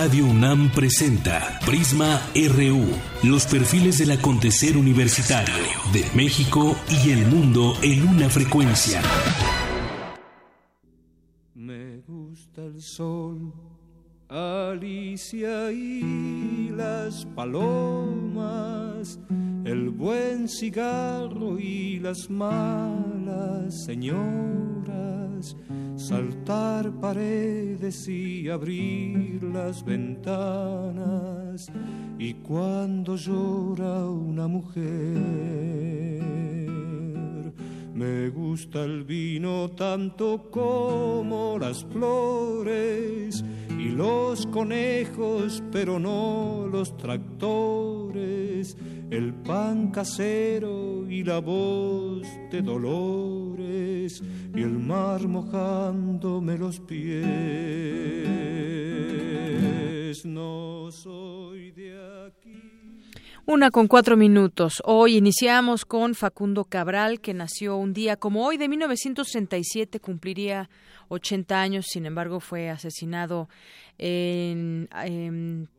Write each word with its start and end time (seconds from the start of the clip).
Radio 0.00 0.26
UNAM 0.26 0.70
presenta 0.70 1.58
Prisma 1.66 2.22
RU, 2.32 2.86
los 3.28 3.46
perfiles 3.46 3.98
del 3.98 4.12
acontecer 4.12 4.76
universitario 4.76 5.52
de 5.92 6.04
México 6.14 6.76
y 6.88 7.10
el 7.10 7.26
mundo 7.26 7.74
en 7.82 8.06
una 8.06 8.28
frecuencia. 8.28 9.02
Me 11.52 11.96
gusta 12.06 12.64
el 12.64 12.80
sol, 12.80 13.52
Alicia 14.28 15.72
y 15.72 16.70
las 16.76 17.26
palomas, 17.34 19.18
el 19.68 19.90
buen 19.90 20.48
cigarro 20.48 21.58
y 21.58 21.98
las 21.98 22.30
malas 22.30 23.84
señoras 23.84 25.54
saltar 25.96 26.90
paredes 27.00 28.08
y 28.08 28.48
abrir 28.48 29.42
las 29.42 29.84
ventanas. 29.84 31.70
Y 32.18 32.32
cuando 32.34 33.16
llora 33.16 34.06
una 34.08 34.48
mujer 34.48 35.58
me 37.94 38.30
gusta 38.30 38.84
el 38.84 39.04
vino 39.04 39.70
tanto 39.70 40.50
como 40.50 41.58
las 41.58 41.84
flores 41.84 43.44
y 43.78 43.88
los 43.88 44.46
conejos, 44.46 45.62
pero 45.72 45.98
no 45.98 46.68
los 46.70 46.96
tractores, 46.96 48.76
el 49.10 49.34
pan 49.34 49.90
casero 49.90 51.08
y 51.08 51.24
la 51.24 51.38
voz 51.40 52.26
de 52.50 52.62
dolores 52.62 54.22
y 54.54 54.62
el 54.62 54.78
mar 54.78 55.26
mojándome 55.26 56.58
los 56.58 56.78
pies. 56.80 57.26
No 60.24 60.90
soy 60.90 61.70
de 61.72 62.26
aquí. 62.26 62.77
Una 63.50 63.70
con 63.70 63.88
cuatro 63.88 64.14
minutos. 64.18 64.82
Hoy 64.84 65.16
iniciamos 65.16 65.86
con 65.86 66.14
Facundo 66.14 66.66
Cabral, 66.66 67.18
que 67.18 67.32
nació 67.32 67.78
un 67.78 67.94
día 67.94 68.18
como 68.18 68.44
hoy 68.44 68.58
de 68.58 68.68
1937, 68.68 70.00
cumpliría 70.00 70.68
80 71.08 71.58
años, 71.58 71.86
sin 71.88 72.04
embargo 72.04 72.40
fue 72.40 72.68
asesinado 72.68 73.48
en, 73.96 74.86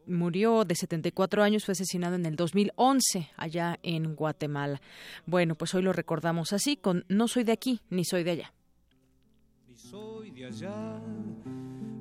murió 0.07 0.65
de 0.65 0.73
74 0.73 1.43
años, 1.43 1.63
fue 1.63 1.73
asesinado 1.73 2.15
en 2.15 2.25
el 2.25 2.35
2011 2.35 3.29
allá 3.37 3.77
en 3.83 4.15
Guatemala. 4.15 4.81
Bueno, 5.27 5.53
pues 5.53 5.75
hoy 5.75 5.83
lo 5.83 5.93
recordamos 5.93 6.53
así 6.53 6.75
con 6.75 7.05
No 7.07 7.27
soy 7.27 7.43
de 7.43 7.51
aquí 7.51 7.81
ni 7.91 8.03
soy 8.03 8.23
de 8.23 8.31
allá. 8.31 8.53
Ni 9.67 9.77
soy 9.77 10.31
de 10.31 10.47
allá, 10.47 10.99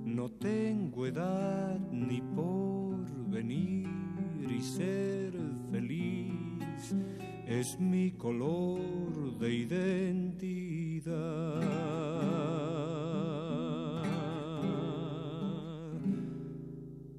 no 0.06 0.30
tengo 0.30 1.06
edad 1.06 1.78
ni 1.92 2.22
por 2.22 2.96
venir 3.28 3.97
y 4.58 4.62
ser 4.62 5.32
feliz 5.70 6.94
es 7.46 7.78
mi 7.78 8.10
color 8.12 9.38
de 9.38 9.54
identidad. 9.54 11.04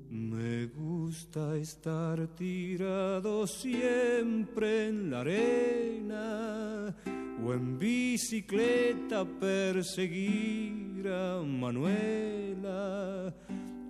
Me 0.10 0.66
gusta 0.68 1.56
estar 1.56 2.28
tirado 2.36 3.48
siempre 3.48 4.90
en 4.90 5.12
la 5.12 5.22
arena 5.22 6.94
o 7.46 7.54
en 7.54 7.80
bicicleta 7.80 9.24
perseguir 9.40 11.08
a 11.08 11.42
Manuela 11.42 13.34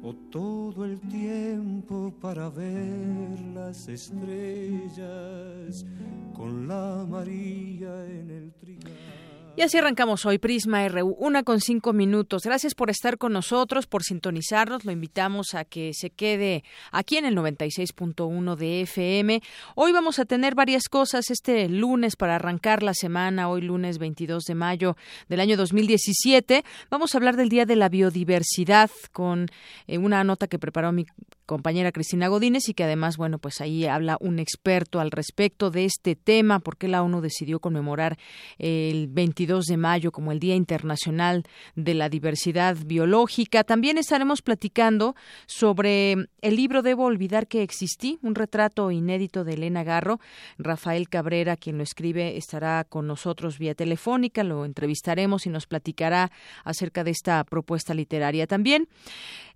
o 0.01 0.13
todo 0.13 0.85
el 0.85 0.99
tiempo 0.99 2.13
para 2.21 2.49
ver 2.49 3.39
las 3.53 3.87
estrellas 3.87 5.85
con 6.33 6.67
la 6.67 7.05
María 7.07 8.05
en 8.05 8.29
el 8.31 8.53
trigal. 8.53 9.18
Y 9.59 9.61
así 9.61 9.77
arrancamos 9.77 10.25
hoy 10.25 10.37
Prisma 10.37 10.87
RU, 10.87 11.17
una 11.19 11.43
con 11.43 11.59
cinco 11.59 11.91
minutos. 11.91 12.43
Gracias 12.43 12.73
por 12.73 12.89
estar 12.89 13.17
con 13.17 13.33
nosotros, 13.33 13.87
por 13.87 14.03
sintonizarnos. 14.03 14.85
Lo 14.85 14.93
invitamos 14.93 15.53
a 15.53 15.65
que 15.65 15.91
se 15.93 16.11
quede 16.11 16.63
aquí 16.93 17.17
en 17.17 17.25
el 17.25 17.35
96.1 17.35 18.55
de 18.55 18.81
FM. 18.83 19.41
Hoy 19.75 19.91
vamos 19.91 20.17
a 20.17 20.23
tener 20.23 20.55
varias 20.55 20.87
cosas 20.87 21.29
este 21.29 21.67
lunes 21.67 22.15
para 22.15 22.35
arrancar 22.35 22.83
la 22.83 22.93
semana, 22.93 23.49
hoy 23.49 23.59
lunes 23.59 23.97
22 23.97 24.45
de 24.45 24.55
mayo 24.55 24.95
del 25.27 25.41
año 25.41 25.57
2017. 25.57 26.63
Vamos 26.89 27.13
a 27.13 27.17
hablar 27.17 27.35
del 27.35 27.49
Día 27.49 27.65
de 27.65 27.75
la 27.75 27.89
Biodiversidad 27.89 28.89
con 29.11 29.47
eh, 29.87 29.97
una 29.97 30.23
nota 30.23 30.47
que 30.47 30.57
preparó 30.57 30.93
mi 30.93 31.05
compañera 31.49 31.91
Cristina 31.91 32.27
Godínez 32.27 32.69
y 32.69 32.75
que 32.75 32.83
además, 32.83 33.17
bueno, 33.17 33.39
pues 33.39 33.59
ahí 33.59 33.87
habla 33.87 34.17
un 34.19 34.37
experto 34.37 34.99
al 34.99 35.09
respecto 35.09 35.71
de 35.71 35.85
este 35.85 36.15
tema, 36.15 36.59
porque 36.59 36.87
la 36.87 37.01
ONU 37.01 37.21
decidió 37.21 37.59
conmemorar 37.59 38.19
el 38.59 39.07
22 39.07 39.65
de 39.65 39.77
mayo 39.77 40.11
como 40.11 40.31
el 40.31 40.39
Día 40.39 40.53
Internacional 40.53 41.43
de 41.75 41.95
la 41.95 42.07
Diversidad 42.07 42.77
Biológica. 42.85 43.63
También 43.63 43.97
estaremos 43.97 44.43
platicando 44.43 45.15
sobre 45.47 46.29
el 46.41 46.55
libro 46.55 46.83
Debo 46.83 47.05
olvidar 47.05 47.47
que 47.47 47.63
existí, 47.63 48.19
un 48.21 48.35
retrato 48.35 48.91
inédito 48.91 49.43
de 49.43 49.53
Elena 49.53 49.83
Garro. 49.83 50.19
Rafael 50.59 51.09
Cabrera, 51.09 51.57
quien 51.57 51.77
lo 51.77 51.83
escribe, 51.83 52.37
estará 52.37 52.83
con 52.83 53.07
nosotros 53.07 53.57
vía 53.57 53.73
telefónica, 53.73 54.43
lo 54.43 54.65
entrevistaremos 54.65 55.47
y 55.47 55.49
nos 55.49 55.65
platicará 55.65 56.31
acerca 56.63 57.03
de 57.03 57.09
esta 57.09 57.43
propuesta 57.43 57.95
literaria 57.95 58.45
también. 58.45 58.87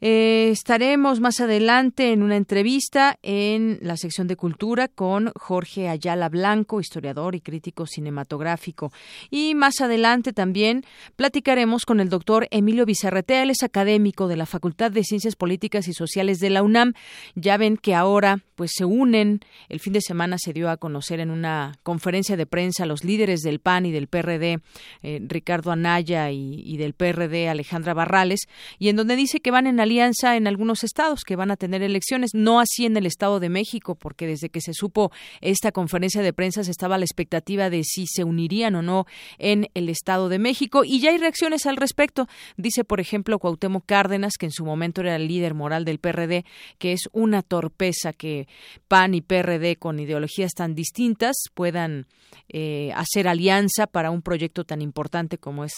Eh, 0.02 0.50
estaremos 0.52 1.20
más 1.20 1.40
adelante 1.40 1.83
en 1.84 2.24
una 2.24 2.38
entrevista 2.38 3.20
en 3.24 3.78
la 3.82 3.98
sección 3.98 4.28
de 4.28 4.38
cultura 4.38 4.88
con 4.88 5.34
Jorge 5.36 5.90
Ayala 5.90 6.30
Blanco, 6.30 6.80
historiador 6.80 7.36
y 7.36 7.42
crítico 7.42 7.86
cinematográfico. 7.86 8.94
Y 9.30 9.54
más 9.54 9.82
adelante 9.82 10.32
también 10.32 10.86
platicaremos 11.18 11.86
con 11.86 12.00
el 12.00 12.08
doctor 12.08 12.48
Emilio 12.52 12.86
Bizarretea, 12.86 13.44
él 13.44 13.50
es 13.50 13.64
académico 13.64 14.30
de 14.30 14.38
la 14.38 14.46
Facultad 14.46 14.92
de 14.92 15.04
Ciencias 15.04 15.36
Políticas 15.36 15.90
y 15.90 15.94
Sociales 15.94 16.40
de 16.40 16.52
la 16.52 16.64
UNAM. 16.64 16.94
Ya 17.36 17.58
ven 17.58 17.76
que 17.76 17.96
ahora 17.96 18.40
pues 18.56 18.72
se 18.74 18.86
unen, 18.86 19.42
el 19.68 19.80
fin 19.80 19.94
de 19.94 20.02
semana 20.02 20.38
se 20.38 20.54
dio 20.54 20.70
a 20.70 20.78
conocer 20.78 21.20
en 21.20 21.32
una 21.32 21.74
conferencia 21.84 22.38
de 22.38 22.46
prensa 22.46 22.86
los 22.86 23.04
líderes 23.04 23.42
del 23.42 23.60
PAN 23.60 23.86
y 23.88 23.92
del 23.92 24.08
PRD, 24.08 24.60
eh, 25.02 25.20
Ricardo 25.28 25.72
Anaya 25.72 26.32
y, 26.32 26.62
y 26.66 26.78
del 26.78 26.94
PRD 26.94 27.50
Alejandra 27.50 27.94
Barrales, 27.94 28.42
y 28.80 28.90
en 28.90 28.96
donde 28.96 29.16
dice 29.16 29.40
que 29.40 29.52
van 29.52 29.68
en 29.68 29.80
alianza 29.80 30.38
en 30.38 30.48
algunos 30.48 30.84
estados, 30.84 31.24
que 31.24 31.36
van 31.36 31.52
a 31.52 31.58
tener 31.58 31.73
elecciones, 31.82 32.32
no 32.34 32.60
así 32.60 32.86
en 32.86 32.98
el 32.98 33.06
Estado 33.06 33.40
de 33.40 33.50
México, 33.50 33.96
porque 33.96 34.28
desde 34.28 34.50
que 34.50 34.62
se 34.62 34.74
supo 34.74 35.12
esta 35.42 35.72
conferencia 35.72 36.22
de 36.22 36.34
prensa 36.34 36.64
se 36.64 36.72
estaba 36.72 36.98
la 36.98 37.06
expectativa 37.06 37.70
de 37.70 37.84
si 37.84 38.06
se 38.08 38.24
unirían 38.24 38.76
o 38.76 38.82
no 38.82 39.06
en 39.40 39.70
el 39.74 39.90
Estado 39.90 40.30
de 40.30 40.40
México, 40.40 40.84
y 40.86 41.00
ya 41.00 41.12
hay 41.12 41.18
reacciones 41.18 41.66
al 41.66 41.78
respecto. 41.78 42.28
Dice, 42.58 42.84
por 42.84 43.00
ejemplo, 43.00 43.40
Cuauhtémoc 43.40 43.86
Cárdenas, 43.86 44.34
que 44.38 44.46
en 44.46 44.52
su 44.52 44.66
momento 44.66 45.02
era 45.02 45.16
el 45.16 45.28
líder 45.28 45.54
moral 45.54 45.86
del 45.86 46.00
PRD, 46.00 46.46
que 46.78 46.92
es 46.92 47.10
una 47.12 47.42
torpeza 47.42 48.14
que 48.14 48.48
PAN 48.88 49.14
y 49.14 49.22
PRD 49.22 49.78
con 49.78 50.00
ideologías 50.00 50.52
tan 50.54 50.76
distintas 50.76 51.36
puedan 51.54 52.08
eh, 52.50 52.92
hacer 52.96 53.28
alianza 53.28 53.88
para 53.88 54.12
un 54.12 54.22
proyecto 54.22 54.64
tan 54.64 54.82
importante 54.82 55.38
como 55.38 55.64
es 55.64 55.74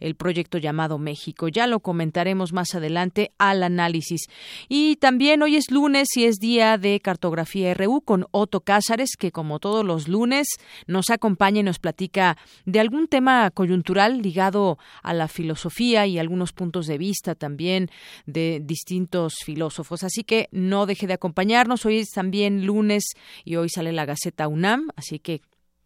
el 0.00 0.14
proyecto 0.14 0.58
llamado 0.58 0.98
México. 0.98 1.48
Ya 1.48 1.66
lo 1.66 1.80
comentaremos 1.80 2.52
más 2.52 2.74
adelante 2.74 3.32
al 3.38 3.62
análisis. 3.62 4.22
Y 4.68 4.96
también 4.96 5.39
hoy 5.42 5.56
es 5.56 5.70
lunes 5.70 6.08
y 6.16 6.24
es 6.24 6.36
día 6.38 6.78
de 6.78 7.00
cartografía 7.00 7.72
RU 7.74 8.00
con 8.00 8.26
Otto 8.30 8.60
Cázares, 8.60 9.16
que 9.18 9.32
como 9.32 9.58
todos 9.58 9.84
los 9.84 10.08
lunes 10.08 10.46
nos 10.86 11.10
acompaña 11.10 11.60
y 11.60 11.62
nos 11.62 11.78
platica 11.78 12.36
de 12.64 12.80
algún 12.80 13.08
tema 13.08 13.50
coyuntural 13.50 14.22
ligado 14.22 14.78
a 15.02 15.14
la 15.14 15.28
filosofía 15.28 16.06
y 16.06 16.18
algunos 16.18 16.52
puntos 16.52 16.86
de 16.86 16.98
vista 16.98 17.34
también 17.34 17.90
de 18.26 18.60
distintos 18.64 19.34
filósofos. 19.44 20.04
Así 20.04 20.24
que 20.24 20.48
no 20.52 20.86
deje 20.86 21.06
de 21.06 21.14
acompañarnos. 21.14 21.86
Hoy 21.86 21.98
es 21.98 22.10
también 22.10 22.66
lunes 22.66 23.04
y 23.44 23.56
hoy 23.56 23.68
sale 23.68 23.92
la 23.92 24.06
Gaceta 24.06 24.48
UNAM, 24.48 24.90
así 24.96 25.18
que 25.18 25.42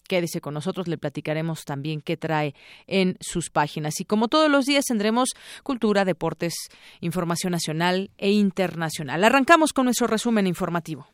Quédese 0.08 0.40
con 0.40 0.54
nosotros, 0.54 0.88
le 0.88 0.98
platicaremos 0.98 1.64
también 1.64 2.00
qué 2.00 2.16
trae 2.16 2.54
en 2.86 3.16
sus 3.20 3.50
páginas. 3.50 4.00
Y 4.00 4.04
como 4.04 4.28
todos 4.28 4.50
los 4.50 4.66
días 4.66 4.84
tendremos 4.84 5.30
cultura, 5.62 6.04
deportes, 6.04 6.54
información 7.00 7.52
nacional 7.52 8.10
e 8.18 8.30
internacional. 8.30 9.24
Arrancamos 9.24 9.72
con 9.72 9.86
nuestro 9.86 10.06
resumen 10.06 10.46
informativo. 10.46 11.06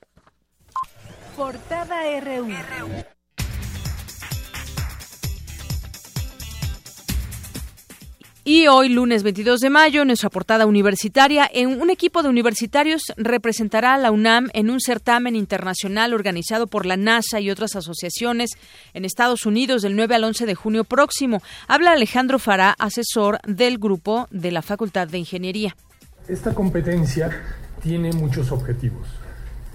Portada 1.37 2.21
RU. 2.21 2.49
Y 8.43 8.69
hoy, 8.69 8.89
lunes 8.89 9.23
22 9.23 9.61
de 9.61 9.69
mayo, 9.69 10.03
nuestra 10.07 10.31
portada 10.31 10.65
universitaria, 10.65 11.49
en 11.53 11.79
un 11.79 11.91
equipo 11.91 12.23
de 12.23 12.31
universitarios 12.31 13.03
representará 13.19 13.95
a 13.95 13.99
la 13.99 14.11
UNAM 14.11 14.49
en 14.55 14.71
un 14.71 14.81
certamen 14.81 15.37
internacional 15.37 16.15
organizado 16.15 16.67
por 16.67 16.87
la 16.87 16.97
NASA 16.97 17.39
y 17.41 17.51
otras 17.51 17.77
asociaciones 17.77 18.53
en 18.95 19.05
Estados 19.05 19.45
Unidos 19.45 19.83
del 19.83 19.95
9 19.95 20.15
al 20.15 20.25
11 20.25 20.47
de 20.47 20.55
junio 20.55 20.85
próximo. 20.85 21.43
Habla 21.69 21.93
Alejandro 21.93 22.39
Fará, 22.39 22.75
asesor 22.79 23.41
del 23.47 23.77
grupo 23.77 24.27
de 24.31 24.53
la 24.53 24.63
Facultad 24.63 25.07
de 25.07 25.19
Ingeniería. 25.19 25.77
Esta 26.27 26.55
competencia 26.55 27.31
tiene 27.83 28.11
muchos 28.13 28.53
objetivos. 28.53 29.07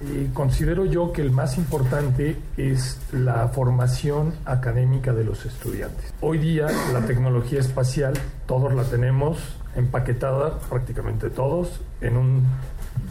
Eh, 0.07 0.29
considero 0.33 0.85
yo 0.85 1.11
que 1.11 1.21
el 1.23 1.31
más 1.31 1.57
importante 1.57 2.37
es 2.57 2.99
la 3.11 3.47
formación 3.47 4.35
académica 4.45 5.13
de 5.13 5.23
los 5.23 5.45
estudiantes. 5.45 6.13
Hoy 6.21 6.37
día 6.37 6.67
la 6.93 7.01
tecnología 7.01 7.59
espacial 7.59 8.13
todos 8.45 8.73
la 8.75 8.83
tenemos 8.83 9.39
empaquetada, 9.75 10.59
prácticamente 10.69 11.29
todos, 11.29 11.81
en 12.01 12.17
un 12.17 12.45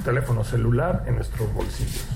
teléfono 0.05 0.45
celular 0.45 1.03
en 1.07 1.17
nuestros 1.17 1.53
bolsillos. 1.53 2.14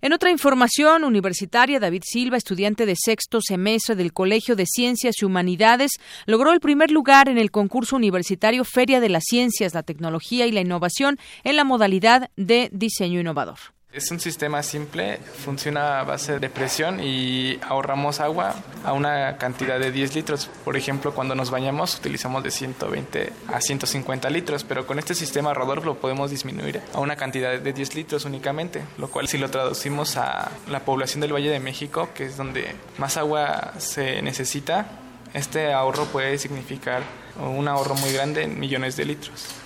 En 0.00 0.12
otra 0.12 0.30
información 0.30 1.02
universitaria, 1.02 1.80
David 1.80 2.02
Silva, 2.04 2.36
estudiante 2.36 2.86
de 2.86 2.94
sexto 2.96 3.40
semestre 3.40 3.96
del 3.96 4.12
Colegio 4.12 4.54
de 4.54 4.64
Ciencias 4.64 5.16
y 5.20 5.24
Humanidades, 5.24 5.92
logró 6.26 6.52
el 6.52 6.60
primer 6.60 6.92
lugar 6.92 7.28
en 7.28 7.36
el 7.36 7.50
concurso 7.50 7.96
universitario 7.96 8.64
Feria 8.64 9.00
de 9.00 9.08
las 9.08 9.24
Ciencias, 9.24 9.74
la 9.74 9.82
Tecnología 9.82 10.46
y 10.46 10.52
la 10.52 10.60
Innovación 10.60 11.18
en 11.42 11.56
la 11.56 11.64
modalidad 11.64 12.30
de 12.36 12.70
diseño 12.72 13.18
innovador. 13.18 13.58
Es 13.98 14.12
un 14.12 14.20
sistema 14.20 14.62
simple, 14.62 15.18
funciona 15.44 15.98
a 15.98 16.04
base 16.04 16.38
de 16.38 16.48
presión 16.48 17.00
y 17.02 17.58
ahorramos 17.68 18.20
agua 18.20 18.54
a 18.84 18.92
una 18.92 19.38
cantidad 19.38 19.80
de 19.80 19.90
10 19.90 20.14
litros. 20.14 20.48
Por 20.64 20.76
ejemplo, 20.76 21.12
cuando 21.12 21.34
nos 21.34 21.50
bañamos 21.50 21.96
utilizamos 21.96 22.44
de 22.44 22.52
120 22.52 23.32
a 23.52 23.60
150 23.60 24.30
litros, 24.30 24.62
pero 24.62 24.86
con 24.86 25.00
este 25.00 25.16
sistema 25.16 25.52
Rodolfo 25.52 25.84
lo 25.84 25.94
podemos 25.96 26.30
disminuir 26.30 26.80
a 26.94 27.00
una 27.00 27.16
cantidad 27.16 27.58
de 27.58 27.72
10 27.72 27.96
litros 27.96 28.24
únicamente, 28.24 28.84
lo 28.98 29.08
cual 29.08 29.26
si 29.26 29.36
lo 29.36 29.50
traducimos 29.50 30.16
a 30.16 30.48
la 30.68 30.84
población 30.84 31.20
del 31.20 31.34
Valle 31.34 31.50
de 31.50 31.58
México, 31.58 32.10
que 32.14 32.26
es 32.26 32.36
donde 32.36 32.76
más 32.98 33.16
agua 33.16 33.72
se 33.78 34.22
necesita, 34.22 34.86
este 35.34 35.72
ahorro 35.72 36.04
puede 36.04 36.38
significar 36.38 37.02
un 37.36 37.66
ahorro 37.66 37.96
muy 37.96 38.12
grande 38.12 38.44
en 38.44 38.60
millones 38.60 38.96
de 38.96 39.06
litros. 39.06 39.57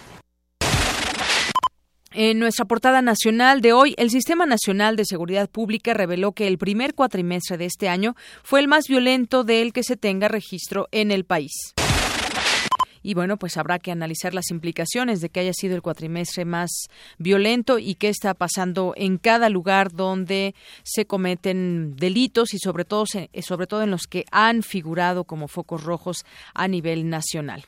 En 2.14 2.38
nuestra 2.38 2.66
portada 2.66 3.00
nacional 3.00 3.62
de 3.62 3.72
hoy, 3.72 3.94
el 3.96 4.10
Sistema 4.10 4.44
Nacional 4.44 4.96
de 4.96 5.06
Seguridad 5.06 5.48
Pública 5.48 5.94
reveló 5.94 6.32
que 6.32 6.46
el 6.46 6.58
primer 6.58 6.94
cuatrimestre 6.94 7.56
de 7.56 7.64
este 7.64 7.88
año 7.88 8.16
fue 8.42 8.60
el 8.60 8.68
más 8.68 8.86
violento 8.86 9.44
del 9.44 9.72
que 9.72 9.82
se 9.82 9.96
tenga 9.96 10.28
registro 10.28 10.88
en 10.92 11.10
el 11.10 11.24
país. 11.24 11.72
Y 13.02 13.14
bueno, 13.14 13.38
pues 13.38 13.56
habrá 13.56 13.78
que 13.78 13.90
analizar 13.90 14.34
las 14.34 14.50
implicaciones 14.50 15.22
de 15.22 15.30
que 15.30 15.40
haya 15.40 15.54
sido 15.54 15.74
el 15.74 15.80
cuatrimestre 15.80 16.44
más 16.44 16.70
violento 17.16 17.78
y 17.78 17.94
qué 17.94 18.10
está 18.10 18.34
pasando 18.34 18.92
en 18.94 19.16
cada 19.16 19.48
lugar 19.48 19.90
donde 19.90 20.54
se 20.82 21.06
cometen 21.06 21.96
delitos 21.96 22.52
y 22.52 22.58
sobre 22.58 22.84
todo, 22.84 23.06
sobre 23.06 23.66
todo 23.66 23.82
en 23.82 23.90
los 23.90 24.06
que 24.06 24.26
han 24.30 24.62
figurado 24.62 25.24
como 25.24 25.48
focos 25.48 25.82
rojos 25.82 26.18
a 26.52 26.68
nivel 26.68 27.08
nacional. 27.08 27.64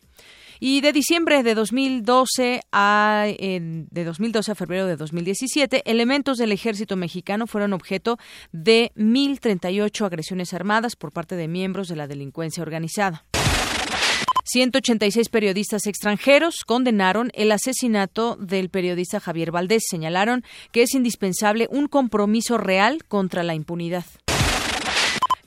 Y 0.60 0.80
de 0.80 0.92
diciembre 0.92 1.42
de 1.42 1.54
2012 1.54 2.62
a 2.72 3.26
de 3.26 4.04
2012 4.04 4.52
a 4.52 4.54
febrero 4.54 4.86
de 4.86 4.96
2017, 4.96 5.82
elementos 5.90 6.38
del 6.38 6.52
ejército 6.52 6.96
mexicano 6.96 7.46
fueron 7.46 7.72
objeto 7.72 8.18
de 8.52 8.92
1038 8.94 10.06
agresiones 10.06 10.54
armadas 10.54 10.96
por 10.96 11.12
parte 11.12 11.36
de 11.36 11.48
miembros 11.48 11.88
de 11.88 11.96
la 11.96 12.06
delincuencia 12.06 12.62
organizada. 12.62 13.24
186 14.44 15.30
periodistas 15.30 15.86
extranjeros 15.86 16.64
condenaron 16.66 17.30
el 17.34 17.50
asesinato 17.50 18.36
del 18.36 18.68
periodista 18.68 19.18
Javier 19.18 19.50
Valdés. 19.50 19.84
Señalaron 19.88 20.44
que 20.70 20.82
es 20.82 20.94
indispensable 20.94 21.66
un 21.70 21.88
compromiso 21.88 22.58
real 22.58 23.04
contra 23.08 23.42
la 23.42 23.54
impunidad. 23.54 24.04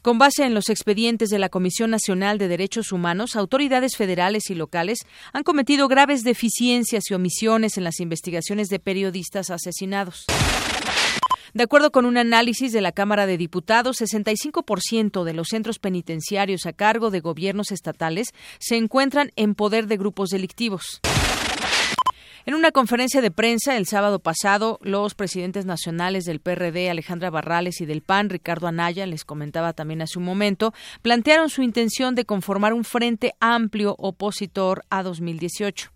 Con 0.07 0.19
base 0.19 0.45
en 0.45 0.53
los 0.53 0.69
expedientes 0.69 1.27
de 1.27 1.37
la 1.37 1.49
Comisión 1.49 1.91
Nacional 1.91 2.37
de 2.37 2.47
Derechos 2.47 2.93
Humanos, 2.93 3.35
autoridades 3.35 3.97
federales 3.97 4.49
y 4.49 4.55
locales 4.55 4.99
han 5.33 5.43
cometido 5.43 5.89
graves 5.89 6.23
deficiencias 6.23 7.11
y 7.11 7.13
omisiones 7.13 7.77
en 7.77 7.83
las 7.83 7.99
investigaciones 7.99 8.69
de 8.69 8.79
periodistas 8.79 9.49
asesinados. 9.49 10.23
De 11.53 11.63
acuerdo 11.63 11.91
con 11.91 12.05
un 12.05 12.15
análisis 12.15 12.71
de 12.71 12.79
la 12.79 12.93
Cámara 12.93 13.25
de 13.25 13.37
Diputados, 13.37 13.99
65% 13.99 15.25
de 15.25 15.33
los 15.33 15.49
centros 15.49 15.77
penitenciarios 15.77 16.65
a 16.67 16.71
cargo 16.71 17.11
de 17.11 17.19
gobiernos 17.19 17.73
estatales 17.73 18.29
se 18.59 18.77
encuentran 18.77 19.33
en 19.35 19.55
poder 19.55 19.87
de 19.87 19.97
grupos 19.97 20.29
delictivos. 20.29 21.01
En 22.47 22.53
una 22.53 22.71
conferencia 22.71 23.19
de 23.19 23.29
prensa 23.29 23.75
el 23.75 23.87
sábado 23.87 24.19
pasado, 24.19 24.79
los 24.81 25.15
presidentes 25.15 25.65
nacionales 25.65 26.23
del 26.23 26.39
PRD, 26.39 26.89
Alejandra 26.89 27.29
Barrales, 27.29 27.81
y 27.81 27.85
del 27.85 28.01
PAN, 28.01 28.29
Ricardo 28.29 28.67
Anaya, 28.67 29.05
les 29.05 29.25
comentaba 29.25 29.73
también 29.73 30.01
hace 30.01 30.17
un 30.17 30.23
momento, 30.23 30.73
plantearon 31.01 31.49
su 31.49 31.61
intención 31.61 32.15
de 32.15 32.23
conformar 32.23 32.71
un 32.71 32.85
frente 32.85 33.33
amplio 33.41 33.95
opositor 33.99 34.85
a 34.89 35.03
2018 35.03 35.91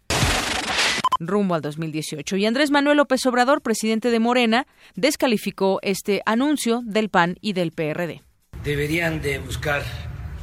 rumbo 1.22 1.56
al 1.56 1.62
2018. 1.62 2.36
Y 2.36 2.46
Andrés 2.46 2.70
Manuel 2.70 2.98
López 2.98 3.26
Obrador, 3.28 3.62
presidente 3.62 4.10
de 4.10 4.20
Morena, 4.20 4.68
descalificó 4.96 5.80
este 5.84 6.22
anuncio 6.26 6.82
del 6.84 7.08
PAN 7.08 7.38
y 7.40 7.54
del 7.54 7.72
PRD. 7.72 8.24
Deberían 8.66 9.22
de 9.22 9.40
buscar 9.40 9.84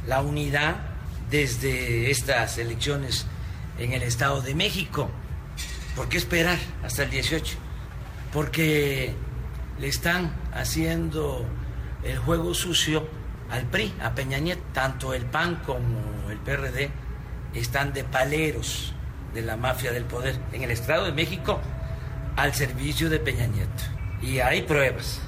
la 0.07 0.23
unidad 0.23 0.77
desde 1.29 2.09
estas 2.09 2.57
elecciones 2.57 3.27
en 3.77 3.93
el 3.93 4.01
Estado 4.01 4.41
de 4.41 4.55
México. 4.55 5.11
¿Por 5.99 6.07
qué 6.07 6.15
esperar 6.15 6.57
hasta 6.81 7.03
el 7.03 7.09
18? 7.09 7.57
Porque 8.31 9.13
le 9.81 9.87
están 9.89 10.33
haciendo 10.53 11.45
el 12.05 12.17
juego 12.19 12.53
sucio 12.53 13.05
al 13.49 13.65
PRI, 13.65 13.93
a 14.01 14.15
Peña 14.15 14.37
Nieto. 14.37 14.61
Tanto 14.71 15.13
el 15.13 15.25
PAN 15.25 15.61
como 15.65 16.29
el 16.29 16.37
PRD 16.37 16.89
están 17.53 17.91
de 17.91 18.05
paleros 18.05 18.93
de 19.33 19.41
la 19.41 19.57
mafia 19.57 19.91
del 19.91 20.05
poder 20.05 20.39
en 20.53 20.63
el 20.63 20.71
Estado 20.71 21.03
de 21.03 21.11
México 21.11 21.59
al 22.37 22.53
servicio 22.53 23.09
de 23.09 23.19
Peña 23.19 23.47
Nieto. 23.47 23.83
Y 24.21 24.39
hay 24.39 24.61
pruebas. 24.61 25.19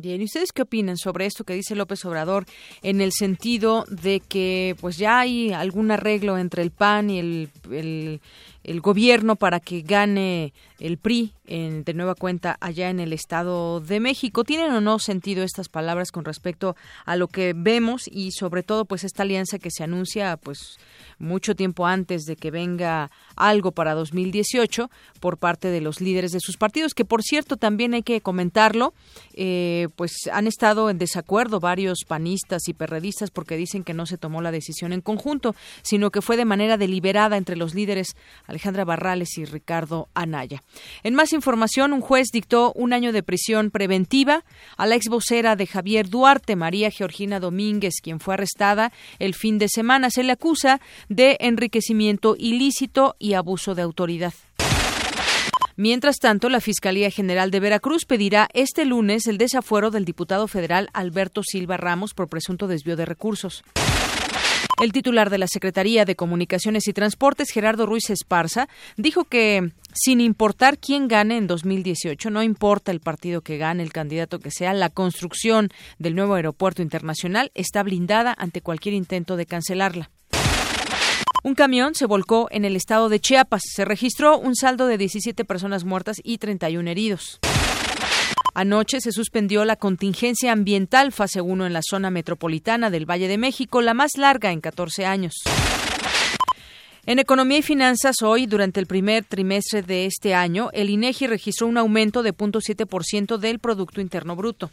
Bien, 0.00 0.20
¿y 0.20 0.26
ustedes 0.26 0.52
qué 0.52 0.62
opinan 0.62 0.96
sobre 0.96 1.26
esto 1.26 1.42
que 1.42 1.54
dice 1.54 1.74
López 1.74 2.04
Obrador 2.04 2.44
en 2.82 3.00
el 3.00 3.10
sentido 3.10 3.84
de 3.88 4.20
que 4.20 4.76
pues 4.80 4.96
ya 4.96 5.18
hay 5.18 5.52
algún 5.52 5.90
arreglo 5.90 6.38
entre 6.38 6.62
el 6.62 6.70
PAN 6.70 7.10
y 7.10 7.18
el, 7.18 7.50
el, 7.72 8.20
el 8.68 8.80
gobierno 8.80 9.36
para 9.36 9.60
que 9.60 9.82
gane 9.82 10.52
el 10.78 10.98
PRI 10.98 11.32
de 11.48 11.94
nueva 11.94 12.14
cuenta 12.14 12.58
allá 12.60 12.90
en 12.90 13.00
el 13.00 13.12
Estado 13.12 13.80
de 13.80 14.00
México. 14.00 14.44
¿Tienen 14.44 14.70
o 14.72 14.80
no 14.80 14.98
sentido 14.98 15.42
estas 15.42 15.68
palabras 15.68 16.12
con 16.12 16.24
respecto 16.24 16.76
a 17.06 17.16
lo 17.16 17.28
que 17.28 17.54
vemos 17.56 18.02
y 18.06 18.32
sobre 18.32 18.62
todo 18.62 18.84
pues 18.84 19.02
esta 19.02 19.22
alianza 19.22 19.58
que 19.58 19.70
se 19.70 19.82
anuncia 19.82 20.36
pues 20.36 20.78
mucho 21.18 21.56
tiempo 21.56 21.86
antes 21.86 22.24
de 22.24 22.36
que 22.36 22.50
venga 22.50 23.10
algo 23.34 23.72
para 23.72 23.94
2018 23.94 24.90
por 25.20 25.38
parte 25.38 25.68
de 25.68 25.80
los 25.80 26.00
líderes 26.00 26.32
de 26.32 26.40
sus 26.40 26.56
partidos, 26.56 26.94
que 26.94 27.04
por 27.04 27.22
cierto 27.22 27.56
también 27.56 27.94
hay 27.94 28.02
que 28.02 28.20
comentarlo, 28.20 28.92
eh, 29.34 29.88
pues 29.96 30.28
han 30.32 30.46
estado 30.46 30.90
en 30.90 30.98
desacuerdo 30.98 31.60
varios 31.60 32.04
panistas 32.06 32.68
y 32.68 32.74
perredistas 32.74 33.30
porque 33.30 33.56
dicen 33.56 33.84
que 33.84 33.94
no 33.94 34.06
se 34.06 34.18
tomó 34.18 34.42
la 34.42 34.52
decisión 34.52 34.92
en 34.92 35.00
conjunto, 35.00 35.54
sino 35.82 36.10
que 36.10 36.22
fue 36.22 36.36
de 36.36 36.44
manera 36.44 36.76
deliberada 36.76 37.36
entre 37.36 37.56
los 37.56 37.74
líderes 37.74 38.16
Alejandra 38.46 38.84
Barrales 38.84 39.38
y 39.38 39.44
Ricardo 39.44 40.08
Anaya. 40.14 40.62
En 41.02 41.14
más 41.14 41.32
información, 41.38 41.92
un 41.92 42.00
juez 42.00 42.28
dictó 42.32 42.72
un 42.74 42.92
año 42.92 43.12
de 43.12 43.22
prisión 43.22 43.70
preventiva 43.70 44.44
a 44.76 44.86
la 44.86 44.96
ex 44.96 45.08
vocera 45.08 45.56
de 45.56 45.66
Javier 45.66 46.08
Duarte, 46.10 46.56
María 46.56 46.90
Georgina 46.90 47.40
Domínguez, 47.40 47.94
quien 48.02 48.20
fue 48.20 48.34
arrestada 48.34 48.92
el 49.18 49.34
fin 49.34 49.58
de 49.58 49.68
semana. 49.68 50.10
Se 50.10 50.22
le 50.22 50.32
acusa 50.32 50.80
de 51.08 51.36
enriquecimiento 51.40 52.36
ilícito 52.38 53.16
y 53.18 53.34
abuso 53.34 53.74
de 53.74 53.82
autoridad. 53.82 54.34
Mientras 55.76 56.16
tanto, 56.16 56.48
la 56.48 56.60
Fiscalía 56.60 57.08
General 57.08 57.52
de 57.52 57.60
Veracruz 57.60 58.04
pedirá 58.04 58.48
este 58.52 58.84
lunes 58.84 59.28
el 59.28 59.38
desafuero 59.38 59.92
del 59.92 60.04
diputado 60.04 60.48
federal 60.48 60.88
Alberto 60.92 61.42
Silva 61.44 61.76
Ramos 61.76 62.14
por 62.14 62.28
presunto 62.28 62.66
desvío 62.66 62.96
de 62.96 63.06
recursos. 63.06 63.62
El 64.80 64.92
titular 64.92 65.28
de 65.28 65.38
la 65.38 65.48
Secretaría 65.48 66.04
de 66.04 66.14
Comunicaciones 66.14 66.86
y 66.86 66.92
Transportes, 66.92 67.50
Gerardo 67.50 67.84
Ruiz 67.84 68.10
Esparza, 68.10 68.68
dijo 68.96 69.24
que 69.24 69.72
sin 69.92 70.20
importar 70.20 70.78
quién 70.78 71.08
gane 71.08 71.36
en 71.36 71.48
2018, 71.48 72.30
no 72.30 72.44
importa 72.44 72.92
el 72.92 73.00
partido 73.00 73.40
que 73.40 73.58
gane, 73.58 73.82
el 73.82 73.92
candidato 73.92 74.38
que 74.38 74.52
sea, 74.52 74.72
la 74.74 74.88
construcción 74.88 75.70
del 75.98 76.14
nuevo 76.14 76.34
aeropuerto 76.34 76.80
internacional 76.80 77.50
está 77.54 77.82
blindada 77.82 78.32
ante 78.38 78.60
cualquier 78.60 78.94
intento 78.94 79.36
de 79.36 79.46
cancelarla. 79.46 80.10
Un 81.42 81.56
camión 81.56 81.96
se 81.96 82.06
volcó 82.06 82.46
en 82.52 82.64
el 82.64 82.76
estado 82.76 83.08
de 83.08 83.18
Chiapas. 83.18 83.62
Se 83.64 83.84
registró 83.84 84.38
un 84.38 84.54
saldo 84.54 84.86
de 84.86 84.98
17 84.98 85.44
personas 85.44 85.84
muertas 85.84 86.18
y 86.22 86.38
31 86.38 86.88
heridos. 86.88 87.40
Anoche 88.54 89.00
se 89.00 89.12
suspendió 89.12 89.64
la 89.64 89.76
contingencia 89.76 90.52
ambiental 90.52 91.12
fase 91.12 91.40
1 91.40 91.66
en 91.66 91.72
la 91.72 91.82
zona 91.82 92.10
metropolitana 92.10 92.90
del 92.90 93.08
Valle 93.08 93.28
de 93.28 93.38
México, 93.38 93.82
la 93.82 93.94
más 93.94 94.16
larga 94.16 94.52
en 94.52 94.60
14 94.60 95.06
años. 95.06 95.34
En 97.06 97.18
economía 97.18 97.58
y 97.58 97.62
finanzas, 97.62 98.16
hoy, 98.22 98.46
durante 98.46 98.80
el 98.80 98.86
primer 98.86 99.24
trimestre 99.24 99.82
de 99.82 100.04
este 100.04 100.34
año, 100.34 100.68
el 100.74 100.90
INEGI 100.90 101.26
registró 101.26 101.66
un 101.66 101.78
aumento 101.78 102.22
de 102.22 102.34
0.7% 102.34 103.38
del 103.38 103.60
Producto 103.60 104.02
Interno 104.02 104.36
Bruto. 104.36 104.70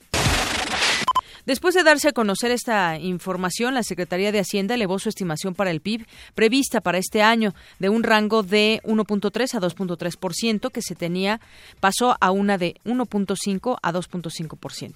Después 1.46 1.76
de 1.76 1.84
darse 1.84 2.10
a 2.10 2.14
conocer 2.14 2.52
esta 2.52 2.98
información, 2.98 3.76
la 3.76 3.84
Secretaría 3.84 4.32
de 4.32 4.40
Hacienda 4.40 4.74
elevó 4.74 4.98
su 4.98 5.10
estimación 5.10 5.54
para 5.54 5.70
el 5.70 5.80
PIB 5.80 6.06
prevista 6.34 6.82
para 6.82 6.98
este 6.98 7.22
año 7.22 7.54
de 7.78 7.90
un 7.90 8.02
rango 8.02 8.42
de 8.42 8.82
1.3 8.84 9.54
a 9.54 9.62
2.3% 9.62 10.72
que 10.72 10.82
se 10.82 10.96
tenía 10.96 11.40
pasó 11.80 12.18
a 12.20 12.32
una 12.32 12.58
de 12.58 12.76
1.5 12.84 13.78
a 13.82 13.94
2.5%. 13.94 14.94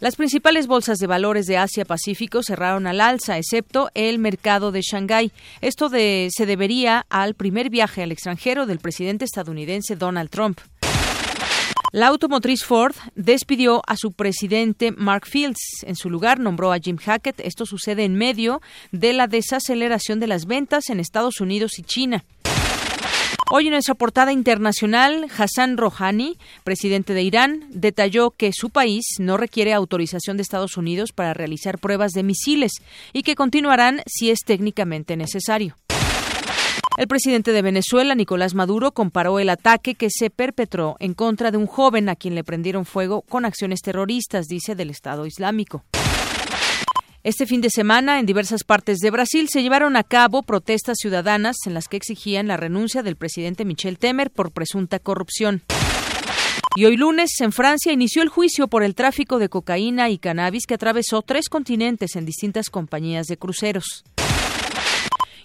Las 0.00 0.14
principales 0.14 0.68
bolsas 0.68 0.98
de 0.98 1.08
valores 1.08 1.46
de 1.46 1.56
Asia-Pacífico 1.56 2.44
cerraron 2.44 2.86
al 2.86 3.00
alza, 3.00 3.36
excepto 3.36 3.90
el 3.94 4.20
mercado 4.20 4.70
de 4.70 4.82
Shanghái. 4.82 5.32
Esto 5.60 5.88
de, 5.88 6.28
se 6.30 6.46
debería 6.46 7.04
al 7.08 7.34
primer 7.34 7.68
viaje 7.68 8.04
al 8.04 8.12
extranjero 8.12 8.66
del 8.66 8.78
presidente 8.78 9.24
estadounidense 9.24 9.96
Donald 9.96 10.30
Trump. 10.30 10.60
La 11.90 12.08
automotriz 12.08 12.64
Ford 12.64 12.94
despidió 13.14 13.82
a 13.86 13.96
su 13.96 14.12
presidente 14.12 14.92
Mark 14.92 15.26
Fields. 15.26 15.84
En 15.84 15.96
su 15.96 16.10
lugar 16.10 16.38
nombró 16.38 16.70
a 16.70 16.78
Jim 16.78 16.98
Hackett. 16.98 17.40
Esto 17.40 17.64
sucede 17.64 18.04
en 18.04 18.14
medio 18.14 18.60
de 18.92 19.14
la 19.14 19.26
desaceleración 19.26 20.20
de 20.20 20.26
las 20.26 20.44
ventas 20.44 20.90
en 20.90 21.00
Estados 21.00 21.40
Unidos 21.40 21.78
y 21.78 21.82
China. 21.84 22.24
Hoy 23.50 23.68
en 23.68 23.72
nuestra 23.72 23.94
portada 23.94 24.34
internacional, 24.34 25.26
Hassan 25.34 25.78
Rouhani, 25.78 26.36
presidente 26.64 27.14
de 27.14 27.22
Irán, 27.22 27.64
detalló 27.70 28.32
que 28.32 28.52
su 28.52 28.68
país 28.68 29.06
no 29.18 29.38
requiere 29.38 29.72
autorización 29.72 30.36
de 30.36 30.42
Estados 30.42 30.76
Unidos 30.76 31.12
para 31.12 31.32
realizar 31.32 31.78
pruebas 31.78 32.12
de 32.12 32.22
misiles 32.22 32.72
y 33.14 33.22
que 33.22 33.34
continuarán 33.34 34.02
si 34.04 34.30
es 34.30 34.40
técnicamente 34.44 35.16
necesario. 35.16 35.76
El 36.98 37.06
presidente 37.06 37.52
de 37.52 37.62
Venezuela, 37.62 38.16
Nicolás 38.16 38.54
Maduro, 38.56 38.90
comparó 38.90 39.38
el 39.38 39.50
ataque 39.50 39.94
que 39.94 40.08
se 40.10 40.30
perpetró 40.30 40.96
en 40.98 41.14
contra 41.14 41.52
de 41.52 41.56
un 41.56 41.68
joven 41.68 42.08
a 42.08 42.16
quien 42.16 42.34
le 42.34 42.42
prendieron 42.42 42.84
fuego 42.84 43.22
con 43.22 43.44
acciones 43.44 43.82
terroristas, 43.82 44.46
dice, 44.48 44.74
del 44.74 44.90
Estado 44.90 45.24
Islámico. 45.24 45.84
Este 47.22 47.46
fin 47.46 47.60
de 47.60 47.70
semana, 47.70 48.18
en 48.18 48.26
diversas 48.26 48.64
partes 48.64 48.98
de 48.98 49.12
Brasil, 49.12 49.48
se 49.48 49.62
llevaron 49.62 49.94
a 49.94 50.02
cabo 50.02 50.42
protestas 50.42 50.96
ciudadanas 51.00 51.54
en 51.66 51.74
las 51.74 51.86
que 51.86 51.98
exigían 51.98 52.48
la 52.48 52.56
renuncia 52.56 53.04
del 53.04 53.14
presidente 53.14 53.64
Michel 53.64 53.96
Temer 54.00 54.32
por 54.32 54.50
presunta 54.50 54.98
corrupción. 54.98 55.62
Y 56.74 56.84
hoy 56.86 56.96
lunes, 56.96 57.30
en 57.38 57.52
Francia, 57.52 57.92
inició 57.92 58.22
el 58.22 58.28
juicio 58.28 58.66
por 58.66 58.82
el 58.82 58.96
tráfico 58.96 59.38
de 59.38 59.48
cocaína 59.48 60.10
y 60.10 60.18
cannabis 60.18 60.66
que 60.66 60.74
atravesó 60.74 61.22
tres 61.22 61.48
continentes 61.48 62.16
en 62.16 62.24
distintas 62.24 62.70
compañías 62.70 63.28
de 63.28 63.36
cruceros. 63.36 64.02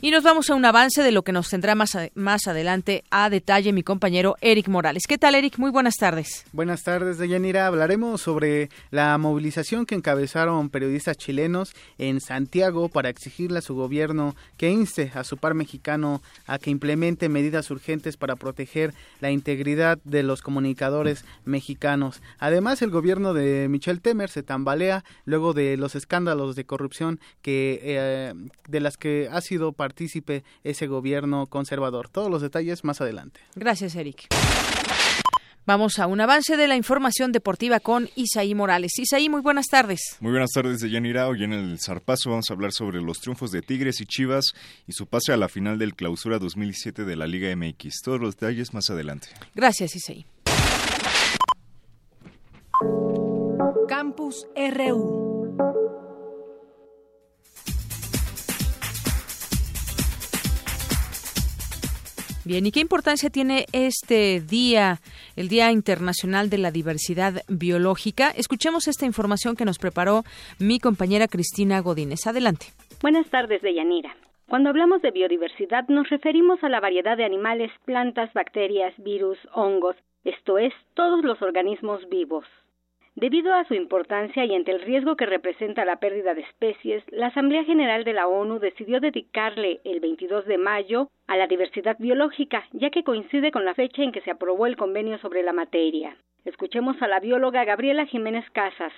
Y 0.06 0.12
nos 0.12 0.22
vamos 0.22 0.50
a 0.50 0.56
un 0.56 0.66
avance 0.66 1.02
de 1.02 1.14
lo 1.14 1.22
que 1.22 1.32
nos 1.32 1.48
tendrá 1.48 1.76
más, 1.76 1.98
más 2.14 2.50
adelante 2.50 3.06
a 3.10 3.30
detalle 3.30 3.72
mi 3.72 3.84
compañero 3.84 4.36
Eric 4.42 4.68
Morales. 4.68 5.04
¿Qué 5.08 5.18
tal, 5.18 5.34
Eric? 5.34 5.58
Muy 5.60 5.72
buenas 5.72 5.96
tardes. 5.96 6.44
Buenas 6.52 6.84
tardes, 6.84 7.18
Deyanira. 7.18 7.68
Hablaremos 7.68 8.20
sobre 8.20 8.70
la 8.92 9.18
movilización 9.18 9.86
que 9.86 9.96
encabezaron 9.96 10.70
periodistas 10.70 11.16
chilenos 11.16 11.74
en 11.98 12.20
Santiago 12.20 12.90
para 12.90 13.08
exigirle 13.08 13.60
a 13.60 13.62
su 13.62 13.76
gobierno 13.76 14.36
que 14.58 14.70
inste 14.70 15.14
a 15.16 15.24
su 15.24 15.38
par 15.38 15.54
mexicano 15.54 16.22
a 16.48 16.60
que 16.60 16.70
implemente 16.70 17.30
medidas 17.30 17.72
urgentes 17.72 18.18
para 18.18 18.36
proteger 18.36 18.94
la 19.22 19.32
integridad 19.32 20.00
de 20.04 20.22
los 20.22 20.42
comunicadores 20.42 21.24
mexicanos. 21.46 22.22
Además, 22.40 22.82
el 22.82 22.90
gobierno 22.90 23.34
de 23.34 23.70
Michel 23.70 24.02
Temer 24.02 24.30
se 24.30 24.44
tambalea 24.44 25.06
luego 25.24 25.54
de 25.54 25.78
los 25.78 25.96
escándalos 25.96 26.58
de 26.58 26.66
corrupción 26.66 27.22
que 27.42 27.80
eh, 27.84 28.34
de 28.68 28.80
las 28.82 28.98
que 28.98 29.30
ha 29.32 29.40
sido 29.40 29.72
parte 29.72 29.93
partícipe 29.94 30.44
ese 30.64 30.88
gobierno 30.88 31.46
conservador. 31.46 32.10
Todos 32.10 32.32
los 32.32 32.42
detalles 32.42 32.84
más 32.84 33.00
adelante. 33.00 33.42
Gracias, 33.56 33.96
Eric. 33.96 34.28
Vamos 35.66 36.00
a 36.00 36.08
un 36.08 36.20
avance 36.20 36.58
de 36.58 36.68
la 36.68 36.76
información 36.76 37.32
deportiva 37.32 37.80
con 37.80 38.10
Isaí 38.16 38.54
Morales. 38.54 38.98
Isaí, 38.98 39.30
muy 39.30 39.42
buenas 39.42 39.68
tardes. 39.68 40.18
Muy 40.20 40.32
buenas 40.32 40.50
tardes, 40.52 40.82
de 40.82 40.90
Yanira. 40.90 41.28
Hoy 41.28 41.44
en 41.44 41.54
el 41.54 41.80
Zarpazo 41.80 42.32
vamos 42.32 42.50
a 42.50 42.54
hablar 42.54 42.74
sobre 42.74 43.02
los 43.02 43.20
triunfos 43.20 43.52
de 43.52 43.62
Tigres 43.62 44.02
y 44.02 44.06
Chivas 44.06 44.54
y 44.88 44.94
su 44.94 45.06
pase 45.06 45.32
a 45.32 45.38
la 45.38 45.48
final 45.48 45.78
del 45.78 45.94
Clausura 45.94 46.40
2007 46.40 47.06
de 47.06 47.16
la 47.16 47.28
Liga 47.28 47.56
MX. 47.56 48.02
Todos 48.04 48.20
los 48.20 48.36
detalles 48.36 48.74
más 48.74 48.90
adelante. 48.90 49.28
Gracias, 49.54 49.96
Isaí. 49.96 50.26
Campus 53.88 54.48
RU. 54.56 55.23
Bien, 62.46 62.66
¿y 62.66 62.72
qué 62.72 62.82
importancia 62.82 63.30
tiene 63.30 63.66
este 63.72 64.42
día, 64.42 64.98
el 65.38 65.48
Día 65.48 65.72
Internacional 65.72 66.50
de 66.50 66.58
la 66.58 66.72
Diversidad 66.72 67.36
Biológica? 67.48 68.32
Escuchemos 68.32 68.90
esta 68.90 69.06
información 69.06 69.56
que 69.56 69.64
nos 69.64 69.80
preparó 69.80 70.24
mi 70.60 70.80
compañera 70.80 71.30
Cristina 71.30 71.80
Godínez. 71.80 72.28
Adelante. 72.28 72.66
Buenas 73.02 73.30
tardes, 73.30 73.62
Deyanira. 73.62 74.14
Cuando 74.50 74.70
hablamos 74.70 75.02
de 75.02 75.12
biodiversidad 75.12 75.88
nos 75.88 76.10
referimos 76.10 76.62
a 76.64 76.70
la 76.70 76.82
variedad 76.82 77.16
de 77.16 77.24
animales, 77.24 77.72
plantas, 77.86 78.34
bacterias, 78.34 78.94
virus, 78.98 79.38
hongos, 79.54 79.96
esto 80.26 80.58
es, 80.58 80.74
todos 80.96 81.24
los 81.24 81.42
organismos 81.42 82.02
vivos. 82.10 82.46
Debido 83.16 83.54
a 83.54 83.64
su 83.66 83.76
importancia 83.76 84.44
y 84.44 84.56
ante 84.56 84.72
el 84.72 84.82
riesgo 84.82 85.16
que 85.16 85.28
representa 85.28 85.86
la 85.86 85.98
pérdida 85.98 86.34
de 86.34 86.42
especies, 86.42 87.04
la 87.10 87.28
Asamblea 87.28 87.64
General 87.64 88.04
de 88.04 88.14
la 88.14 88.28
ONU 88.28 88.58
decidió 88.58 89.00
dedicarle 89.00 89.82
el 89.84 90.00
22 90.00 90.46
de 90.48 90.58
mayo 90.58 91.10
a 91.28 91.38
la 91.38 91.46
diversidad 91.46 91.96
biológica, 92.00 92.66
ya 92.72 92.90
que 92.90 93.04
coincide 93.04 93.52
con 93.52 93.66
la 93.66 93.76
fecha 93.76 94.02
en 94.02 94.12
que 94.12 94.22
se 94.22 94.32
aprobó 94.32 94.66
el 94.66 94.78
convenio 94.78 95.20
sobre 95.20 95.44
la 95.44 95.54
materia. 95.54 96.18
Escuchemos 96.44 97.00
a 97.04 97.08
la 97.08 97.20
bióloga 97.20 97.64
Gabriela 97.66 98.08
Jiménez 98.08 98.50
Casas, 98.50 98.94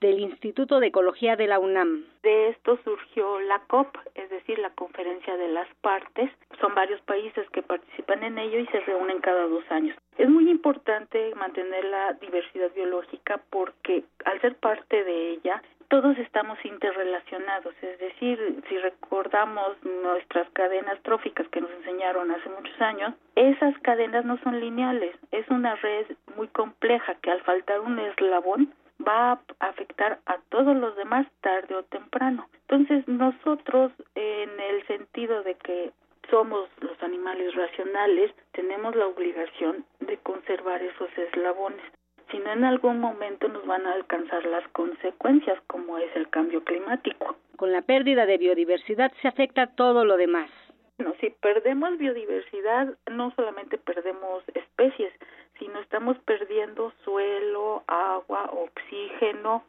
del 0.00 0.20
Instituto 0.20 0.80
de 0.80 0.88
Ecología 0.88 1.36
de 1.36 1.46
la 1.46 1.58
UNAM. 1.58 2.04
De 2.22 2.48
esto 2.48 2.78
surgió 2.84 3.40
la 3.40 3.60
COP, 3.66 3.96
es 4.14 4.30
decir, 4.30 4.58
la 4.58 4.70
Conferencia 4.70 5.36
de 5.36 5.48
las 5.48 5.68
Partes. 5.80 6.30
Son 6.60 6.74
varios 6.74 7.00
países 7.02 7.48
que 7.50 7.62
participan 7.62 8.22
en 8.22 8.38
ello 8.38 8.58
y 8.58 8.66
se 8.66 8.80
reúnen 8.80 9.20
cada 9.20 9.46
dos 9.46 9.64
años. 9.70 9.96
Es 10.18 10.28
muy 10.28 10.50
importante 10.50 11.34
mantener 11.34 11.84
la 11.84 12.12
diversidad 12.14 12.70
biológica 12.74 13.40
porque 13.50 14.04
al 14.24 14.40
ser 14.40 14.56
parte 14.56 15.04
de 15.04 15.30
ella, 15.32 15.62
todos 15.88 16.16
estamos 16.18 16.56
interrelacionados, 16.64 17.74
es 17.82 17.98
decir, 17.98 18.62
si 18.68 18.78
recordamos 18.78 19.76
nuestras 19.82 20.48
cadenas 20.50 21.02
tróficas 21.02 21.48
que 21.48 21.60
nos 21.60 21.70
enseñaron 21.72 22.30
hace 22.30 22.48
muchos 22.48 22.80
años, 22.80 23.14
esas 23.34 23.76
cadenas 23.80 24.24
no 24.24 24.38
son 24.38 24.60
lineales, 24.60 25.16
es 25.32 25.48
una 25.48 25.74
red 25.74 26.06
muy 26.36 26.46
compleja 26.46 27.16
que 27.16 27.32
al 27.32 27.42
faltar 27.42 27.80
un 27.80 27.98
eslabón 27.98 28.72
va 29.06 29.32
a 29.32 29.40
afectar 29.60 30.20
a 30.26 30.38
todos 30.48 30.76
los 30.76 30.96
demás 30.96 31.26
tarde 31.40 31.74
o 31.74 31.82
temprano. 31.84 32.48
Entonces 32.68 33.06
nosotros, 33.08 33.92
en 34.14 34.60
el 34.60 34.86
sentido 34.86 35.42
de 35.42 35.54
que 35.54 35.92
somos 36.30 36.68
los 36.80 37.02
animales 37.02 37.54
racionales, 37.54 38.32
tenemos 38.52 38.94
la 38.94 39.06
obligación 39.06 39.84
de 40.00 40.16
conservar 40.18 40.82
esos 40.82 41.10
eslabones. 41.18 41.84
Si 42.30 42.38
no, 42.38 42.52
en 42.52 42.64
algún 42.64 43.00
momento 43.00 43.48
nos 43.48 43.66
van 43.66 43.86
a 43.86 43.92
alcanzar 43.92 44.44
las 44.46 44.66
consecuencias, 44.68 45.60
como 45.66 45.98
es 45.98 46.14
el 46.14 46.28
cambio 46.30 46.62
climático. 46.62 47.36
Con 47.56 47.72
la 47.72 47.82
pérdida 47.82 48.24
de 48.24 48.38
biodiversidad 48.38 49.12
se 49.20 49.28
afecta 49.28 49.74
todo 49.74 50.04
lo 50.04 50.16
demás. 50.16 50.50
No, 50.98 51.14
si 51.20 51.30
perdemos 51.30 51.98
biodiversidad, 51.98 52.94
no 53.10 53.32
solamente 53.34 53.78
perdemos 53.78 54.44
especies, 54.54 55.12
sino 55.60 55.78
estamos 55.78 56.18
perdiendo 56.24 56.92
suelo, 57.04 57.84
agua, 57.86 58.50
oxígeno, 58.52 59.62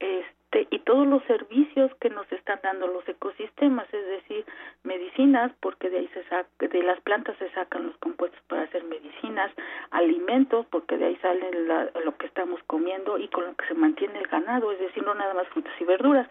este 0.00 0.38
y 0.70 0.78
todos 0.80 1.06
los 1.06 1.22
servicios 1.24 1.94
que 2.00 2.08
nos 2.08 2.30
están 2.32 2.58
dando 2.62 2.86
los 2.86 3.06
ecosistemas, 3.06 3.86
es 3.92 4.06
decir, 4.06 4.46
medicinas, 4.82 5.52
porque 5.60 5.90
de 5.90 5.98
ahí 5.98 6.08
se 6.14 6.24
saca, 6.24 6.48
de 6.58 6.82
las 6.82 6.98
plantas 7.02 7.36
se 7.36 7.50
sacan 7.50 7.86
los 7.86 7.96
compuestos 7.98 8.40
para 8.48 8.62
hacer 8.62 8.82
medicinas, 8.84 9.52
alimentos, 9.90 10.64
porque 10.70 10.96
de 10.96 11.06
ahí 11.06 11.16
sale 11.16 11.50
lo 12.02 12.16
que 12.16 12.26
estamos 12.26 12.60
comiendo 12.66 13.18
y 13.18 13.28
con 13.28 13.44
lo 13.44 13.54
que 13.56 13.66
se 13.66 13.74
mantiene 13.74 14.18
el 14.18 14.26
ganado, 14.26 14.72
es 14.72 14.78
decir, 14.78 15.02
no 15.04 15.14
nada 15.14 15.34
más 15.34 15.46
frutas 15.48 15.74
y 15.78 15.84
verduras, 15.84 16.26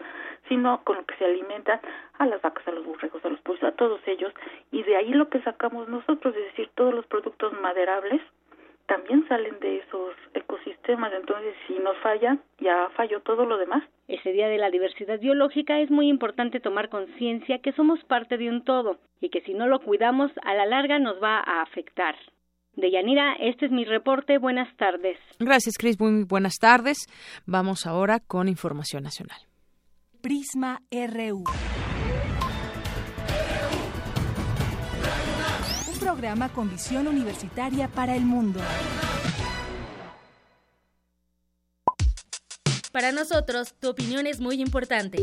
sino 0.48 0.82
con 0.82 0.96
lo 0.96 1.06
que 1.06 1.14
se 1.16 1.24
alimenta 1.24 1.80
a 2.18 2.26
las 2.26 2.42
vacas, 2.42 2.66
a 2.66 2.72
los 2.72 2.84
burregos, 2.84 3.24
a 3.24 3.28
los 3.28 3.40
pollos, 3.42 3.62
a 3.62 3.72
todos 3.72 4.00
ellos, 4.06 4.32
y 4.72 4.82
de 4.82 4.96
ahí 4.96 5.10
lo 5.10 5.28
que 5.28 5.40
sacamos 5.42 5.88
nosotros, 5.88 6.34
es 6.34 6.44
decir, 6.46 6.70
todos 6.74 6.92
los 6.92 7.06
productos 7.06 7.52
maderables, 7.60 8.20
también 8.88 9.24
salen 9.28 9.60
de 9.60 9.76
esos 9.78 10.14
ecosistemas. 10.34 11.12
Entonces, 11.12 11.54
si 11.66 11.74
nos 11.74 11.96
falla, 11.98 12.38
ya 12.58 12.88
falló 12.96 13.20
todo 13.20 13.44
lo 13.44 13.58
demás. 13.58 13.84
Ese 14.08 14.32
Día 14.32 14.48
de 14.48 14.58
la 14.58 14.70
Diversidad 14.70 15.20
Biológica 15.20 15.78
es 15.78 15.90
muy 15.90 16.08
importante 16.08 16.58
tomar 16.58 16.88
conciencia 16.88 17.58
que 17.58 17.72
somos 17.72 18.02
parte 18.04 18.38
de 18.38 18.48
un 18.48 18.64
todo 18.64 18.98
y 19.20 19.28
que 19.28 19.42
si 19.42 19.54
no 19.54 19.68
lo 19.68 19.80
cuidamos, 19.80 20.32
a 20.42 20.54
la 20.54 20.66
larga 20.66 20.98
nos 20.98 21.22
va 21.22 21.38
a 21.38 21.62
afectar. 21.62 22.16
Deyanira, 22.76 23.34
este 23.40 23.66
es 23.66 23.72
mi 23.72 23.84
reporte. 23.84 24.38
Buenas 24.38 24.74
tardes. 24.76 25.18
Gracias, 25.38 25.76
Cris. 25.76 26.00
Muy 26.00 26.24
buenas 26.24 26.54
tardes. 26.58 27.06
Vamos 27.44 27.86
ahora 27.86 28.20
con 28.20 28.48
información 28.48 29.02
nacional. 29.02 29.38
Prisma 30.22 30.80
RU. 30.90 31.44
Programa 36.18 36.48
con 36.48 36.68
visión 36.68 37.06
universitaria 37.06 37.86
para 37.86 38.16
el 38.16 38.24
mundo. 38.24 38.60
Para 42.90 43.12
nosotros, 43.12 43.76
tu 43.78 43.90
opinión 43.90 44.26
es 44.26 44.40
muy 44.40 44.60
importante. 44.60 45.18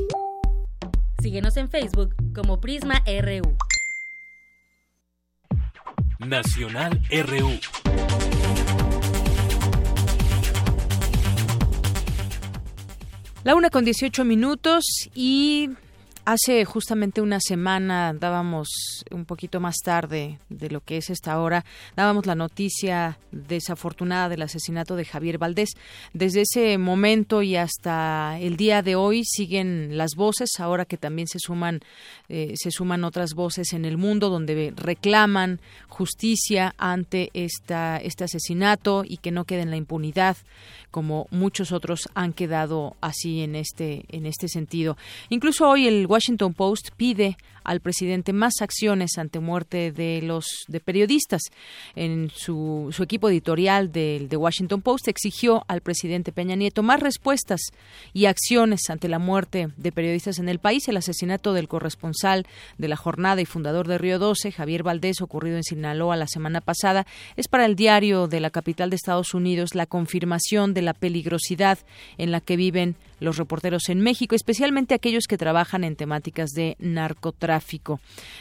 Síguenos 1.21 1.57
en 1.57 1.69
Facebook 1.69 2.15
como 2.33 2.61
Prisma 2.61 3.03
RU. 3.05 3.57
Nacional 6.19 7.01
RU. 7.11 7.59
La 13.43 13.53
una 13.53 13.69
con 13.69 13.83
18 13.83 14.23
minutos 14.23 15.09
y 15.13 15.71
Hace 16.27 16.65
justamente 16.65 17.21
una 17.21 17.39
semana 17.39 18.11
dábamos 18.11 18.67
un 19.11 19.25
poquito 19.25 19.59
más 19.59 19.75
tarde 19.83 20.39
de 20.49 20.71
lo 20.71 20.81
que 20.81 20.97
es 20.97 21.11
esta 21.11 21.39
hora, 21.39 21.63
dábamos 21.95 22.25
la 22.25 22.33
noticia 22.33 23.19
desafortunada 23.31 24.27
del 24.27 24.41
asesinato 24.41 24.95
de 24.95 25.05
Javier 25.05 25.37
Valdés. 25.37 25.69
Desde 26.13 26.41
ese 26.41 26.79
momento 26.79 27.43
y 27.43 27.57
hasta 27.57 28.39
el 28.39 28.57
día 28.57 28.81
de 28.81 28.95
hoy 28.95 29.23
siguen 29.23 29.99
las 29.99 30.15
voces, 30.15 30.49
ahora 30.57 30.85
que 30.85 30.97
también 30.97 31.27
se 31.27 31.37
suman 31.37 31.81
eh, 32.27 32.53
se 32.55 32.71
suman 32.71 33.03
otras 33.03 33.35
voces 33.35 33.73
en 33.73 33.85
el 33.85 33.97
mundo 33.97 34.31
donde 34.31 34.73
reclaman 34.75 35.59
justicia 35.89 36.73
ante 36.79 37.29
esta 37.35 37.97
este 37.97 38.23
asesinato 38.23 39.03
y 39.05 39.17
que 39.17 39.29
no 39.29 39.45
quede 39.45 39.61
en 39.61 39.69
la 39.69 39.77
impunidad 39.77 40.37
como 40.95 41.27
muchos 41.29 41.73
otros 41.73 42.07
han 42.13 42.31
quedado 42.31 42.95
así 43.01 43.41
en 43.41 43.55
este 43.57 44.05
en 44.07 44.25
este 44.25 44.47
sentido. 44.47 44.95
Incluso 45.27 45.67
hoy 45.67 45.89
el 45.89 46.07
Washington 46.07 46.53
Post 46.53 46.91
pide 46.95 47.35
al 47.65 47.81
presidente 47.81 48.31
más 48.31 48.61
acciones 48.61 49.17
ante 49.17 49.39
muerte 49.39 49.91
de 49.91 50.21
los 50.21 50.45
de 50.67 50.79
periodistas. 50.79 51.41
En 51.95 52.29
su, 52.33 52.89
su 52.91 53.03
equipo 53.03 53.27
editorial 53.27 53.91
del 53.91 54.29
The 54.29 54.37
Washington 54.37 54.81
Post 54.81 55.07
exigió 55.07 55.65
al 55.67 55.81
presidente 55.81 56.31
Peña 56.31 56.55
Nieto 56.55 56.83
más 56.83 56.99
respuestas 56.99 57.59
y 58.13 58.27
acciones 58.27 58.81
ante 58.89 59.09
la 59.09 59.19
muerte 59.19 59.69
de 59.75 59.91
periodistas 59.91 60.39
en 60.39 60.47
el 60.47 60.59
país. 60.59 60.87
El 60.87 60.97
asesinato 60.97 61.53
del 61.53 61.67
corresponsal 61.67 62.45
de 62.77 62.87
la 62.87 62.95
jornada 62.95 63.41
y 63.41 63.45
fundador 63.45 63.87
de 63.87 63.97
Río 63.97 64.19
12, 64.19 64.51
Javier 64.51 64.83
Valdés, 64.83 65.21
ocurrido 65.21 65.57
en 65.57 65.63
Sinaloa 65.63 66.15
la 66.15 66.27
semana 66.27 66.61
pasada, 66.61 67.07
es 67.35 67.47
para 67.47 67.65
el 67.65 67.75
diario 67.75 68.27
de 68.27 68.39
la 68.39 68.51
capital 68.51 68.91
de 68.91 68.95
Estados 68.95 69.33
Unidos 69.33 69.73
la 69.73 69.87
confirmación 69.87 70.75
de 70.75 70.83
la 70.85 70.93
peligrosidad 70.93 71.79
en 72.17 72.31
la 72.31 72.41
que 72.41 72.55
viven 72.55 72.95
los 73.19 73.37
reporteros 73.37 73.89
en 73.89 74.01
México, 74.01 74.35
especialmente 74.35 74.93
aquellos 74.93 75.25
que 75.27 75.37
trabajan 75.37 75.83
en 75.83 75.95
temáticas 75.95 76.51
de 76.51 76.75
narcotráfico. 76.79 77.99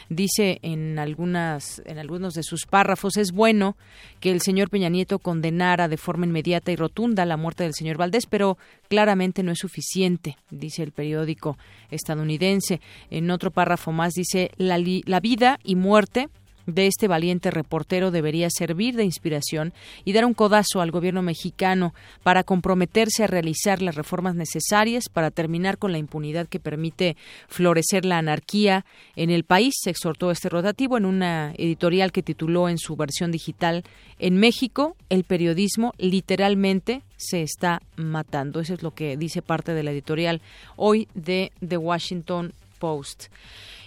Dice 0.09 0.59
en 0.61 0.99
algunas 0.99 1.81
en 1.85 1.97
algunos 1.97 2.33
de 2.33 2.43
sus 2.43 2.65
párrafos 2.65 3.17
es 3.17 3.31
bueno 3.31 3.77
que 4.19 4.31
el 4.31 4.41
señor 4.41 4.69
Peña 4.69 4.89
Nieto 4.89 5.19
condenara 5.19 5.87
de 5.87 5.97
forma 5.97 6.25
inmediata 6.25 6.71
y 6.71 6.75
rotunda 6.75 7.25
la 7.25 7.37
muerte 7.37 7.63
del 7.63 7.73
señor 7.73 7.97
Valdés, 7.97 8.25
pero 8.25 8.57
claramente 8.89 9.43
no 9.43 9.51
es 9.51 9.59
suficiente, 9.59 10.37
dice 10.51 10.83
el 10.83 10.91
periódico 10.91 11.57
estadounidense. 11.89 12.81
En 13.09 13.31
otro 13.31 13.51
párrafo 13.51 13.91
más 13.91 14.13
dice 14.13 14.51
la, 14.57 14.77
la 15.05 15.19
vida 15.19 15.59
y 15.63 15.75
muerte 15.75 16.29
de 16.65 16.87
este 16.87 17.07
valiente 17.07 17.51
reportero 17.51 18.11
debería 18.11 18.49
servir 18.49 18.95
de 18.95 19.03
inspiración 19.03 19.73
y 20.03 20.13
dar 20.13 20.25
un 20.25 20.33
codazo 20.33 20.81
al 20.81 20.91
gobierno 20.91 21.21
mexicano 21.21 21.93
para 22.23 22.43
comprometerse 22.43 23.23
a 23.23 23.27
realizar 23.27 23.81
las 23.81 23.95
reformas 23.95 24.35
necesarias 24.35 25.09
para 25.09 25.31
terminar 25.31 25.77
con 25.77 25.91
la 25.91 25.97
impunidad 25.97 26.47
que 26.47 26.59
permite 26.59 27.17
florecer 27.47 28.05
la 28.05 28.17
anarquía 28.17 28.85
en 29.15 29.29
el 29.29 29.43
país, 29.43 29.73
se 29.81 29.89
exhortó 29.89 30.31
este 30.31 30.49
rotativo 30.49 30.97
en 30.97 31.05
una 31.05 31.53
editorial 31.57 32.11
que 32.11 32.23
tituló 32.23 32.69
en 32.69 32.77
su 32.77 32.95
versión 32.95 33.31
digital 33.31 33.83
En 34.17 34.37
México 34.37 34.95
el 35.09 35.23
periodismo 35.23 35.93
literalmente 35.97 37.01
se 37.17 37.41
está 37.41 37.81
matando. 37.95 38.59
Eso 38.59 38.73
es 38.73 38.83
lo 38.83 38.91
que 38.91 39.17
dice 39.17 39.41
parte 39.41 39.73
de 39.73 39.83
la 39.83 39.91
editorial 39.91 40.41
hoy 40.75 41.07
de 41.13 41.51
The 41.65 41.77
Washington 41.77 42.53
Post. 42.79 43.25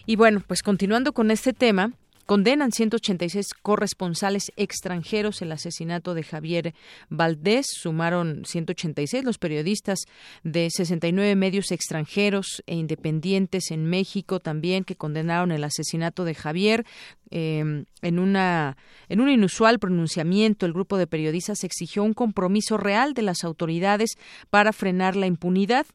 Y 0.07 0.16
bueno, 0.16 0.42
pues 0.46 0.62
continuando 0.62 1.12
con 1.12 1.31
este 1.31 1.53
tema, 1.53 1.92
Condenan 2.29 2.73
186 2.73 3.55
corresponsales 3.62 4.53
extranjeros 4.57 5.41
el 5.41 5.51
asesinato 5.51 6.12
de 6.12 6.23
Javier 6.23 6.75
Valdés. 7.09 7.64
Sumaron 7.73 8.43
186 8.45 9.25
los 9.25 9.38
periodistas 9.38 10.01
de 10.43 10.69
69 10.71 11.37
medios 11.37 11.73
extranjeros 11.73 12.62
e 12.67 12.75
independientes 12.75 13.71
en 13.71 13.87
México 13.87 14.41
también 14.41 14.85
que 14.85 14.95
condenaron 14.95 15.53
el 15.53 15.64
asesinato 15.64 16.27
de 16.27 16.35
Javier. 16.35 16.85
Em, 17.31 17.87
en, 18.03 18.19
una, 18.19 18.77
en 19.09 19.23
un 19.23 19.31
inusual 19.31 19.79
pronunciamiento, 19.79 20.67
el 20.67 20.75
grupo 20.75 20.99
de 20.99 21.07
periodistas 21.07 21.64
exigió 21.64 22.05
un 22.05 22.12
compromiso 22.12 22.77
real 22.77 23.14
de 23.14 23.23
las 23.23 23.43
autoridades 23.43 24.19
para 24.51 24.75
frenar 24.75 25.17
la 25.17 25.27
impunidad. 25.27 25.87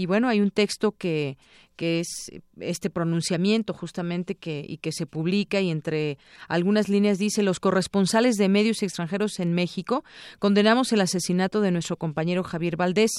Y 0.00 0.06
bueno, 0.06 0.30
hay 0.30 0.40
un 0.40 0.50
texto 0.50 0.92
que, 0.92 1.36
que 1.76 2.00
es 2.00 2.32
este 2.58 2.88
pronunciamiento 2.88 3.74
justamente 3.74 4.34
que 4.34 4.64
y 4.66 4.78
que 4.78 4.92
se 4.92 5.04
publica 5.04 5.60
y 5.60 5.70
entre 5.70 6.16
algunas 6.48 6.88
líneas 6.88 7.18
dice 7.18 7.42
los 7.42 7.60
corresponsales 7.60 8.36
de 8.36 8.48
medios 8.48 8.82
extranjeros 8.82 9.40
en 9.40 9.52
México 9.52 10.02
condenamos 10.38 10.94
el 10.94 11.02
asesinato 11.02 11.60
de 11.60 11.70
nuestro 11.70 11.98
compañero 11.98 12.44
Javier 12.44 12.78
Valdés. 12.78 13.10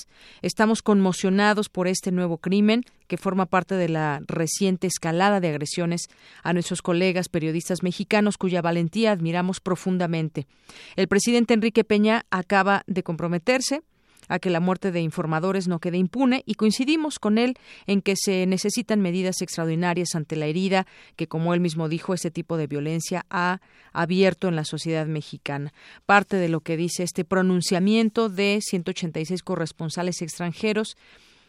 Estamos 0.41 0.81
conmocionados 0.81 1.69
por 1.69 1.87
este 1.87 2.11
nuevo 2.11 2.39
crimen 2.39 2.83
que 3.07 3.17
forma 3.17 3.45
parte 3.45 3.75
de 3.75 3.87
la 3.87 4.21
reciente 4.25 4.87
escalada 4.87 5.39
de 5.39 5.49
agresiones 5.49 6.07
a 6.41 6.51
nuestros 6.51 6.81
colegas 6.81 7.29
periodistas 7.29 7.83
mexicanos 7.83 8.39
cuya 8.39 8.63
valentía 8.63 9.11
admiramos 9.11 9.59
profundamente. 9.59 10.47
El 10.95 11.07
presidente 11.07 11.53
Enrique 11.53 11.83
Peña 11.83 12.25
acaba 12.31 12.81
de 12.87 13.03
comprometerse 13.03 13.83
a 14.27 14.39
que 14.39 14.49
la 14.49 14.59
muerte 14.59 14.91
de 14.91 15.01
informadores 15.01 15.67
no 15.67 15.79
quede 15.79 15.97
impune 15.97 16.43
y 16.45 16.55
coincidimos 16.55 17.19
con 17.19 17.37
él 17.37 17.57
en 17.87 18.01
que 18.01 18.15
se 18.15 18.45
necesitan 18.45 19.01
medidas 19.01 19.41
extraordinarias 19.41 20.15
ante 20.15 20.35
la 20.35 20.45
herida 20.45 20.87
que, 21.15 21.27
como 21.27 21.53
él 21.53 21.59
mismo 21.59 21.89
dijo, 21.89 22.13
este 22.13 22.31
tipo 22.31 22.57
de 22.57 22.67
violencia 22.67 23.25
ha 23.29 23.61
abierto 23.93 24.47
en 24.47 24.55
la 24.55 24.65
sociedad 24.65 25.05
mexicana. 25.05 25.73
Parte 26.05 26.37
de 26.37 26.49
lo 26.49 26.61
que 26.61 26.77
dice 26.77 27.03
este 27.03 27.25
pronunciamiento 27.25 28.29
de 28.29 28.59
186 28.61 29.43
corresponsales 29.43 30.21
extranjeros 30.21 30.97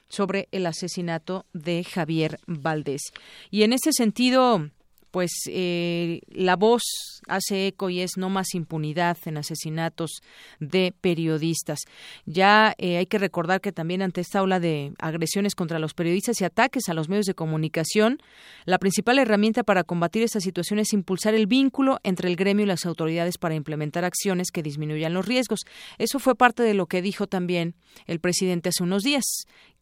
sobre 0.08 0.48
el 0.52 0.66
asesinato 0.66 1.46
de 1.52 1.84
Javier 1.84 2.38
Valdés. 2.46 3.12
Y 3.50 3.62
en 3.62 3.72
ese 3.72 3.92
sentido, 3.92 4.68
pues 5.12 5.30
eh, 5.46 6.20
la 6.28 6.56
voz 6.56 6.82
hace 7.28 7.68
eco 7.68 7.90
y 7.90 8.00
es 8.00 8.16
no 8.16 8.30
más 8.30 8.54
impunidad 8.54 9.16
en 9.26 9.36
asesinatos 9.36 10.22
de 10.58 10.92
periodistas. 11.00 11.80
Ya 12.24 12.74
eh, 12.78 12.96
hay 12.96 13.06
que 13.06 13.18
recordar 13.18 13.60
que 13.60 13.72
también 13.72 14.02
ante 14.02 14.22
esta 14.22 14.42
ola 14.42 14.58
de 14.58 14.94
agresiones 14.98 15.54
contra 15.54 15.78
los 15.78 15.94
periodistas 15.94 16.40
y 16.40 16.44
ataques 16.44 16.88
a 16.88 16.94
los 16.94 17.10
medios 17.10 17.26
de 17.26 17.34
comunicación, 17.34 18.18
la 18.64 18.78
principal 18.78 19.18
herramienta 19.18 19.62
para 19.62 19.84
combatir 19.84 20.22
esta 20.22 20.40
situación 20.40 20.78
es 20.78 20.94
impulsar 20.94 21.34
el 21.34 21.46
vínculo 21.46 21.98
entre 22.02 22.28
el 22.28 22.36
gremio 22.36 22.64
y 22.64 22.68
las 22.68 22.86
autoridades 22.86 23.36
para 23.36 23.54
implementar 23.54 24.04
acciones 24.04 24.50
que 24.50 24.62
disminuyan 24.62 25.12
los 25.12 25.26
riesgos. 25.26 25.60
Eso 25.98 26.18
fue 26.18 26.34
parte 26.34 26.62
de 26.62 26.72
lo 26.72 26.86
que 26.86 27.02
dijo 27.02 27.26
también 27.26 27.74
el 28.06 28.18
presidente 28.18 28.70
hace 28.70 28.82
unos 28.82 29.02
días 29.02 29.24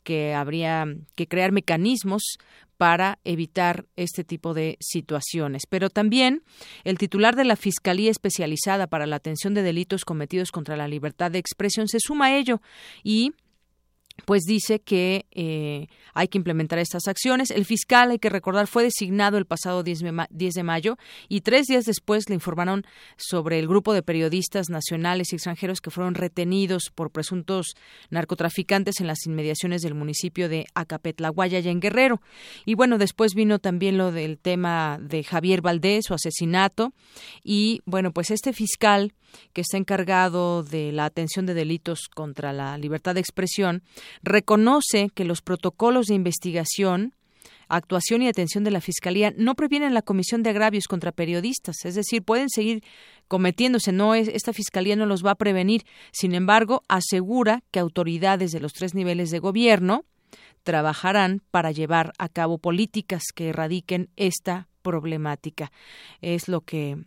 que 0.02 0.34
habría 0.34 0.86
que 1.14 1.26
crear 1.26 1.52
mecanismos 1.52 2.38
para 2.76 3.18
evitar 3.24 3.84
este 3.96 4.24
tipo 4.24 4.54
de 4.54 4.78
situaciones. 4.80 5.64
Pero 5.68 5.90
también 5.90 6.42
el 6.84 6.96
titular 6.96 7.36
de 7.36 7.44
la 7.44 7.56
Fiscalía 7.56 8.10
Especializada 8.10 8.86
para 8.86 9.06
la 9.06 9.16
Atención 9.16 9.52
de 9.52 9.62
Delitos 9.62 10.06
Cometidos 10.06 10.50
contra 10.50 10.78
la 10.78 10.88
Libertad 10.88 11.30
de 11.30 11.38
Expresión 11.38 11.88
se 11.88 11.98
suma 12.00 12.26
a 12.26 12.36
ello 12.36 12.62
y 13.04 13.32
pues 14.24 14.42
dice 14.44 14.80
que 14.80 15.26
eh, 15.32 15.88
hay 16.14 16.28
que 16.28 16.38
implementar 16.38 16.78
estas 16.78 17.08
acciones. 17.08 17.50
El 17.50 17.64
fiscal, 17.64 18.10
hay 18.10 18.18
que 18.18 18.30
recordar, 18.30 18.66
fue 18.66 18.82
designado 18.82 19.38
el 19.38 19.46
pasado 19.46 19.82
10 19.82 20.00
de 20.30 20.62
mayo 20.62 20.96
y 21.28 21.40
tres 21.40 21.66
días 21.66 21.84
después 21.84 22.28
le 22.28 22.34
informaron 22.34 22.84
sobre 23.16 23.58
el 23.58 23.68
grupo 23.68 23.92
de 23.92 24.02
periodistas 24.02 24.68
nacionales 24.70 25.32
y 25.32 25.36
extranjeros 25.36 25.80
que 25.80 25.90
fueron 25.90 26.14
retenidos 26.14 26.90
por 26.94 27.10
presuntos 27.10 27.74
narcotraficantes 28.10 29.00
en 29.00 29.06
las 29.06 29.26
inmediaciones 29.26 29.82
del 29.82 29.94
municipio 29.94 30.48
de 30.48 30.66
Acapetlaguaya, 30.74 31.60
y 31.60 31.68
en 31.68 31.80
Guerrero. 31.80 32.20
Y 32.64 32.74
bueno, 32.74 32.98
después 32.98 33.34
vino 33.34 33.58
también 33.58 33.98
lo 33.98 34.12
del 34.12 34.38
tema 34.38 34.98
de 35.00 35.24
Javier 35.24 35.62
Valdés, 35.62 36.06
su 36.06 36.14
asesinato. 36.14 36.92
Y 37.42 37.82
bueno, 37.84 38.12
pues 38.12 38.30
este 38.30 38.52
fiscal 38.52 39.12
que 39.52 39.60
está 39.60 39.76
encargado 39.76 40.62
de 40.62 40.92
la 40.92 41.04
atención 41.04 41.46
de 41.46 41.54
delitos 41.54 42.08
contra 42.14 42.52
la 42.52 42.76
libertad 42.78 43.14
de 43.14 43.20
expresión, 43.20 43.82
reconoce 44.22 45.10
que 45.14 45.24
los 45.24 45.42
protocolos 45.42 46.06
de 46.06 46.14
investigación 46.14 47.14
actuación 47.70 48.22
y 48.22 48.28
atención 48.28 48.64
de 48.64 48.70
la 48.70 48.80
Fiscalía 48.80 49.32
no 49.36 49.54
previenen 49.54 49.94
la 49.94 50.02
comisión 50.02 50.42
de 50.42 50.50
agravios 50.50 50.86
contra 50.88 51.12
periodistas, 51.12 51.76
es 51.84 51.94
decir, 51.94 52.22
pueden 52.22 52.50
seguir 52.50 52.82
cometiéndose, 53.28 53.92
no 53.92 54.14
es, 54.14 54.28
esta 54.28 54.52
Fiscalía 54.52 54.96
no 54.96 55.06
los 55.06 55.24
va 55.24 55.32
a 55.32 55.36
prevenir. 55.36 55.84
Sin 56.10 56.34
embargo, 56.34 56.82
asegura 56.88 57.62
que 57.70 57.78
autoridades 57.78 58.50
de 58.50 58.60
los 58.60 58.72
tres 58.72 58.94
niveles 58.94 59.30
de 59.30 59.38
gobierno 59.38 60.04
trabajarán 60.64 61.42
para 61.50 61.70
llevar 61.70 62.12
a 62.18 62.28
cabo 62.28 62.58
políticas 62.58 63.22
que 63.34 63.48
erradiquen 63.48 64.10
esta 64.16 64.68
problemática. 64.82 65.70
Es 66.20 66.48
lo 66.48 66.62
que 66.62 66.98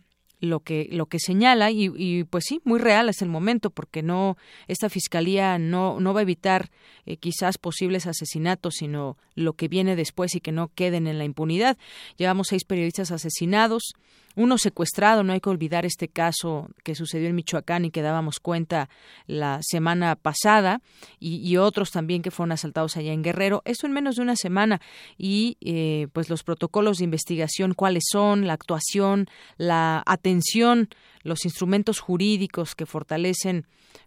lo 0.44 0.60
que 0.60 0.88
lo 0.90 1.06
que 1.06 1.18
señala 1.18 1.70
y, 1.70 1.90
y, 1.96 2.24
pues 2.24 2.44
sí 2.46 2.60
muy 2.64 2.78
real 2.78 3.08
es 3.08 3.22
el 3.22 3.28
momento 3.28 3.70
porque 3.70 4.02
no 4.02 4.36
esta 4.68 4.88
fiscalía 4.88 5.58
no 5.58 6.00
no 6.00 6.14
va 6.14 6.20
a 6.20 6.22
evitar 6.22 6.70
eh, 7.06 7.16
quizás 7.16 7.58
posibles 7.58 8.06
asesinatos 8.06 8.74
sino 8.76 9.16
lo 9.34 9.54
que 9.54 9.68
viene 9.68 9.96
después 9.96 10.34
y 10.34 10.40
que 10.40 10.52
no 10.52 10.70
queden 10.74 11.06
en 11.06 11.18
la 11.18 11.24
impunidad. 11.24 11.76
Llevamos 12.16 12.48
seis 12.48 12.64
periodistas 12.64 13.10
asesinados 13.10 13.94
uno 14.36 14.58
secuestrado, 14.58 15.22
no 15.22 15.32
hay 15.32 15.40
que 15.40 15.50
olvidar 15.50 15.84
este 15.84 16.08
caso 16.08 16.68
que 16.82 16.94
sucedió 16.94 17.28
en 17.28 17.36
Michoacán 17.36 17.84
y 17.84 17.90
que 17.90 18.02
dábamos 18.02 18.40
cuenta 18.40 18.88
la 19.26 19.60
semana 19.62 20.16
pasada, 20.16 20.80
y, 21.20 21.56
otros 21.56 21.90
también 21.90 22.22
que 22.22 22.30
fueron 22.30 22.52
asaltados 22.52 22.96
allá 22.96 23.12
en 23.12 23.22
Guerrero, 23.22 23.62
eso 23.64 23.86
en 23.86 23.92
menos 23.92 24.16
de 24.16 24.22
una 24.22 24.36
semana, 24.36 24.80
y 25.16 25.56
eh, 25.60 26.08
pues 26.12 26.28
los 26.28 26.42
protocolos 26.42 26.98
de 26.98 27.04
investigación, 27.04 27.74
cuáles 27.74 28.04
son, 28.10 28.46
la 28.46 28.54
actuación, 28.54 29.28
la 29.56 30.02
atención, 30.04 30.88
los 31.22 31.44
instrumentos 31.44 32.00
jurídicos 32.00 32.74
que 32.74 32.86
fortalecen 32.86 33.66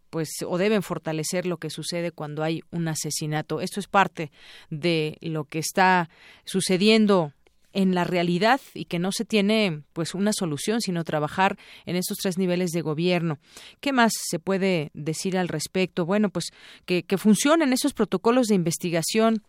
pues 0.10 0.30
o 0.46 0.58
deben 0.58 0.84
fortalecer 0.84 1.46
lo 1.46 1.58
que 1.58 1.70
sucede 1.70 2.12
cuando 2.12 2.44
hay 2.44 2.64
un 2.72 2.88
asesinato. 2.88 3.60
Esto 3.60 3.80
es 3.80 3.88
parte 3.88 4.32
de 4.70 5.18
lo 5.22 5.44
que 5.44 5.60
está 5.60 6.10
sucediendo 6.46 7.34
en 7.74 7.94
la 7.94 8.04
realidad 8.04 8.60
y 8.74 8.86
que 8.86 9.00
no 9.00 9.12
se 9.12 9.26
tiene 9.26 9.84
pues 9.94 10.16
una 10.16 10.34
solución 10.34 10.82
sino 10.82 11.04
trabajar 11.04 11.58
en 11.86 11.96
estos 11.96 12.18
tres 12.18 12.38
niveles 12.38 12.72
de 12.72 12.82
gobierno. 12.82 13.40
¿Qué 13.80 13.94
más 13.94 14.14
se 14.30 14.40
puede 14.40 14.90
decir 14.94 15.38
al 15.38 15.48
respecto? 15.48 16.06
Bueno, 16.06 16.30
pues 16.30 16.52
que, 16.86 17.04
que 17.04 17.18
funcionen 17.18 17.74
esos 17.74 17.94
protocolos 17.94 18.48
de 18.48 18.56
investigación 18.56 19.44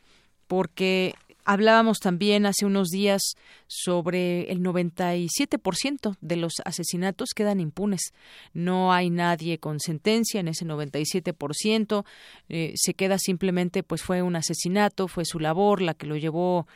porque 0.46 1.14
Hablábamos 1.50 2.00
también 2.00 2.44
hace 2.44 2.66
unos 2.66 2.88
días 2.88 3.22
sobre 3.68 4.52
el 4.52 4.60
97% 4.60 6.18
de 6.20 6.36
los 6.36 6.52
asesinatos 6.66 7.30
quedan 7.34 7.58
impunes. 7.58 8.12
No 8.52 8.92
hay 8.92 9.08
nadie 9.08 9.56
con 9.56 9.80
sentencia 9.80 10.40
en 10.40 10.48
ese 10.48 10.66
97%. 10.66 12.04
Eh, 12.50 12.74
se 12.76 12.92
queda 12.92 13.16
simplemente, 13.18 13.82
pues 13.82 14.02
fue 14.02 14.20
un 14.20 14.36
asesinato, 14.36 15.08
fue 15.08 15.24
su 15.24 15.40
labor 15.40 15.80
la 15.80 15.94
que 15.94 16.06
lo 16.06 16.18
llevó 16.18 16.66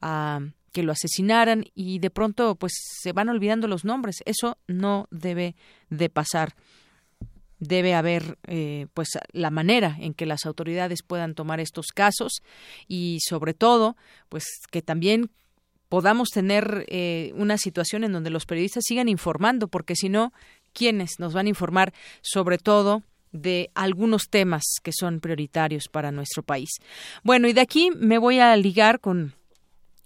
a 0.00 0.40
que 0.72 0.82
lo 0.82 0.92
asesinaran 0.92 1.64
y 1.74 1.98
de 1.98 2.10
pronto 2.10 2.56
pues 2.56 2.72
se 3.00 3.12
van 3.12 3.28
olvidando 3.28 3.68
los 3.68 3.84
nombres. 3.84 4.16
Eso 4.24 4.58
no 4.66 5.06
debe 5.10 5.54
de 5.90 6.08
pasar. 6.08 6.54
Debe 7.58 7.94
haber 7.94 8.38
eh, 8.48 8.86
pues 8.92 9.10
la 9.32 9.50
manera 9.50 9.96
en 10.00 10.14
que 10.14 10.26
las 10.26 10.46
autoridades 10.46 11.02
puedan 11.02 11.34
tomar 11.34 11.60
estos 11.60 11.88
casos 11.94 12.42
y 12.88 13.18
sobre 13.20 13.54
todo 13.54 13.96
pues 14.28 14.44
que 14.70 14.82
también 14.82 15.30
podamos 15.88 16.30
tener 16.30 16.86
eh, 16.88 17.32
una 17.36 17.58
situación 17.58 18.02
en 18.02 18.12
donde 18.12 18.30
los 18.30 18.46
periodistas 18.46 18.84
sigan 18.86 19.08
informando 19.08 19.68
porque 19.68 19.94
si 19.94 20.08
no 20.08 20.32
quiénes 20.72 21.20
nos 21.20 21.34
van 21.34 21.46
a 21.46 21.50
informar 21.50 21.92
sobre 22.22 22.58
todo 22.58 23.02
de 23.30 23.70
algunos 23.74 24.28
temas 24.28 24.62
que 24.82 24.92
son 24.92 25.20
prioritarios 25.20 25.88
para 25.90 26.12
nuestro 26.12 26.42
país. 26.42 26.70
Bueno, 27.22 27.48
y 27.48 27.52
de 27.52 27.60
aquí 27.60 27.90
me 27.94 28.18
voy 28.18 28.38
a 28.38 28.56
ligar 28.56 29.00
con 29.00 29.34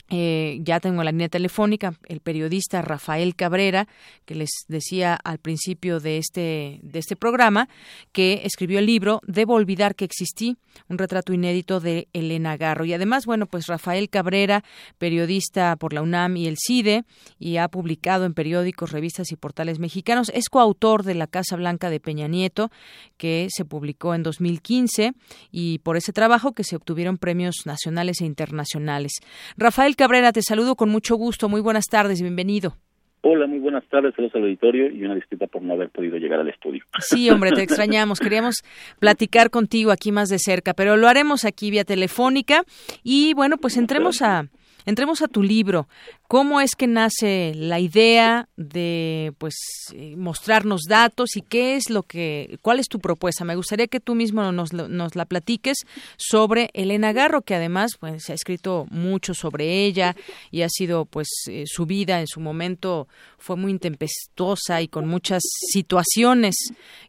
eh, 0.09 0.59
ya 0.63 0.79
tengo 0.79 1.03
la 1.03 1.11
línea 1.11 1.29
telefónica, 1.29 1.95
el 2.09 2.21
periodista 2.21 2.81
Rafael 2.81 3.35
Cabrera, 3.35 3.89
que 4.25 4.37
les 4.37 4.51
decía 4.69 5.15
al 5.15 5.39
principio 5.39 5.99
de 5.99 6.19
este, 6.19 6.79
de 6.83 6.99
este 7.01 7.17
programa, 7.17 7.69
que 8.13 8.43
escribió 8.45 8.79
el 8.79 8.87
libro 8.87 9.21
Debo 9.27 9.55
olvidar 9.55 9.97
que 9.97 10.05
existí, 10.05 10.57
un 10.89 10.99
retrato 10.99 11.33
inédito 11.33 11.81
de 11.81 12.07
Elena 12.13 12.57
Garro. 12.57 12.85
Y 12.85 12.93
además, 12.93 13.27
bueno, 13.27 13.47
pues 13.47 13.67
Rafael 13.67 14.09
Cabrera, 14.09 14.63
periodista 14.99 15.75
por 15.77 15.93
la 15.93 16.03
UNAM 16.03 16.37
y 16.37 16.47
el 16.47 16.57
CIDE, 16.57 17.05
y 17.39 17.57
ha 17.57 17.69
publicado 17.69 18.27
en 18.27 18.35
periódicos, 18.35 18.93
revistas 18.93 19.33
y 19.33 19.37
portales 19.37 19.81
mexicanos, 19.81 20.31
es 20.35 20.49
coautor 20.49 21.03
de 21.03 21.15
La 21.15 21.27
Casa 21.27 21.57
Blanca 21.57 21.91
de 21.91 21.99
Peña 21.99 22.29
Nieto, 22.29 22.71
que 23.17 23.49
se 23.51 23.65
publicó 23.65 24.15
en 24.15 24.23
2015, 24.23 25.15
y 25.51 25.79
por 25.81 25.97
ese 25.97 26.13
trabajo 26.13 26.53
que 26.53 26.63
se 26.63 26.77
obtuvieron 26.77 27.19
premios 27.19 27.63
nacionales 27.65 28.21
e 28.21 28.25
internacionales. 28.27 29.13
Rafael 29.57 29.96
Cabrera, 29.97 30.31
te 30.31 30.43
saludo 30.43 30.77
con 30.77 30.91
mucho 30.91 31.17
gusto. 31.17 31.49
Muy 31.49 31.63
buenas 31.63 31.87
tardes, 31.87 32.21
bienvenido. 32.21 32.77
Hola, 33.23 33.47
muy 33.47 33.59
buenas 33.59 33.83
tardes, 33.89 34.15
saludos 34.15 34.35
al 34.35 34.43
auditorio 34.43 34.91
y 34.91 35.03
una 35.03 35.15
disculpa 35.15 35.47
por 35.47 35.63
no 35.63 35.73
haber 35.73 35.89
podido 35.89 36.19
llegar 36.19 36.39
al 36.39 36.49
estudio. 36.51 36.85
Sí, 37.01 37.31
hombre, 37.31 37.51
te 37.53 37.63
extrañamos. 37.65 38.21
Queríamos 38.21 38.63
platicar 39.01 39.49
contigo 39.49 39.91
aquí 39.91 40.13
más 40.13 40.29
de 40.29 40.39
cerca, 40.39 40.75
pero 40.75 40.99
lo 40.99 41.09
haremos 41.09 41.47
aquí 41.47 41.71
vía 41.71 41.85
telefónica. 41.85 42.63
Y 43.03 43.33
bueno, 43.33 43.57
pues 43.57 43.79
entremos 43.79 44.21
a, 44.21 44.45
Entremos 44.87 45.21
a 45.21 45.27
tu 45.27 45.43
libro. 45.43 45.89
¿Cómo 46.29 46.61
es 46.61 46.77
que 46.77 46.87
nace 46.87 47.53
la 47.57 47.81
idea 47.81 48.49
de 48.57 49.33
pues 49.39 49.55
eh, 49.93 50.15
mostrarnos 50.17 50.83
datos 50.89 51.37
y 51.37 51.43
qué 51.43 51.75
es 51.75 51.91
lo 51.91 52.05
que 52.05 52.59
cuál 52.63 52.79
es 52.79 52.87
tu 52.87 53.01
propuesta? 53.01 53.45
Me 53.45 53.57
gustaría 53.57 53.89
que 53.89 53.99
tú 53.99 54.15
mismo 54.15 54.53
nos, 54.53 54.73
nos 54.73 55.17
la 55.17 55.25
platiques 55.25 55.79
sobre 56.17 56.71
Elena 56.73 57.13
Garro, 57.13 57.43
que 57.43 57.57
además 57.57 57.97
pues 57.99 58.23
se 58.23 58.33
ha 58.33 58.37
escrito 58.37 58.87
mucho 58.91 59.35
sobre 59.35 59.85
ella 59.85 60.15
y 60.53 60.63
ha 60.63 60.69
sido 60.69 61.05
pues 61.05 61.29
eh, 61.49 61.65
su 61.67 61.85
vida 61.85 62.21
en 62.21 62.29
su 62.29 62.39
momento 62.39 63.09
fue 63.39 63.57
muy 63.57 63.73
intempestuosa 63.73 64.83
y 64.83 64.89
con 64.89 65.09
muchas 65.09 65.43
situaciones 65.73 66.55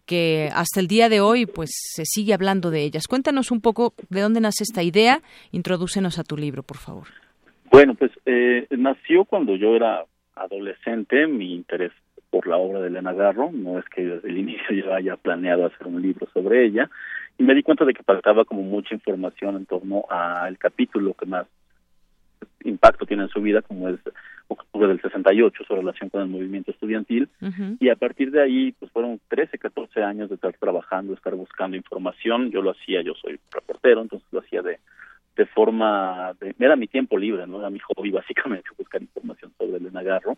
que 0.07 0.49
hasta 0.51 0.79
el 0.79 0.87
día 0.87 1.09
de 1.09 1.21
hoy 1.21 1.45
pues 1.45 1.69
se 1.93 2.05
sigue 2.05 2.33
hablando 2.33 2.71
de 2.71 2.81
ellas. 2.81 3.07
Cuéntanos 3.07 3.51
un 3.51 3.61
poco 3.61 3.93
de 4.09 4.21
dónde 4.21 4.41
nace 4.41 4.63
esta 4.63 4.81
idea, 4.81 5.21
introdúcenos 5.51 6.17
a 6.17 6.23
tu 6.23 6.37
libro, 6.37 6.63
por 6.63 6.77
favor. 6.77 7.26
Bueno, 7.71 7.95
pues 7.95 8.11
eh, 8.25 8.67
nació 8.71 9.25
cuando 9.25 9.55
yo 9.55 9.75
era 9.75 10.05
adolescente 10.35 11.27
mi 11.27 11.53
interés 11.53 11.91
por 12.29 12.47
la 12.47 12.57
obra 12.57 12.81
de 12.81 12.87
Elena 12.87 13.13
Garro, 13.13 13.51
no 13.51 13.79
es 13.79 13.85
que 13.85 14.05
desde 14.05 14.29
el 14.29 14.37
inicio 14.37 14.75
yo 14.75 14.93
haya 14.93 15.15
planeado 15.15 15.65
hacer 15.65 15.87
un 15.87 16.01
libro 16.01 16.27
sobre 16.33 16.65
ella, 16.65 16.89
y 17.37 17.43
me 17.43 17.53
di 17.53 17.63
cuenta 17.63 17.85
de 17.85 17.93
que 17.93 18.03
faltaba 18.03 18.45
como 18.45 18.63
mucha 18.63 18.93
información 18.93 19.55
en 19.55 19.65
torno 19.65 20.05
al 20.09 20.57
capítulo 20.57 21.13
que 21.13 21.25
más 21.25 21.45
impacto 22.63 23.05
tiene 23.05 23.23
en 23.23 23.29
su 23.29 23.41
vida, 23.41 23.61
como 23.61 23.89
es 23.89 23.99
octubre 24.47 24.87
del 24.87 25.01
68, 25.01 25.63
su 25.65 25.75
relación 25.75 26.09
con 26.09 26.21
el 26.21 26.27
movimiento 26.27 26.71
estudiantil, 26.71 27.29
y 27.79 27.89
a 27.89 27.95
partir 27.95 28.31
de 28.31 28.41
ahí, 28.41 28.71
pues 28.73 28.91
fueron 28.91 29.19
13, 29.29 29.57
14 29.57 30.03
años 30.03 30.29
de 30.29 30.35
estar 30.35 30.53
trabajando, 30.57 31.11
de 31.11 31.17
estar 31.17 31.35
buscando 31.35 31.77
información, 31.77 32.51
yo 32.51 32.61
lo 32.61 32.71
hacía, 32.71 33.01
yo 33.01 33.13
soy 33.15 33.39
reportero, 33.51 34.01
entonces 34.01 34.27
lo 34.31 34.39
hacía 34.39 34.61
de 34.61 34.79
de 35.37 35.45
forma, 35.45 36.33
de, 36.39 36.55
era 36.59 36.75
mi 36.75 36.87
tiempo 36.87 37.17
libre, 37.17 37.47
¿no? 37.47 37.59
Era 37.59 37.69
mi 37.69 37.79
hobby 37.79 38.11
básicamente 38.21 38.69
buscar 38.77 39.01
información 39.01 39.51
sobre 39.57 39.77
Elena 39.77 40.03
Garro. 40.03 40.37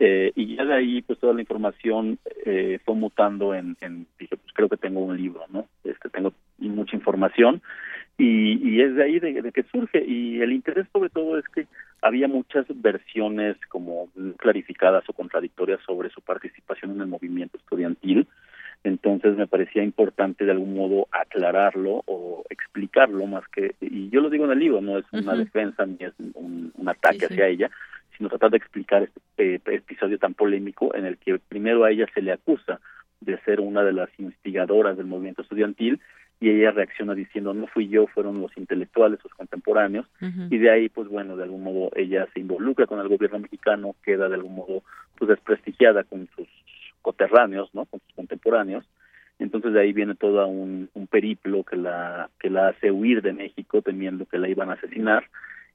Eh, 0.00 0.32
y 0.36 0.54
ya 0.54 0.64
de 0.64 0.74
ahí, 0.74 1.02
pues 1.02 1.18
toda 1.18 1.34
la 1.34 1.40
información 1.40 2.18
eh, 2.46 2.78
fue 2.84 2.94
mutando 2.94 3.52
en, 3.52 3.76
en, 3.80 4.06
dije, 4.18 4.36
pues 4.36 4.52
creo 4.54 4.68
que 4.68 4.76
tengo 4.76 5.00
un 5.00 5.16
libro, 5.16 5.42
¿no? 5.50 5.66
Este, 5.82 6.08
tengo 6.08 6.32
mucha 6.58 6.94
información 6.94 7.60
y, 8.16 8.58
y 8.68 8.80
es 8.80 8.94
de 8.94 9.02
ahí 9.02 9.18
de, 9.18 9.42
de, 9.42 9.52
que 9.52 9.64
surge. 9.64 10.04
Y 10.06 10.40
el 10.40 10.52
interés 10.52 10.86
sobre 10.92 11.10
todo 11.10 11.36
es 11.36 11.44
que 11.48 11.66
había 12.00 12.28
muchas 12.28 12.66
versiones 12.68 13.56
como 13.68 14.08
clarificadas 14.36 15.02
o 15.08 15.12
contradictorias 15.12 15.80
sobre 15.84 16.10
su 16.10 16.20
participación 16.20 16.92
en 16.92 17.00
el 17.00 17.06
movimiento 17.08 17.56
estudiantil 17.56 18.28
entonces 18.84 19.36
me 19.36 19.46
parecía 19.46 19.82
importante 19.82 20.44
de 20.44 20.52
algún 20.52 20.74
modo 20.74 21.08
aclararlo 21.10 22.02
o 22.06 22.44
explicarlo 22.48 23.26
más 23.26 23.46
que, 23.48 23.74
y 23.80 24.08
yo 24.10 24.20
lo 24.20 24.30
digo 24.30 24.44
en 24.44 24.52
el 24.52 24.58
libro, 24.58 24.80
no 24.80 24.98
es 24.98 25.04
una 25.12 25.34
defensa 25.34 25.84
ni 25.86 25.98
es 26.00 26.12
un, 26.34 26.72
ataque 26.86 27.26
hacia 27.26 27.48
ella, 27.48 27.70
sino 28.16 28.30
tratar 28.30 28.50
de 28.50 28.56
explicar 28.56 29.02
este 29.02 29.56
eh, 29.56 29.60
episodio 29.66 30.18
tan 30.18 30.32
polémico 30.32 30.94
en 30.94 31.04
el 31.04 31.18
que 31.18 31.38
primero 31.38 31.84
a 31.84 31.90
ella 31.90 32.06
se 32.14 32.22
le 32.22 32.32
acusa 32.32 32.80
de 33.20 33.38
ser 33.42 33.60
una 33.60 33.82
de 33.82 33.92
las 33.92 34.08
instigadoras 34.18 34.96
del 34.96 35.06
movimiento 35.06 35.42
estudiantil 35.42 36.00
y 36.40 36.48
ella 36.48 36.70
reacciona 36.70 37.14
diciendo 37.14 37.52
no 37.52 37.66
fui 37.66 37.88
yo, 37.88 38.06
fueron 38.06 38.40
los 38.40 38.56
intelectuales, 38.56 39.18
los 39.22 39.34
contemporáneos, 39.34 40.06
y 40.50 40.56
de 40.56 40.70
ahí 40.70 40.88
pues 40.88 41.08
bueno, 41.08 41.36
de 41.36 41.42
algún 41.42 41.62
modo 41.62 41.90
ella 41.94 42.26
se 42.32 42.40
involucra 42.40 42.86
con 42.86 43.00
el 43.00 43.08
gobierno 43.08 43.40
mexicano, 43.40 43.96
queda 44.02 44.28
de 44.28 44.36
algún 44.36 44.54
modo 44.54 44.82
pues 45.18 45.28
desprestigiada 45.28 46.04
con 46.04 46.28
sus 46.36 46.48
coterráneos, 47.08 47.70
¿no? 47.72 47.86
Con 47.86 48.00
sus 48.00 48.14
contemporáneos. 48.14 48.84
Entonces 49.38 49.72
de 49.72 49.80
ahí 49.80 49.94
viene 49.94 50.14
todo 50.14 50.46
un, 50.46 50.90
un 50.92 51.06
periplo 51.06 51.64
que 51.64 51.76
la 51.76 52.28
que 52.38 52.50
la 52.50 52.68
hace 52.68 52.90
huir 52.90 53.22
de 53.22 53.32
México 53.32 53.80
temiendo 53.80 54.26
que 54.26 54.36
la 54.36 54.46
iban 54.46 54.68
a 54.68 54.74
asesinar 54.74 55.24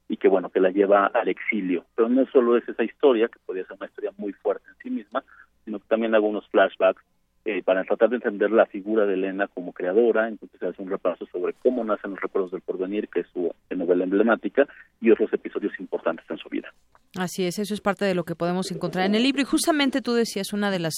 y 0.07 0.17
que 0.17 0.27
bueno 0.27 0.49
que 0.49 0.59
la 0.59 0.69
lleva 0.69 1.07
al 1.07 1.29
exilio. 1.29 1.85
Pero 1.95 2.07
no 2.07 2.27
solo 2.27 2.55
es 2.55 2.69
esa 2.69 2.83
historia 2.83 3.29
que 3.29 3.39
podría 3.43 3.65
ser 3.65 3.77
una 3.77 3.87
historia 3.87 4.11
muy 4.15 4.31
fuerte 4.33 4.67
en 4.69 4.77
sí 4.83 4.89
misma, 4.91 5.23
sino 5.65 5.79
que 5.79 5.87
también 5.87 6.13
hago 6.13 6.27
unos 6.27 6.47
flashbacks 6.49 7.01
eh, 7.45 7.61
para 7.63 7.83
tratar 7.83 8.09
de 8.09 8.15
entender 8.17 8.51
la 8.51 8.65
figura 8.65 9.05
de 9.05 9.15
Elena 9.15 9.47
como 9.47 9.73
creadora, 9.73 10.27
entonces 10.27 10.59
se 10.59 10.67
hace 10.67 10.81
un 10.81 10.89
repaso 10.89 11.25
sobre 11.25 11.53
cómo 11.53 11.83
nacen 11.83 12.11
los 12.11 12.21
recuerdos 12.21 12.51
del 12.51 12.61
porvenir, 12.61 13.09
que 13.09 13.21
es 13.21 13.27
su 13.33 13.53
novela 13.69 14.05
emblemática, 14.05 14.67
y 15.01 15.11
otros 15.11 15.33
episodios 15.33 15.73
importantes 15.79 16.25
en 16.29 16.37
su 16.37 16.49
vida. 16.49 16.71
Así 17.15 17.45
es, 17.45 17.59
eso 17.59 17.75
es 17.75 17.81
parte 17.81 18.05
de 18.05 18.15
lo 18.15 18.23
que 18.23 18.33
podemos 18.33 18.71
encontrar 18.71 19.05
en 19.05 19.13
el 19.13 19.21
libro 19.21 19.43
y 19.43 19.45
justamente 19.45 20.01
tú 20.01 20.13
decías 20.13 20.51
una 20.51 20.71
de 20.71 20.79
las 20.79 20.95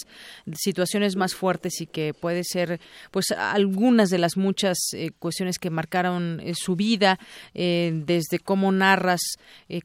situaciones 0.53 1.17
más 1.17 1.35
fuertes 1.35 1.81
y 1.81 1.87
que 1.87 2.13
puede 2.13 2.45
ser 2.45 2.79
pues 3.11 3.31
algunas 3.31 4.09
de 4.09 4.17
las 4.19 4.37
muchas 4.37 4.77
eh, 4.93 5.11
cuestiones 5.19 5.59
que 5.59 5.69
marcaron 5.69 6.39
eh, 6.39 6.53
su 6.55 6.77
vida 6.77 7.19
eh, 7.53 7.91
desde 7.93 8.39
cómo 8.39 8.71
narras 8.71 9.19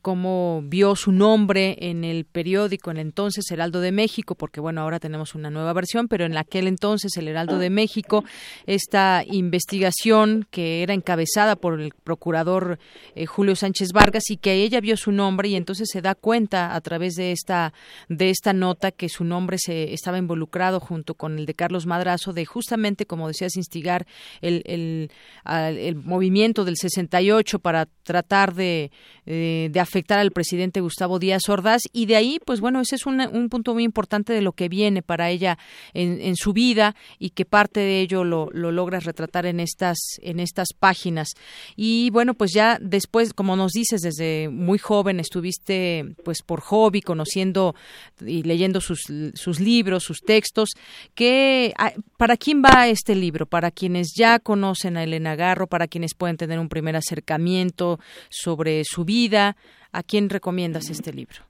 cómo 0.03 0.63
vio 0.65 0.95
su 0.95 1.11
nombre 1.11 1.77
en 1.81 2.05
el 2.05 2.25
periódico 2.27 2.93
en 2.93 2.99
el 2.99 3.07
entonces 3.09 3.51
Heraldo 3.51 3.81
de 3.81 3.91
México 3.91 4.37
porque 4.37 4.61
bueno 4.61 4.83
ahora 4.83 5.01
tenemos 5.01 5.35
una 5.35 5.51
nueva 5.51 5.73
versión 5.73 6.07
pero 6.07 6.27
en 6.27 6.35
aquel 6.51 6.67
entonces 6.67 7.17
el 7.17 7.29
Heraldo 7.29 7.59
de 7.59 7.71
México 7.71 8.25
esta 8.67 9.23
investigación 9.25 10.47
que 10.51 10.83
era 10.83 10.95
encabezada 10.95 11.55
por 11.55 11.81
el 11.81 11.93
procurador 12.03 12.79
Julio 13.27 13.55
Sánchez 13.55 13.93
Vargas 13.93 14.31
y 14.31 14.37
que 14.37 14.55
ella 14.55 14.81
vio 14.81 14.97
su 14.97 15.13
nombre 15.13 15.49
y 15.49 15.55
entonces 15.55 15.89
se 15.91 16.03
da 16.03 16.17
cuenta 16.17 16.75
a 16.75 16.81
través 16.81 17.15
de 17.15 17.31
esta 17.31 17.73
de 18.09 18.31
esta 18.31 18.53
nota 18.53 18.91
que 18.91 19.09
su 19.09 19.25
nombre 19.25 19.59
se 19.59 19.93
estaba 19.93 20.19
involucrado 20.19 20.81
junto 20.81 21.15
con 21.15 21.39
el 21.39 21.47
de 21.47 21.55
Carlos 21.55 21.87
Madrazo 21.87 22.33
de 22.33 22.45
justamente 22.45 23.07
como 23.07 23.29
decías 23.29 23.57
instigar 23.57 24.07
el, 24.41 24.63
el, 24.67 25.11
el 25.47 25.97
movimiento 25.97 26.65
del 26.65 26.77
68 26.77 27.59
para 27.59 27.87
tratar 28.03 28.55
de, 28.55 28.91
eh, 29.27 29.69
de, 29.71 29.81
afectar 29.81 30.19
al 30.19 30.33
presidente 30.33 30.81
Gustavo 30.81 31.19
Díaz 31.19 31.49
Ordaz. 31.49 31.83
Y 31.93 32.07
de 32.07 32.17
ahí 32.17 32.39
pues 32.45 32.61
bueno 32.61 32.81
ese 32.81 32.97
es 32.97 33.07
un, 33.07 33.21
un 33.21 33.49
punto 33.49 33.75
muy 33.75 33.85
importante 33.85 34.33
de 34.33 34.43
lo 34.43 34.53
que 34.53 34.69
viene 34.69 35.03
para 35.03 35.31
ella 35.31 35.59
en, 35.95 36.21
en 36.21 36.37
su 36.41 36.53
vida 36.53 36.95
y 37.19 37.31
que 37.31 37.45
parte 37.45 37.81
de 37.81 38.01
ello 38.01 38.25
lo, 38.25 38.49
lo 38.53 38.73
logras 38.73 39.05
retratar 39.05 39.47
en 39.47 39.61
estas 39.61 39.99
en 40.23 40.41
estas 40.41 40.69
páginas 40.79 41.35
y 41.77 42.11
bueno 42.11 42.35
pues 42.35 42.53
ya 42.53 42.79
después 42.81 43.35
como 43.35 43.57
nos 43.57 43.73
dices 43.73 44.01
desde 44.01 44.49
muy 44.49 44.79
joven 44.79 45.21
estuviste 45.21 46.15
pues 46.25 46.43
por 46.43 46.61
hobby, 46.61 47.01
conociendo 47.01 47.75
y 48.21 48.43
leyendo 48.43 48.81
sus, 48.81 49.03
sus 49.35 49.61
libros, 49.61 50.05
sus 50.05 50.21
textos. 50.21 50.71
¿Qué, 51.15 51.73
ah, 51.79 51.93
¿Para 52.17 52.37
quién 52.37 52.63
va 52.63 52.89
este 52.89 53.15
libro? 53.15 53.47
¿Para 53.47 53.71
quienes 53.71 54.15
ya 54.17 54.39
conocen 54.39 54.97
a 54.97 55.05
Elena 55.05 55.37
Garro? 55.37 55.67
¿Para 55.67 55.87
quienes 55.87 56.15
pueden 56.15 56.37
tener 56.37 56.59
un 56.59 56.69
primer 56.69 56.97
acercamiento 56.97 57.99
sobre 58.29 58.83
su 58.85 59.05
vida? 59.05 59.57
¿A 59.93 60.03
quién 60.03 60.31
recomiendas 60.31 60.91
este 60.91 61.13
libro? 61.13 61.41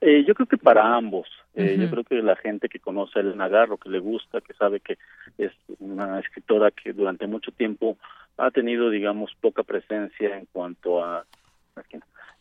Eh, 0.00 0.24
yo 0.26 0.34
creo 0.34 0.46
que 0.46 0.58
para 0.58 0.96
ambos. 0.96 1.26
Eh, 1.54 1.76
yo 1.78 1.90
creo 1.90 2.04
que 2.04 2.22
la 2.22 2.36
gente 2.36 2.68
que 2.68 2.78
conoce 2.78 3.18
a 3.18 3.22
Elena 3.22 3.48
Garro, 3.48 3.76
que 3.76 3.90
le 3.90 3.98
gusta, 3.98 4.40
que 4.40 4.54
sabe 4.54 4.80
que 4.80 4.96
es 5.36 5.52
una 5.80 6.18
escritora 6.18 6.70
que 6.70 6.92
durante 6.94 7.26
mucho 7.26 7.52
tiempo 7.52 7.98
ha 8.38 8.50
tenido, 8.50 8.88
digamos, 8.88 9.34
poca 9.40 9.62
presencia 9.62 10.36
en 10.36 10.46
cuanto 10.46 11.04
a 11.04 11.26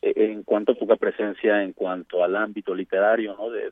eh, 0.01 0.13
en 0.15 0.43
cuanto 0.43 0.71
a 0.71 0.75
poca 0.75 0.95
presencia 0.95 1.61
en 1.61 1.73
cuanto 1.73 2.23
al 2.23 2.35
ámbito 2.35 2.73
literario 2.73 3.35
¿no? 3.35 3.49
de, 3.49 3.69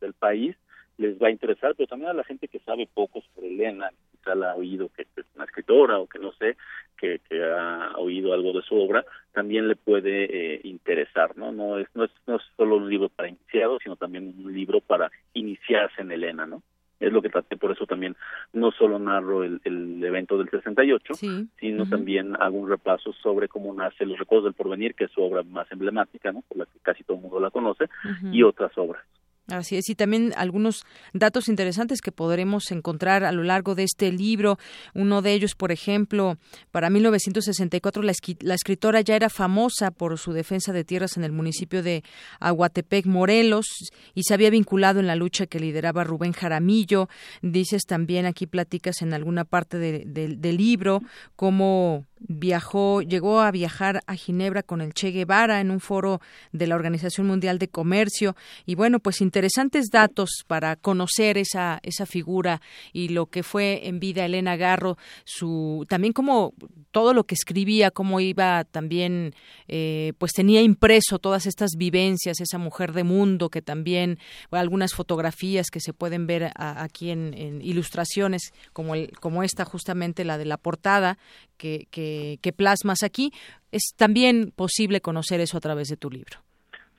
del 0.00 0.12
país 0.14 0.56
les 0.96 1.20
va 1.20 1.28
a 1.28 1.30
interesar, 1.30 1.74
pero 1.76 1.88
también 1.88 2.10
a 2.10 2.14
la 2.14 2.24
gente 2.24 2.46
que 2.46 2.60
sabe 2.60 2.88
poco 2.92 3.20
sobre 3.34 3.48
Elena, 3.48 3.90
quizá 4.12 4.34
la 4.34 4.52
ha 4.52 4.54
oído 4.54 4.88
que 4.90 5.02
es 5.02 5.26
una 5.34 5.44
escritora 5.44 5.98
o 5.98 6.06
que 6.06 6.20
no 6.20 6.32
sé, 6.34 6.56
que, 6.98 7.20
que 7.28 7.42
ha 7.42 7.92
oído 7.96 8.32
algo 8.32 8.52
de 8.52 8.62
su 8.62 8.76
obra, 8.76 9.04
también 9.32 9.68
le 9.68 9.76
puede 9.76 10.24
eh, 10.54 10.60
interesar, 10.64 11.36
¿no? 11.36 11.52
No 11.52 11.78
es, 11.78 11.88
no 11.94 12.04
es 12.04 12.10
no 12.26 12.36
es 12.36 12.42
solo 12.56 12.76
un 12.76 12.88
libro 12.88 13.08
para 13.08 13.28
iniciados, 13.28 13.82
sino 13.82 13.96
también 13.96 14.34
un 14.38 14.52
libro 14.52 14.80
para 14.80 15.10
iniciarse 15.32 16.02
en 16.02 16.12
Elena, 16.12 16.46
¿no? 16.46 16.62
es 17.00 17.12
lo 17.12 17.22
que 17.22 17.28
traté, 17.28 17.56
por 17.56 17.72
eso 17.72 17.86
también 17.86 18.16
no 18.52 18.70
solo 18.72 18.98
narro 18.98 19.44
el, 19.44 19.60
el 19.64 20.02
evento 20.02 20.38
del 20.38 20.48
68, 20.50 21.14
sino 21.14 21.86
también 21.86 22.34
hago 22.40 22.58
un 22.58 22.68
repaso 22.68 23.12
sobre 23.12 23.48
cómo 23.48 23.74
nace 23.74 24.06
Los 24.06 24.18
Recuerdos 24.18 24.44
del 24.44 24.54
Porvenir, 24.54 24.94
que 24.94 25.04
es 25.04 25.10
su 25.10 25.22
obra 25.22 25.42
más 25.42 25.70
emblemática, 25.70 26.32
¿no? 26.32 26.42
por 26.42 26.58
la 26.58 26.66
que 26.66 26.78
casi 26.82 27.04
todo 27.04 27.16
el 27.16 27.22
mundo 27.22 27.40
la 27.40 27.50
conoce, 27.50 27.88
y 28.32 28.42
otras 28.42 28.76
obras. 28.76 29.04
Así 29.48 29.76
es, 29.76 29.90
y 29.90 29.94
también 29.94 30.32
algunos 30.38 30.86
datos 31.12 31.48
interesantes 31.48 32.00
que 32.00 32.12
podremos 32.12 32.70
encontrar 32.70 33.24
a 33.24 33.32
lo 33.32 33.42
largo 33.42 33.74
de 33.74 33.82
este 33.82 34.10
libro. 34.10 34.58
Uno 34.94 35.20
de 35.20 35.34
ellos, 35.34 35.54
por 35.54 35.70
ejemplo, 35.70 36.38
para 36.70 36.88
1964 36.88 38.02
la, 38.02 38.14
la 38.40 38.54
escritora 38.54 39.02
ya 39.02 39.16
era 39.16 39.28
famosa 39.28 39.90
por 39.90 40.18
su 40.18 40.32
defensa 40.32 40.72
de 40.72 40.84
tierras 40.84 41.18
en 41.18 41.24
el 41.24 41.32
municipio 41.32 41.82
de 41.82 42.04
Aguatepec, 42.40 43.04
Morelos, 43.04 43.66
y 44.14 44.22
se 44.22 44.32
había 44.32 44.48
vinculado 44.48 44.98
en 45.00 45.06
la 45.06 45.14
lucha 45.14 45.46
que 45.46 45.60
lideraba 45.60 46.04
Rubén 46.04 46.32
Jaramillo. 46.32 47.10
Dices 47.42 47.84
también, 47.84 48.24
aquí 48.24 48.46
platicas 48.46 49.02
en 49.02 49.12
alguna 49.12 49.44
parte 49.44 49.78
del 49.78 50.56
libro, 50.56 51.02
cómo 51.36 52.06
viajó, 52.26 53.02
llegó 53.02 53.40
a 53.40 53.50
viajar 53.50 54.02
a 54.06 54.14
Ginebra 54.16 54.62
con 54.62 54.80
el 54.80 54.94
Che 54.94 55.10
Guevara 55.10 55.60
en 55.60 55.70
un 55.70 55.80
foro 55.80 56.20
de 56.52 56.66
la 56.66 56.74
Organización 56.74 57.26
Mundial 57.26 57.58
de 57.58 57.68
Comercio. 57.68 58.36
Y 58.66 58.74
bueno, 58.74 59.00
pues 59.00 59.20
interesantes 59.20 59.86
datos 59.90 60.30
para 60.46 60.76
conocer 60.76 61.38
esa 61.38 61.80
esa 61.82 62.06
figura 62.06 62.60
y 62.92 63.08
lo 63.08 63.26
que 63.26 63.42
fue 63.42 63.86
en 63.88 64.00
vida 64.00 64.24
Elena 64.24 64.56
Garro, 64.56 64.96
su 65.24 65.86
también 65.88 66.12
como 66.12 66.54
todo 66.90 67.12
lo 67.14 67.24
que 67.24 67.34
escribía, 67.34 67.90
cómo 67.90 68.20
iba 68.20 68.64
también, 68.64 69.34
eh, 69.68 70.12
pues 70.18 70.32
tenía 70.32 70.62
impreso 70.62 71.18
todas 71.18 71.46
estas 71.46 71.72
vivencias, 71.76 72.40
esa 72.40 72.58
mujer 72.58 72.92
de 72.92 73.04
mundo 73.04 73.50
que 73.50 73.62
también 73.62 74.18
algunas 74.50 74.94
fotografías 74.94 75.70
que 75.70 75.80
se 75.80 75.92
pueden 75.92 76.26
ver 76.26 76.52
aquí 76.54 77.10
en, 77.10 77.34
en, 77.34 77.62
ilustraciones 77.62 78.52
como 78.72 78.94
el, 78.94 79.10
como 79.18 79.42
esta 79.42 79.64
justamente 79.64 80.24
la 80.24 80.38
de 80.38 80.44
la 80.44 80.56
portada 80.56 81.18
que, 81.56 81.86
que, 81.90 82.38
que 82.42 82.52
plasmas 82.52 83.02
aquí. 83.02 83.32
Es 83.72 83.94
también 83.96 84.52
posible 84.54 85.00
conocer 85.00 85.40
eso 85.40 85.56
a 85.56 85.60
través 85.60 85.88
de 85.88 85.96
tu 85.96 86.10
libro. 86.10 86.38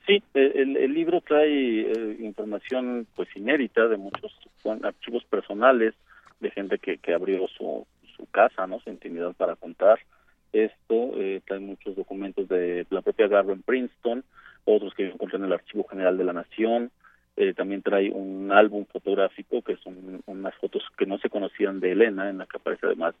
Sí, 0.06 0.22
el, 0.34 0.76
el 0.76 0.94
libro 0.94 1.20
trae 1.20 1.80
eh, 1.80 2.16
información 2.20 3.06
pues 3.16 3.28
inédita 3.34 3.88
de 3.88 3.96
muchos 3.96 4.32
archivos 4.82 5.24
personales 5.24 5.94
de 6.38 6.50
gente 6.50 6.78
que, 6.78 6.98
que 6.98 7.12
abrió 7.12 7.48
su, 7.48 7.86
su 8.16 8.26
casa, 8.26 8.66
¿no? 8.66 8.78
Su 8.80 8.90
intimidad 8.90 9.34
para 9.34 9.56
contar 9.56 9.98
esto. 10.52 11.10
Eh, 11.20 11.40
trae 11.46 11.58
muchos 11.58 11.96
documentos 11.96 12.48
de 12.48 12.86
la 12.90 13.02
propia 13.02 13.26
Garro 13.26 13.52
en 13.52 13.62
Princeton, 13.62 14.22
otros 14.64 14.94
que 14.94 15.08
encontré 15.08 15.38
en 15.38 15.44
el 15.44 15.52
Archivo 15.52 15.84
General 15.88 16.16
de 16.16 16.24
la 16.24 16.32
Nación, 16.32 16.90
eh, 17.38 17.52
también 17.52 17.82
trae 17.82 18.10
un 18.10 18.50
álbum 18.50 18.86
fotográfico 18.86 19.60
que 19.60 19.76
son 19.76 20.22
unas 20.24 20.54
fotos 20.54 20.82
que 20.96 21.04
no 21.04 21.18
se 21.18 21.28
conocían 21.28 21.80
de 21.80 21.92
Elena, 21.92 22.30
en 22.30 22.38
la 22.38 22.46
que 22.46 22.56
aparece 22.56 22.86
además 22.86 23.14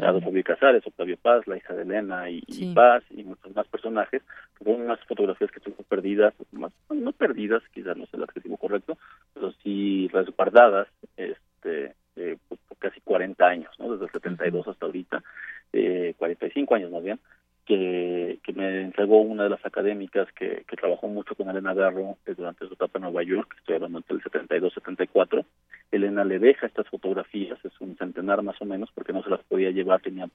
Adolfo 0.00 0.30
Casares, 0.44 0.86
Octavio 0.86 1.16
Paz, 1.16 1.46
la 1.48 1.56
hija 1.56 1.74
de 1.74 1.82
Elena 1.82 2.30
y, 2.30 2.42
Paz 2.74 3.02
y 3.10 3.24
muchos 3.24 3.54
más 3.56 3.66
personajes. 3.66 4.22
Son 4.62 4.82
unas 4.82 5.00
fotografías 5.06 5.50
que 5.50 5.58
estuvieron 5.58 5.84
perdidas, 5.88 6.32
más, 6.52 6.72
no 6.90 7.10
perdidas, 7.10 7.62
quizás 7.74 7.96
no 7.96 8.04
es 8.04 8.14
el 8.14 8.22
adjetivo 8.22 8.56
correcto, 8.56 8.98
pero 9.34 9.52
sí 9.64 10.08
resguardadas 10.12 10.86
este, 11.16 11.94
eh, 12.14 12.36
pues, 12.48 12.60
por 12.68 12.78
casi 12.78 13.00
40 13.00 13.44
años, 13.44 13.70
¿no? 13.80 13.90
desde 13.92 14.04
el 14.04 14.12
72 14.12 14.68
hasta 14.68 14.86
ahorita, 14.86 15.24
eh, 15.72 16.14
45 16.18 16.74
años 16.76 16.92
más 16.92 17.02
bien 17.02 17.18
que, 17.66 18.38
que 18.42 18.52
me 18.52 18.82
entregó 18.82 19.20
una 19.20 19.44
de 19.44 19.50
las 19.50 19.66
académicas 19.66 20.28
que, 20.32 20.64
que 20.66 20.76
trabajó 20.76 21.08
mucho 21.08 21.34
con 21.34 21.50
Elena 21.50 21.74
Garro 21.74 22.16
eh, 22.24 22.34
durante 22.36 22.66
su 22.66 22.74
etapa 22.74 22.98
en 22.98 23.02
Nueva 23.02 23.24
York, 23.24 23.54
estoy 23.58 23.74
hablando 23.74 23.98
entre 23.98 24.16
el 24.16 24.22
72-74. 24.22 25.44
Elena 25.90 26.24
le 26.24 26.38
deja 26.38 26.66
estas 26.66 26.88
fotografías, 26.88 27.58
es 27.64 27.80
un 27.80 27.96
centenar 27.96 28.42
más 28.42 28.60
o 28.62 28.64
menos, 28.64 28.90
porque 28.94 29.12
no 29.12 29.22
se 29.22 29.30
las 29.30 29.42
podía 29.44 29.70
llevar, 29.70 30.00
tenía 30.00 30.28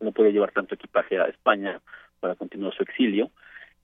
no 0.00 0.12
podía 0.12 0.30
llevar 0.30 0.52
tanto 0.52 0.74
equipaje 0.74 1.18
a 1.18 1.24
España 1.24 1.80
para 2.20 2.34
continuar 2.34 2.74
su 2.74 2.82
exilio. 2.82 3.30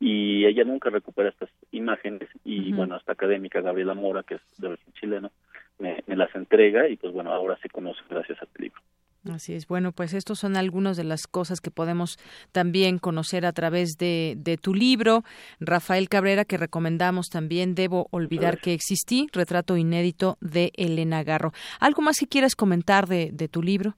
Y 0.00 0.46
ella 0.46 0.64
nunca 0.64 0.90
recupera 0.90 1.28
estas 1.28 1.50
imágenes 1.70 2.28
y 2.44 2.72
bueno 2.72 2.96
esta 2.96 3.12
académica 3.12 3.60
Gabriela 3.60 3.94
Mora 3.94 4.24
que 4.24 4.34
es 4.34 4.40
de 4.58 4.68
origen 4.68 4.92
chileno 4.94 5.30
me, 5.78 6.02
me, 6.06 6.16
las 6.16 6.34
entrega 6.34 6.88
y 6.88 6.96
pues 6.96 7.12
bueno 7.12 7.32
ahora 7.32 7.56
se 7.62 7.68
conoce 7.68 8.00
gracias 8.10 8.42
a 8.42 8.44
este 8.44 8.62
libro 8.62 8.80
Así 9.30 9.54
es. 9.54 9.68
Bueno, 9.68 9.92
pues 9.92 10.14
estos 10.14 10.40
son 10.40 10.56
algunas 10.56 10.96
de 10.96 11.04
las 11.04 11.28
cosas 11.28 11.60
que 11.60 11.70
podemos 11.70 12.18
también 12.50 12.98
conocer 12.98 13.46
a 13.46 13.52
través 13.52 13.96
de, 13.96 14.34
de 14.36 14.56
tu 14.56 14.74
libro, 14.74 15.22
Rafael 15.60 16.08
Cabrera, 16.08 16.44
que 16.44 16.56
recomendamos 16.56 17.28
también, 17.28 17.76
Debo 17.76 18.08
olvidar 18.10 18.58
que 18.58 18.74
existí, 18.74 19.28
retrato 19.32 19.76
inédito 19.76 20.38
de 20.40 20.72
Elena 20.76 21.22
Garro. 21.22 21.52
¿Algo 21.78 22.02
más 22.02 22.18
que 22.18 22.26
quieras 22.26 22.56
comentar 22.56 23.06
de, 23.06 23.30
de 23.32 23.48
tu 23.48 23.62
libro? 23.62 23.94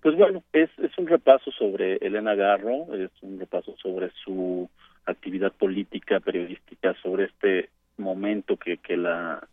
Pues 0.00 0.16
bueno, 0.16 0.44
es, 0.52 0.70
es 0.78 0.96
un 0.98 1.08
repaso 1.08 1.50
sobre 1.50 1.96
Elena 1.96 2.36
Garro, 2.36 2.94
es 2.94 3.10
un 3.22 3.40
repaso 3.40 3.74
sobre 3.82 4.12
su 4.24 4.70
actividad 5.06 5.52
política, 5.52 6.20
periodística, 6.20 6.94
sobre 7.02 7.24
este 7.24 7.70
momento 7.96 8.56
que, 8.56 8.78
que, 8.78 8.96
la, 8.96 9.44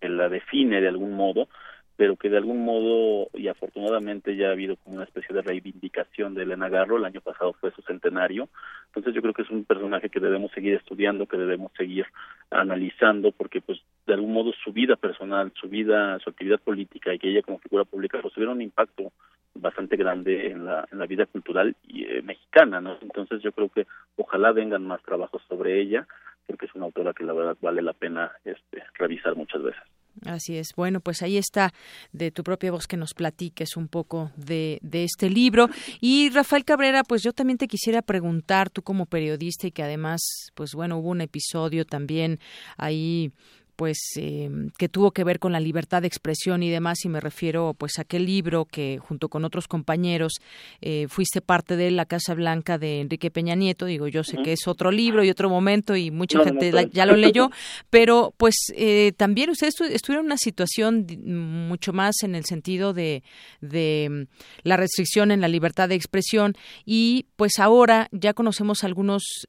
que 0.00 0.08
la 0.08 0.30
define 0.30 0.80
de 0.80 0.88
algún 0.88 1.12
modo 1.12 1.48
pero 1.96 2.16
que 2.16 2.28
de 2.28 2.36
algún 2.36 2.64
modo 2.64 3.28
y 3.34 3.48
afortunadamente 3.48 4.36
ya 4.36 4.48
ha 4.48 4.52
habido 4.52 4.76
como 4.76 4.96
una 4.96 5.04
especie 5.04 5.34
de 5.34 5.42
reivindicación 5.42 6.34
de 6.34 6.42
Elena 6.42 6.68
Garro, 6.68 6.96
el 6.96 7.04
año 7.04 7.20
pasado 7.20 7.52
fue 7.54 7.70
su 7.72 7.82
centenario, 7.82 8.48
entonces 8.86 9.14
yo 9.14 9.22
creo 9.22 9.34
que 9.34 9.42
es 9.42 9.50
un 9.50 9.64
personaje 9.64 10.08
que 10.08 10.20
debemos 10.20 10.50
seguir 10.52 10.74
estudiando, 10.74 11.26
que 11.26 11.36
debemos 11.36 11.72
seguir 11.76 12.06
analizando, 12.50 13.32
porque 13.32 13.60
pues 13.60 13.80
de 14.06 14.14
algún 14.14 14.32
modo 14.32 14.52
su 14.64 14.72
vida 14.72 14.96
personal, 14.96 15.52
su 15.54 15.68
vida, 15.68 16.18
su 16.18 16.30
actividad 16.30 16.60
política 16.60 17.14
y 17.14 17.18
que 17.18 17.30
ella 17.30 17.42
como 17.42 17.58
figura 17.58 17.84
pública 17.84 18.18
pues 18.20 18.34
tuvieron 18.34 18.56
un 18.56 18.62
impacto 18.62 19.12
bastante 19.54 19.96
grande 19.96 20.50
en 20.50 20.64
la, 20.64 20.86
en 20.90 20.98
la 20.98 21.06
vida 21.06 21.26
cultural 21.26 21.76
y, 21.86 22.04
eh, 22.04 22.22
mexicana, 22.22 22.80
¿no? 22.80 22.98
Entonces 23.00 23.40
yo 23.42 23.52
creo 23.52 23.68
que 23.68 23.86
ojalá 24.16 24.52
vengan 24.52 24.84
más 24.84 25.02
trabajos 25.02 25.42
sobre 25.48 25.80
ella, 25.80 26.06
creo 26.46 26.58
que 26.58 26.66
es 26.66 26.74
una 26.74 26.86
autora 26.86 27.12
que 27.12 27.24
la 27.24 27.32
verdad 27.32 27.56
vale 27.60 27.82
la 27.82 27.92
pena 27.92 28.32
este, 28.44 28.82
revisar 28.94 29.36
muchas 29.36 29.62
veces. 29.62 29.82
Así 30.24 30.56
es. 30.56 30.74
Bueno, 30.76 31.00
pues 31.00 31.22
ahí 31.22 31.36
está 31.36 31.72
de 32.12 32.30
tu 32.30 32.44
propia 32.44 32.70
voz 32.70 32.86
que 32.86 32.96
nos 32.96 33.14
platiques 33.14 33.76
un 33.76 33.88
poco 33.88 34.30
de, 34.36 34.78
de, 34.82 35.04
este 35.04 35.28
libro. 35.28 35.68
Y 36.00 36.30
Rafael 36.30 36.64
Cabrera, 36.64 37.04
pues 37.04 37.22
yo 37.22 37.32
también 37.32 37.58
te 37.58 37.68
quisiera 37.68 38.00
preguntar, 38.00 38.70
tú 38.70 38.82
como 38.82 39.06
periodista 39.06 39.66
y 39.66 39.72
que 39.72 39.82
además, 39.82 40.20
pues 40.54 40.72
bueno, 40.74 40.98
hubo 40.98 41.10
un 41.10 41.20
episodio 41.20 41.84
también 41.84 42.38
ahí 42.76 43.32
pues 43.76 43.98
eh, 44.16 44.48
que 44.78 44.88
tuvo 44.88 45.10
que 45.10 45.24
ver 45.24 45.38
con 45.38 45.52
la 45.52 45.60
libertad 45.60 46.02
de 46.02 46.08
expresión 46.08 46.62
y 46.62 46.70
demás 46.70 47.04
y 47.04 47.08
me 47.08 47.20
refiero 47.20 47.74
pues 47.76 47.98
a 47.98 48.02
aquel 48.02 48.26
libro 48.26 48.64
que 48.64 48.98
junto 48.98 49.28
con 49.28 49.44
otros 49.44 49.68
compañeros 49.68 50.34
eh, 50.80 51.06
fuiste 51.08 51.40
parte 51.40 51.76
de 51.76 51.90
la 51.90 52.06
Casa 52.06 52.34
Blanca 52.34 52.78
de 52.78 53.00
Enrique 53.00 53.30
Peña 53.30 53.54
Nieto. 53.54 53.86
Digo 53.86 54.08
yo 54.08 54.22
sé 54.22 54.38
que 54.42 54.52
es 54.52 54.66
otro 54.68 54.90
libro 54.90 55.24
y 55.24 55.30
otro 55.30 55.48
momento 55.50 55.96
y 55.96 56.10
mucha 56.10 56.42
gente 56.44 56.72
ya 56.92 57.06
lo 57.06 57.16
leyó 57.16 57.50
pero 57.90 58.32
pues 58.36 58.54
eh, 58.76 59.12
también 59.16 59.50
ustedes 59.50 59.74
estuvieron 59.80 60.24
en 60.24 60.26
una 60.26 60.38
situación 60.38 61.06
mucho 61.24 61.92
más 61.92 62.22
en 62.22 62.34
el 62.34 62.44
sentido 62.44 62.92
de, 62.92 63.22
de 63.60 64.08
mm, 64.10 64.68
la 64.68 64.76
restricción 64.76 65.30
en 65.30 65.40
la 65.40 65.48
libertad 65.48 65.88
de 65.88 65.94
expresión. 65.96 66.54
Y 66.84 67.26
pues 67.36 67.58
ahora 67.58 68.08
ya 68.12 68.34
conocemos 68.34 68.84
algunos 68.84 69.46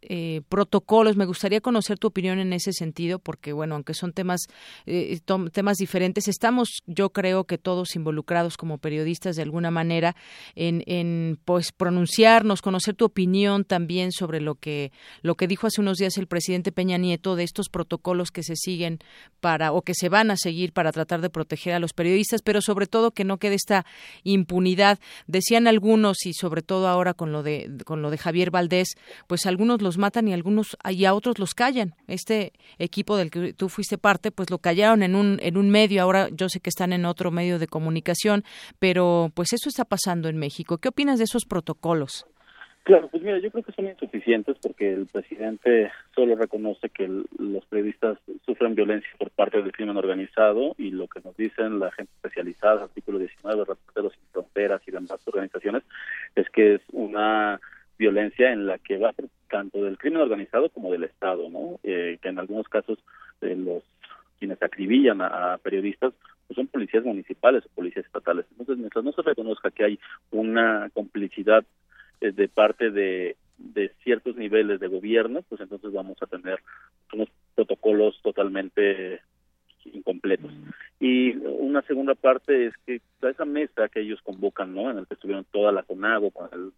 protocolos. 0.50 1.16
Me 1.16 1.26
gustaría 1.26 1.62
conocer 1.62 2.00
tu 2.00 2.08
opinión 2.08 2.40
en 2.40 2.54
ese 2.54 2.74
sentido 2.74 3.20
porque 3.20 3.54
bueno 3.54 3.76
aunque 3.76 3.94
son 3.94 4.14
temas, 4.16 4.48
eh, 4.88 5.20
temas 5.52 5.78
diferentes. 5.78 6.28
Estamos, 6.28 6.82
yo 6.88 7.12
creo 7.12 7.44
que 7.44 7.60
todos 7.60 7.96
involucrados 7.96 8.58
como 8.58 8.80
periodistas 8.80 9.36
de 9.36 9.44
alguna 9.44 9.70
manera 9.70 10.16
en, 10.56 10.84
en 10.88 11.40
pues 11.46 11.72
pronunciarnos, 11.72 12.64
conocer 12.64 12.96
tu 12.96 13.06
opinión 13.06 13.64
también 13.66 14.12
sobre 14.12 14.42
lo 14.42 14.56
que, 14.56 14.92
lo 15.22 15.36
que 15.36 15.48
dijo 15.48 15.68
hace 15.68 15.82
unos 15.82 15.98
días 15.98 16.18
el 16.18 16.28
presidente 16.28 16.72
Peña 16.72 16.98
Nieto 16.98 17.36
de 17.36 17.44
estos 17.44 17.70
protocolos 17.70 18.32
que 18.32 18.42
se 18.42 18.56
siguen 18.56 19.00
para 19.40 19.72
o 19.72 19.82
que 19.82 19.94
se 19.94 20.10
van 20.10 20.32
a 20.32 20.38
seguir 20.38 20.74
para 20.74 20.92
tratar 20.92 21.22
de 21.22 21.30
proteger 21.30 21.74
a 21.74 21.80
los 21.80 21.94
periodistas, 21.94 22.42
pero 22.42 22.62
sobre 22.62 22.88
todo 22.88 23.12
que 23.12 23.24
no 23.24 23.38
quede 23.38 23.56
esta 23.56 23.86
impunidad. 24.24 25.00
Decían 25.28 25.68
algunos 25.68 26.26
y 26.26 26.34
sobre 26.34 26.62
todo 26.62 26.88
ahora 26.88 27.14
con 27.14 27.32
lo 27.32 27.44
de 27.44 27.70
con 27.86 28.02
lo 28.02 28.10
de 28.10 28.18
Javier 28.18 28.52
Valdés, 28.52 28.96
pues 29.28 29.46
algunos 29.46 29.82
los 29.82 29.98
matan 29.98 30.28
y 30.28 30.34
algunos 30.34 30.78
y 30.90 31.06
a 31.06 31.14
otros 31.14 31.40
los 31.40 31.54
callan. 31.54 31.96
Este 32.08 32.54
equipo 32.78 33.18
del 33.18 33.30
que 33.30 33.54
tú 33.54 33.70
fuiste 33.70 33.98
parte, 34.06 34.30
pues 34.30 34.52
lo 34.52 34.60
callaron 34.60 35.02
en 35.02 35.16
un, 35.16 35.40
en 35.42 35.58
un 35.58 35.72
medio, 35.72 36.04
ahora 36.04 36.30
yo 36.32 36.48
sé 36.48 36.60
que 36.60 36.70
están 36.70 36.94
en 36.94 37.06
otro 37.06 37.32
medio 37.32 37.58
de 37.58 37.66
comunicación, 37.66 38.44
pero 38.78 39.32
pues 39.34 39.52
eso 39.52 39.68
está 39.68 39.84
pasando 39.84 40.30
en 40.30 40.38
México. 40.38 40.78
¿Qué 40.78 40.90
opinas 40.90 41.18
de 41.18 41.24
esos 41.24 41.46
protocolos? 41.46 42.28
Claro, 42.84 43.08
pues 43.08 43.24
mira, 43.24 43.40
yo 43.40 43.50
creo 43.50 43.64
que 43.64 43.72
son 43.72 43.88
insuficientes 43.88 44.58
porque 44.62 44.94
el 44.94 45.08
presidente 45.08 45.92
solo 46.14 46.36
reconoce 46.36 46.88
que 46.90 47.08
los 47.08 47.66
periodistas 47.66 48.20
sufren 48.46 48.76
violencia 48.76 49.10
por 49.18 49.32
parte 49.32 49.60
del 49.60 49.72
crimen 49.72 49.98
organizado 49.98 50.76
y 50.78 50.92
lo 50.92 51.08
que 51.08 51.22
nos 51.22 51.36
dicen 51.36 51.80
la 51.80 51.92
gente 51.92 52.12
especializada, 52.18 52.84
artículo 52.84 53.18
19, 53.18 53.66
Reporteros 53.66 54.14
Sin 54.14 54.30
Fronteras 54.32 54.84
y 54.86 54.92
demás 54.92 55.20
organizaciones, 55.26 55.82
es 56.36 56.48
que 56.52 56.76
es 56.76 56.82
una 56.92 57.60
violencia 57.98 58.52
en 58.52 58.68
la 58.68 58.78
que 58.78 59.00
va 59.00 59.16
tanto 59.50 59.84
del 59.84 59.98
crimen 59.98 60.22
organizado 60.22 60.70
como 60.70 60.92
del 60.92 61.06
Estado, 61.06 61.50
¿no? 61.50 61.80
Eh, 61.82 62.20
que 62.22 62.30
en 62.30 62.38
algunos 62.38 62.68
casos 62.68 63.00
eh, 63.42 63.56
los 63.56 63.84
quienes 64.40 64.62
acribillan 64.62 65.22
a, 65.22 65.58
periodistas 65.58 66.14
pues 66.48 66.56
son 66.56 66.68
policías 66.68 67.04
municipales 67.04 67.64
o 67.66 67.70
policías 67.76 68.06
estatales. 68.06 68.46
Entonces, 68.52 68.78
mientras 68.78 69.04
no 69.04 69.12
se 69.12 69.22
reconozca 69.24 69.72
que 69.72 69.84
hay 69.84 70.00
una 70.32 70.90
complicidad 70.94 71.66
eh, 72.22 72.32
de 72.32 72.48
parte 72.48 72.92
de, 72.92 73.36
ciertos 74.04 74.36
niveles 74.36 74.80
de 74.80 74.88
gobierno, 74.88 75.42
pues 75.50 75.62
entonces 75.62 75.92
vamos 75.92 76.18
a 76.22 76.28
tener 76.28 76.60
unos 77.14 77.30
protocolos 77.56 78.20
totalmente 78.22 79.22
incompletos. 79.86 80.52
Y 81.00 81.36
una 81.38 81.82
segunda 81.84 82.14
parte 82.14 82.68
es 82.68 82.74
que 82.86 83.02
esa 83.28 83.46
mesa 83.46 83.90
que 83.90 84.02
ellos 84.02 84.22
convocan, 84.22 84.76
¿no? 84.76 84.92
En 84.92 85.00
el 85.00 85.08
que 85.08 85.16
estuvieron 85.16 85.46
toda 85.52 85.72
la 85.72 85.84
CONAGO 85.84 86.30
con 86.32 86.50
el 86.54 86.72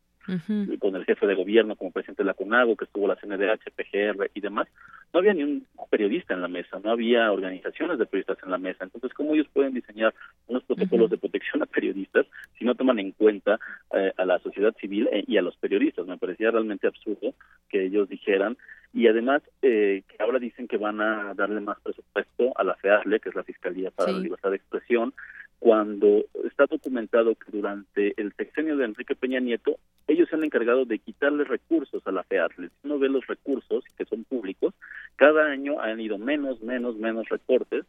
con 0.80 0.96
el 0.96 1.06
jefe 1.06 1.26
de 1.26 1.36
gobierno 1.36 1.76
como 1.76 1.92
presidente 1.92 2.24
de 2.24 2.28
la 2.28 2.34
CONAGO, 2.34 2.76
que 2.76 2.86
estuvo 2.86 3.08
la 3.08 3.16
CNDH, 3.16 3.72
PGR 3.76 4.32
y 4.34 4.42
demás, 4.42 4.68
no 5.13 5.20
había 5.20 5.34
ni 5.34 5.44
un 5.44 5.66
periodista 5.90 6.34
en 6.34 6.42
la 6.42 6.48
mesa, 6.48 6.80
no 6.84 6.92
había 6.92 7.32
organizaciones 7.32 7.98
de 7.98 8.06
periodistas 8.06 8.38
en 8.44 8.52
la 8.52 8.58
mesa. 8.58 8.84
Entonces, 8.84 9.13
¿cómo 9.13 9.34
ellos 9.34 9.48
pueden 9.54 9.74
diseñar 9.74 10.13
unos 10.48 10.63
protocolos 10.63 11.10
de 11.10 11.18
protección 11.18 11.63
a 11.63 11.66
periodistas 11.66 12.26
si 12.58 12.66
no 12.66 12.76
toman 12.76 13.00
en 13.00 13.12
cuenta 13.12 13.60
eh, 13.94 14.12
a 14.18 14.26
la 14.26 14.40
sociedad 14.40 14.76
civil 14.80 15.08
eh, 15.12 15.24
y 15.28 15.38
a 15.38 15.42
los 15.42 15.56
periodistas? 15.58 16.06
Me 16.06 16.18
parecía 16.18 16.52
realmente 16.52 16.88
absurdo 16.88 17.34
que 17.70 17.86
ellos 17.86 18.10
dijeran 18.10 18.58
y 18.94 19.08
además 19.08 19.42
eh, 19.62 20.04
que 20.08 20.24
ahora 20.24 20.40
dicen 20.40 20.68
que 20.68 20.78
van 20.78 21.02
a 21.02 21.34
darle 21.36 21.62
más 21.62 21.80
presupuesto 21.82 22.54
a 22.58 22.63
la 22.63 22.76
FEASLE, 22.76 23.20
que 23.20 23.30
es 23.30 23.36
la 23.36 23.44
Fiscalía 23.44 23.92
para 23.92 24.12
la 24.12 24.20
Libertad 24.20 24.50
de 24.50 24.58
Expresión, 24.58 25.13
cuando 25.60 26.24
está 26.46 26.65
documentado 26.65 27.36
que 27.36 27.52
durante 27.52 28.13
el 28.22 28.32
sexenio 28.34 28.78
de 28.78 28.86
Enrique 28.86 29.15
Peña 29.15 29.39
Nieto 29.39 29.78
ellos 30.08 30.30
se 30.30 30.36
han 30.36 30.43
encargado 30.43 30.86
de 30.86 31.00
quitarle 31.00 31.43
recursos 31.43 32.06
a 32.06 32.12
la 32.12 32.24
FEASLE. 32.24 32.70
Si 32.70 32.76
uno 32.84 33.00
ve 33.00 33.10
los 33.10 33.26
recursos 33.28 33.84
que 33.98 34.06
son 34.06 34.24
públicos, 34.24 34.74
cada 35.15 35.46
año 35.46 35.82
han 35.82 36.00
ido 36.00 36.17
menos, 36.17 36.62
menos, 36.62 36.96
menos 36.98 37.28
recortes. 37.30 37.86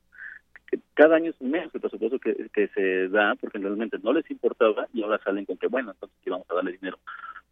Cada 0.95 1.17
año 1.17 1.31
es 1.31 1.41
menos 1.41 1.75
el 1.75 1.81
presupuesto 1.81 2.19
que, 2.19 2.69
se 2.75 3.09
da 3.09 3.35
porque 3.37 3.59
realmente 3.59 3.99
no 4.03 4.13
les 4.13 4.29
importaba 4.31 4.89
y 4.93 5.03
ahora 5.03 5.21
salen 5.23 5.45
con 5.45 5.57
que, 5.57 5.69
bueno, 5.69 5.93
entonces 5.93 6.19
aquí 6.21 6.31
vamos 6.31 6.47
a 6.51 6.55
darle 6.55 6.73
dinero. 6.73 6.99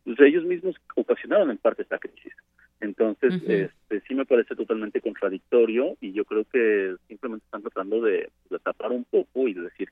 Entonces 0.05 0.27
ellos 0.27 0.45
mismos 0.45 0.77
ocasionaron 0.97 1.51
en 1.51 1.59
parte 1.59 1.83
esta 1.83 1.99
crisis. 1.99 2.33
Entonces, 2.81 3.43
este, 3.49 4.01
sí 4.07 4.15
me 4.15 4.27
parece 4.27 4.55
totalmente 4.55 5.01
contradictorio 5.01 5.97
y 6.01 6.13
yo 6.13 6.25
creo 6.25 6.45
que 6.45 6.95
simplemente 7.09 7.45
están 7.47 7.63
tratando 7.63 8.03
de, 8.03 8.29
de 8.51 8.59
tapar 8.59 8.93
un 8.93 9.05
poco 9.05 9.49
y 9.49 9.55
de 9.55 9.63
decir 9.63 9.89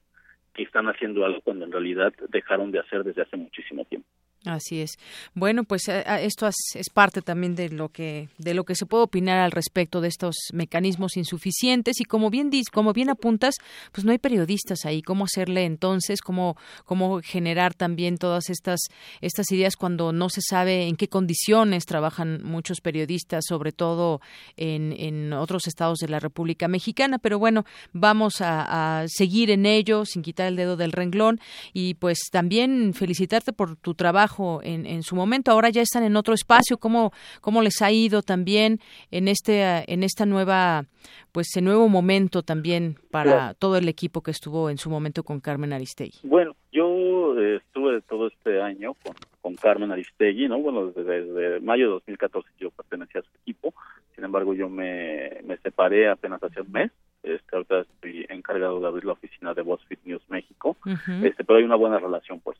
que 0.52 0.62
están 0.62 0.86
haciendo 0.86 1.24
algo 1.24 1.40
cuando 1.40 1.64
en 1.64 1.72
realidad 1.72 2.12
dejaron 2.28 2.70
de 2.70 2.80
hacer 2.80 3.02
desde 3.02 3.22
hace 3.22 3.36
muchísimo 3.36 3.84
tiempo. 3.84 4.08
Así 4.44 4.80
es. 4.80 4.98
Bueno, 5.34 5.64
pues 5.64 5.88
eh, 5.88 6.04
eh, 6.06 6.18
esto 6.24 6.46
es, 6.46 6.90
parte 6.92 7.22
también 7.22 7.54
de 7.54 7.70
lo 7.70 7.88
que 7.88 8.28
de 8.36 8.52
lo 8.52 8.64
que 8.64 8.74
se 8.74 8.84
puede 8.84 9.04
opinar 9.04 9.38
al 9.38 9.52
respecto 9.52 10.02
de 10.02 10.08
estos 10.08 10.36
mecanismos 10.52 11.16
insuficientes 11.16 11.98
y 12.00 12.04
como 12.04 12.28
bien 12.28 12.50
como 12.70 12.92
bien 12.92 13.08
apuntas, 13.08 13.54
pues 13.90 14.04
no 14.04 14.12
hay 14.12 14.18
periodistas 14.18 14.84
ahí. 14.84 15.00
¿Cómo 15.00 15.24
hacerle 15.24 15.64
entonces? 15.64 16.20
¿Cómo 16.20 16.58
cómo 16.84 17.20
generar 17.22 17.72
también 17.72 18.18
todas 18.18 18.50
estas 18.50 18.80
estas 19.22 19.50
ideas 19.50 19.76
cuando 19.76 20.12
no 20.12 20.28
se 20.28 20.42
sabe 20.42 20.88
en 20.88 20.96
qué 20.96 21.08
condiciones 21.08 21.86
trabajan 21.86 22.42
muchos 22.44 22.82
periodistas, 22.82 23.44
sobre 23.48 23.72
todo 23.72 24.20
en, 24.58 24.92
en 24.92 25.32
otros 25.32 25.66
estados 25.66 26.00
de 26.00 26.08
la 26.08 26.20
República 26.20 26.68
Mexicana? 26.68 27.18
Pero 27.18 27.38
bueno, 27.38 27.64
vamos 27.94 28.36
a 28.40 29.04
seguir 29.08 29.50
en 29.50 29.64
ello 29.64 30.04
sin 30.04 30.20
quitar 30.20 30.48
el 30.48 30.56
dedo 30.56 30.76
del 30.76 30.92
renglón 30.92 31.40
y 31.72 31.94
pues 31.94 32.18
también 32.30 32.92
felicitarte 32.92 33.54
por 33.54 33.76
tu 33.76 33.94
trabajo 33.94 34.33
en, 34.62 35.02
su 35.02 35.16
momento. 35.16 35.50
Ahora 35.50 35.70
ya 35.70 35.82
están 35.82 36.04
en 36.04 36.16
otro 36.16 36.34
espacio. 36.34 36.78
¿Cómo, 36.78 37.12
cómo 37.40 37.62
les 37.62 37.82
ha 37.82 37.90
ido 37.90 38.22
también 38.22 38.78
en 39.10 39.28
este 39.28 39.92
en 39.92 40.02
esta 40.02 40.26
nueva 40.26 40.84
pues 41.32 41.48
ese 41.48 41.62
nuevo 41.62 41.88
momento 41.88 42.42
también 42.42 42.96
para 43.10 43.54
todo 43.54 43.76
el 43.76 43.88
equipo 43.88 44.22
que 44.22 44.30
estuvo 44.30 44.70
en 44.70 44.78
su 44.78 44.88
momento 44.88 45.22
con 45.22 45.40
Carmen 45.40 45.72
Aristegui? 45.72 46.20
Bueno, 46.22 46.54
yo 46.72 47.38
eh, 47.38 47.56
estuve 47.56 48.00
todo 48.02 48.28
este 48.28 48.62
año 48.62 48.94
con, 48.94 49.14
con 49.40 49.54
Carmen 49.56 49.90
Aristegui, 49.90 50.48
¿no? 50.48 50.58
Bueno, 50.58 50.86
desde, 50.86 51.60
mayo 51.60 51.86
de 51.86 51.92
2014 51.92 52.48
yo 52.58 52.70
pertenecía 52.70 53.20
a 53.20 53.24
su 53.24 53.30
equipo. 53.42 53.74
Sin 54.14 54.24
embargo, 54.24 54.54
yo 54.54 54.68
me, 54.68 55.40
me 55.44 55.56
separé 55.58 56.08
apenas 56.08 56.42
hace 56.42 56.60
un 56.60 56.70
mes 56.70 56.90
este, 57.24 57.56
ahorita 57.56 57.80
estoy 57.80 58.26
encargado 58.28 58.80
de 58.80 58.86
abrir 58.86 59.04
la 59.06 59.12
oficina 59.12 59.54
de 59.54 59.62
BuzzFeed 59.62 59.98
News 60.04 60.22
México, 60.28 60.76
este, 61.22 61.42
pero 61.42 61.58
hay 61.58 61.64
una 61.64 61.76
buena 61.76 61.98
relación, 61.98 62.38
pues, 62.40 62.58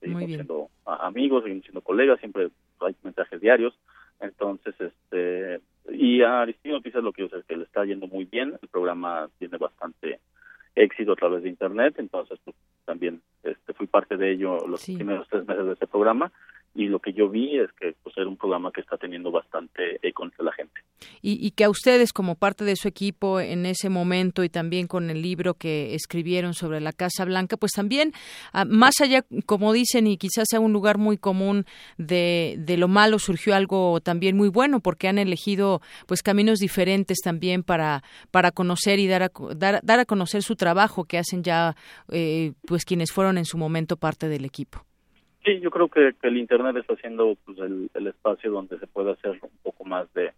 seguimos 0.00 0.24
siendo 0.24 0.68
amigos, 0.84 1.42
seguimos 1.42 1.64
siendo 1.64 1.80
colegas, 1.80 2.18
siempre 2.20 2.50
hay 2.80 2.94
mensajes 3.02 3.40
diarios, 3.40 3.74
entonces, 4.20 4.74
este, 4.80 5.60
y 5.92 6.22
a 6.22 6.42
Aristino 6.42 6.76
Noticias 6.76 7.02
lo 7.02 7.12
que 7.12 7.22
yo 7.22 7.28
sé 7.28 7.38
es 7.38 7.44
que 7.44 7.56
le 7.56 7.64
está 7.64 7.84
yendo 7.84 8.06
muy 8.06 8.24
bien, 8.24 8.54
el 8.60 8.68
programa 8.68 9.28
tiene 9.38 9.58
bastante 9.58 10.20
éxito 10.74 11.12
a 11.12 11.16
través 11.16 11.42
de 11.42 11.50
internet, 11.50 11.94
entonces 11.98 12.38
pues, 12.44 12.56
también 12.84 13.20
este, 13.42 13.72
fui 13.74 13.86
parte 13.86 14.16
de 14.16 14.32
ello 14.32 14.66
los 14.66 14.84
primeros 14.84 15.28
tres 15.28 15.46
meses 15.46 15.66
de 15.66 15.72
ese 15.72 15.86
programa 15.86 16.32
y 16.74 16.88
lo 16.88 16.98
que 16.98 17.12
yo 17.12 17.28
vi 17.28 17.58
es 17.58 17.72
que 17.72 17.94
pues 18.02 18.16
era 18.16 18.28
un 18.28 18.36
programa 18.36 18.72
que 18.72 18.80
está 18.80 18.96
teniendo 18.96 19.30
bastante 19.30 20.00
eco 20.02 20.24
entre 20.24 20.44
la 20.44 20.52
gente. 20.52 20.73
Y, 21.22 21.52
que 21.52 21.64
a 21.64 21.70
ustedes 21.70 22.12
como 22.12 22.34
parte 22.34 22.64
de 22.64 22.76
su 22.76 22.88
equipo 22.88 23.40
en 23.40 23.64
ese 23.64 23.88
momento 23.88 24.44
y 24.44 24.48
también 24.48 24.86
con 24.86 25.08
el 25.08 25.22
libro 25.22 25.54
que 25.54 25.94
escribieron 25.94 26.52
sobre 26.52 26.80
la 26.80 26.92
Casa 26.92 27.24
Blanca, 27.24 27.56
pues 27.56 27.72
también 27.72 28.12
ah, 28.52 28.64
más 28.64 29.00
allá, 29.00 29.24
como 29.46 29.72
dicen, 29.72 30.06
y 30.06 30.18
quizás 30.18 30.46
sea 30.50 30.60
un 30.60 30.72
lugar 30.72 30.98
muy 30.98 31.16
común 31.16 31.64
de, 31.96 32.56
de 32.58 32.76
lo 32.76 32.88
malo, 32.88 33.18
surgió 33.18 33.54
algo 33.54 34.00
también 34.00 34.36
muy 34.36 34.48
bueno 34.48 34.80
porque 34.80 35.08
han 35.08 35.18
elegido 35.18 35.80
pues 36.06 36.22
caminos 36.22 36.58
diferentes 36.58 37.18
también 37.22 37.62
para, 37.62 38.02
para 38.30 38.50
conocer 38.50 38.98
y 38.98 39.06
dar 39.06 39.22
a, 39.22 39.30
dar, 39.56 39.80
dar 39.82 40.00
a 40.00 40.04
conocer 40.04 40.42
su 40.42 40.56
trabajo 40.56 41.04
que 41.04 41.18
hacen 41.18 41.42
ya 41.42 41.74
eh, 42.10 42.52
pues 42.66 42.84
quienes 42.84 43.12
fueron 43.12 43.38
en 43.38 43.44
su 43.44 43.58
momento 43.58 43.96
parte 43.96 44.28
del 44.28 44.44
equipo. 44.44 44.84
Sí, 45.44 45.60
yo 45.60 45.70
creo 45.70 45.88
que, 45.88 46.14
el 46.22 46.38
Internet 46.38 46.76
está 46.76 46.94
haciendo 46.94 47.36
pues, 47.44 47.58
el, 47.58 48.06
espacio 48.06 48.50
donde 48.50 48.78
se 48.78 48.86
puede 48.86 49.12
hacer 49.12 49.38
un 49.42 49.50
poco 49.62 49.84
más 49.84 50.12
de, 50.14 50.32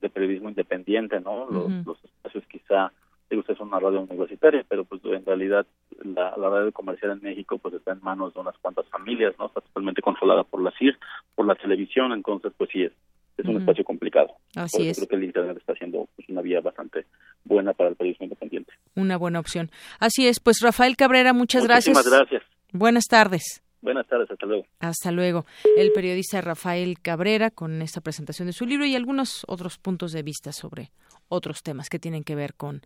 de 0.00 0.08
periodismo 0.08 0.48
independiente, 0.48 1.20
¿no? 1.20 1.48
Los, 1.50 1.98
espacios 2.04 2.44
quizá, 2.50 2.92
digo, 3.28 3.40
usted 3.40 3.54
es 3.54 3.60
una 3.60 3.78
radio 3.78 4.00
universitaria, 4.00 4.64
pero 4.68 4.84
pues 4.84 5.00
en 5.04 5.24
realidad 5.24 5.66
la, 6.04 6.36
la, 6.36 6.48
radio 6.50 6.72
comercial 6.72 7.12
en 7.12 7.22
México 7.22 7.58
pues 7.58 7.74
está 7.74 7.92
en 7.92 8.02
manos 8.02 8.34
de 8.34 8.40
unas 8.40 8.56
cuantas 8.58 8.86
familias, 8.88 9.34
¿no? 9.38 9.46
Está 9.46 9.60
totalmente 9.60 10.02
controlada 10.02 10.44
por 10.44 10.62
la 10.62 10.72
CIR, 10.78 10.98
por 11.34 11.46
la 11.46 11.54
televisión, 11.54 12.12
entonces 12.12 12.52
pues 12.56 12.70
sí 12.72 12.82
es, 12.82 12.92
es 13.38 13.46
un 13.46 13.60
espacio 13.60 13.84
complicado. 13.84 14.34
Así 14.56 14.88
es. 14.88 14.96
Creo 14.96 15.08
que 15.08 15.16
el 15.16 15.24
Internet 15.24 15.56
está 15.58 15.74
siendo 15.74 16.08
pues, 16.16 16.28
una 16.28 16.42
vía 16.42 16.60
bastante 16.60 17.06
buena 17.44 17.72
para 17.72 17.90
el 17.90 17.96
periodismo 17.96 18.24
independiente. 18.24 18.72
Una 18.94 19.16
buena 19.16 19.40
opción. 19.40 19.70
Así 20.00 20.26
es, 20.26 20.40
pues 20.40 20.60
Rafael 20.60 20.96
Cabrera, 20.96 21.32
muchas 21.32 21.62
Muchísimas 21.62 22.04
gracias. 22.04 22.28
gracias. 22.30 22.42
Buenas 22.72 23.06
tardes. 23.06 23.62
Buenas 23.80 24.06
tardes, 24.08 24.30
hasta 24.30 24.46
luego. 24.46 24.66
Hasta 24.80 25.12
luego. 25.12 25.46
El 25.76 25.92
periodista 25.92 26.40
Rafael 26.40 27.00
Cabrera 27.00 27.50
con 27.50 27.80
esta 27.82 28.00
presentación 28.00 28.46
de 28.46 28.52
su 28.52 28.66
libro 28.66 28.84
y 28.84 28.96
algunos 28.96 29.44
otros 29.46 29.78
puntos 29.78 30.12
de 30.12 30.22
vista 30.22 30.52
sobre 30.52 30.90
otros 31.28 31.62
temas 31.62 31.88
que 31.88 31.98
tienen 31.98 32.24
que 32.24 32.34
ver 32.34 32.54
con, 32.54 32.82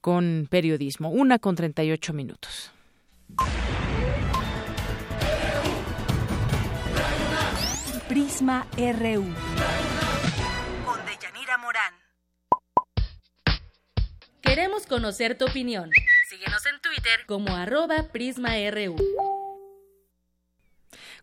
con 0.00 0.48
periodismo. 0.50 1.10
Una 1.10 1.38
con 1.38 1.54
38 1.54 2.12
minutos. 2.12 2.72
Prisma 8.08 8.66
RU. 8.76 9.24
Con 10.84 11.06
Deyanira 11.06 11.58
Morán. 11.58 11.94
Queremos 14.42 14.86
conocer 14.86 15.38
tu 15.38 15.46
opinión. 15.46 15.90
Síguenos 16.28 16.66
en 16.66 16.80
Twitter 16.80 17.20
como 17.26 17.54
arroba 17.54 18.08
PrismaRU. 18.12 18.96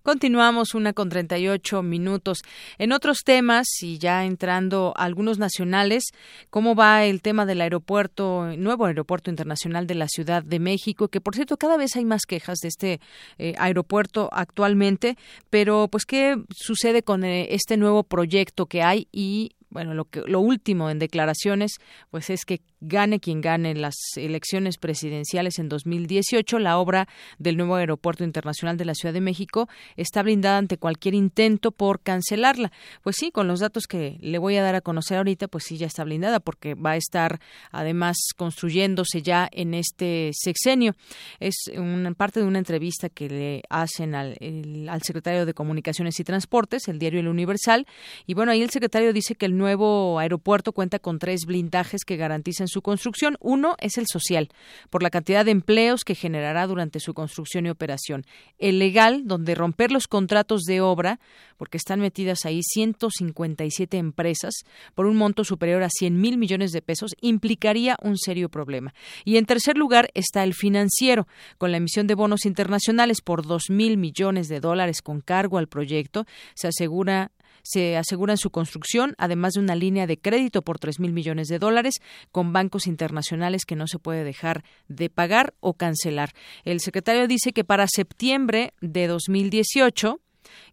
Continuamos 0.03 0.73
una 0.73 0.93
con 0.93 1.09
38 1.09 1.83
minutos. 1.83 2.39
En 2.79 2.91
otros 2.91 3.19
temas, 3.23 3.67
y 3.83 3.99
ya 3.99 4.25
entrando 4.25 4.93
algunos 4.97 5.37
nacionales, 5.37 6.05
¿cómo 6.49 6.73
va 6.73 7.05
el 7.05 7.21
tema 7.21 7.45
del 7.45 7.61
aeropuerto, 7.61 8.47
nuevo 8.57 8.85
aeropuerto 8.85 9.29
internacional 9.29 9.85
de 9.85 9.93
la 9.93 10.07
Ciudad 10.07 10.43
de 10.43 10.59
México? 10.59 11.07
Que 11.07 11.21
por 11.21 11.35
cierto, 11.35 11.57
cada 11.57 11.77
vez 11.77 11.95
hay 11.95 12.05
más 12.05 12.25
quejas 12.25 12.57
de 12.59 12.69
este 12.69 12.99
eh, 13.37 13.53
aeropuerto 13.59 14.29
actualmente, 14.31 15.17
pero 15.51 15.87
pues, 15.87 16.05
¿qué 16.05 16.35
sucede 16.49 17.03
con 17.03 17.23
eh, 17.23 17.53
este 17.53 17.77
nuevo 17.77 18.03
proyecto 18.03 18.65
que 18.65 18.81
hay 18.81 19.07
y 19.11 19.51
bueno, 19.69 19.93
lo, 19.93 20.05
que, 20.05 20.21
lo 20.25 20.41
último 20.41 20.89
en 20.89 20.99
declaraciones, 20.99 21.77
pues 22.09 22.29
es 22.29 22.43
que 22.43 22.59
gane 22.81 23.19
quien 23.19 23.41
gane 23.41 23.75
las 23.75 23.95
elecciones 24.15 24.77
presidenciales 24.77 25.59
en 25.59 25.69
2018, 25.69 26.59
la 26.59 26.77
obra 26.77 27.07
del 27.37 27.57
nuevo 27.57 27.75
aeropuerto 27.75 28.23
internacional 28.23 28.77
de 28.77 28.85
la 28.85 28.95
Ciudad 28.95 29.13
de 29.13 29.21
México 29.21 29.69
está 29.95 30.23
blindada 30.23 30.57
ante 30.57 30.77
cualquier 30.77 31.13
intento 31.13 31.71
por 31.71 32.01
cancelarla. 32.01 32.71
Pues 33.03 33.15
sí, 33.17 33.31
con 33.31 33.47
los 33.47 33.59
datos 33.59 33.85
que 33.87 34.17
le 34.19 34.37
voy 34.39 34.57
a 34.57 34.63
dar 34.63 34.75
a 34.75 34.81
conocer 34.81 35.17
ahorita, 35.17 35.47
pues 35.47 35.65
sí 35.65 35.77
ya 35.77 35.87
está 35.87 36.03
blindada 36.03 36.39
porque 36.39 36.73
va 36.73 36.91
a 36.91 36.97
estar 36.97 37.39
además 37.71 38.17
construyéndose 38.35 39.21
ya 39.21 39.47
en 39.51 39.73
este 39.73 40.31
sexenio. 40.33 40.95
Es 41.39 41.55
una 41.75 42.11
parte 42.13 42.39
de 42.39 42.47
una 42.47 42.59
entrevista 42.59 43.09
que 43.09 43.29
le 43.29 43.63
hacen 43.69 44.15
al, 44.15 44.37
al 44.89 45.01
secretario 45.03 45.45
de 45.45 45.53
Comunicaciones 45.53 46.19
y 46.19 46.23
Transportes, 46.23 46.87
el 46.87 46.99
diario 46.99 47.19
El 47.19 47.27
Universal, 47.27 47.85
y 48.25 48.33
bueno, 48.33 48.51
ahí 48.51 48.61
el 48.61 48.69
secretario 48.71 49.13
dice 49.13 49.35
que 49.35 49.45
el 49.45 49.57
nuevo 49.57 50.19
aeropuerto 50.19 50.73
cuenta 50.73 50.99
con 50.99 51.19
tres 51.19 51.45
blindajes 51.45 52.03
que 52.05 52.17
garantizan 52.17 52.67
su 52.71 52.81
construcción. 52.81 53.37
Uno 53.39 53.75
es 53.79 53.97
el 53.97 54.07
social, 54.07 54.49
por 54.89 55.03
la 55.03 55.09
cantidad 55.09 55.45
de 55.45 55.51
empleos 55.51 56.03
que 56.03 56.15
generará 56.15 56.65
durante 56.65 56.99
su 56.99 57.13
construcción 57.13 57.65
y 57.65 57.69
operación. 57.69 58.25
El 58.57 58.79
legal, 58.79 59.23
donde 59.25 59.55
romper 59.55 59.91
los 59.91 60.07
contratos 60.07 60.63
de 60.63 60.81
obra, 60.81 61.19
porque 61.57 61.77
están 61.77 61.99
metidas 61.99 62.45
ahí 62.45 62.61
157 62.63 63.97
empresas 63.97 64.53
por 64.95 65.05
un 65.05 65.17
monto 65.17 65.43
superior 65.43 65.83
a 65.83 65.89
100 65.89 66.19
mil 66.19 66.37
millones 66.37 66.71
de 66.71 66.81
pesos, 66.81 67.11
implicaría 67.21 67.97
un 68.01 68.17
serio 68.17 68.49
problema. 68.49 68.93
Y 69.25 69.37
en 69.37 69.45
tercer 69.45 69.77
lugar 69.77 70.09
está 70.13 70.43
el 70.43 70.53
financiero, 70.53 71.27
con 71.57 71.71
la 71.71 71.77
emisión 71.77 72.07
de 72.07 72.15
bonos 72.15 72.45
internacionales 72.45 73.21
por 73.21 73.45
dos 73.45 73.69
mil 73.69 73.97
millones 73.97 74.47
de 74.47 74.59
dólares 74.59 75.01
con 75.01 75.21
cargo 75.21 75.57
al 75.57 75.67
proyecto, 75.67 76.25
se 76.55 76.67
asegura 76.67 77.31
se 77.63 77.97
aseguran 77.97 78.37
su 78.37 78.49
construcción, 78.49 79.15
además 79.17 79.53
de 79.53 79.59
una 79.59 79.75
línea 79.75 80.07
de 80.07 80.17
crédito 80.17 80.61
por 80.61 80.79
tres 80.79 80.99
mil 80.99 81.13
millones 81.13 81.47
de 81.47 81.59
dólares 81.59 81.95
con 82.31 82.53
bancos 82.53 82.87
internacionales 82.87 83.65
que 83.65 83.75
no 83.75 83.87
se 83.87 83.99
puede 83.99 84.23
dejar 84.23 84.63
de 84.87 85.09
pagar 85.09 85.53
o 85.59 85.73
cancelar. 85.73 86.33
El 86.63 86.79
secretario 86.79 87.27
dice 87.27 87.53
que 87.53 87.63
para 87.63 87.87
septiembre 87.87 88.73
de 88.81 89.07
2018 89.07 90.19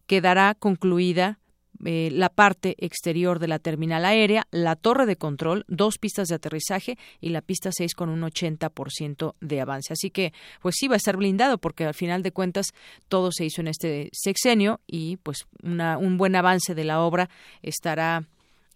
quedará 0.07 0.55
concluida 0.55 1.39
eh, 1.85 2.11
la 2.13 2.29
parte 2.29 2.75
exterior 2.79 3.39
de 3.39 3.49
la 3.49 3.59
terminal 3.59 4.05
aérea, 4.05 4.47
la 4.51 4.77
torre 4.77 5.07
de 5.07 5.17
control, 5.17 5.65
dos 5.69 5.99
pistas 5.99 6.29
de 6.29 6.35
aterrizaje 6.35 6.99
y 7.21 7.31
la 7.31 7.43
pista 7.43 7.71
6 7.73 7.95
con 7.95 8.09
un 8.09 8.23
80% 8.23 9.35
de 9.41 9.61
avance. 9.61 9.93
Así 9.93 10.11
que, 10.11 10.33
pues 10.61 10.77
sí 10.79 10.89
va 10.89 10.95
a 10.95 10.97
estar 10.97 11.17
blindado 11.17 11.59
porque 11.59 11.85
al 11.85 11.95
final 11.95 12.23
de 12.23 12.33
cuentas 12.33 12.73
todo 13.09 13.31
se 13.33 13.45
hizo 13.45 13.61
en 13.61 13.69
este 13.69 14.11
sexenio 14.13 14.81
y 14.87 15.17
pues 15.19 15.47
una, 15.63 15.99
un 15.99 16.19
buen 16.19 16.35
avance 16.37 16.75
de 16.75 16.85
la 16.85 17.01
obra 17.01 17.31
estará 17.63 18.25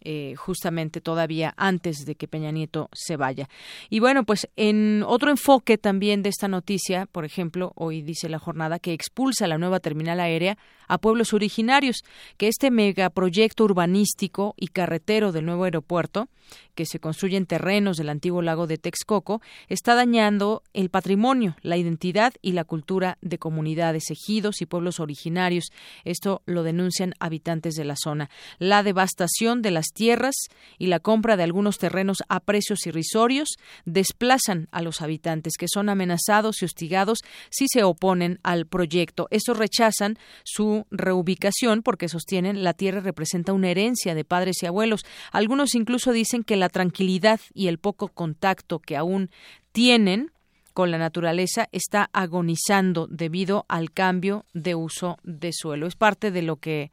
eh, 0.04 0.34
justamente 0.36 1.00
todavía 1.00 1.54
antes 1.56 2.04
de 2.04 2.14
que 2.14 2.28
Peña 2.28 2.50
Nieto 2.50 2.88
se 2.92 3.16
vaya. 3.16 3.48
Y 3.90 4.00
bueno, 4.00 4.24
pues 4.24 4.48
en 4.56 5.02
otro 5.06 5.30
enfoque 5.30 5.78
también 5.78 6.22
de 6.22 6.28
esta 6.28 6.48
noticia, 6.48 7.06
por 7.06 7.24
ejemplo, 7.24 7.72
hoy 7.74 8.02
dice 8.02 8.28
la 8.28 8.38
jornada 8.38 8.78
que 8.78 8.92
expulsa 8.92 9.46
la 9.46 9.58
nueva 9.58 9.80
terminal 9.80 10.20
aérea 10.20 10.58
a 10.88 10.98
pueblos 10.98 11.32
originarios, 11.32 12.02
que 12.36 12.48
este 12.48 12.70
megaproyecto 12.70 13.64
urbanístico 13.64 14.54
y 14.56 14.68
carretero 14.68 15.32
del 15.32 15.46
nuevo 15.46 15.64
aeropuerto, 15.64 16.28
que 16.74 16.86
se 16.86 16.98
construye 16.98 17.36
en 17.36 17.46
terrenos 17.46 17.96
del 17.96 18.08
antiguo 18.08 18.42
lago 18.42 18.66
de 18.66 18.78
Texcoco, 18.78 19.40
está 19.68 19.94
dañando 19.94 20.62
el 20.72 20.90
patrimonio, 20.90 21.56
la 21.62 21.76
identidad 21.76 22.34
y 22.42 22.52
la 22.52 22.64
cultura 22.64 23.18
de 23.20 23.38
comunidades, 23.38 24.10
ejidos 24.10 24.62
y 24.62 24.66
pueblos 24.66 25.00
originarios. 25.00 25.66
Esto 26.04 26.42
lo 26.46 26.62
denuncian 26.62 27.14
habitantes 27.20 27.74
de 27.74 27.84
la 27.84 27.96
zona. 27.96 28.30
La 28.58 28.82
devastación 28.82 29.62
de 29.62 29.70
las 29.70 29.88
tierras 29.94 30.34
y 30.78 30.86
la 30.86 31.00
compra 31.00 31.36
de 31.36 31.42
algunos 31.42 31.78
terrenos 31.78 32.18
a 32.28 32.40
precios 32.40 32.86
irrisorios 32.86 33.48
desplazan 33.84 34.68
a 34.70 34.82
los 34.82 35.02
habitantes 35.02 35.54
que 35.58 35.68
son 35.68 35.88
amenazados 35.88 36.62
y 36.62 36.64
hostigados 36.64 37.18
si 37.50 37.66
se 37.68 37.84
oponen 37.84 38.38
al 38.42 38.66
proyecto. 38.66 39.28
Estos 39.30 39.58
rechazan 39.58 40.18
su 40.44 40.86
reubicación 40.90 41.82
porque 41.82 42.08
sostienen 42.08 42.64
la 42.64 42.74
tierra 42.74 43.00
representa 43.00 43.52
una 43.52 43.70
herencia 43.70 44.14
de 44.14 44.24
padres 44.24 44.62
y 44.62 44.66
abuelos. 44.66 45.04
Algunos 45.32 45.74
incluso 45.74 46.12
dicen 46.12 46.44
que 46.44 46.56
la 46.62 46.68
tranquilidad 46.68 47.40
y 47.52 47.66
el 47.66 47.78
poco 47.78 48.06
contacto 48.06 48.78
que 48.78 48.96
aún 48.96 49.30
tienen 49.72 50.30
con 50.74 50.92
la 50.92 50.98
naturaleza 50.98 51.68
está 51.72 52.08
agonizando 52.12 53.08
debido 53.08 53.66
al 53.68 53.90
cambio 53.90 54.46
de 54.54 54.76
uso 54.76 55.18
de 55.24 55.52
suelo. 55.52 55.88
Es 55.88 55.96
parte 55.96 56.30
de 56.30 56.42
lo 56.42 56.56
que 56.56 56.92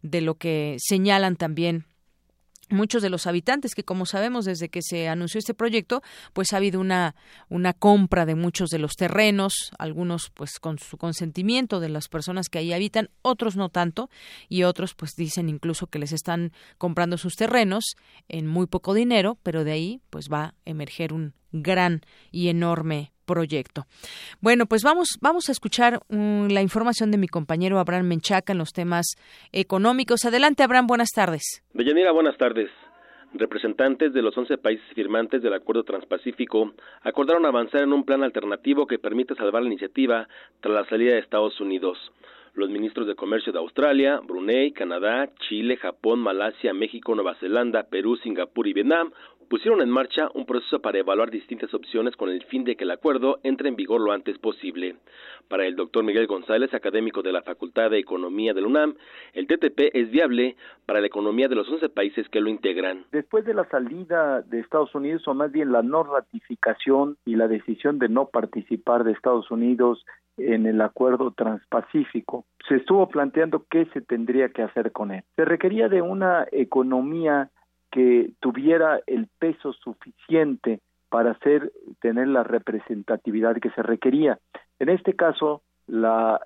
de 0.00 0.22
lo 0.22 0.36
que 0.36 0.76
señalan 0.78 1.36
también 1.36 1.84
muchos 2.72 3.02
de 3.02 3.10
los 3.10 3.26
habitantes 3.26 3.74
que 3.74 3.84
como 3.84 4.06
sabemos 4.06 4.44
desde 4.44 4.68
que 4.68 4.82
se 4.82 5.08
anunció 5.08 5.38
este 5.38 5.54
proyecto 5.54 6.02
pues 6.32 6.52
ha 6.52 6.56
habido 6.56 6.80
una 6.80 7.14
una 7.48 7.72
compra 7.72 8.26
de 8.26 8.34
muchos 8.34 8.70
de 8.70 8.78
los 8.78 8.94
terrenos 8.94 9.70
algunos 9.78 10.30
pues 10.30 10.58
con 10.58 10.78
su 10.78 10.96
consentimiento 10.96 11.80
de 11.80 11.88
las 11.88 12.08
personas 12.08 12.48
que 12.48 12.58
ahí 12.58 12.72
habitan 12.72 13.10
otros 13.22 13.56
no 13.56 13.68
tanto 13.68 14.10
y 14.48 14.64
otros 14.64 14.94
pues 14.94 15.12
dicen 15.16 15.48
incluso 15.48 15.86
que 15.86 15.98
les 15.98 16.12
están 16.12 16.52
comprando 16.78 17.18
sus 17.18 17.36
terrenos 17.36 17.96
en 18.28 18.46
muy 18.46 18.66
poco 18.66 18.94
dinero 18.94 19.38
pero 19.42 19.64
de 19.64 19.72
ahí 19.72 20.00
pues 20.10 20.28
va 20.32 20.44
a 20.44 20.54
emerger 20.64 21.12
un 21.12 21.34
gran 21.52 22.00
y 22.30 22.48
enorme 22.48 23.12
proyecto. 23.24 23.84
Bueno, 24.40 24.66
pues 24.66 24.82
vamos, 24.82 25.18
vamos 25.20 25.48
a 25.48 25.52
escuchar 25.52 26.00
mm, 26.08 26.48
la 26.48 26.62
información 26.62 27.10
de 27.10 27.18
mi 27.18 27.28
compañero 27.28 27.78
Abraham 27.78 28.08
Menchaca 28.08 28.52
en 28.52 28.58
los 28.58 28.72
temas 28.72 29.14
económicos. 29.52 30.24
Adelante, 30.24 30.62
Abraham, 30.62 30.86
buenas 30.86 31.10
tardes. 31.14 31.62
Deyanira, 31.72 32.12
buenas 32.12 32.36
tardes. 32.36 32.70
Representantes 33.34 34.12
de 34.12 34.20
los 34.20 34.36
11 34.36 34.58
países 34.58 34.84
firmantes 34.94 35.42
del 35.42 35.54
Acuerdo 35.54 35.84
Transpacífico 35.84 36.72
acordaron 37.00 37.46
avanzar 37.46 37.82
en 37.82 37.94
un 37.94 38.04
plan 38.04 38.22
alternativo 38.22 38.86
que 38.86 38.98
permita 38.98 39.34
salvar 39.34 39.62
la 39.62 39.68
iniciativa 39.68 40.28
tras 40.60 40.74
la 40.74 40.84
salida 40.90 41.14
de 41.14 41.20
Estados 41.20 41.58
Unidos. 41.58 41.96
Los 42.54 42.68
ministros 42.68 43.06
de 43.06 43.14
Comercio 43.14 43.50
de 43.50 43.58
Australia, 43.58 44.20
Brunei, 44.22 44.72
Canadá, 44.72 45.30
Chile, 45.48 45.78
Japón, 45.78 46.20
Malasia, 46.20 46.74
México, 46.74 47.14
Nueva 47.14 47.34
Zelanda, 47.36 47.84
Perú, 47.84 48.16
Singapur 48.16 48.66
y 48.66 48.74
Vietnam 48.74 49.10
pusieron 49.52 49.82
en 49.82 49.90
marcha 49.90 50.30
un 50.32 50.46
proceso 50.46 50.80
para 50.80 50.98
evaluar 50.98 51.30
distintas 51.30 51.74
opciones 51.74 52.16
con 52.16 52.30
el 52.30 52.42
fin 52.44 52.64
de 52.64 52.74
que 52.74 52.84
el 52.84 52.90
acuerdo 52.90 53.38
entre 53.42 53.68
en 53.68 53.76
vigor 53.76 54.00
lo 54.00 54.10
antes 54.10 54.38
posible. 54.38 54.96
Para 55.46 55.66
el 55.66 55.76
doctor 55.76 56.02
Miguel 56.04 56.26
González, 56.26 56.72
académico 56.72 57.20
de 57.20 57.32
la 57.32 57.42
Facultad 57.42 57.90
de 57.90 57.98
Economía 57.98 58.54
de 58.54 58.62
la 58.62 58.68
UNAM, 58.68 58.94
el 59.34 59.46
TTP 59.46 59.90
es 59.92 60.10
viable 60.10 60.56
para 60.86 61.02
la 61.02 61.06
economía 61.06 61.48
de 61.48 61.54
los 61.54 61.68
11 61.68 61.90
países 61.90 62.26
que 62.30 62.40
lo 62.40 62.48
integran. 62.48 63.04
Después 63.12 63.44
de 63.44 63.52
la 63.52 63.68
salida 63.68 64.40
de 64.40 64.58
Estados 64.60 64.94
Unidos, 64.94 65.28
o 65.28 65.34
más 65.34 65.52
bien 65.52 65.70
la 65.70 65.82
no 65.82 66.02
ratificación 66.02 67.18
y 67.26 67.36
la 67.36 67.46
decisión 67.46 67.98
de 67.98 68.08
no 68.08 68.28
participar 68.28 69.04
de 69.04 69.12
Estados 69.12 69.50
Unidos 69.50 70.02
en 70.38 70.64
el 70.64 70.80
acuerdo 70.80 71.30
transpacífico, 71.32 72.46
se 72.66 72.76
estuvo 72.76 73.06
planteando 73.10 73.66
qué 73.68 73.84
se 73.92 74.00
tendría 74.00 74.48
que 74.48 74.62
hacer 74.62 74.92
con 74.92 75.10
él. 75.10 75.24
Se 75.36 75.44
requería 75.44 75.90
de 75.90 76.00
una 76.00 76.46
economía 76.52 77.50
que 77.92 78.32
tuviera 78.40 79.00
el 79.06 79.28
peso 79.38 79.72
suficiente 79.74 80.80
para 81.10 81.38
tener 82.00 82.26
la 82.26 82.42
representatividad 82.42 83.56
que 83.56 83.70
se 83.70 83.82
requería. 83.82 84.38
En 84.78 84.88
este 84.88 85.14
caso, 85.14 85.62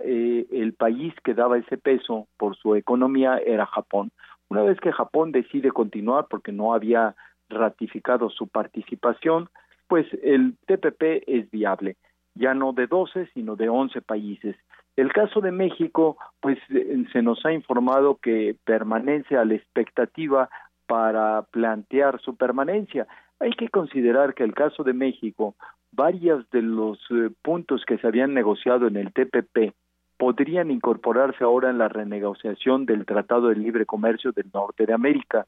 eh, 0.01 0.47
el 0.51 0.75
país 0.75 1.15
que 1.23 1.35
daba 1.35 1.57
ese 1.57 1.79
peso 1.79 2.27
por 2.37 2.57
su 2.57 2.75
economía 2.75 3.39
era 3.39 3.65
Japón. 3.65 4.11
Una 4.49 4.63
vez 4.63 4.79
que 4.81 4.93
Japón 4.93 5.31
decide 5.31 5.71
continuar 5.71 6.27
porque 6.29 6.51
no 6.51 6.75
había 6.75 7.15
ratificado 7.49 8.29
su 8.29 8.49
participación, 8.49 9.49
pues 9.87 10.07
el 10.25 10.57
TPP 10.67 11.23
es 11.29 11.49
viable, 11.51 11.97
ya 12.35 12.55
no 12.55 12.73
de 12.73 12.89
12, 12.89 13.29
sino 13.35 13.55
de 13.55 13.69
11 13.69 14.03
países. 14.03 14.57
El 14.97 15.13
caso 15.13 15.41
de 15.41 15.53
México, 15.53 16.17
pues 16.41 16.59
eh, 16.71 17.05
se 17.13 17.23
nos 17.23 17.45
ha 17.45 17.53
informado 17.53 18.17
que 18.17 18.57
permanece 18.65 19.37
a 19.37 19.45
la 19.45 19.55
expectativa 19.55 20.49
para 20.87 21.43
plantear 21.51 22.21
su 22.21 22.37
permanencia. 22.37 23.07
Hay 23.41 23.51
que 23.51 23.69
considerar 23.69 24.35
que 24.35 24.45
el 24.45 24.55
caso 24.55 24.83
de 24.83 24.93
México, 24.93 25.55
varios 25.93 26.49
de 26.51 26.63
los 26.63 26.99
eh, 27.11 27.31
puntos 27.43 27.85
que 27.87 27.99
se 27.99 28.07
habían 28.07 28.35
negociado 28.35 28.87
en 28.87 28.97
el 28.97 29.13
TPP 29.13 29.75
podrían 30.19 30.71
incorporarse 30.71 31.45
ahora 31.45 31.71
en 31.71 31.79
la 31.79 31.89
renegociación 31.89 32.87
del 32.87 33.05
Tratado 33.05 33.49
de 33.49 33.57
Libre 33.57 33.85
Comercio 33.85 34.33
del 34.33 34.51
Norte 34.53 34.87
de 34.87 34.95
América. 34.95 35.47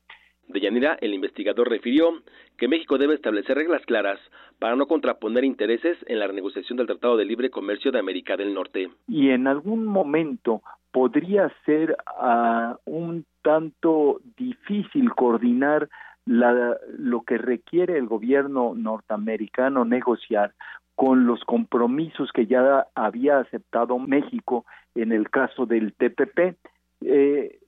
De 0.49 0.61
Yanira, 0.61 0.97
el 1.01 1.13
investigador 1.13 1.69
refirió 1.69 2.23
que 2.57 2.69
México 2.69 2.97
debe 2.97 3.15
establecer 3.15 3.57
reglas 3.57 3.85
claras 3.85 4.19
para 4.59 4.77
no 4.77 4.87
contraponer 4.87 5.45
intereses 5.45 5.99
en 6.07 6.19
la 6.19 6.27
renegociación 6.27 6.79
del 6.79 6.87
Tratado 6.87 7.17
de 7.17 7.27
Libre 7.27 7.51
Comercio 7.51 7.93
de 7.93 7.99
América 7.99 8.37
del 8.37 8.55
Norte. 8.55 8.91
Y 9.07 9.31
en 9.31 9.47
algún 9.47 9.85
momento 9.85 10.63
podría 10.91 11.53
ser 11.67 11.97
uh, 12.21 12.75
un 12.87 13.27
tanto 13.43 14.21
difícil 14.37 15.11
coordinar 15.15 15.89
lo 16.25 17.23
que 17.23 17.39
requiere 17.39 17.97
el 17.97 18.07
gobierno 18.07 18.75
norteamericano 18.75 19.87
negociar 19.87 20.53
con 20.95 21.27
los 21.27 21.43
compromisos 21.45 22.33
que 22.33 22.47
ya 22.47 22.87
había 22.95 23.39
aceptado 23.39 23.99
México 23.99 24.67
en 24.95 25.13
el 25.13 25.31
caso 25.31 25.65
del 25.65 25.95
TPP. 25.95 26.57
Eh, 27.03 27.61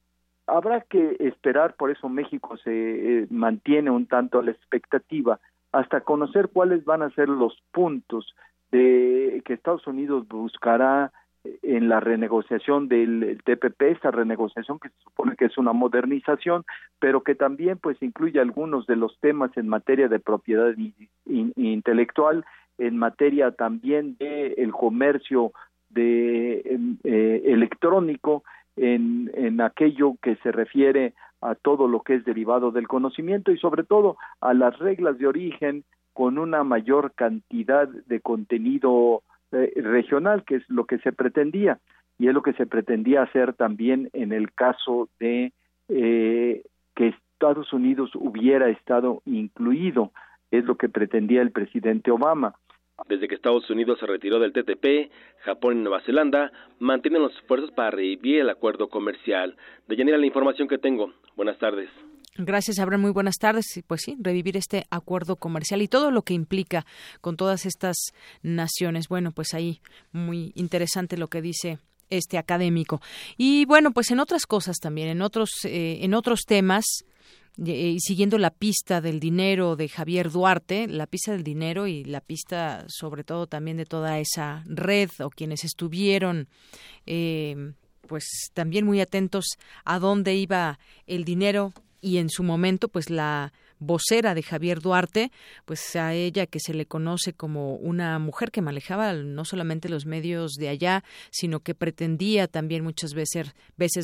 habrá 0.50 0.82
que 0.82 1.16
esperar, 1.20 1.74
por 1.74 1.90
eso 1.90 2.08
México 2.08 2.56
se 2.58 2.70
eh, 3.22 3.26
mantiene 3.30 3.90
un 3.90 4.06
tanto 4.06 4.38
a 4.38 4.42
la 4.42 4.50
expectativa 4.50 5.40
hasta 5.72 6.00
conocer 6.00 6.48
cuáles 6.48 6.84
van 6.84 7.02
a 7.02 7.10
ser 7.10 7.28
los 7.28 7.56
puntos 7.72 8.34
de 8.72 9.42
que 9.44 9.54
Estados 9.54 9.86
Unidos 9.86 10.26
buscará 10.28 11.12
en 11.62 11.88
la 11.88 12.00
renegociación 12.00 12.88
del 12.88 13.40
TPP, 13.44 13.82
esta 13.82 14.10
renegociación 14.10 14.78
que 14.78 14.90
se 14.90 15.02
supone 15.04 15.36
que 15.36 15.46
es 15.46 15.56
una 15.56 15.72
modernización, 15.72 16.64
pero 16.98 17.22
que 17.22 17.34
también 17.34 17.78
pues 17.78 17.96
incluye 18.02 18.40
algunos 18.40 18.86
de 18.86 18.96
los 18.96 19.18
temas 19.20 19.50
en 19.56 19.68
materia 19.68 20.08
de 20.08 20.18
propiedad 20.18 20.74
intelectual, 21.26 22.44
en 22.78 22.96
materia 22.98 23.52
también 23.52 24.16
de 24.18 24.54
el 24.58 24.72
comercio 24.72 25.52
de 25.88 26.78
eh, 27.04 27.42
electrónico, 27.46 28.44
en, 28.80 29.30
en 29.34 29.60
aquello 29.60 30.14
que 30.22 30.36
se 30.36 30.50
refiere 30.50 31.12
a 31.42 31.54
todo 31.54 31.86
lo 31.86 32.00
que 32.00 32.14
es 32.14 32.24
derivado 32.24 32.70
del 32.70 32.88
conocimiento 32.88 33.52
y 33.52 33.58
sobre 33.58 33.84
todo 33.84 34.16
a 34.40 34.54
las 34.54 34.78
reglas 34.78 35.18
de 35.18 35.26
origen 35.26 35.84
con 36.12 36.38
una 36.38 36.64
mayor 36.64 37.12
cantidad 37.14 37.88
de 37.88 38.20
contenido 38.20 39.22
eh, 39.52 39.72
regional, 39.76 40.44
que 40.44 40.56
es 40.56 40.68
lo 40.68 40.84
que 40.84 40.98
se 40.98 41.12
pretendía 41.12 41.78
y 42.18 42.28
es 42.28 42.34
lo 42.34 42.42
que 42.42 42.52
se 42.54 42.66
pretendía 42.66 43.22
hacer 43.22 43.54
también 43.54 44.10
en 44.12 44.32
el 44.32 44.52
caso 44.52 45.08
de 45.18 45.52
eh, 45.88 46.62
que 46.94 47.08
Estados 47.08 47.72
Unidos 47.72 48.10
hubiera 48.14 48.68
estado 48.68 49.22
incluido, 49.24 50.12
es 50.50 50.64
lo 50.64 50.76
que 50.76 50.88
pretendía 50.88 51.42
el 51.42 51.52
presidente 51.52 52.10
Obama. 52.10 52.54
Desde 53.08 53.28
que 53.28 53.34
Estados 53.34 53.68
Unidos 53.70 53.98
se 53.98 54.06
retiró 54.06 54.38
del 54.38 54.52
TTP, 54.52 55.10
Japón 55.44 55.78
y 55.78 55.82
Nueva 55.82 56.02
Zelanda 56.02 56.52
mantienen 56.78 57.22
los 57.22 57.34
esfuerzos 57.34 57.70
para 57.72 57.90
revivir 57.90 58.40
el 58.40 58.50
acuerdo 58.50 58.88
comercial. 58.88 59.56
De 59.88 59.96
Yanira, 59.96 60.18
la 60.18 60.26
información 60.26 60.68
que 60.68 60.78
tengo. 60.78 61.12
Buenas 61.36 61.58
tardes. 61.58 61.88
Gracias, 62.36 62.78
Abraham. 62.78 63.02
Muy 63.02 63.10
buenas 63.10 63.36
tardes. 63.36 63.66
Pues 63.86 64.02
sí, 64.02 64.16
revivir 64.20 64.56
este 64.56 64.84
acuerdo 64.90 65.36
comercial 65.36 65.82
y 65.82 65.88
todo 65.88 66.10
lo 66.10 66.22
que 66.22 66.34
implica 66.34 66.86
con 67.20 67.36
todas 67.36 67.66
estas 67.66 67.96
naciones. 68.42 69.08
Bueno, 69.08 69.32
pues 69.32 69.54
ahí 69.54 69.80
muy 70.12 70.52
interesante 70.54 71.16
lo 71.16 71.28
que 71.28 71.42
dice 71.42 71.78
este 72.08 72.38
académico. 72.38 73.00
Y 73.36 73.64
bueno, 73.66 73.92
pues 73.92 74.10
en 74.10 74.20
otras 74.20 74.46
cosas 74.46 74.78
también, 74.78 75.08
en 75.08 75.22
otros, 75.22 75.50
eh, 75.64 75.98
en 76.02 76.14
otros 76.14 76.42
temas, 76.46 76.84
y 77.56 78.00
siguiendo 78.00 78.38
la 78.38 78.50
pista 78.50 79.00
del 79.00 79.20
dinero 79.20 79.76
de 79.76 79.88
Javier 79.88 80.30
Duarte, 80.30 80.86
la 80.88 81.06
pista 81.06 81.32
del 81.32 81.44
dinero 81.44 81.86
y 81.86 82.04
la 82.04 82.20
pista 82.20 82.84
sobre 82.88 83.24
todo 83.24 83.46
también 83.46 83.76
de 83.76 83.84
toda 83.84 84.18
esa 84.18 84.62
red 84.66 85.10
o 85.20 85.30
quienes 85.30 85.64
estuvieron 85.64 86.48
eh, 87.06 87.72
pues 88.06 88.50
también 88.54 88.86
muy 88.86 89.00
atentos 89.00 89.44
a 89.84 89.98
dónde 89.98 90.34
iba 90.34 90.78
el 91.06 91.24
dinero 91.24 91.72
y 92.00 92.16
en 92.16 92.30
su 92.30 92.42
momento 92.42 92.88
pues 92.88 93.10
la 93.10 93.52
vocera 93.80 94.34
de 94.34 94.42
Javier 94.42 94.80
Duarte, 94.80 95.32
pues 95.64 95.96
a 95.96 96.14
ella 96.14 96.46
que 96.46 96.60
se 96.60 96.74
le 96.74 96.86
conoce 96.86 97.32
como 97.32 97.74
una 97.76 98.18
mujer 98.18 98.50
que 98.50 98.62
manejaba 98.62 99.14
no 99.14 99.44
solamente 99.44 99.88
los 99.88 100.06
medios 100.06 100.52
de 100.52 100.68
allá, 100.68 101.02
sino 101.30 101.60
que 101.60 101.74
pretendía 101.74 102.46
también 102.46 102.84
muchas 102.84 103.14
veces, 103.14 103.54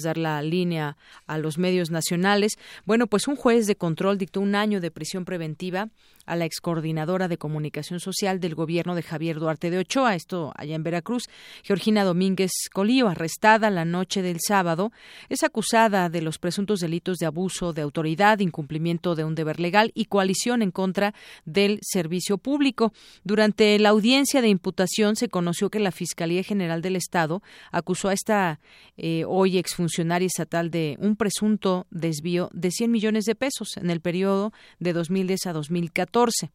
dar 0.03 0.19
la 0.19 0.43
línea 0.43 0.97
a 1.27 1.39
los 1.39 1.59
medios 1.59 1.91
nacionales. 1.91 2.53
Bueno, 2.85 3.07
pues 3.07 3.29
un 3.29 3.37
juez 3.37 3.67
de 3.67 3.77
control 3.77 4.19
dictó 4.19 4.41
un 4.41 4.55
año 4.55 4.81
de 4.81 4.91
prisión 4.91 5.25
preventiva 5.25 5.89
a 6.27 6.37
la 6.37 6.45
excoordinadora 6.45 7.29
de 7.29 7.39
comunicación 7.39 8.01
social 8.01 8.41
del 8.41 8.55
gobierno 8.55 8.95
de 8.95 9.03
Javier 9.03 9.39
Duarte 9.39 9.71
de 9.71 9.79
Ochoa, 9.79 10.15
esto 10.17 10.53
allá 10.57 10.75
en 10.75 10.83
Veracruz. 10.83 11.25
Georgina 11.63 12.05
Domínguez 12.05 12.51
Colío, 12.73 13.09
arrestada 13.09 13.71
la 13.71 13.85
noche 13.85 14.23
del 14.23 14.39
sábado, 14.41 14.93
es 15.29 15.45
acusada 15.45 16.09
de 16.09 16.23
los 16.23 16.39
presuntos 16.39 16.81
delitos 16.81 17.19
de 17.19 17.27
abuso 17.27 17.73
de 17.73 17.83
autoridad, 17.83 18.41
incumplimiento 18.41 19.15
de 19.15 19.25
un 19.25 19.35
deber 19.35 19.61
legal 19.67 19.91
y 19.95 20.05
coalición 20.05 20.63
en 20.63 20.71
contra 20.71 21.13
del 21.45 21.79
servicio 21.83 22.39
público. 22.39 22.93
Durante 23.25 23.79
la 23.79 23.89
audiencia 23.89 24.41
de 24.43 24.49
imputación 24.49 25.17
se 25.17 25.29
conoció 25.29 25.71
que 25.71 25.81
la 25.81 25.91
Fiscalía 25.91 26.43
General 26.43 26.83
del 26.83 26.95
Estado 26.95 27.43
acusó 27.73 28.09
a 28.09 28.13
esta 28.13 28.61
eh, 28.97 29.25
hoy 29.27 29.59
exfuncionaria 29.59 30.27
estatal 30.27 30.71
de 30.71 30.97
un 31.01 31.17
presunto 31.17 31.87
desvío 31.91 32.49
de 32.53 32.71
100 32.71 32.91
millones 32.91 33.25
de 33.25 33.35
pesos 33.35 33.77
en 33.77 33.91
el 33.91 34.01
periodo 34.01 34.53
de 34.79 34.93
2010 34.93 35.47
a 35.47 35.53
2014 35.53 36.51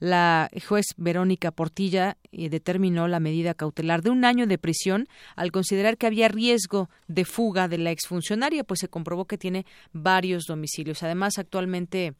la 0.00 0.50
juez 0.66 0.86
Verónica 0.96 1.50
Portilla 1.50 2.16
eh, 2.32 2.48
determinó 2.48 3.08
la 3.08 3.20
medida 3.20 3.54
cautelar 3.54 4.02
de 4.02 4.10
un 4.10 4.24
año 4.24 4.46
de 4.46 4.58
prisión 4.58 5.08
al 5.34 5.52
considerar 5.52 5.96
que 5.96 6.06
había 6.06 6.28
riesgo 6.28 6.90
de 7.08 7.24
fuga 7.24 7.68
de 7.68 7.78
la 7.78 7.90
exfuncionaria, 7.90 8.64
pues 8.64 8.80
se 8.80 8.88
comprobó 8.88 9.26
que 9.26 9.38
tiene 9.38 9.66
varios 9.92 10.44
domicilios. 10.46 11.02
Además, 11.02 11.38
actualmente 11.38 12.14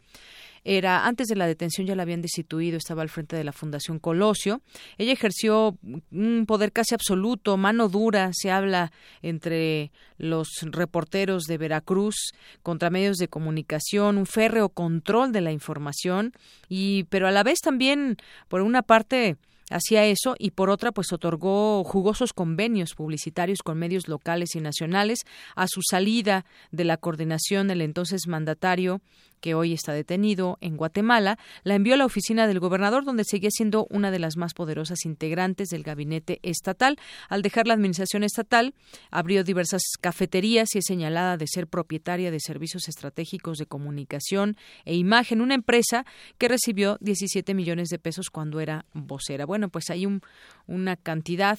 era 0.67 1.07
antes 1.07 1.29
de 1.29 1.37
la 1.37 1.47
detención 1.47 1.87
ya 1.87 1.95
la 1.95 2.03
habían 2.03 2.23
destituido, 2.23 2.77
estaba 2.77 3.03
al 3.03 3.09
frente 3.09 3.37
de 3.37 3.45
la 3.45 3.53
Fundación 3.53 4.01
Colosio. 4.01 4.61
Ella 4.99 5.13
ejerció 5.13 5.79
un 6.11 6.45
poder 6.47 6.73
casi 6.73 6.93
absoluto, 6.93 7.57
mano 7.57 7.89
dura, 7.89 8.31
se 8.33 8.51
habla 8.51 8.91
entre 9.23 9.93
los 10.19 10.49
reporteros 10.63 11.45
de 11.45 11.57
Veracruz 11.57 12.33
contra 12.65 12.91
medios 12.91 13.19
de 13.19 13.29
comunicación, 13.29 14.19
un 14.19 14.27
férreo 14.27 14.69
control 14.69 15.31
de 15.31 15.41
la 15.41 15.53
información 15.53 16.33
y 16.69 17.05
pero 17.05 17.29
a 17.29 17.31
la 17.31 17.45
vez 17.45 17.61
también 17.61 18.17
por 18.49 18.61
una 18.61 18.83
parte 18.83 19.37
hacía 19.71 20.05
eso 20.05 20.35
y 20.39 20.51
por 20.51 20.71
otra 20.71 20.93
pues 20.93 21.13
otorgó 21.13 21.83
jugosos 21.85 22.33
convenios 22.33 22.95
publicitarios 22.95 23.61
con 23.63 23.79
medios 23.79 24.09
locales 24.09 24.55
y 24.55 24.61
nacionales 24.61 25.21
a 25.55 25.67
su 25.69 25.81
salida 25.83 26.45
de 26.71 26.85
la 26.85 26.97
coordinación 26.97 27.71
el 27.71 27.83
entonces 27.83 28.27
mandatario 28.27 29.01
que 29.47 29.55
hoy 29.55 29.73
está 29.73 29.93
detenido 29.93 30.59
en 30.61 30.77
Guatemala, 30.77 31.39
la 31.63 31.77
envió 31.77 31.95
a 31.95 31.97
la 31.97 32.05
oficina 32.05 32.49
del 32.49 32.59
gobernador, 32.59 33.05
donde 33.05 33.23
seguía 33.23 33.51
siendo 33.53 33.87
una 33.91 34.11
de 34.11 34.19
las 34.19 34.37
más 34.37 34.55
poderosas 34.55 35.05
integrantes 35.05 35.69
del 35.69 35.85
gabinete 35.85 36.41
estatal. 36.43 36.99
Al 37.29 37.43
dejar 37.43 37.69
la 37.69 37.75
administración 37.75 38.25
estatal, 38.25 38.75
abrió 39.13 39.45
diversas 39.45 39.83
cafeterías 40.01 40.75
y 40.75 40.79
es 40.79 40.85
señalada 40.85 41.37
de 41.37 41.47
ser 41.47 41.69
propietaria 41.69 42.33
de 42.33 42.41
servicios 42.41 42.89
estratégicos 42.89 43.59
de 43.59 43.67
comunicación 43.67 44.57
e 44.85 44.97
imagen, 44.97 45.41
una 45.41 45.55
empresa 45.55 46.07
que 46.39 46.49
recibió 46.49 46.99
17 47.01 47.55
millones 47.55 47.87
de 47.89 48.01
pesos 48.01 48.31
cuando 48.31 48.59
era 48.59 48.85
vocera. 48.95 49.47
Bueno, 49.47 49.69
pues 49.69 49.91
hay 49.91 50.07
un, 50.07 50.23
una 50.67 50.97
cantidad 50.97 51.57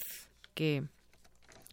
que 0.54 0.84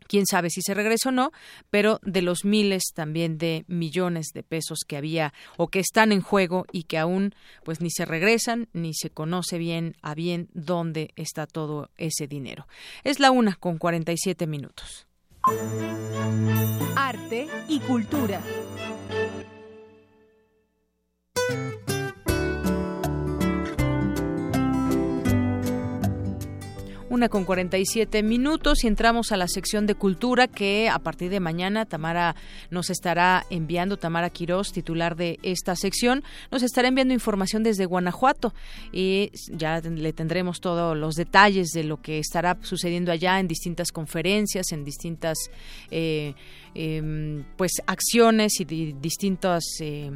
quién 0.07 0.27
sabe 0.27 0.51
si 0.51 0.63
se 0.63 0.75
regresó 0.75 1.09
o 1.11 1.13
no, 1.13 1.33
pero 1.71 2.01
de 2.03 2.23
los 2.23 2.45
miles 2.45 2.83
también 2.95 3.39
de 3.39 3.65
millones 3.69 4.29
de 4.35 4.43
pesos 4.43 4.81
que 4.87 4.97
había 4.97 5.33
o 5.57 5.69
que 5.69 5.81
están 5.81 6.13
en 6.13 6.21
juego 6.21 6.67
y 6.73 6.85
que 6.85 6.99
aún 6.99 7.35
pues 7.65 7.81
ni 7.81 7.91
se 7.91 8.05
regresan 8.05 8.69
ni 8.73 8.95
se 8.95 9.11
conoce 9.11 9.59
bien 9.59 9.97
a 10.03 10.15
bien 10.15 10.49
dónde 10.55 11.13
está 11.17 11.47
todo 11.47 11.91
ese 11.97 12.27
dinero. 12.27 12.67
Es 13.03 13.21
la 13.21 13.31
una 13.31 13.55
con 13.57 13.79
47 13.79 14.47
minutos. 14.47 15.07
Arte 16.97 17.49
y 17.69 17.81
cultura. 17.81 18.41
Una 27.15 27.29
con 27.29 27.45
47 27.45 28.25
minutos 28.25 28.83
y 28.83 28.89
entramos 28.89 29.31
a 29.31 29.37
la 29.37 29.47
sección 29.47 29.87
de 29.87 29.95
cultura 29.95 30.49
que 30.49 30.89
a 30.89 30.99
partir 30.99 31.31
de 31.31 31.39
mañana 31.39 31.87
Tamara 31.87 32.35
nos 32.71 32.91
estará 32.91 33.47
enviando, 33.51 33.97
Tamara 33.97 34.31
Quirós, 34.31 34.73
titular 34.73 35.15
de 35.15 35.39
esta 35.45 35.77
sección, 35.77 36.25
nos 36.51 36.65
estará 36.65 36.89
enviando 36.89 37.15
información 37.15 37.63
desde 37.63 37.87
Guanajuato 37.87 38.53
y 38.93 39.31
ya 39.53 39.79
le 39.79 40.13
tendremos 40.13 40.61
todos 40.61 40.97
los 40.97 41.15
detalles 41.15 41.69
de 41.69 41.85
lo 41.85 42.03
que 42.03 42.19
estará 42.19 42.59
sucediendo 42.63 43.13
allá 43.13 43.39
en 43.39 43.47
distintas 43.47 43.93
conferencias, 43.93 44.73
en 44.73 44.83
distintas 44.83 45.39
eh, 45.93 46.35
em, 46.75 47.45
pues 47.57 47.75
acciones 47.87 48.59
y 48.59 48.65
distintas 48.65 49.63
eh, 49.79 50.11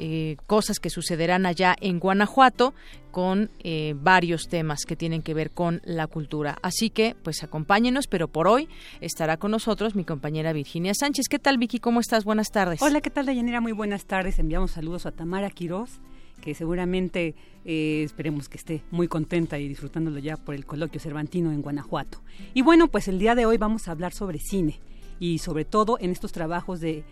eh, 0.00 0.36
cosas 0.46 0.78
que 0.78 0.90
sucederán 0.90 1.44
allá 1.44 1.74
en 1.80 1.98
Guanajuato 1.98 2.72
con 3.10 3.50
eh, 3.64 3.94
varios 3.96 4.48
temas 4.48 4.84
que 4.86 4.94
tienen 4.94 5.22
que 5.22 5.34
ver 5.34 5.50
con 5.50 5.80
la 5.84 6.06
cultura. 6.06 6.56
Así 6.62 6.88
que, 6.88 7.16
pues 7.24 7.42
acompáñenos, 7.42 8.06
pero 8.06 8.28
por 8.28 8.46
hoy 8.46 8.68
estará 9.00 9.38
con 9.38 9.50
nosotros 9.50 9.96
mi 9.96 10.04
compañera 10.04 10.52
Virginia 10.52 10.94
Sánchez. 10.94 11.26
¿Qué 11.28 11.40
tal, 11.40 11.58
Vicky? 11.58 11.80
¿Cómo 11.80 11.98
estás? 11.98 12.24
Buenas 12.24 12.50
tardes. 12.52 12.80
Hola, 12.80 13.00
¿qué 13.00 13.10
tal, 13.10 13.26
Dayanira? 13.26 13.60
Muy 13.60 13.72
buenas 13.72 14.06
tardes. 14.06 14.38
Enviamos 14.38 14.70
saludos 14.70 15.04
a 15.04 15.10
Tamara 15.10 15.50
Quiroz 15.50 16.00
que 16.40 16.54
seguramente 16.54 17.34
eh, 17.64 18.02
esperemos 18.04 18.48
que 18.48 18.58
esté 18.58 18.84
muy 18.92 19.08
contenta 19.08 19.58
y 19.58 19.68
disfrutándolo 19.68 20.18
ya 20.20 20.36
por 20.36 20.54
el 20.54 20.64
coloquio 20.64 21.00
cervantino 21.00 21.50
en 21.52 21.62
Guanajuato. 21.62 22.22
Y 22.54 22.62
bueno, 22.62 22.88
pues 22.88 23.08
el 23.08 23.18
día 23.18 23.34
de 23.34 23.46
hoy 23.46 23.58
vamos 23.58 23.88
a 23.88 23.90
hablar 23.90 24.12
sobre 24.12 24.38
cine 24.38 24.80
y 25.18 25.38
sobre 25.38 25.64
todo 25.64 25.98
en 26.00 26.10
estos 26.10 26.32
trabajos 26.32 26.80
de 26.80 27.04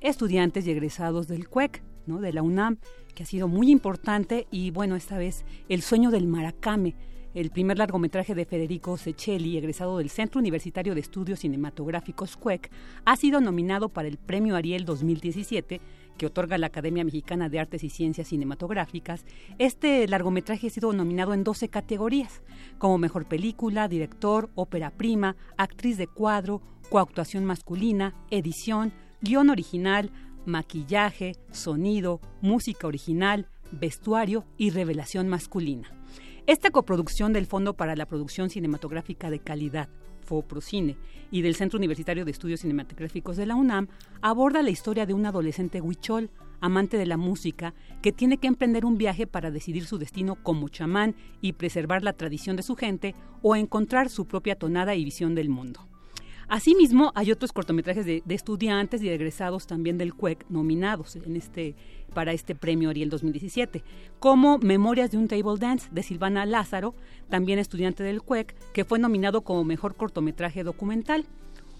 estudiantes 0.00 0.66
y 0.66 0.70
egresados 0.70 1.28
del 1.28 1.46
CUEC 1.48 1.82
de 2.06 2.32
la 2.32 2.42
UNAM, 2.42 2.78
que 3.14 3.22
ha 3.22 3.26
sido 3.26 3.46
muy 3.46 3.70
importante 3.70 4.46
y 4.50 4.70
bueno, 4.70 4.96
esta 4.96 5.18
vez 5.18 5.44
El 5.68 5.82
sueño 5.82 6.10
del 6.10 6.26
Maracame, 6.26 6.96
el 7.34 7.50
primer 7.50 7.78
largometraje 7.78 8.34
de 8.34 8.44
Federico 8.44 8.96
Sechelli, 8.96 9.56
egresado 9.56 9.98
del 9.98 10.10
Centro 10.10 10.40
Universitario 10.40 10.94
de 10.94 11.00
Estudios 11.00 11.40
Cinematográficos 11.40 12.36
CUEC, 12.36 12.70
ha 13.04 13.16
sido 13.16 13.40
nominado 13.40 13.90
para 13.90 14.08
el 14.08 14.18
Premio 14.18 14.56
Ariel 14.56 14.84
2017 14.84 15.80
que 16.18 16.26
otorga 16.26 16.58
la 16.58 16.66
Academia 16.66 17.04
Mexicana 17.04 17.48
de 17.48 17.60
Artes 17.60 17.84
y 17.84 17.88
Ciencias 17.88 18.28
Cinematográficas, 18.28 19.24
este 19.58 20.06
largometraje 20.06 20.66
ha 20.66 20.70
sido 20.70 20.92
nominado 20.92 21.32
en 21.32 21.44
12 21.44 21.68
categorías, 21.68 22.42
como 22.78 22.98
Mejor 22.98 23.26
Película, 23.26 23.88
Director, 23.88 24.50
Ópera 24.54 24.90
Prima, 24.90 25.36
Actriz 25.56 25.96
de 25.96 26.08
Cuadro, 26.08 26.60
Coactuación 26.90 27.44
Masculina, 27.46 28.14
Edición, 28.30 28.92
Guión 29.22 29.48
Original, 29.48 30.10
maquillaje, 30.46 31.36
sonido, 31.50 32.20
música 32.40 32.86
original, 32.86 33.46
vestuario 33.72 34.44
y 34.56 34.70
revelación 34.70 35.28
masculina. 35.28 35.90
Esta 36.46 36.70
coproducción 36.70 37.32
del 37.32 37.46
Fondo 37.46 37.74
para 37.74 37.94
la 37.96 38.06
Producción 38.06 38.50
Cinematográfica 38.50 39.30
de 39.30 39.38
Calidad, 39.38 39.88
FOPROCINE, 40.22 40.96
y 41.30 41.42
del 41.42 41.54
Centro 41.54 41.78
Universitario 41.78 42.24
de 42.24 42.30
Estudios 42.30 42.60
Cinematográficos 42.60 43.36
de 43.36 43.46
la 43.46 43.54
UNAM 43.54 43.88
aborda 44.20 44.62
la 44.62 44.70
historia 44.70 45.06
de 45.06 45.14
un 45.14 45.26
adolescente 45.26 45.80
huichol, 45.80 46.30
amante 46.60 46.96
de 46.96 47.06
la 47.06 47.16
música, 47.16 47.74
que 48.02 48.12
tiene 48.12 48.38
que 48.38 48.46
emprender 48.46 48.84
un 48.84 48.98
viaje 48.98 49.26
para 49.26 49.50
decidir 49.50 49.86
su 49.86 49.98
destino 49.98 50.36
como 50.42 50.68
chamán 50.68 51.14
y 51.40 51.52
preservar 51.54 52.02
la 52.02 52.12
tradición 52.12 52.56
de 52.56 52.62
su 52.62 52.76
gente 52.76 53.14
o 53.42 53.56
encontrar 53.56 54.08
su 54.08 54.26
propia 54.26 54.56
tonada 54.56 54.94
y 54.94 55.04
visión 55.04 55.34
del 55.34 55.48
mundo. 55.48 55.89
Asimismo, 56.50 57.12
hay 57.14 57.30
otros 57.30 57.52
cortometrajes 57.52 58.04
de, 58.04 58.24
estudiantes 58.28 59.00
y 59.04 59.08
egresados 59.08 59.68
también 59.68 59.98
del 59.98 60.14
CUEC 60.14 60.46
nominados 60.48 61.14
en 61.14 61.36
este, 61.36 61.76
para 62.12 62.32
este 62.32 62.56
premio 62.56 62.90
Ariel 62.90 63.08
2017, 63.08 63.84
como 64.18 64.58
Memorias 64.58 65.12
de 65.12 65.18
un 65.18 65.28
Table 65.28 65.60
Dance 65.60 65.88
de 65.92 66.02
Silvana 66.02 66.46
Lázaro, 66.46 66.96
también 67.28 67.60
estudiante 67.60 68.02
del 68.02 68.20
CUEC, 68.22 68.56
que 68.72 68.84
fue 68.84 68.98
nominado 68.98 69.42
como 69.42 69.62
mejor 69.62 69.94
cortometraje 69.94 70.64
documental. 70.64 71.24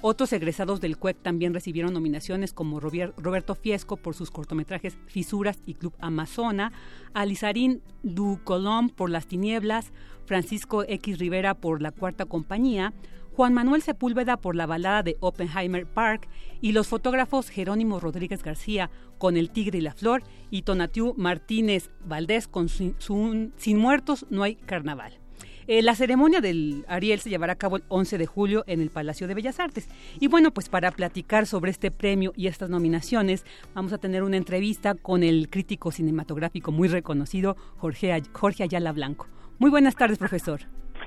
Otros 0.02 0.32
egresados 0.32 0.80
del 0.80 0.98
CUEC 0.98 1.20
también 1.20 1.52
recibieron 1.52 1.92
nominaciones 1.92 2.52
como 2.52 2.78
Roberto 2.78 3.56
Fiesco 3.56 3.96
por 3.96 4.14
sus 4.14 4.30
cortometrajes 4.30 4.96
Fisuras 5.08 5.58
y 5.66 5.74
Club 5.74 5.94
Amazona, 5.98 6.70
Alizarín 7.12 7.82
Du 8.04 8.38
Colom 8.44 8.88
por 8.88 9.10
Las 9.10 9.26
Tinieblas, 9.26 9.92
Francisco 10.26 10.84
X 10.86 11.18
Rivera 11.18 11.54
por 11.54 11.82
La 11.82 11.90
Cuarta 11.90 12.24
Compañía, 12.24 12.94
Juan 13.34 13.54
Manuel 13.54 13.82
Sepúlveda 13.82 14.36
por 14.36 14.56
la 14.56 14.66
balada 14.66 15.02
de 15.02 15.16
Oppenheimer 15.20 15.86
Park 15.86 16.28
y 16.60 16.72
los 16.72 16.88
fotógrafos 16.88 17.48
Jerónimo 17.48 18.00
Rodríguez 18.00 18.42
García 18.42 18.90
con 19.18 19.36
El 19.36 19.50
Tigre 19.50 19.78
y 19.78 19.82
la 19.82 19.94
Flor 19.94 20.22
y 20.50 20.62
Tonatiu 20.62 21.14
Martínez 21.16 21.90
Valdés 22.04 22.48
con 22.48 22.68
Sin 22.68 23.78
Muertos 23.78 24.26
no 24.30 24.42
hay 24.42 24.56
carnaval. 24.56 25.20
Eh, 25.66 25.82
la 25.82 25.94
ceremonia 25.94 26.40
del 26.40 26.84
Ariel 26.88 27.20
se 27.20 27.30
llevará 27.30 27.52
a 27.52 27.56
cabo 27.56 27.76
el 27.76 27.84
11 27.86 28.18
de 28.18 28.26
julio 28.26 28.64
en 28.66 28.80
el 28.80 28.90
Palacio 28.90 29.28
de 29.28 29.34
Bellas 29.34 29.60
Artes. 29.60 29.88
Y 30.18 30.26
bueno, 30.26 30.52
pues 30.52 30.68
para 30.68 30.90
platicar 30.90 31.46
sobre 31.46 31.70
este 31.70 31.92
premio 31.92 32.32
y 32.34 32.48
estas 32.48 32.70
nominaciones, 32.70 33.44
vamos 33.72 33.92
a 33.92 33.98
tener 33.98 34.24
una 34.24 34.36
entrevista 34.36 34.96
con 34.96 35.22
el 35.22 35.48
crítico 35.48 35.92
cinematográfico 35.92 36.72
muy 36.72 36.88
reconocido, 36.88 37.56
Jorge, 37.76 38.20
Jorge 38.32 38.64
Ayala 38.64 38.90
Blanco. 38.90 39.28
Muy 39.60 39.70
buenas 39.70 39.94
tardes, 39.94 40.18
profesor. 40.18 40.62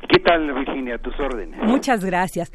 ¿Qué 0.10 0.20
tal, 0.20 0.54
Virginia? 0.54 0.98
Tus 0.98 1.18
órdenes. 1.20 1.60
Muchas 1.64 2.04
gracias. 2.04 2.52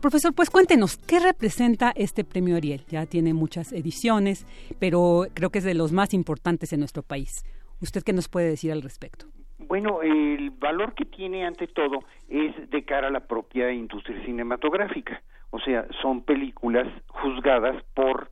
Profesor, 0.00 0.32
pues 0.32 0.48
cuéntenos, 0.48 0.96
¿qué 0.96 1.18
representa 1.18 1.92
este 1.96 2.22
premio 2.24 2.56
Ariel? 2.56 2.84
Ya 2.88 3.06
tiene 3.06 3.34
muchas 3.34 3.72
ediciones, 3.72 4.46
pero 4.78 5.26
creo 5.34 5.50
que 5.50 5.58
es 5.58 5.64
de 5.64 5.74
los 5.74 5.92
más 5.92 6.14
importantes 6.14 6.72
en 6.72 6.78
nuestro 6.78 7.02
país. 7.02 7.44
¿Usted 7.80 8.02
qué 8.04 8.12
nos 8.12 8.28
puede 8.28 8.48
decir 8.48 8.70
al 8.70 8.82
respecto? 8.82 9.26
Bueno, 9.58 10.02
el 10.02 10.50
valor 10.50 10.94
que 10.94 11.04
tiene 11.04 11.44
ante 11.44 11.66
todo 11.66 12.04
es 12.28 12.70
de 12.70 12.84
cara 12.84 13.08
a 13.08 13.10
la 13.10 13.26
propia 13.26 13.72
industria 13.72 14.24
cinematográfica. 14.24 15.20
O 15.50 15.58
sea, 15.58 15.86
son 16.00 16.22
películas 16.22 16.86
juzgadas 17.08 17.82
por 17.94 18.30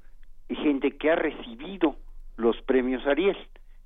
gente 0.48 0.92
que 0.92 1.11
ha 1.11 1.16
recibido 1.16 1.96
los 2.36 2.57
premios 2.62 3.04
Ariel. 3.07 3.36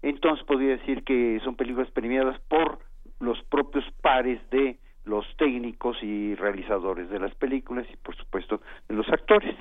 Entonces 0.03 0.45
podría 0.45 0.77
decir 0.77 1.03
que 1.03 1.41
son 1.45 1.57
películas 1.57 1.91
premiadas 1.91 2.39
por 2.49 2.79
los 3.21 3.43
propios 3.45 3.85
pares 4.03 4.41
de 4.51 4.79
los 5.05 5.25
técnicos 5.37 5.97
y 6.03 6.35
realizadores 6.35 7.09
de 7.11 7.19
las 7.19 7.35
películas 7.35 7.87
y 7.93 7.97
por 7.97 8.17
supuesto 8.17 8.61
de 8.89 8.95
los 8.95 9.09
actores. 9.09 9.55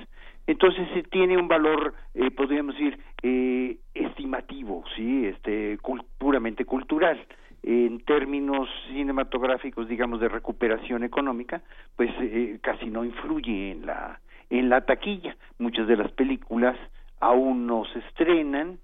Entonces 0.46 0.88
se 0.94 1.02
tiene 1.04 1.36
un 1.36 1.48
valor, 1.48 1.94
eh, 2.14 2.30
podríamos 2.30 2.74
decir, 2.74 2.98
eh, 3.22 3.76
estimativo, 3.94 4.84
sí, 4.96 5.26
este, 5.26 5.78
puramente 6.18 6.64
cultural. 6.64 7.24
En 7.62 8.00
términos 8.00 8.68
cinematográficos, 8.88 9.86
digamos, 9.86 10.18
de 10.20 10.28
recuperación 10.28 11.04
económica, 11.04 11.62
pues 11.96 12.10
eh, 12.20 12.58
casi 12.62 12.86
no 12.86 13.04
influye 13.04 13.72
en 13.72 13.86
la 13.86 14.18
en 14.48 14.68
la 14.68 14.80
taquilla. 14.84 15.36
Muchas 15.58 15.86
de 15.86 15.96
las 15.96 16.10
películas 16.12 16.76
aún 17.20 17.66
no 17.66 17.84
se 17.92 18.00
estrenan, 18.00 18.78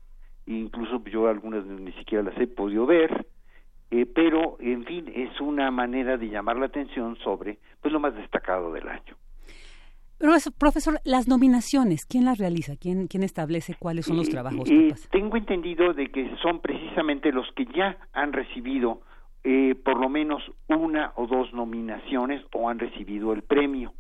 incluso 0.47 1.03
yo 1.05 1.29
algunas 1.29 1.65
ni 1.67 1.93
siquiera 1.93 2.23
las 2.23 2.39
he 2.39 2.47
podido 2.47 2.87
ver, 2.87 3.27
eh, 3.91 4.07
pero 4.07 4.57
en 4.61 4.85
fin 4.85 5.11
es 5.15 5.41
una 5.41 5.71
manera 5.71 6.17
de 6.17 6.29
llamar 6.29 6.57
la 6.57 6.67
atención 6.67 7.17
sobre 7.19 7.59
pues 7.81 7.93
lo 7.93 8.01
más 8.01 8.15
destacado 8.15 8.73
del 8.73 8.89
año. 8.89 9.17
Pero 10.19 10.33
profesor, 10.59 10.99
las 11.05 11.29
nominaciones, 11.29 12.07
¿quién 12.07 12.25
las 12.25 12.39
realiza? 12.39 12.77
¿Quién, 12.77 13.07
quién 13.07 13.23
establece 13.23 13.75
cuáles 13.79 14.07
son 14.07 14.17
los 14.17 14.31
trabajos? 14.31 14.71
Eh, 14.71 14.95
tengo 15.11 15.37
entendido 15.37 15.93
de 15.93 16.09
que 16.09 16.35
son 16.43 16.61
precisamente 16.61 17.31
los 17.33 17.47
que 17.53 17.67
ya 17.67 17.99
han 18.15 18.33
recibido 18.33 19.03
eh, 19.45 19.75
por 19.75 20.01
lo 20.01 20.09
menos 20.09 20.43
una 20.69 21.13
o 21.17 21.27
dos 21.27 21.53
nominaciones 21.53 22.43
o 22.53 22.69
han 22.69 22.79
recibido 22.79 23.33
el 23.33 23.43
premio. 23.43 23.93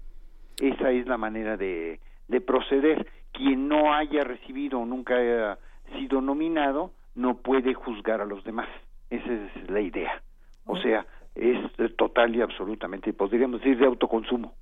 Esa 0.59 0.91
es 0.91 1.07
la 1.07 1.19
manera 1.19 1.57
de, 1.57 2.01
de 2.29 2.41
proceder. 2.41 3.07
Quien 3.31 3.69
no 3.69 3.93
haya 3.93 4.25
recibido 4.25 4.81
o 4.81 4.87
nunca 4.87 5.17
haya 5.17 5.59
sido 5.99 6.23
nominado 6.23 6.93
no 7.15 7.37
puede 7.37 7.75
juzgar 7.75 8.23
a 8.23 8.25
los 8.25 8.43
demás. 8.43 8.69
Esa 9.11 9.33
es 9.33 9.71
la 9.71 9.81
idea. 9.81 10.23
O 10.65 10.77
sea, 10.79 11.07
es 11.35 11.57
total 11.97 12.35
y 12.35 12.41
absolutamente, 12.41 13.13
podríamos 13.13 13.61
decir, 13.61 13.79
de 13.79 13.87
autoconsumo. 13.87 14.55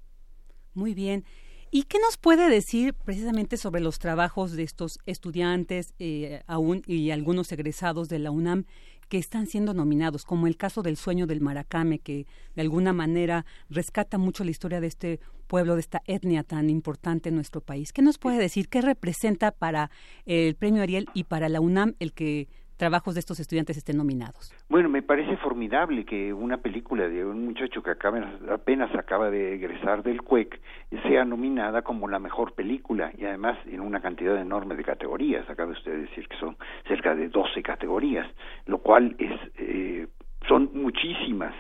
Muy 0.74 0.95
bien. 0.95 1.24
¿Y 1.70 1.84
qué 1.84 1.99
nos 1.99 2.16
puede 2.16 2.49
decir 2.49 2.95
precisamente 2.95 3.57
sobre 3.57 3.80
los 3.80 3.99
trabajos 3.99 4.53
de 4.53 4.62
estos 4.62 5.01
estudiantes 5.07 5.95
eh, 5.99 6.42
aún 6.47 6.82
y 6.86 7.11
algunos 7.11 7.51
egresados 7.51 8.09
de 8.09 8.20
la 8.20 8.30
UNAM 8.30 8.64
que 9.09 9.18
están 9.18 9.47
siendo 9.47 9.74
nominados, 9.74 10.24
como 10.24 10.47
el 10.47 10.57
caso 10.57 10.82
del 10.82 10.97
sueño 10.97 11.26
del 11.26 11.40
Maracame, 11.40 11.99
que 11.99 12.26
de 12.55 12.62
alguna 12.62 12.92
manera 12.92 13.45
rescata 13.68 14.18
mucho 14.18 14.45
la 14.45 14.53
historia 14.53 14.80
de 14.80 14.86
este 14.86 15.20
pueblo, 15.49 15.74
de 15.74 15.80
esta 15.80 16.01
etnia 16.07 16.45
tan 16.45 16.70
importante 16.70 17.30
en 17.30 17.34
nuestro 17.34 17.61
país? 17.61 17.92
¿Qué 17.92 18.03
nos 18.03 18.18
puede 18.18 18.38
decir? 18.38 18.68
¿Qué 18.68 18.80
representa 18.80 19.51
para 19.51 19.90
el 20.26 20.55
premio 20.55 20.82
Ariel 20.82 21.09
y 21.12 21.24
para 21.24 21.49
la 21.49 21.61
UNAM 21.61 21.95
el 21.99 22.12
que 22.12 22.49
trabajos 22.77 23.14
de 23.14 23.20
estos 23.20 23.41
estudiantes 23.41 23.77
estén 23.77 23.97
nominados. 23.97 24.53
Bueno, 24.68 24.89
me 24.89 25.03
parece 25.03 25.37
formidable 25.39 26.05
que 26.05 26.33
una 26.33 26.59
película 26.59 27.09
de 27.09 27.25
un 27.25 27.45
muchacho 27.45 27.83
que 27.83 27.91
apenas 27.91 28.95
acaba 28.95 29.31
de 29.31 29.55
egresar 29.55 30.03
del 30.03 30.22
CUEC 30.22 30.61
sea 31.03 31.25
nominada 31.25 31.83
como 31.83 32.09
la 32.09 32.18
mejor 32.18 32.55
película 32.55 33.12
y 33.16 33.25
además 33.25 33.59
en 33.66 33.81
una 33.81 34.01
cantidad 34.01 34.37
enorme 34.39 34.75
de 34.75 34.85
categorías. 34.85 35.49
Acaba 35.49 35.72
usted 35.72 35.93
de 35.93 35.99
decir 36.03 36.29
que 36.29 36.37
son 36.39 36.57
cerca 36.89 37.14
de 37.14 37.29
12 37.29 37.62
categorías, 37.62 38.27
lo 38.66 38.79
cual 38.79 39.14
es 39.18 39.33
eh, 39.59 40.07
son 40.49 40.70
muchísimas. 40.75 41.55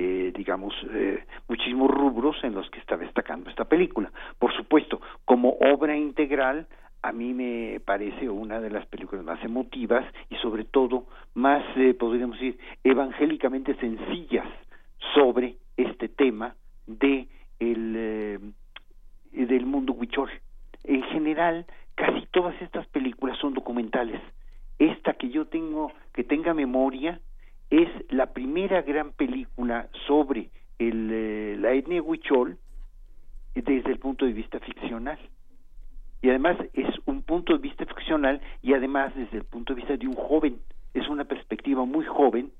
eh, 0.00 0.32
digamos, 0.32 0.72
eh, 0.92 1.24
muchísimos 1.48 1.90
rubros 1.90 2.36
en 2.44 2.54
los 2.54 2.70
que 2.70 2.78
está 2.78 2.96
destacando 2.96 3.50
esta 3.50 3.64
película. 3.64 4.12
Por 4.38 4.54
supuesto, 4.54 5.00
como 5.24 5.56
obra 5.60 5.96
integral, 5.96 6.68
a 7.02 7.12
mí 7.12 7.32
me 7.32 7.80
parece 7.80 8.28
una 8.28 8.60
de 8.60 8.70
las 8.70 8.86
películas 8.86 9.24
más 9.24 9.42
emotivas 9.44 10.04
y 10.30 10.36
sobre 10.36 10.64
todo 10.64 11.06
más, 11.34 11.64
eh, 11.76 11.94
podríamos 11.94 12.38
decir, 12.38 12.58
evangélicamente 12.82 13.74
sencillas 13.76 14.46
sobre 15.14 15.56
este 15.76 16.08
tema 16.08 16.56
de 16.86 17.28
el, 17.60 17.94
eh, 17.96 18.38
del 19.32 19.66
mundo 19.66 19.92
huichol. 19.92 20.30
En 20.84 21.02
general, 21.04 21.66
casi 21.94 22.26
todas 22.32 22.60
estas 22.62 22.86
películas 22.88 23.38
son 23.38 23.54
documentales. 23.54 24.20
Esta 24.78 25.14
que 25.14 25.30
yo 25.30 25.46
tengo, 25.46 25.92
que 26.12 26.24
tenga 26.24 26.54
memoria, 26.54 27.20
es 27.70 27.88
la 28.10 28.32
primera 28.32 28.82
gran 28.82 29.12
película 29.12 29.88
sobre 30.06 30.50
el, 30.78 31.10
eh, 31.12 31.56
la 31.58 31.72
etnia 31.72 32.02
huichol 32.02 32.58
desde 33.54 33.90
el 33.90 33.98
punto 33.98 34.24
de 34.24 34.32
vista 34.32 34.60
ficcional 34.60 35.18
y 36.22 36.30
además 36.30 36.56
es 36.72 36.88
un 37.06 37.22
punto 37.22 37.52
de 37.52 37.60
vista 37.60 37.86
ficcional 37.86 38.40
y 38.62 38.74
además 38.74 39.14
desde 39.14 39.38
el 39.38 39.44
punto 39.44 39.74
de 39.74 39.80
vista 39.80 39.96
de 39.96 40.06
un 40.06 40.16
joven. 40.16 40.60
Es 40.94 41.08
una 41.08 41.24
perspectiva 41.24 41.84
muy 41.84 42.04
joven 42.04 42.50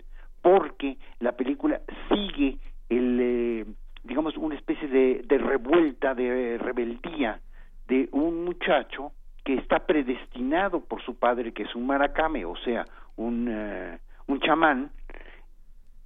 porque 0.42 0.96
la 1.20 1.32
película 1.32 1.80
sigue 2.08 2.58
el 2.88 3.18
eh, 3.20 3.66
digamos 4.04 4.36
una 4.36 4.54
especie 4.54 4.88
de, 4.88 5.38
revuelta 5.38 6.14
de 6.14 6.56
rebeldía 6.58 7.40
de 7.88 8.08
un 8.12 8.44
muchacho 8.44 9.12
que 9.44 9.54
está 9.54 9.86
predestinado 9.86 10.80
por 10.80 11.02
su 11.02 11.16
padre 11.16 11.52
que 11.52 11.64
es 11.64 11.74
un 11.74 11.86
maracame 11.86 12.44
o 12.44 12.56
sea 12.56 12.84
un 13.16 13.48
eh, 13.50 13.98
un 14.26 14.40
chamán 14.40 14.90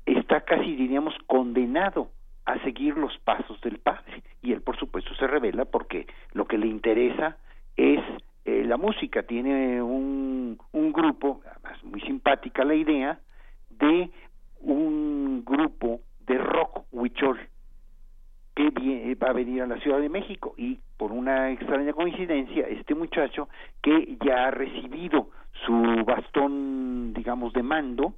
está 0.07 0.41
casi 0.41 0.75
diríamos 0.75 1.15
condenado 1.27 2.09
a 2.45 2.59
seguir 2.63 2.97
los 2.97 3.17
pasos 3.19 3.61
del 3.61 3.79
padre. 3.79 4.23
Y 4.43 4.53
él 4.53 4.63
por 4.63 4.77
supuesto 4.79 5.15
se 5.15 5.27
revela 5.27 5.65
porque 5.65 6.07
lo 6.33 6.47
que 6.47 6.59
le 6.59 6.67
interesa 6.67 7.37
es 7.77 8.01
eh, 8.45 8.65
la 8.65 8.77
música. 8.77 9.23
Tiene 9.23 9.83
un, 9.83 10.59
un 10.73 10.93
grupo 10.93 11.41
además 11.51 11.83
muy 11.85 12.01
simpática 12.03 12.65
la 12.65 12.75
idea 12.75 13.21
de 13.71 14.11
un 14.61 15.45
grupo 15.45 16.01
de 16.27 16.39
rock 16.39 16.85
huichol 16.93 17.41
que 18.55 19.17
va 19.21 19.29
a 19.29 19.33
venir 19.33 19.63
a 19.63 19.67
la 19.67 19.79
Ciudad 19.79 20.01
de 20.01 20.09
México. 20.09 20.55
Y 20.57 20.79
por 20.97 21.13
una 21.13 21.51
extraña 21.51 21.93
coincidencia 21.93 22.67
este 22.69 22.95
muchacho 22.95 23.49
que 23.83 24.17
ya 24.25 24.49
ha 24.49 24.51
recibido 24.51 25.31
su 25.67 26.05
bastón 26.05 27.13
digamos 27.15 27.53
de 27.53 27.63
mando 27.63 28.15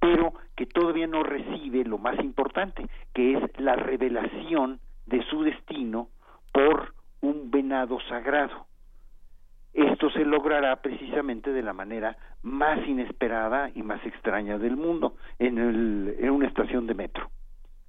pero 0.00 0.34
que 0.56 0.66
todavía 0.66 1.06
no 1.06 1.22
recibe 1.22 1.84
lo 1.84 1.98
más 1.98 2.18
importante, 2.20 2.86
que 3.14 3.34
es 3.34 3.58
la 3.58 3.76
revelación 3.76 4.80
de 5.06 5.24
su 5.24 5.42
destino 5.42 6.08
por 6.52 6.94
un 7.20 7.50
venado 7.50 7.98
sagrado. 8.08 8.66
Esto 9.72 10.10
se 10.10 10.24
logrará 10.24 10.76
precisamente 10.76 11.52
de 11.52 11.62
la 11.62 11.72
manera 11.72 12.16
más 12.42 12.86
inesperada 12.86 13.70
y 13.74 13.82
más 13.82 14.04
extraña 14.04 14.58
del 14.58 14.76
mundo, 14.76 15.16
en, 15.38 15.58
el, 15.58 16.16
en 16.18 16.30
una 16.30 16.48
estación 16.48 16.86
de 16.86 16.94
metro. 16.94 17.30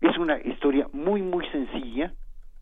Es 0.01 0.17
una 0.17 0.39
historia 0.39 0.87
muy, 0.93 1.21
muy 1.21 1.47
sencilla, 1.47 2.13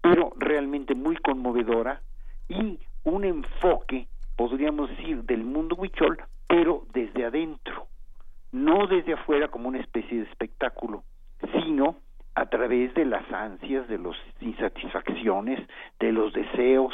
pero 0.01 0.33
realmente 0.37 0.95
muy 0.95 1.17
conmovedora 1.17 2.01
y 2.47 2.79
un 3.03 3.25
enfoque, 3.25 4.07
podríamos 4.35 4.89
decir, 4.89 5.23
del 5.23 5.43
mundo 5.43 5.75
huichol, 5.75 6.17
pero 6.47 6.85
desde 6.93 7.25
adentro 7.25 7.87
no 8.51 8.87
desde 8.87 9.13
afuera 9.13 9.49
como 9.49 9.67
una 9.67 9.79
especie 9.79 10.17
de 10.17 10.23
espectáculo, 10.23 11.03
sino 11.53 11.97
a 12.35 12.45
través 12.47 12.93
de 12.93 13.05
las 13.05 13.31
ansias, 13.31 13.87
de 13.87 13.97
las 13.97 14.15
insatisfacciones, 14.41 15.59
de 15.99 16.11
los 16.11 16.33
deseos 16.33 16.93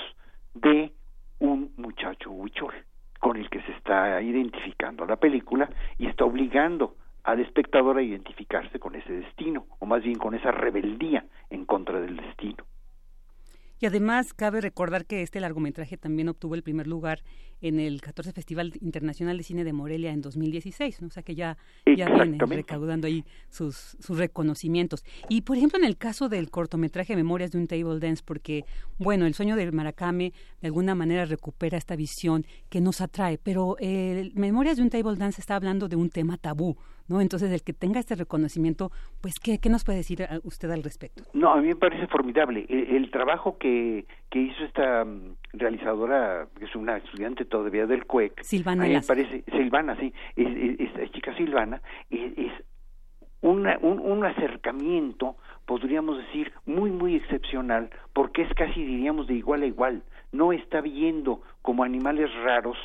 de 0.54 0.94
un 1.40 1.74
muchacho 1.78 2.32
huichol 2.32 2.74
con 3.20 3.38
el 3.38 3.50
que 3.50 3.62
se 3.62 3.72
está 3.74 4.22
identificando 4.22 5.06
la 5.06 5.16
película 5.16 5.70
y 5.98 6.08
está 6.08 6.26
obligando 6.26 6.96
al 7.24 7.40
espectador 7.40 7.98
a 7.98 8.02
identificarse 8.02 8.80
con 8.80 8.96
ese 8.96 9.14
destino, 9.14 9.66
o 9.80 9.86
más 9.86 10.04
bien 10.04 10.18
con 10.18 10.36
esa 10.36 10.52
rebeldía 10.52 11.26
en 11.50 11.66
contra 11.66 12.02
del 12.02 12.18
destino. 12.18 12.66
Y 13.84 13.86
además 13.86 14.34
cabe 14.34 14.62
recordar 14.62 15.06
que 15.06 15.24
este 15.24 15.42
largometraje 15.42 15.98
también 15.98 16.30
obtuvo 16.30 16.56
el 16.56 16.64
primer 16.64 16.88
lugar 16.88 17.22
en 17.60 17.82
el 17.82 18.00
14 18.00 18.32
Festival 18.32 18.72
Internacional 18.80 19.38
de 19.38 19.44
Cine 19.44 19.66
de 19.66 19.74
Morelia 19.74 20.14
en 20.14 20.22
2016, 20.22 21.02
¿no? 21.02 21.08
o 21.08 21.12
sea 21.12 21.22
que 21.22 21.36
ya, 21.36 21.58
ya 21.86 22.08
viene 22.08 22.38
recaudando 22.40 23.08
ahí 23.08 23.26
sus, 23.50 23.98
sus 24.00 24.18
reconocimientos. 24.18 25.04
Y 25.28 25.42
por 25.42 25.58
ejemplo 25.58 25.80
en 25.80 25.84
el 25.84 25.98
caso 25.98 26.30
del 26.30 26.50
cortometraje 26.50 27.18
Memorias 27.18 27.52
de 27.52 27.58
un 27.58 27.68
Table 27.68 28.00
Dance, 28.00 28.24
porque 28.26 28.64
bueno, 29.00 29.26
el 29.26 29.34
sueño 29.34 29.58
del 29.58 29.74
Maracame 29.74 30.32
de 30.62 30.68
alguna 30.68 30.96
manera 30.96 31.26
recupera 31.26 31.78
esta 31.78 31.98
visión 31.98 32.46
que 32.70 32.80
nos 32.80 33.02
atrae, 33.02 33.38
pero 33.38 33.76
el 33.80 34.32
Memorias 34.34 34.78
de 34.78 34.84
un 34.84 34.92
Table 34.92 35.18
Dance 35.18 35.42
está 35.42 35.58
hablando 35.58 35.90
de 35.90 35.98
un 35.98 36.10
tema 36.10 36.38
tabú, 36.38 36.78
¿no? 37.08 37.22
Entonces, 37.22 37.52
el 37.52 37.64
que 37.64 37.74
tenga 37.74 38.00
este 38.00 38.16
reconocimiento, 38.16 38.92
pues, 39.22 39.40
¿qué, 39.40 39.60
qué 39.60 39.70
nos 39.70 39.84
puede 39.84 40.00
decir 40.00 40.26
usted 40.44 40.70
al 40.72 40.84
respecto? 40.84 41.24
No, 41.34 41.54
a 41.54 41.62
mí 41.62 41.68
me 41.68 41.76
parece 41.76 42.08
formidable. 42.08 42.66
El, 42.70 43.12
trabajo 43.12 43.58
que, 43.60 44.06
que 44.32 44.40
hizo 44.40 44.64
esta 44.64 45.06
mm, 45.06 45.36
realizadora, 45.54 46.48
que 46.58 46.66
es 46.66 46.76
una 46.76 46.98
estudiante 46.98 47.46
todavía 47.46 47.86
del 47.86 48.06
CUEC, 48.06 48.42
Silvana. 48.42 48.86
A 48.86 48.88
mí 48.88 48.94
me 48.94 49.02
parece, 49.02 49.44
Silvana, 49.52 49.96
sí, 50.00 50.12
es, 50.36 50.80
esta 50.80 51.08
chica 51.12 51.36
Silvana, 51.38 51.82
es, 52.10 52.52
una, 53.42 53.78
un, 53.82 54.00
un 54.00 54.26
acercamiento, 54.26 55.36
podríamos 55.66 56.18
decir, 56.18 56.52
muy, 56.66 56.92
muy 56.92 57.16
excepcional, 57.16 57.90
porque 58.14 58.44
es 58.44 58.54
casi, 58.54 58.84
diríamos, 58.84 59.28
de 59.28 59.36
igual 59.36 59.64
a 59.64 59.66
igual. 59.66 60.04
No 60.32 60.54
está 60.54 60.82
viendo 60.82 61.42
como 61.62 61.84
animales 61.84 62.34
raros 62.44 62.78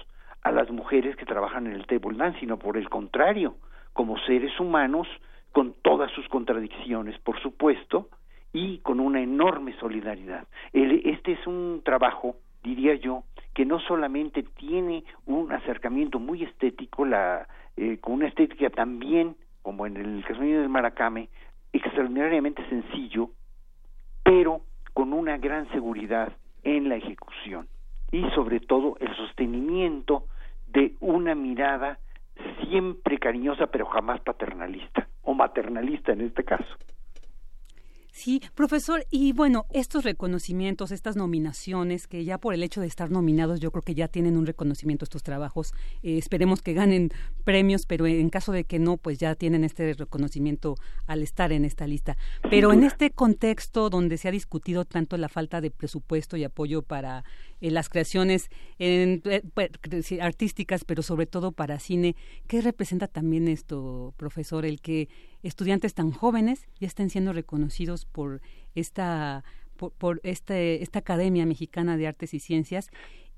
a 0.43 0.53
las 0.53 0.71
mujeres 0.71 1.17
que 1.17 1.25
trabajan 1.25 1.67
en 1.67 1.75
el 1.75 1.87
table 1.87 2.19
dance, 2.19 2.41
sino 2.41 2.59
por 2.59 2.77
el 2.77 2.89
contrario, 2.89 3.57
como 3.99 4.17
seres 4.19 4.61
humanos, 4.61 5.09
con 5.51 5.75
todas 5.83 6.09
sus 6.13 6.29
contradicciones, 6.29 7.19
por 7.19 7.43
supuesto, 7.43 8.09
y 8.53 8.79
con 8.79 9.01
una 9.01 9.21
enorme 9.21 9.75
solidaridad. 9.81 10.47
este 10.73 11.33
es 11.33 11.45
un 11.49 11.83
trabajo, 11.85 12.37
diría 12.63 12.95
yo, 12.95 13.25
que 13.55 13.65
no 13.65 13.81
solamente 13.81 14.45
tiene 14.45 15.03
un 15.27 15.51
acercamiento 15.51 16.21
muy 16.21 16.45
estético, 16.45 17.05
la, 17.07 17.49
eh, 17.77 17.99
con 18.01 18.13
una 18.13 18.29
estética 18.29 18.71
también, 18.71 19.35
como 19.63 19.85
en 19.85 19.97
el 19.97 20.25
caso 20.25 20.43
del 20.43 20.69
Maracame, 20.69 21.29
extraordinariamente 21.73 22.65
sencillo, 22.69 23.31
pero 24.23 24.61
con 24.95 25.13
una 25.13 25.39
gran 25.39 25.69
seguridad 25.73 26.33
en 26.63 26.89
la 26.89 26.95
ejecución 26.95 27.67
y 28.13 28.23
sobre 28.37 28.61
todo 28.61 28.97
el 29.01 29.13
sostenimiento 29.17 30.27
de 30.69 30.95
una 31.01 31.35
mirada 31.35 31.99
siempre 32.69 33.19
cariñosa 33.19 33.67
pero 33.67 33.87
jamás 33.87 34.21
paternalista 34.21 35.09
o 35.23 35.35
maternalista 35.35 36.13
en 36.13 36.23
este 36.23 36.45
caso. 36.45 36.77
Sí, 38.19 38.43
profesor, 38.57 39.07
y 39.13 39.33
bueno, 39.33 39.67
estos 39.71 40.03
reconocimientos, 40.03 40.91
estas 40.91 41.15
nominaciones, 41.15 42.09
que 42.09 42.25
ya 42.25 42.39
por 42.39 42.53
el 42.53 42.65
hecho 42.65 42.81
de 42.81 42.89
estar 42.89 43.13
nominados, 43.13 43.61
yo 43.61 43.71
creo 43.71 43.83
que 43.83 43.95
ya 43.95 44.09
tienen 44.09 44.37
un 44.37 44.45
reconocimiento 44.45 45.05
estos 45.05 45.23
trabajos. 45.23 45.73
Eh, 46.03 46.19
esperemos 46.19 46.61
que 46.61 46.75
ganen 46.75 47.11
premios, 47.45 47.87
pero 47.87 48.09
en 48.09 48.29
caso 48.29 48.51
de 48.51 48.65
que 48.65 48.81
no, 48.81 48.97
pues 48.97 49.19
ya 49.19 49.37
tienen 49.37 49.63
este 49.63 49.95
reconocimiento 49.95 50.75
al 51.07 51.23
estar 51.23 51.53
en 51.53 51.65
esta 51.65 51.87
lista. 51.87 52.17
Pero 52.51 52.73
en 52.73 52.83
este 52.83 53.13
contexto 53.13 53.89
donde 53.89 54.17
se 54.17 54.27
ha 54.27 54.33
discutido 54.33 54.85
tanto 54.85 55.17
la 55.17 55.29
falta 55.29 55.61
de 55.61 55.71
presupuesto 55.71 56.37
y 56.37 56.43
apoyo 56.43 56.83
para 56.83 57.23
las 57.61 57.89
creaciones 57.89 58.51
en, 58.79 59.23
eh, 59.25 59.43
pues, 59.55 59.71
artísticas, 60.21 60.85
pero 60.85 61.03
sobre 61.03 61.27
todo 61.27 61.53
para 61.53 61.79
cine. 61.79 62.17
¿Qué 62.47 62.61
representa 62.61 63.07
también 63.07 63.49
esto, 63.49 64.15
profesor, 64.17 64.65
el 64.65 64.81
que 64.81 65.09
estudiantes 65.43 65.95
tan 65.95 66.11
jóvenes 66.11 66.67
ya 66.81 66.87
estén 66.87 67.11
siendo 67.11 67.33
reconocidos 67.33 68.05
por 68.05 68.41
esta 68.75 69.45
por, 69.79 70.21
este, 70.25 70.83
esta 70.83 70.99
Academia 70.99 71.47
Mexicana 71.47 71.97
de 71.97 72.09
Artes 72.09 72.35
y 72.35 72.41
Ciencias 72.41 72.91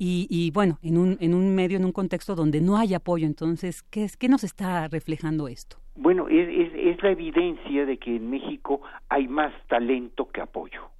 y, 0.02 0.50
bueno, 0.54 0.78
en 0.82 0.96
un, 0.96 1.18
en 1.20 1.34
un 1.34 1.54
medio, 1.54 1.76
en 1.76 1.84
un 1.84 1.92
contexto 1.92 2.34
donde 2.34 2.62
no 2.62 2.78
hay 2.78 2.94
apoyo. 2.94 3.26
Entonces, 3.26 3.82
¿qué, 3.82 4.04
es, 4.04 4.16
qué 4.16 4.30
nos 4.30 4.44
está 4.44 4.88
reflejando 4.88 5.46
esto? 5.46 5.76
Bueno, 5.94 6.26
es, 6.26 6.48
es 6.74 7.02
la 7.02 7.10
evidencia 7.10 7.84
de 7.84 7.98
que 7.98 8.16
en 8.16 8.30
México 8.30 8.80
hay 9.10 9.28
más 9.28 9.52
talento 9.68 10.30
que 10.30 10.40
apoyo. 10.40 10.90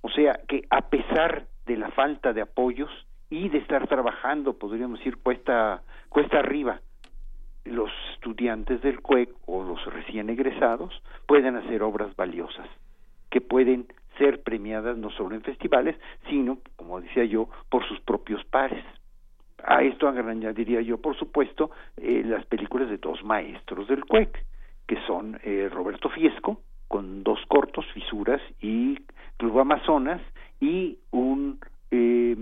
O 0.00 0.08
sea 0.10 0.40
que 0.48 0.64
a 0.70 0.82
pesar 0.88 1.46
de 1.66 1.76
la 1.76 1.90
falta 1.90 2.32
de 2.32 2.40
apoyos 2.40 2.90
y 3.30 3.48
de 3.48 3.58
estar 3.58 3.86
trabajando, 3.88 4.54
podríamos 4.54 4.98
decir, 4.98 5.18
cuesta, 5.18 5.82
cuesta 6.08 6.38
arriba, 6.38 6.80
los 7.64 7.90
estudiantes 8.14 8.80
del 8.82 9.00
CUEC 9.00 9.30
o 9.46 9.62
los 9.62 9.84
recién 9.92 10.30
egresados 10.30 11.02
pueden 11.26 11.56
hacer 11.56 11.82
obras 11.82 12.14
valiosas 12.16 12.66
que 13.30 13.40
pueden 13.40 13.86
ser 14.16 14.42
premiadas 14.42 14.96
no 14.96 15.10
solo 15.10 15.34
en 15.34 15.42
festivales, 15.42 15.96
sino, 16.28 16.58
como 16.76 17.00
decía 17.00 17.24
yo, 17.24 17.48
por 17.68 17.86
sus 17.86 18.00
propios 18.00 18.44
pares. 18.46 18.84
A 19.64 19.82
esto 19.82 20.08
añadiría 20.08 20.80
yo, 20.80 20.98
por 20.98 21.16
supuesto, 21.16 21.70
eh, 21.96 22.22
las 22.24 22.44
películas 22.46 22.88
de 22.88 22.98
dos 22.98 23.22
maestros 23.24 23.88
del 23.88 24.04
CUEC, 24.04 24.44
que 24.86 24.96
son 25.06 25.38
eh, 25.42 25.68
Roberto 25.70 26.08
Fiesco, 26.08 26.62
con 26.88 27.22
dos 27.22 27.38
cortos, 27.48 27.86
Fisuras 27.92 28.40
y 28.60 28.96
Club 29.36 29.60
Amazonas, 29.60 30.20
y 30.60 30.98
un 31.10 31.60
eh, 31.90 32.36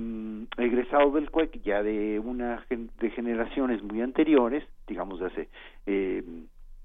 egresado 0.57 1.11
del 1.13 1.31
CUEC 1.31 1.63
ya 1.63 1.83
de 1.83 2.19
una 2.19 2.65
de 2.69 3.11
generaciones 3.11 3.83
muy 3.83 4.01
anteriores, 4.01 4.65
digamos 4.87 5.21
de 5.21 5.27
hace 5.27 5.49
eh, 5.87 6.23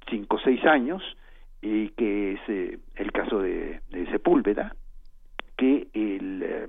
cinco 0.09 0.35
o 0.35 0.39
seis 0.39 0.63
años, 0.65 1.01
y 1.61 1.89
que 1.89 2.33
es 2.33 2.39
eh, 2.47 2.79
el 2.95 3.11
caso 3.11 3.39
de, 3.39 3.81
de, 3.89 4.05
Sepúlveda, 4.11 4.75
que 5.57 5.87
el, 5.93 6.43
eh, 6.43 6.67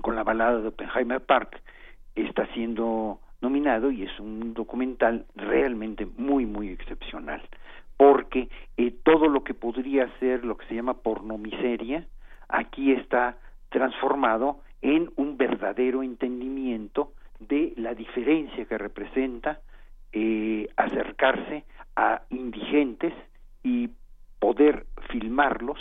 con 0.00 0.14
la 0.14 0.22
balada 0.22 0.60
de 0.60 0.68
Oppenheimer 0.68 1.20
Park 1.20 1.60
está 2.14 2.46
siendo 2.54 3.20
nominado 3.40 3.90
y 3.90 4.04
es 4.04 4.20
un 4.20 4.54
documental 4.54 5.26
realmente 5.34 6.06
muy, 6.16 6.46
muy 6.46 6.68
excepcional, 6.68 7.42
porque 7.96 8.48
eh, 8.76 8.94
todo 9.02 9.28
lo 9.28 9.44
que 9.44 9.54
podría 9.54 10.08
ser 10.18 10.44
lo 10.44 10.56
que 10.56 10.66
se 10.66 10.74
llama 10.74 10.94
pornomiseria, 10.94 12.06
aquí 12.48 12.92
está 12.92 13.38
transformado 13.70 14.60
en 14.80 15.10
un 15.16 15.36
verdadero 15.36 16.02
entendimiento 16.02 17.12
de 17.38 17.72
la 17.76 17.94
diferencia 17.94 18.64
que 18.64 18.78
representa 18.78 19.60
eh, 20.12 20.68
acercarse 20.76 21.64
a 21.96 22.22
indigentes 22.30 23.14
y 23.62 23.90
poder 24.38 24.86
filmarlos 25.10 25.78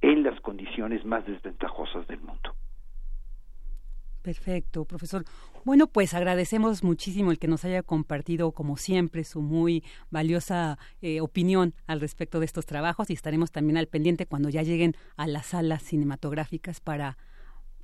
en 0.00 0.22
las 0.22 0.40
condiciones 0.40 1.04
más 1.04 1.26
desventajosas 1.26 2.06
del 2.06 2.20
mundo. 2.20 2.54
Perfecto, 4.22 4.84
profesor. 4.84 5.24
Bueno, 5.64 5.88
pues 5.88 6.14
agradecemos 6.14 6.84
muchísimo 6.84 7.32
el 7.32 7.38
que 7.38 7.48
nos 7.48 7.64
haya 7.64 7.82
compartido, 7.82 8.52
como 8.52 8.76
siempre, 8.76 9.24
su 9.24 9.42
muy 9.42 9.82
valiosa 10.10 10.78
eh, 11.00 11.20
opinión 11.20 11.74
al 11.86 12.00
respecto 12.00 12.38
de 12.38 12.46
estos 12.46 12.66
trabajos 12.66 13.10
y 13.10 13.12
estaremos 13.12 13.50
también 13.50 13.76
al 13.76 13.88
pendiente 13.88 14.26
cuando 14.26 14.48
ya 14.48 14.62
lleguen 14.62 14.94
a 15.16 15.26
las 15.26 15.46
salas 15.46 15.82
cinematográficas 15.82 16.80
para 16.80 17.16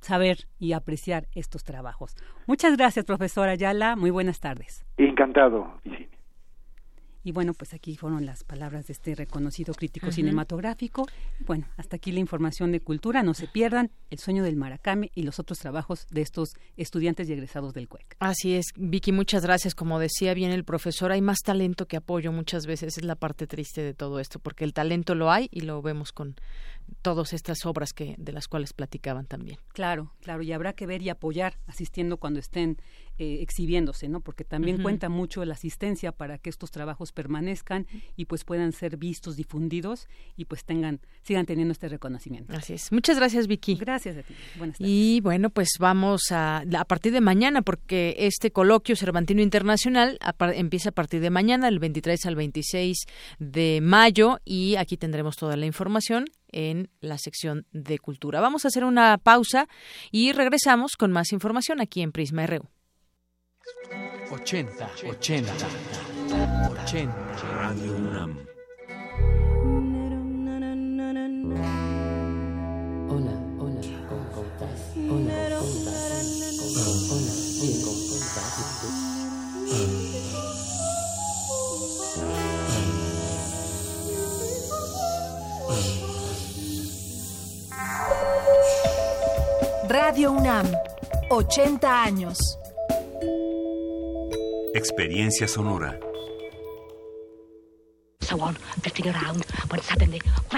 saber 0.01 0.47
y 0.59 0.73
apreciar 0.73 1.27
estos 1.35 1.63
trabajos. 1.63 2.15
Muchas 2.47 2.77
gracias, 2.77 3.05
profesora 3.05 3.51
Ayala. 3.51 3.95
Muy 3.95 4.11
buenas 4.11 4.39
tardes. 4.39 4.85
Encantado, 4.97 5.73
y 7.29 7.31
bueno, 7.31 7.53
pues 7.53 7.75
aquí 7.75 7.95
fueron 7.95 8.25
las 8.25 8.43
palabras 8.43 8.87
de 8.87 8.93
este 8.93 9.13
reconocido 9.13 9.75
crítico 9.75 10.11
cinematográfico. 10.11 11.05
Bueno, 11.45 11.67
hasta 11.77 11.97
aquí 11.97 12.11
la 12.11 12.19
información 12.19 12.71
de 12.71 12.79
cultura. 12.79 13.21
No 13.21 13.35
se 13.35 13.45
pierdan 13.45 13.91
El 14.09 14.17
sueño 14.17 14.43
del 14.43 14.55
Maracame 14.55 15.11
y 15.13 15.21
los 15.21 15.37
otros 15.37 15.59
trabajos 15.59 16.07
de 16.09 16.21
estos 16.21 16.55
estudiantes 16.75 17.29
y 17.29 17.33
egresados 17.33 17.75
del 17.75 17.87
CUEC. 17.87 18.15
Así 18.17 18.55
es, 18.55 18.65
Vicky, 18.75 19.11
muchas 19.11 19.43
gracias. 19.43 19.75
Como 19.75 19.99
decía 19.99 20.33
bien 20.33 20.49
el 20.49 20.63
profesor, 20.63 21.11
hay 21.11 21.21
más 21.21 21.37
talento 21.45 21.85
que 21.85 21.97
apoyo 21.97 22.31
muchas 22.31 22.65
veces. 22.65 22.97
Es 22.97 23.03
la 23.03 23.15
parte 23.15 23.45
triste 23.45 23.83
de 23.83 23.93
todo 23.93 24.19
esto, 24.19 24.39
porque 24.39 24.63
el 24.63 24.73
talento 24.73 25.13
lo 25.13 25.31
hay 25.31 25.49
y 25.51 25.61
lo 25.61 25.83
vemos 25.83 26.11
con 26.11 26.35
todas 27.01 27.33
estas 27.33 27.65
obras 27.65 27.93
que 27.93 28.15
de 28.17 28.31
las 28.31 28.47
cuales 28.47 28.73
platicaban 28.73 29.25
también. 29.25 29.57
Claro, 29.73 30.13
claro, 30.21 30.43
y 30.43 30.51
habrá 30.51 30.73
que 30.73 30.85
ver 30.85 31.01
y 31.01 31.09
apoyar 31.09 31.57
asistiendo 31.67 32.17
cuando 32.17 32.39
estén 32.39 32.77
eh, 33.17 33.39
exhibiéndose, 33.41 34.07
¿no? 34.07 34.21
Porque 34.21 34.45
también 34.45 34.81
cuenta 34.81 35.09
mucho 35.09 35.43
la 35.43 35.53
asistencia 35.53 36.11
para 36.11 36.37
que 36.37 36.49
estos 36.49 36.71
trabajos 36.71 37.11
permanezcan 37.11 37.85
y 38.15 38.25
pues 38.25 38.43
puedan 38.45 38.71
ser 38.71 38.97
vistos, 38.97 39.35
difundidos 39.35 40.07
y 40.37 40.45
pues 40.45 40.63
tengan 40.63 41.01
sigan 41.21 41.45
teniendo 41.45 41.71
este 41.71 41.89
reconocimiento. 41.89 42.53
Así 42.55 42.73
es. 42.73 42.91
Muchas 42.91 43.17
gracias, 43.17 43.47
Vicky. 43.47 43.75
Gracias 43.75 44.17
a 44.17 44.23
ti. 44.23 44.33
Buenas 44.57 44.77
tardes. 44.77 44.93
Y 44.93 45.19
bueno, 45.21 45.49
pues 45.49 45.69
vamos 45.79 46.31
a 46.31 46.63
a 46.77 46.85
partir 46.85 47.11
de 47.11 47.21
mañana 47.21 47.61
porque 47.61 48.15
este 48.17 48.51
coloquio 48.51 48.95
Cervantino 48.95 49.41
Internacional 49.41 50.17
empieza 50.53 50.89
a 50.89 50.93
partir 50.93 51.21
de 51.21 51.29
mañana, 51.29 51.67
el 51.67 51.79
23 51.79 52.25
al 52.25 52.35
26 52.35 52.97
de 53.39 53.79
mayo 53.81 54.39
y 54.45 54.75
aquí 54.75 54.97
tendremos 54.97 55.35
toda 55.35 55.57
la 55.57 55.65
información 55.65 56.25
en 56.51 56.89
la 57.01 57.17
sección 57.17 57.65
de 57.71 57.99
cultura. 57.99 58.41
Vamos 58.41 58.65
a 58.65 58.69
hacer 58.69 58.83
una 58.83 59.17
pausa 59.17 59.67
y 60.11 60.31
regresamos 60.31 60.93
con 60.97 61.11
más 61.11 61.31
información 61.31 61.81
aquí 61.81 62.01
en 62.01 62.11
Prisma 62.11 62.45
RU. 62.47 62.67
80, 64.31 64.89
80, 65.07 65.53
80. 66.83 67.13
Radio 67.55 67.95
UNAM. 67.95 68.37
Hola, 73.09 73.33
hola, 73.59 73.81
¿cómo 74.07 74.47
estás? 74.47 74.79
Hola, 75.09 75.38
Radio 89.89 90.31
UNAM, 90.33 90.67
80 91.31 92.03
años. 92.03 92.37
Experiencia 94.75 95.47
sonora. 95.47 95.99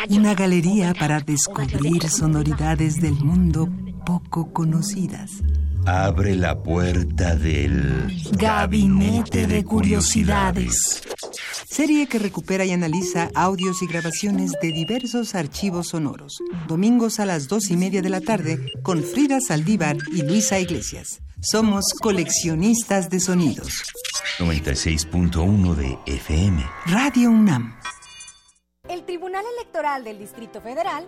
Una 0.10 0.36
galería 0.36 0.94
para 0.94 1.22
descubrir 1.22 2.10
sonoridades 2.10 3.00
del 3.00 3.14
mundo 3.14 3.70
poco 4.06 4.52
conocidas. 4.52 5.32
Abre 5.86 6.36
la 6.36 6.62
puerta 6.62 7.36
del 7.36 8.08
Gabinete 8.34 9.48
de 9.48 9.64
Curiosidades. 9.64 11.02
Serie 11.68 12.08
que 12.08 12.20
recupera 12.20 12.66
y 12.66 12.72
analiza 12.72 13.30
audios 13.34 13.82
y 13.82 13.88
grabaciones 13.88 14.52
de 14.62 14.72
diversos 14.72 15.34
archivos 15.34 15.90
sonoros. 15.90 16.38
Domingos 16.68 17.20
a 17.20 17.26
las 17.26 17.48
dos 17.48 17.72
y 17.72 17.78
media 17.78 18.02
de 18.02 18.10
la 18.10 18.22
tarde 18.22 18.60
con 18.84 19.02
Frida 19.04 19.40
Saldívar 19.42 19.98
y 20.12 20.22
Luisa 20.22 20.60
Iglesias. 20.60 21.22
Somos 21.42 21.86
coleccionistas 22.00 23.10
de 23.10 23.20
sonidos. 23.20 23.84
96.1 24.38 25.76
de 25.76 25.98
FM. 26.06 26.64
Radio 26.86 27.32
UNAM. 27.32 27.76
El 28.88 29.04
Tribunal 29.04 29.44
Electoral 29.58 30.04
del 30.04 30.20
Distrito 30.20 30.62
Federal 30.62 31.08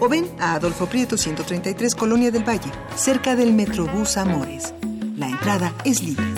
o 0.00 0.08
ven 0.08 0.26
a 0.38 0.54
Adolfo 0.54 0.86
Prieto 0.86 1.16
133 1.16 1.94
Colonia 1.94 2.30
del 2.30 2.48
Valle, 2.48 2.70
cerca 2.96 3.36
del 3.36 3.52
Metrobús 3.52 4.16
Amores. 4.16 4.74
La 5.16 5.28
entrada 5.28 5.74
es 5.84 6.02
libre. 6.02 6.37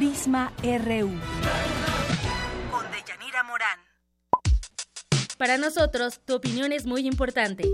Prisma 0.00 0.50
RU. 0.62 1.10
Con 2.70 2.90
Deyanira 2.90 3.42
Morán. 3.44 3.78
Para 5.36 5.58
nosotros, 5.58 6.20
tu 6.24 6.36
opinión 6.36 6.72
es 6.72 6.86
muy 6.86 7.06
importante. 7.06 7.68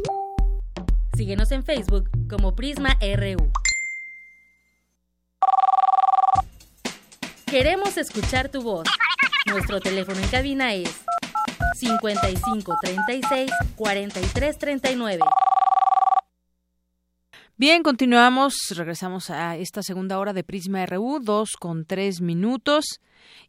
Síguenos 1.16 1.52
en 1.52 1.62
Facebook 1.62 2.10
como 2.28 2.56
Prisma 2.56 2.98
RU. 3.00 3.48
Queremos 7.46 7.96
escuchar 7.96 8.48
tu 8.48 8.60
voz. 8.60 8.88
Nuestro 9.46 9.78
teléfono 9.78 10.18
en 10.18 10.26
cabina 10.26 10.74
es 10.74 11.04
55 11.76 12.76
36 12.82 13.52
43 13.76 14.58
39. 14.58 15.22
Bien, 17.58 17.82
continuamos, 17.82 18.54
regresamos 18.76 19.30
a 19.30 19.56
esta 19.56 19.82
segunda 19.82 20.18
hora 20.18 20.34
de 20.34 20.44
Prisma 20.44 20.84
RU, 20.84 21.20
dos 21.22 21.52
con 21.58 21.86
tres 21.86 22.20
minutos. 22.20 23.00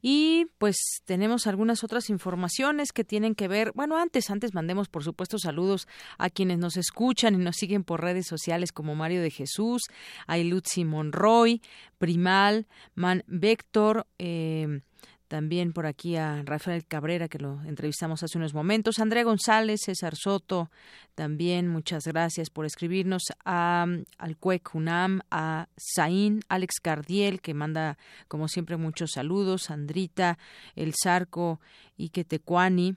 Y 0.01 0.45
pues 0.59 0.77
tenemos 1.03 1.45
algunas 1.45 1.83
otras 1.83 2.09
informaciones 2.09 2.93
que 2.93 3.03
tienen 3.03 3.35
que 3.35 3.49
ver, 3.49 3.73
bueno, 3.75 3.97
antes, 3.97 4.29
antes 4.29 4.53
mandemos 4.53 4.87
por 4.87 5.03
supuesto 5.03 5.37
saludos 5.37 5.89
a 6.17 6.29
quienes 6.29 6.57
nos 6.57 6.77
escuchan 6.77 7.35
y 7.35 7.43
nos 7.43 7.57
siguen 7.57 7.83
por 7.83 8.01
redes 8.01 8.27
sociales 8.27 8.71
como 8.71 8.95
Mario 8.95 9.21
de 9.21 9.29
Jesús, 9.29 9.83
Ailutzi 10.25 10.85
Monroy, 10.85 11.61
Primal, 11.97 12.65
Man 12.95 13.25
Vector, 13.27 14.07
eh, 14.19 14.83
también 15.27 15.73
por 15.73 15.85
aquí 15.85 16.15
a 16.15 16.41
Rafael 16.43 16.85
Cabrera, 16.85 17.27
que 17.27 17.39
lo 17.39 17.61
entrevistamos 17.63 18.23
hace 18.23 18.37
unos 18.37 18.53
momentos. 18.53 18.99
Andrea 18.99 19.23
González, 19.23 19.81
César 19.83 20.15
Soto, 20.15 20.71
también 21.15 21.67
muchas 21.67 22.05
gracias 22.05 22.49
por 22.49 22.65
escribirnos. 22.65 23.23
A, 23.43 23.85
al 24.17 24.37
Cuec 24.37 24.73
Unam, 24.73 25.21
a 25.29 25.67
Zain, 25.95 26.41
Alex 26.47 26.75
Cardiel, 26.81 27.41
que 27.41 27.53
manda, 27.53 27.97
como 28.27 28.47
siempre, 28.47 28.77
muchos 28.77 29.11
saludos. 29.13 29.69
Andrita, 29.69 30.37
El 30.75 30.93
Zarco, 31.01 31.59
Ike 31.97 32.23
Tecuani, 32.23 32.95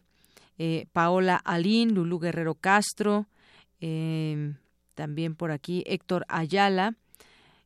eh, 0.59 0.87
Paola 0.93 1.37
Alín, 1.37 1.95
Lulú 1.95 2.19
Guerrero 2.21 2.55
Castro, 2.55 3.27
eh, 3.81 4.55
también 4.95 5.35
por 5.35 5.51
aquí 5.51 5.83
Héctor 5.87 6.27
Ayala. 6.29 6.95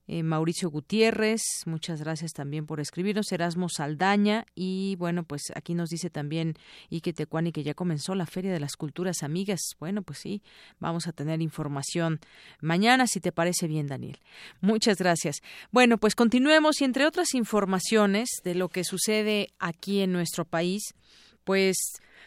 Eh, 0.07 0.23
Mauricio 0.23 0.69
Gutiérrez, 0.69 1.41
muchas 1.65 2.01
gracias 2.01 2.33
también 2.35 2.67
por 2.67 2.79
escribirnos, 2.79 3.33
Erasmo 3.33 3.71
Saldaña 3.71 4.45
y 4.55 4.97
bueno, 4.97 5.25
pues 5.25 5.45
aquí 5.55 5.73
nos 5.73 5.89
dice 5.89 6.11
también 6.11 6.57
Ike 6.91 7.15
Tecuani 7.15 7.53
que 7.53 7.63
ya 7.63 7.73
comenzó 7.73 8.15
la 8.15 8.27
Feria 8.27 8.53
de 8.53 8.61
las 8.61 8.77
Culturas 8.77 9.23
Amigas. 9.23 9.61
Bueno, 9.79 10.03
pues 10.03 10.19
sí, 10.19 10.43
vamos 10.79 11.07
a 11.07 11.13
tener 11.13 11.41
información 11.41 12.21
mañana, 12.61 13.07
si 13.07 13.21
te 13.21 13.33
parece 13.33 13.67
bien, 13.67 13.87
Daniel. 13.87 14.19
Muchas 14.61 14.99
gracias. 14.99 15.37
Bueno, 15.71 15.97
pues 15.97 16.15
continuemos 16.15 16.83
y 16.83 16.85
entre 16.85 17.07
otras 17.07 17.33
informaciones 17.33 18.29
de 18.45 18.55
lo 18.55 18.69
que 18.69 18.85
sucede 18.85 19.55
aquí 19.59 20.01
en 20.01 20.13
nuestro 20.13 20.45
país, 20.45 20.95
pues 21.45 21.77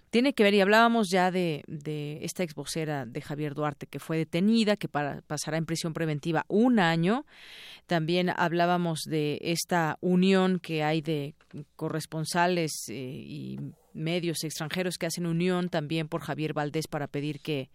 tiene 0.09 0.33
que 0.33 0.43
ver, 0.43 0.53
y 0.53 0.61
hablábamos 0.61 1.09
ya 1.09 1.31
de, 1.31 1.63
de 1.67 2.19
esta 2.23 2.43
ex 2.43 2.55
vocera 2.55 3.05
de 3.05 3.21
Javier 3.21 3.53
Duarte 3.53 3.87
que 3.87 3.99
fue 3.99 4.17
detenida, 4.17 4.77
que 4.77 4.87
para, 4.87 5.21
pasará 5.21 5.57
en 5.57 5.65
prisión 5.65 5.93
preventiva 5.93 6.45
un 6.47 6.79
año. 6.79 7.25
También 7.87 8.29
hablábamos 8.35 9.01
de 9.01 9.39
esta 9.41 9.97
unión 9.99 10.59
que 10.59 10.83
hay 10.83 11.01
de 11.01 11.35
corresponsales 11.75 12.71
eh, 12.89 12.93
y 12.95 13.59
medios 13.93 14.43
extranjeros 14.43 14.97
que 14.97 15.07
hacen 15.07 15.25
unión 15.25 15.69
también 15.69 16.07
por 16.07 16.21
Javier 16.21 16.53
Valdés 16.53 16.87
para 16.87 17.07
pedir 17.07 17.39
que 17.41 17.69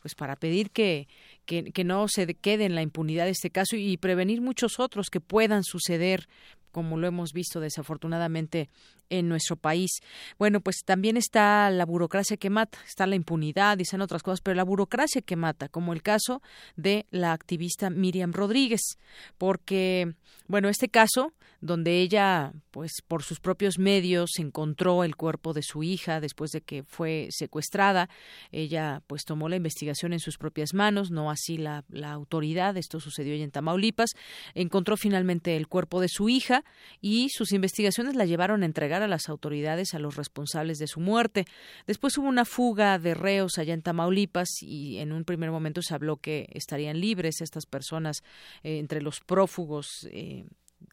pues 0.00 0.14
para 0.14 0.36
pedir 0.36 0.70
que, 0.70 1.08
que, 1.46 1.72
que, 1.72 1.82
no 1.82 2.06
se 2.06 2.32
quede 2.34 2.64
en 2.64 2.76
la 2.76 2.82
impunidad 2.82 3.24
de 3.24 3.30
este 3.30 3.50
caso 3.50 3.76
y 3.76 3.96
prevenir 3.96 4.40
muchos 4.40 4.78
otros 4.78 5.10
que 5.10 5.20
puedan 5.20 5.64
suceder 5.64 6.28
como 6.70 6.98
lo 6.98 7.06
hemos 7.06 7.32
visto 7.32 7.58
desafortunadamente 7.58 8.68
en 9.10 9.28
nuestro 9.28 9.56
país. 9.56 10.00
Bueno, 10.38 10.60
pues 10.60 10.82
también 10.84 11.16
está 11.16 11.70
la 11.70 11.84
burocracia 11.84 12.36
que 12.36 12.50
mata, 12.50 12.78
está 12.86 13.06
la 13.06 13.16
impunidad, 13.16 13.78
dicen 13.78 14.00
otras 14.00 14.22
cosas, 14.22 14.40
pero 14.40 14.54
la 14.54 14.64
burocracia 14.64 15.22
que 15.22 15.36
mata, 15.36 15.68
como 15.68 15.92
el 15.92 16.02
caso 16.02 16.42
de 16.76 17.06
la 17.10 17.32
activista 17.32 17.90
Miriam 17.90 18.32
Rodríguez, 18.32 18.98
porque, 19.38 20.14
bueno, 20.48 20.68
este 20.68 20.88
caso 20.88 21.32
donde 21.60 22.00
ella, 22.00 22.52
pues 22.70 22.92
por 23.06 23.22
sus 23.22 23.40
propios 23.40 23.78
medios, 23.78 24.30
encontró 24.38 25.04
el 25.04 25.16
cuerpo 25.16 25.52
de 25.52 25.62
su 25.62 25.82
hija 25.82 26.20
después 26.20 26.50
de 26.50 26.60
que 26.60 26.82
fue 26.82 27.28
secuestrada. 27.30 28.08
Ella, 28.52 29.02
pues 29.06 29.24
tomó 29.24 29.48
la 29.48 29.56
investigación 29.56 30.12
en 30.12 30.20
sus 30.20 30.38
propias 30.38 30.74
manos, 30.74 31.10
no 31.10 31.30
así 31.30 31.56
la, 31.56 31.84
la 31.88 32.12
autoridad. 32.12 32.76
Esto 32.76 33.00
sucedió 33.00 33.34
en 33.34 33.50
Tamaulipas. 33.50 34.10
Encontró 34.54 34.96
finalmente 34.96 35.56
el 35.56 35.68
cuerpo 35.68 36.00
de 36.00 36.08
su 36.08 36.28
hija 36.28 36.64
y 37.00 37.28
sus 37.30 37.52
investigaciones 37.52 38.14
la 38.14 38.26
llevaron 38.26 38.62
a 38.62 38.66
entregar 38.66 38.95
a 39.02 39.08
las 39.08 39.28
autoridades 39.28 39.94
a 39.94 39.98
los 39.98 40.16
responsables 40.16 40.78
de 40.78 40.86
su 40.86 41.00
muerte. 41.00 41.44
Después 41.86 42.16
hubo 42.18 42.28
una 42.28 42.44
fuga 42.44 42.98
de 42.98 43.14
reos 43.14 43.58
allá 43.58 43.74
en 43.74 43.82
Tamaulipas 43.82 44.48
y 44.62 44.98
en 44.98 45.12
un 45.12 45.24
primer 45.24 45.50
momento 45.50 45.82
se 45.82 45.94
habló 45.94 46.16
que 46.16 46.48
estarían 46.52 47.00
libres 47.00 47.40
estas 47.40 47.66
personas 47.66 48.22
eh, 48.62 48.78
entre 48.78 49.02
los 49.02 49.20
prófugos. 49.20 50.06
Eh, 50.10 50.44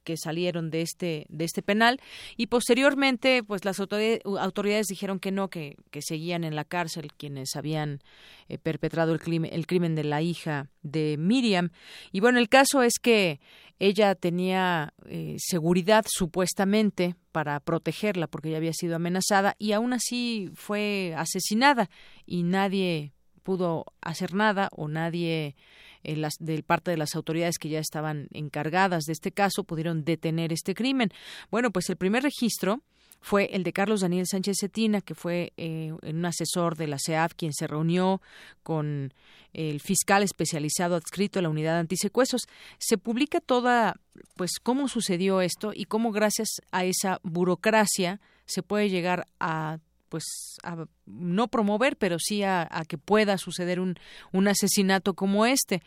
que 0.03 0.17
salieron 0.17 0.69
de 0.69 0.81
este 0.81 1.25
de 1.29 1.45
este 1.45 1.61
penal 1.61 1.99
y 2.35 2.47
posteriormente 2.47 3.43
pues 3.43 3.63
las 3.65 3.79
autoridades, 3.79 4.87
dijeron 4.87 5.19
que 5.19 5.31
no 5.31 5.49
que, 5.49 5.75
seguían 5.99 6.43
en 6.43 6.55
la 6.55 6.65
cárcel 6.65 7.11
quienes 7.15 7.55
habían 7.55 7.99
eh, 8.49 8.57
perpetrado 8.57 9.13
el 9.13 9.19
crimen 9.19 9.51
el 9.53 9.67
crimen 9.67 9.95
de 9.95 10.03
la 10.03 10.21
hija 10.21 10.69
de 10.81 11.17
Miriam 11.17 11.71
y 12.11 12.19
bueno 12.19 12.39
el 12.39 12.49
caso 12.49 12.83
es 12.83 12.93
que 13.01 13.39
ella 13.79 14.15
tenía 14.15 14.93
eh, 15.05 15.35
seguridad 15.39 16.05
supuestamente 16.07 17.15
para 17.31 17.59
protegerla 17.59 18.27
porque 18.27 18.49
ella 18.49 18.57
había 18.57 18.73
sido 18.73 18.95
amenazada 18.95 19.55
y 19.59 19.71
aún 19.71 19.93
así 19.93 20.49
fue 20.53 21.13
asesinada 21.17 21.89
y 22.25 22.43
nadie 22.43 23.13
pudo 23.43 23.85
hacer 24.01 24.33
nada 24.33 24.69
o 24.71 24.87
nadie 24.87 25.55
las, 26.03 26.33
de 26.39 26.63
parte 26.63 26.91
de 26.91 26.97
las 26.97 27.15
autoridades 27.15 27.57
que 27.57 27.69
ya 27.69 27.79
estaban 27.79 28.27
encargadas 28.31 29.05
de 29.05 29.13
este 29.13 29.31
caso 29.31 29.63
pudieron 29.63 30.03
detener 30.03 30.51
este 30.53 30.75
crimen. 30.75 31.09
Bueno, 31.49 31.71
pues 31.71 31.89
el 31.89 31.97
primer 31.97 32.23
registro 32.23 32.81
fue 33.23 33.45
el 33.53 33.63
de 33.63 33.71
Carlos 33.71 34.01
Daniel 34.01 34.27
Sánchez 34.27 34.57
Cetina, 34.59 34.99
que 34.99 35.15
fue 35.15 35.53
eh, 35.55 35.93
un 36.03 36.25
asesor 36.25 36.75
de 36.75 36.87
la 36.87 36.97
CEAF 36.99 37.33
quien 37.35 37.53
se 37.53 37.67
reunió 37.67 38.21
con 38.63 39.13
el 39.53 39.79
fiscal 39.79 40.23
especializado 40.23 40.95
adscrito 40.95 41.39
a 41.39 41.41
la 41.41 41.47
unidad 41.47 41.79
antisecuestros. 41.79 42.41
Se 42.79 42.97
publica 42.97 43.39
toda, 43.39 43.95
pues, 44.35 44.59
cómo 44.61 44.89
sucedió 44.89 45.39
esto 45.39 45.71
y 45.73 45.85
cómo 45.85 46.11
gracias 46.11 46.49
a 46.71 46.83
esa 46.83 47.21
burocracia 47.23 48.19
se 48.45 48.61
puede 48.61 48.89
llegar 48.89 49.25
a 49.39 49.79
pues 50.09 50.25
a 50.61 50.85
no 51.07 51.47
promover, 51.47 51.97
pero 51.97 52.17
sí 52.19 52.43
a, 52.43 52.69
que 52.87 52.99
pueda 52.99 53.39
suceder 53.39 53.79
un, 53.79 53.95
un, 54.31 54.47
asesinato 54.47 55.15
como 55.15 55.47
este. 55.47 55.81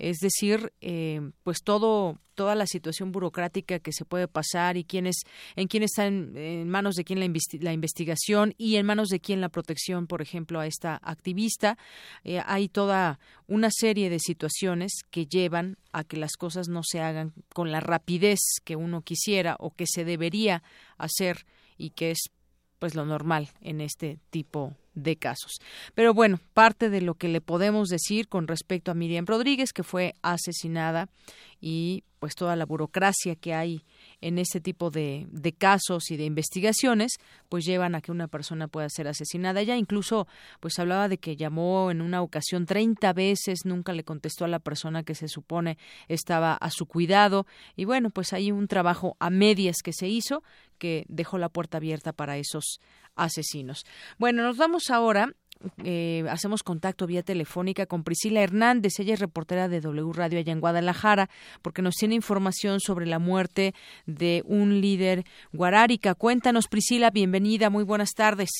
Es 0.00 0.16
decir, 0.18 0.72
eh, 0.80 1.20
pues 1.42 1.58
todo 1.62 2.18
toda 2.34 2.54
la 2.54 2.66
situación 2.66 3.12
burocrática 3.12 3.80
que 3.80 3.92
se 3.92 4.06
puede 4.06 4.26
pasar 4.26 4.78
y 4.78 4.84
quiénes 4.84 5.24
en 5.56 5.68
quién 5.68 5.82
está 5.82 6.06
en, 6.06 6.70
manos 6.70 6.94
de 6.94 7.04
quién 7.04 7.20
la, 7.20 7.30
la, 7.60 7.72
investigación 7.74 8.54
y 8.56 8.76
en 8.76 8.86
manos 8.86 9.08
de 9.08 9.20
quién 9.20 9.42
la 9.42 9.50
protección, 9.50 10.06
por 10.06 10.22
ejemplo, 10.22 10.58
a 10.58 10.66
esta 10.66 10.98
activista. 11.02 11.76
Eh, 12.24 12.40
hay 12.46 12.70
toda 12.70 13.20
una 13.46 13.68
serie 13.70 14.08
de 14.08 14.20
situaciones 14.20 15.02
que 15.10 15.26
llevan 15.26 15.76
a 15.92 16.02
que 16.02 16.16
las 16.16 16.32
cosas 16.38 16.68
no 16.68 16.80
se 16.82 17.00
hagan 17.00 17.34
con 17.52 17.70
la 17.70 17.80
rapidez 17.80 18.40
que 18.64 18.74
uno 18.74 19.02
quisiera 19.02 19.56
o 19.58 19.72
que 19.74 19.84
se 19.86 20.06
debería 20.06 20.62
hacer 20.96 21.44
y 21.76 21.90
que 21.90 22.12
es 22.12 22.30
pues 22.80 22.96
lo 22.96 23.04
normal 23.04 23.50
en 23.60 23.80
este 23.80 24.18
tipo 24.30 24.74
de 24.94 25.14
casos. 25.14 25.60
Pero 25.94 26.12
bueno, 26.12 26.40
parte 26.54 26.90
de 26.90 27.00
lo 27.00 27.14
que 27.14 27.28
le 27.28 27.40
podemos 27.40 27.88
decir 27.88 28.26
con 28.26 28.48
respecto 28.48 28.90
a 28.90 28.94
Miriam 28.94 29.26
Rodríguez, 29.26 29.72
que 29.72 29.84
fue 29.84 30.14
asesinada 30.22 31.08
y 31.60 32.02
pues 32.18 32.34
toda 32.34 32.56
la 32.56 32.66
burocracia 32.66 33.36
que 33.36 33.54
hay 33.54 33.84
en 34.20 34.38
este 34.38 34.60
tipo 34.60 34.90
de, 34.90 35.26
de, 35.30 35.52
casos 35.52 36.10
y 36.10 36.16
de 36.16 36.24
investigaciones, 36.24 37.12
pues 37.48 37.64
llevan 37.64 37.94
a 37.94 38.00
que 38.00 38.12
una 38.12 38.28
persona 38.28 38.68
pueda 38.68 38.88
ser 38.88 39.08
asesinada. 39.08 39.60
Ella 39.60 39.76
incluso 39.76 40.26
pues 40.60 40.78
hablaba 40.78 41.08
de 41.08 41.18
que 41.18 41.36
llamó 41.36 41.90
en 41.90 42.00
una 42.00 42.22
ocasión 42.22 42.66
30 42.66 43.12
veces, 43.12 43.60
nunca 43.64 43.92
le 43.92 44.04
contestó 44.04 44.44
a 44.44 44.48
la 44.48 44.58
persona 44.58 45.02
que 45.02 45.14
se 45.14 45.28
supone 45.28 45.78
estaba 46.08 46.54
a 46.54 46.70
su 46.70 46.86
cuidado 46.86 47.46
y 47.76 47.84
bueno, 47.84 48.10
pues 48.10 48.32
hay 48.32 48.52
un 48.52 48.68
trabajo 48.68 49.16
a 49.18 49.30
medias 49.30 49.76
que 49.82 49.92
se 49.92 50.08
hizo 50.08 50.42
que 50.78 51.04
dejó 51.08 51.38
la 51.38 51.48
puerta 51.48 51.76
abierta 51.76 52.12
para 52.12 52.38
esos 52.38 52.80
asesinos. 53.14 53.84
Bueno, 54.18 54.42
nos 54.42 54.56
vamos 54.56 54.90
ahora 54.90 55.34
eh, 55.84 56.24
hacemos 56.30 56.62
contacto 56.62 57.06
vía 57.06 57.22
telefónica 57.22 57.86
con 57.86 58.02
Priscila 58.02 58.40
Hernández, 58.40 58.98
ella 58.98 59.14
es 59.14 59.20
reportera 59.20 59.68
de 59.68 59.80
W 59.80 60.12
Radio 60.12 60.38
allá 60.38 60.52
en 60.52 60.60
Guadalajara, 60.60 61.28
porque 61.62 61.82
nos 61.82 61.96
tiene 61.96 62.14
información 62.14 62.80
sobre 62.80 63.06
la 63.06 63.18
muerte 63.18 63.74
de 64.06 64.42
un 64.46 64.80
líder 64.80 65.24
guarárica. 65.52 66.14
Cuéntanos, 66.14 66.68
Priscila, 66.68 67.10
bienvenida, 67.10 67.70
muy 67.70 67.84
buenas 67.84 68.12
tardes. 68.14 68.50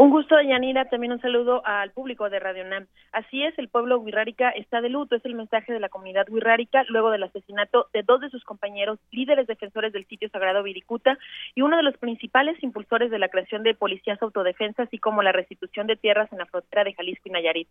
Un 0.00 0.08
gusto, 0.08 0.40
Yanira. 0.40 0.86
También 0.86 1.12
un 1.12 1.20
saludo 1.20 1.60
al 1.66 1.90
público 1.90 2.30
de 2.30 2.40
Radio 2.40 2.64
NAM. 2.64 2.86
Así 3.12 3.44
es, 3.44 3.52
el 3.58 3.68
pueblo 3.68 3.98
wixárika 3.98 4.48
está 4.48 4.80
de 4.80 4.88
luto. 4.88 5.14
Es 5.14 5.22
el 5.26 5.34
mensaje 5.34 5.74
de 5.74 5.78
la 5.78 5.90
comunidad 5.90 6.26
wixárika 6.30 6.84
luego 6.88 7.10
del 7.10 7.24
asesinato 7.24 7.88
de 7.92 8.02
dos 8.02 8.22
de 8.22 8.30
sus 8.30 8.42
compañeros, 8.44 8.98
líderes 9.10 9.46
defensores 9.46 9.92
del 9.92 10.06
sitio 10.06 10.30
sagrado 10.30 10.62
Viricuta 10.62 11.18
y 11.54 11.60
uno 11.60 11.76
de 11.76 11.82
los 11.82 11.98
principales 11.98 12.56
impulsores 12.62 13.10
de 13.10 13.18
la 13.18 13.28
creación 13.28 13.62
de 13.62 13.74
policías 13.74 14.22
autodefensa, 14.22 14.84
así 14.84 14.96
como 14.96 15.22
la 15.22 15.32
restitución 15.32 15.86
de 15.86 15.96
tierras 15.96 16.32
en 16.32 16.38
la 16.38 16.46
frontera 16.46 16.84
de 16.84 16.94
Jalisco 16.94 17.28
y 17.28 17.32
Nayarit. 17.32 17.68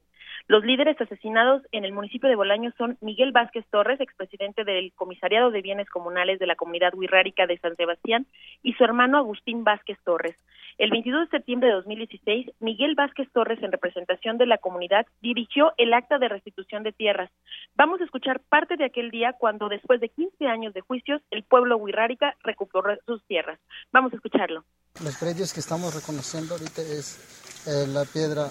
Los 0.47 0.63
líderes 0.63 1.01
asesinados 1.01 1.63
en 1.71 1.83
el 1.83 1.93
municipio 1.93 2.29
de 2.29 2.35
Bolaños 2.35 2.75
son 2.77 2.95
Miguel 3.01 3.31
Vázquez 3.31 3.65
Torres, 3.71 3.99
expresidente 4.01 4.65
del 4.65 4.93
Comisariado 4.93 5.49
de 5.49 5.63
Bienes 5.63 5.89
Comunales 5.89 6.37
de 6.37 6.45
la 6.45 6.55
comunidad 6.55 6.93
wixárika 6.93 7.47
de 7.47 7.57
San 7.57 7.75
Sebastián, 7.75 8.27
y 8.61 8.73
su 8.73 8.83
hermano 8.83 9.17
Agustín 9.17 9.63
Vázquez 9.63 9.97
Torres. 10.05 10.35
El 10.79 10.91
22 10.91 11.29
de 11.29 11.37
septiembre 11.37 11.67
de 11.67 11.75
2016, 11.75 12.51
Miguel 12.61 12.95
Vázquez 12.95 13.27
Torres, 13.33 13.61
en 13.61 13.69
representación 13.73 14.37
de 14.37 14.45
la 14.45 14.59
comunidad, 14.59 15.05
dirigió 15.21 15.73
el 15.77 15.93
acta 15.93 16.17
de 16.19 16.29
restitución 16.29 16.83
de 16.83 16.93
tierras. 16.93 17.29
Vamos 17.75 17.99
a 17.99 18.05
escuchar 18.05 18.39
parte 18.47 18.77
de 18.77 18.85
aquel 18.85 19.11
día 19.11 19.35
cuando, 19.37 19.67
después 19.67 19.99
de 19.99 20.07
15 20.07 20.47
años 20.47 20.73
de 20.73 20.79
juicios, 20.79 21.21
el 21.31 21.43
pueblo 21.43 21.75
Huirrárica 21.75 22.33
recuperó 22.43 22.97
sus 23.05 23.21
tierras. 23.25 23.59
Vamos 23.91 24.13
a 24.13 24.15
escucharlo. 24.15 24.63
Los 25.03 25.17
predios 25.17 25.53
que 25.53 25.59
estamos 25.59 25.93
reconociendo 25.93 26.53
ahorita 26.53 26.81
es 26.81 27.67
eh, 27.67 27.85
la 27.89 28.05
piedra 28.05 28.49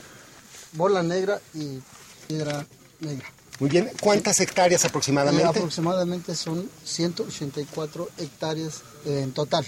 bola 0.75 1.03
negra 1.03 1.39
y 1.55 1.81
piedra 2.29 2.63
negra. 3.01 3.27
Muy 3.59 3.71
bien, 3.71 3.89
¿cuántas 4.03 4.39
hectáreas 4.39 4.85
aproximadamente? 4.85 5.47
Eh, 5.47 5.49
aproximadamente 5.49 6.35
son 6.35 6.69
184 6.85 8.07
hectáreas 8.19 8.85
eh, 9.07 9.23
en 9.23 9.33
total 9.33 9.65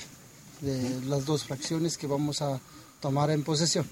de 0.61 1.07
las 1.09 1.27
dos 1.27 1.47
fracciones 1.47 1.97
que 1.99 2.07
vamos 2.07 2.43
a 2.43 2.61
tomar 3.01 3.31
en 3.31 3.45
posesión. 3.45 3.87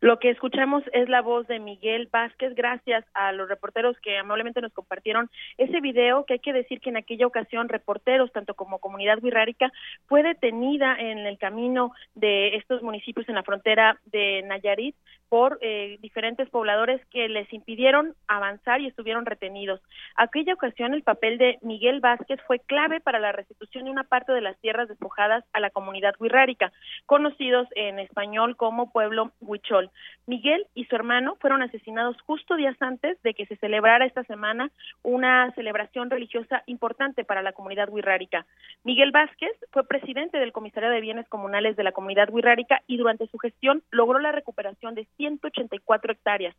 Lo 0.00 0.18
que 0.18 0.30
escuchamos 0.30 0.84
es 0.92 1.08
la 1.08 1.22
voz 1.22 1.46
de 1.46 1.58
Miguel 1.58 2.08
Vázquez, 2.12 2.54
gracias 2.54 3.04
a 3.14 3.32
los 3.32 3.48
reporteros 3.48 3.96
que 4.02 4.18
amablemente 4.18 4.60
nos 4.60 4.72
compartieron 4.74 5.30
ese 5.56 5.80
video, 5.80 6.26
que 6.26 6.34
hay 6.34 6.38
que 6.38 6.52
decir 6.52 6.80
que 6.80 6.90
en 6.90 6.98
aquella 6.98 7.26
ocasión 7.26 7.70
reporteros, 7.70 8.30
tanto 8.30 8.54
como 8.54 8.78
comunidad 8.78 9.22
wixárika, 9.22 9.72
fue 10.06 10.22
detenida 10.22 10.96
en 10.98 11.20
el 11.20 11.38
camino 11.38 11.92
de 12.14 12.56
estos 12.56 12.82
municipios 12.82 13.26
en 13.28 13.36
la 13.36 13.42
frontera 13.42 13.98
de 14.04 14.42
Nayarit 14.42 14.94
por 15.28 15.58
eh, 15.60 15.98
diferentes 16.00 16.48
pobladores 16.50 17.04
que 17.06 17.28
les 17.28 17.52
impidieron 17.52 18.14
avanzar 18.28 18.80
y 18.80 18.86
estuvieron 18.86 19.26
retenidos. 19.26 19.80
Aquella 20.16 20.54
ocasión 20.54 20.94
el 20.94 21.02
papel 21.02 21.38
de 21.38 21.58
Miguel 21.62 22.00
Vázquez 22.00 22.40
fue 22.46 22.60
clave 22.60 23.00
para 23.00 23.18
la 23.18 23.32
restitución 23.32 23.84
de 23.84 23.90
una 23.90 24.04
parte 24.04 24.32
de 24.32 24.40
las 24.40 24.58
tierras 24.60 24.88
despojadas 24.88 25.44
a 25.52 25.60
la 25.60 25.70
comunidad 25.70 26.14
wixárika, 26.18 26.72
conocidos 27.06 27.68
en 27.74 27.98
español 27.98 28.56
como 28.56 28.90
pueblo 28.92 29.32
huichol. 29.40 29.90
Miguel 30.26 30.66
y 30.74 30.84
su 30.84 30.94
hermano 30.94 31.36
fueron 31.40 31.62
asesinados 31.62 32.16
justo 32.22 32.56
días 32.56 32.76
antes 32.80 33.20
de 33.22 33.34
que 33.34 33.46
se 33.46 33.56
celebrara 33.56 34.06
esta 34.06 34.24
semana 34.24 34.70
una 35.02 35.50
celebración 35.52 36.10
religiosa 36.10 36.62
importante 36.66 37.24
para 37.24 37.42
la 37.42 37.52
comunidad 37.52 37.88
wixárika. 37.88 38.46
Miguel 38.84 39.10
Vázquez 39.10 39.52
fue 39.70 39.86
presidente 39.86 40.38
del 40.38 40.52
Comisario 40.52 40.90
de 40.90 41.00
Bienes 41.00 41.28
Comunales 41.28 41.76
de 41.76 41.84
la 41.84 41.92
comunidad 41.92 42.30
wixárika 42.30 42.82
y 42.86 42.96
durante 42.96 43.26
su 43.28 43.38
gestión 43.38 43.82
logró 43.90 44.18
la 44.18 44.32
recuperación 44.32 44.94
de 44.94 45.06
184 45.16 46.12
hectáreas 46.12 46.54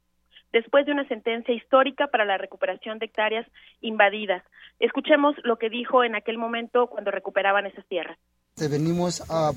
después 0.51 0.85
de 0.85 0.91
una 0.91 1.07
sentencia 1.07 1.53
histórica 1.53 2.07
para 2.07 2.25
la 2.25 2.37
recuperación 2.37 2.99
de 2.99 3.07
hectáreas 3.07 3.45
invadidas. 3.81 4.43
Escuchemos 4.79 5.35
lo 5.43 5.57
que 5.57 5.69
dijo 5.69 6.03
en 6.03 6.15
aquel 6.15 6.37
momento 6.37 6.87
cuando 6.87 7.11
recuperaban 7.11 7.65
esas 7.65 7.85
tierras. 7.87 8.17
Venimos 8.57 9.23
a, 9.29 9.51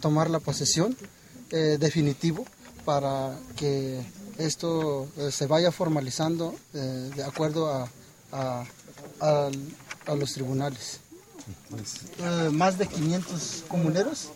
tomar 0.00 0.30
la 0.30 0.38
posesión 0.38 0.94
eh, 1.50 1.78
definitivo 1.78 2.44
para 2.84 3.36
que 3.58 4.00
esto 4.38 5.08
eh, 5.18 5.30
se 5.32 5.46
vaya 5.46 5.72
formalizando 5.72 6.54
eh, 6.74 7.10
de 7.16 7.24
acuerdo 7.24 7.66
a, 7.66 7.88
a, 9.20 10.14
los 10.14 10.32
tribunales. 10.34 11.00
Más 12.52 12.78
de 12.78 12.86
500 12.86 13.64
comuneros. 13.68 14.30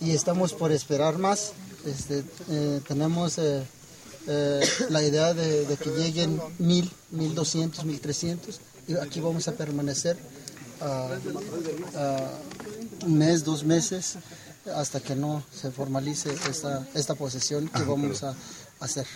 Y 0.00 0.12
estamos 0.12 0.52
por 0.54 0.72
esperar 0.72 1.18
más. 1.18 1.52
Este, 1.84 2.24
eh, 2.50 2.80
tenemos 2.86 3.38
eh, 3.38 3.62
eh, 4.26 4.60
la 4.90 5.02
idea 5.02 5.34
de, 5.34 5.76
que 5.82 5.90
lleguen 5.90 6.40
mil, 6.58 6.90
mil 7.10 7.34
doscientos, 7.34 7.84
mil 7.84 8.00
trescientos. 8.00 8.60
Y 8.86 8.96
aquí 8.96 9.20
vamos 9.20 9.48
a 9.48 9.52
permanecer 9.52 10.16
un 13.04 13.18
mes, 13.18 13.44
dos 13.44 13.64
meses 13.64 14.16
hasta 14.74 15.00
que 15.00 15.16
no 15.16 15.42
se 15.52 15.70
formalice 15.70 16.32
esta, 16.48 16.86
esta 16.94 17.14
posesión 17.14 17.68
que 17.68 17.82
vamos 17.82 18.22
a 18.22 18.34
hacer. 18.80 19.06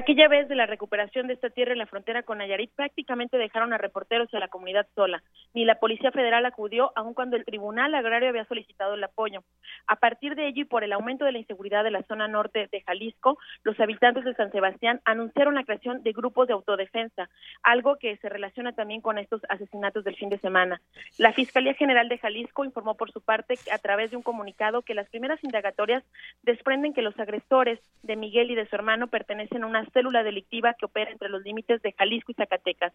Aquella 0.00 0.28
vez 0.28 0.48
de 0.48 0.54
la 0.54 0.64
recuperación 0.64 1.26
de 1.26 1.34
esta 1.34 1.50
tierra 1.50 1.72
en 1.72 1.78
la 1.78 1.84
frontera 1.84 2.22
con 2.22 2.38
Nayarit 2.38 2.70
prácticamente 2.74 3.36
dejaron 3.36 3.74
a 3.74 3.76
reporteros 3.76 4.32
y 4.32 4.36
a 4.36 4.40
la 4.40 4.48
comunidad 4.48 4.86
sola. 4.94 5.22
Ni 5.52 5.66
la 5.66 5.74
Policía 5.74 6.10
Federal 6.10 6.46
acudió, 6.46 6.90
aun 6.96 7.12
cuando 7.12 7.36
el 7.36 7.44
Tribunal 7.44 7.94
Agrario 7.94 8.30
había 8.30 8.46
solicitado 8.46 8.94
el 8.94 9.04
apoyo. 9.04 9.42
A 9.86 9.96
partir 9.96 10.36
de 10.36 10.48
ello 10.48 10.62
y 10.62 10.64
por 10.64 10.84
el 10.84 10.94
aumento 10.94 11.26
de 11.26 11.32
la 11.32 11.38
inseguridad 11.38 11.84
de 11.84 11.90
la 11.90 12.02
zona 12.04 12.28
norte 12.28 12.66
de 12.72 12.80
Jalisco, 12.80 13.38
los 13.62 13.78
habitantes 13.78 14.24
de 14.24 14.32
San 14.36 14.50
Sebastián 14.52 15.02
anunciaron 15.04 15.54
la 15.54 15.64
creación 15.64 16.02
de 16.02 16.12
grupos 16.12 16.48
de 16.48 16.54
autodefensa, 16.54 17.28
algo 17.62 17.96
que 17.96 18.16
se 18.16 18.30
relaciona 18.30 18.72
también 18.72 19.02
con 19.02 19.18
estos 19.18 19.42
asesinatos 19.50 20.02
del 20.04 20.16
fin 20.16 20.30
de 20.30 20.38
semana. 20.38 20.80
La 21.18 21.34
Fiscalía 21.34 21.74
General 21.74 22.08
de 22.08 22.16
Jalisco 22.16 22.64
informó 22.64 22.94
por 22.94 23.12
su 23.12 23.20
parte 23.20 23.58
a 23.70 23.76
través 23.76 24.12
de 24.12 24.16
un 24.16 24.22
comunicado 24.22 24.80
que 24.80 24.94
las 24.94 25.10
primeras 25.10 25.44
indagatorias 25.44 26.02
desprenden 26.42 26.94
que 26.94 27.02
los 27.02 27.18
agresores 27.20 27.78
de 28.02 28.16
Miguel 28.16 28.50
y 28.50 28.54
de 28.54 28.66
su 28.66 28.74
hermano 28.74 29.08
pertenecen 29.08 29.62
a 29.62 29.66
una 29.66 29.89
célula 29.90 30.22
delictiva 30.22 30.74
que 30.74 30.86
opera 30.86 31.10
entre 31.10 31.28
los 31.28 31.42
límites 31.42 31.82
de 31.82 31.92
Jalisco 31.92 32.32
y 32.32 32.34
Zacatecas. 32.34 32.92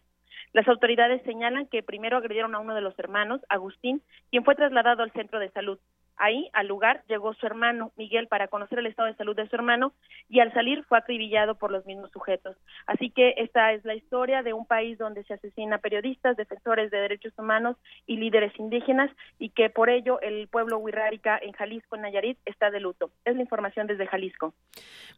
Las 0.54 0.68
autoridades 0.68 1.22
señalan 1.24 1.68
que 1.68 1.84
primero 1.84 2.18
agredieron 2.18 2.56
a 2.56 2.60
uno 2.60 2.76
de 2.76 2.82
los 2.82 2.98
hermanos, 3.00 3.41
Agustín, 3.50 4.02
quien 4.32 4.43
fue 4.43 4.56
trasladado 4.56 5.04
al 5.04 5.12
centro 5.12 5.39
de 5.39 5.52
salud. 5.52 5.80
Ahí, 6.18 6.49
al 6.53 6.68
lugar, 6.68 7.03
llegó 7.07 7.34
su 7.34 7.45
hermano, 7.45 7.91
Miguel, 7.97 8.28
para 8.28 8.47
conocer 8.47 8.80
el 8.80 8.88
estado 8.88 9.07
de 9.07 9.16
salud 9.16 9.36
de 9.36 9.47
su 9.47 9.55
hermano 9.55 9.93
y 10.30 10.39
al 10.39 10.53
salir 10.53 10.84
fue 10.86 10.97
acribillado 10.97 11.55
por 11.55 11.72
los 11.72 11.86
mismos 11.86 12.11
sujetos. 12.11 12.55
Así 12.88 13.09
que 13.09 13.34
esta 13.38 13.74
es 13.74 13.84
la 13.86 13.95
historia 13.95 14.43
de 14.43 14.53
un 14.53 14.66
país 14.66 14.97
donde 14.97 15.24
se 15.24 15.34
asesina 15.34 15.80
periodistas, 15.80 16.38
defensores 16.38 16.91
de 16.91 16.97
derechos 16.97 17.34
humanos 17.38 17.78
y 18.07 18.18
líderes 18.18 18.53
indígenas 18.57 19.11
y 19.39 19.49
que 19.49 19.70
por 19.70 19.89
ello 19.89 20.20
el 20.22 20.47
pueblo 20.47 20.78
wixárika 20.78 21.38
en 21.41 21.51
Jalisco, 21.51 21.95
en 21.95 22.03
Nayarit, 22.03 22.38
está 22.45 22.72
de 22.72 22.80
luto. 22.80 23.11
Es 23.26 23.36
la 23.36 23.41
información 23.41 23.88
desde 23.88 24.07
Jalisco. 24.07 24.53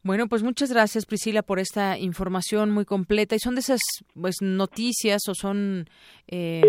Bueno, 0.03 0.27
pues 0.27 0.43
muchas 0.43 0.71
gracias 0.71 1.05
Priscila 1.05 1.43
por 1.43 1.59
esta 1.59 1.97
información 1.97 2.71
muy 2.71 2.85
completa 2.85 3.35
y 3.35 3.39
son 3.39 3.55
de 3.55 3.61
esas 3.61 3.81
pues 4.19 4.37
noticias 4.41 5.21
o 5.29 5.33
son 5.33 5.85
eh, 6.27 6.61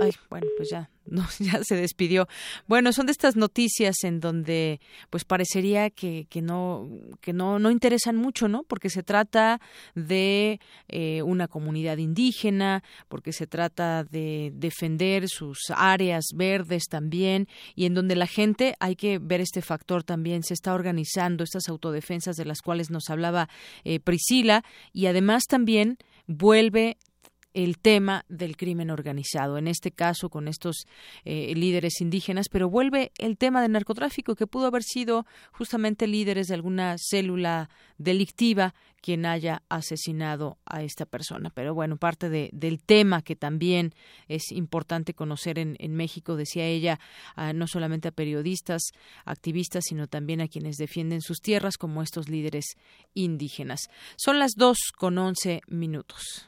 Ay, 0.00 0.12
bueno, 0.30 0.46
pues 0.56 0.70
ya, 0.70 0.90
no, 1.06 1.26
ya 1.38 1.62
se 1.64 1.76
despidió. 1.76 2.28
Bueno, 2.66 2.92
son 2.92 3.06
de 3.06 3.12
estas 3.12 3.36
noticias 3.36 3.96
en 4.04 4.20
donde, 4.20 4.80
pues 5.10 5.24
parecería 5.24 5.90
que, 5.90 6.26
que 6.28 6.42
no, 6.42 6.88
que 7.20 7.32
no, 7.32 7.58
no 7.58 7.70
interesan 7.70 8.16
mucho, 8.16 8.48
¿no? 8.48 8.62
Porque 8.62 8.90
se 8.90 9.02
trata 9.02 9.60
de 9.94 10.60
eh, 10.88 11.22
una 11.22 11.48
comunidad 11.48 11.98
indígena, 11.98 12.82
porque 13.08 13.32
se 13.32 13.46
trata 13.46 14.04
de 14.04 14.52
defender 14.54 15.28
sus 15.28 15.58
áreas 15.74 16.26
verdes 16.34 16.84
también, 16.88 17.48
y 17.74 17.86
en 17.86 17.94
donde 17.94 18.16
la 18.16 18.26
gente, 18.26 18.74
hay 18.80 18.96
que 18.96 19.18
ver 19.18 19.40
este 19.40 19.62
factor 19.62 20.04
también, 20.04 20.42
se 20.42 20.54
está 20.54 20.74
organizando 20.74 21.44
estas 21.44 21.68
autodefensas 21.68 22.36
de 22.36 22.44
las 22.44 22.62
cuales 22.62 22.90
nos 22.90 23.10
hablaba 23.10 23.48
eh, 23.84 24.00
Priscila, 24.00 24.62
y 24.92 25.06
además 25.06 25.44
también 25.48 25.98
vuelve 26.26 26.98
el 27.64 27.76
tema 27.78 28.24
del 28.28 28.56
crimen 28.56 28.88
organizado, 28.88 29.58
en 29.58 29.66
este 29.66 29.90
caso 29.90 30.30
con 30.30 30.46
estos 30.46 30.86
eh, 31.24 31.52
líderes 31.56 32.00
indígenas, 32.00 32.48
pero 32.48 32.70
vuelve 32.70 33.10
el 33.18 33.36
tema 33.36 33.60
del 33.60 33.72
narcotráfico, 33.72 34.36
que 34.36 34.46
pudo 34.46 34.68
haber 34.68 34.84
sido 34.84 35.26
justamente 35.50 36.06
líderes 36.06 36.46
de 36.46 36.54
alguna 36.54 36.94
célula 36.98 37.68
delictiva 37.96 38.76
quien 39.00 39.26
haya 39.26 39.62
asesinado 39.68 40.58
a 40.66 40.84
esta 40.84 41.04
persona. 41.04 41.50
Pero 41.50 41.74
bueno, 41.74 41.96
parte 41.96 42.30
del 42.30 42.80
tema 42.80 43.22
que 43.22 43.34
también 43.34 43.92
es 44.28 44.52
importante 44.52 45.14
conocer 45.14 45.58
en, 45.58 45.76
México, 45.94 46.36
decía 46.36 46.64
ella, 46.64 47.00
no 47.54 47.66
solamente 47.66 48.08
a 48.08 48.12
periodistas, 48.12 48.82
activistas, 49.24 49.84
sino 49.88 50.06
también 50.06 50.40
a 50.40 50.48
quienes 50.48 50.76
defienden 50.76 51.22
sus 51.22 51.40
tierras, 51.40 51.76
como 51.76 52.02
estos 52.02 52.28
líderes 52.28 52.76
indígenas. 53.14 53.88
Son 54.16 54.38
las 54.38 54.52
dos 54.56 54.78
con 54.96 55.18
once 55.18 55.60
minutos. 55.68 56.47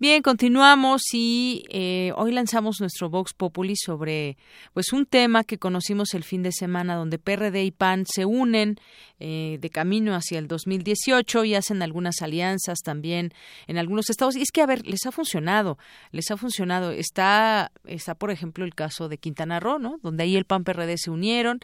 Bien, 0.00 0.22
continuamos 0.22 1.02
y 1.12 1.66
eh, 1.68 2.14
hoy 2.16 2.32
lanzamos 2.32 2.80
nuestro 2.80 3.10
Vox 3.10 3.34
Populi 3.34 3.76
sobre 3.76 4.38
pues 4.72 4.94
un 4.94 5.04
tema 5.04 5.44
que 5.44 5.58
conocimos 5.58 6.14
el 6.14 6.24
fin 6.24 6.42
de 6.42 6.52
semana 6.52 6.94
donde 6.94 7.18
PRD 7.18 7.64
y 7.64 7.70
PAN 7.70 8.06
se 8.06 8.24
unen 8.24 8.78
eh, 9.22 9.58
de 9.60 9.68
camino 9.68 10.14
hacia 10.14 10.38
el 10.38 10.48
2018 10.48 11.44
y 11.44 11.54
hacen 11.54 11.82
algunas 11.82 12.22
alianzas 12.22 12.78
también 12.78 13.34
en 13.66 13.76
algunos 13.76 14.08
estados. 14.08 14.34
Y 14.36 14.40
es 14.40 14.50
que, 14.50 14.62
a 14.62 14.66
ver, 14.66 14.86
les 14.86 15.04
ha 15.04 15.12
funcionado, 15.12 15.76
les 16.12 16.30
ha 16.30 16.38
funcionado. 16.38 16.92
Está, 16.92 17.70
está 17.84 18.14
por 18.14 18.30
ejemplo, 18.30 18.64
el 18.64 18.74
caso 18.74 19.10
de 19.10 19.18
Quintana 19.18 19.60
Roo, 19.60 19.78
¿no? 19.78 19.98
Donde 20.02 20.22
ahí 20.22 20.34
el 20.34 20.46
PAN-PRD 20.46 20.96
se 20.96 21.10
unieron 21.10 21.60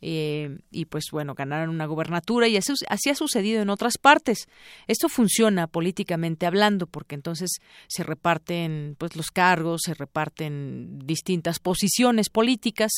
eh, 0.00 0.60
y 0.70 0.84
pues 0.84 1.06
bueno, 1.10 1.34
ganaron 1.34 1.70
una 1.70 1.86
gubernatura 1.86 2.46
y 2.46 2.56
así, 2.56 2.72
así 2.88 3.10
ha 3.10 3.16
sucedido 3.16 3.60
en 3.60 3.70
otras 3.70 3.98
partes. 3.98 4.46
Esto 4.86 5.08
funciona 5.08 5.66
políticamente 5.66 6.46
hablando 6.46 6.86
porque 6.86 7.16
entonces 7.16 7.58
se 7.88 8.02
reparten 8.02 8.96
pues 8.98 9.16
los 9.16 9.30
cargos, 9.30 9.82
se 9.84 9.94
reparten 9.94 10.98
distintas 11.04 11.58
posiciones 11.58 12.28
políticas 12.30 12.92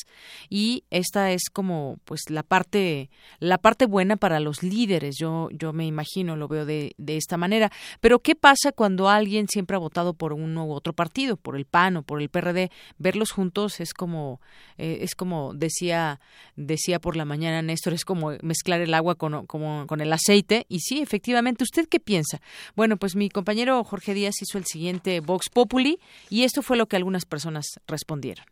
y 0.48 0.84
esta 0.90 1.32
es 1.32 1.50
como 1.52 1.98
pues 2.04 2.22
la 2.28 2.42
parte 2.42 3.10
la 3.38 3.58
parte 3.58 3.86
buena 3.86 4.16
para 4.16 4.40
los 4.40 4.62
líderes. 4.62 5.16
Yo 5.18 5.48
yo 5.52 5.72
me 5.72 5.86
imagino, 5.86 6.36
lo 6.36 6.48
veo 6.48 6.64
de, 6.64 6.94
de 6.98 7.16
esta 7.16 7.36
manera. 7.36 7.70
Pero 8.00 8.20
¿qué 8.20 8.34
pasa 8.34 8.72
cuando 8.72 9.08
alguien 9.08 9.48
siempre 9.48 9.76
ha 9.76 9.80
votado 9.80 10.14
por 10.14 10.32
uno 10.32 10.66
u 10.66 10.72
otro 10.72 10.92
partido, 10.92 11.36
por 11.36 11.56
el 11.56 11.64
PAN 11.64 11.98
o 11.98 12.02
por 12.02 12.20
el 12.20 12.28
PRD? 12.28 12.70
Verlos 12.98 13.30
juntos 13.30 13.80
es 13.80 13.94
como 13.94 14.40
eh, 14.78 14.98
es 15.02 15.14
como 15.14 15.54
decía 15.54 16.20
decía 16.56 17.00
por 17.00 17.16
la 17.16 17.24
mañana 17.24 17.62
Néstor, 17.62 17.94
es 17.94 18.04
como 18.04 18.32
mezclar 18.42 18.80
el 18.80 18.94
agua 18.94 19.14
con, 19.14 19.46
con 19.46 20.00
el 20.00 20.12
aceite 20.12 20.66
y 20.68 20.80
sí, 20.80 21.00
efectivamente, 21.00 21.64
¿usted 21.64 21.88
qué 21.88 22.00
piensa? 22.00 22.40
Bueno, 22.74 22.96
pues 22.96 23.16
mi 23.16 23.28
compañero 23.28 23.82
Jorge 23.84 24.14
Díaz 24.14 24.34
hizo 24.40 24.58
el 24.58 24.64
siguiente 24.72 25.20
Vox 25.20 25.48
Populi 25.48 25.98
y 26.28 26.42
esto 26.42 26.62
fue 26.62 26.76
lo 26.76 26.86
que 26.86 26.96
algunas 26.96 27.24
personas 27.24 27.66
respondieron. 27.86 28.44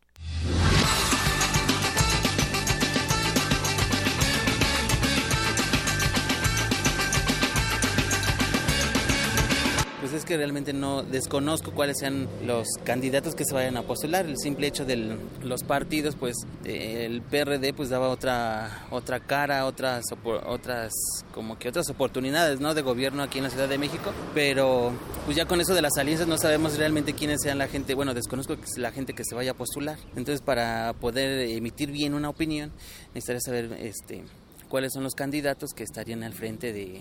Pues 10.10 10.24
es 10.24 10.28
que 10.28 10.36
realmente 10.36 10.72
no 10.72 11.04
desconozco 11.04 11.70
cuáles 11.70 11.98
sean 12.00 12.26
los 12.44 12.66
candidatos 12.82 13.36
que 13.36 13.44
se 13.44 13.54
vayan 13.54 13.76
a 13.76 13.82
postular. 13.82 14.26
El 14.26 14.38
simple 14.38 14.66
hecho 14.66 14.84
de 14.84 15.16
los 15.44 15.62
partidos, 15.62 16.16
pues 16.16 16.34
eh, 16.64 17.06
el 17.06 17.22
PRD 17.22 17.72
pues 17.72 17.90
daba 17.90 18.08
otra 18.08 18.88
otra 18.90 19.20
cara, 19.20 19.66
otras 19.66 20.06
otras 20.46 20.90
como 21.32 21.60
que 21.60 21.68
otras 21.68 21.88
oportunidades, 21.90 22.58
¿no? 22.58 22.74
De 22.74 22.82
gobierno 22.82 23.22
aquí 23.22 23.38
en 23.38 23.44
la 23.44 23.50
Ciudad 23.50 23.68
de 23.68 23.78
México. 23.78 24.10
Pero 24.34 24.90
pues 25.26 25.36
ya 25.36 25.46
con 25.46 25.60
eso 25.60 25.74
de 25.74 25.82
las 25.82 25.96
alianzas 25.96 26.26
no 26.26 26.38
sabemos 26.38 26.76
realmente 26.76 27.12
quiénes 27.14 27.40
sean 27.40 27.58
la 27.58 27.68
gente. 27.68 27.94
Bueno, 27.94 28.12
desconozco 28.12 28.56
la 28.78 28.90
gente 28.90 29.12
que 29.12 29.22
se 29.24 29.36
vaya 29.36 29.52
a 29.52 29.54
postular. 29.54 29.96
Entonces 30.16 30.40
para 30.40 30.92
poder 30.94 31.48
emitir 31.50 31.92
bien 31.92 32.14
una 32.14 32.30
opinión 32.30 32.72
necesitaría 33.14 33.40
saber 33.42 33.72
este 33.78 34.24
cuáles 34.68 34.92
son 34.92 35.04
los 35.04 35.14
candidatos 35.14 35.70
que 35.72 35.84
estarían 35.84 36.24
al 36.24 36.32
frente 36.32 36.72
de 36.72 37.00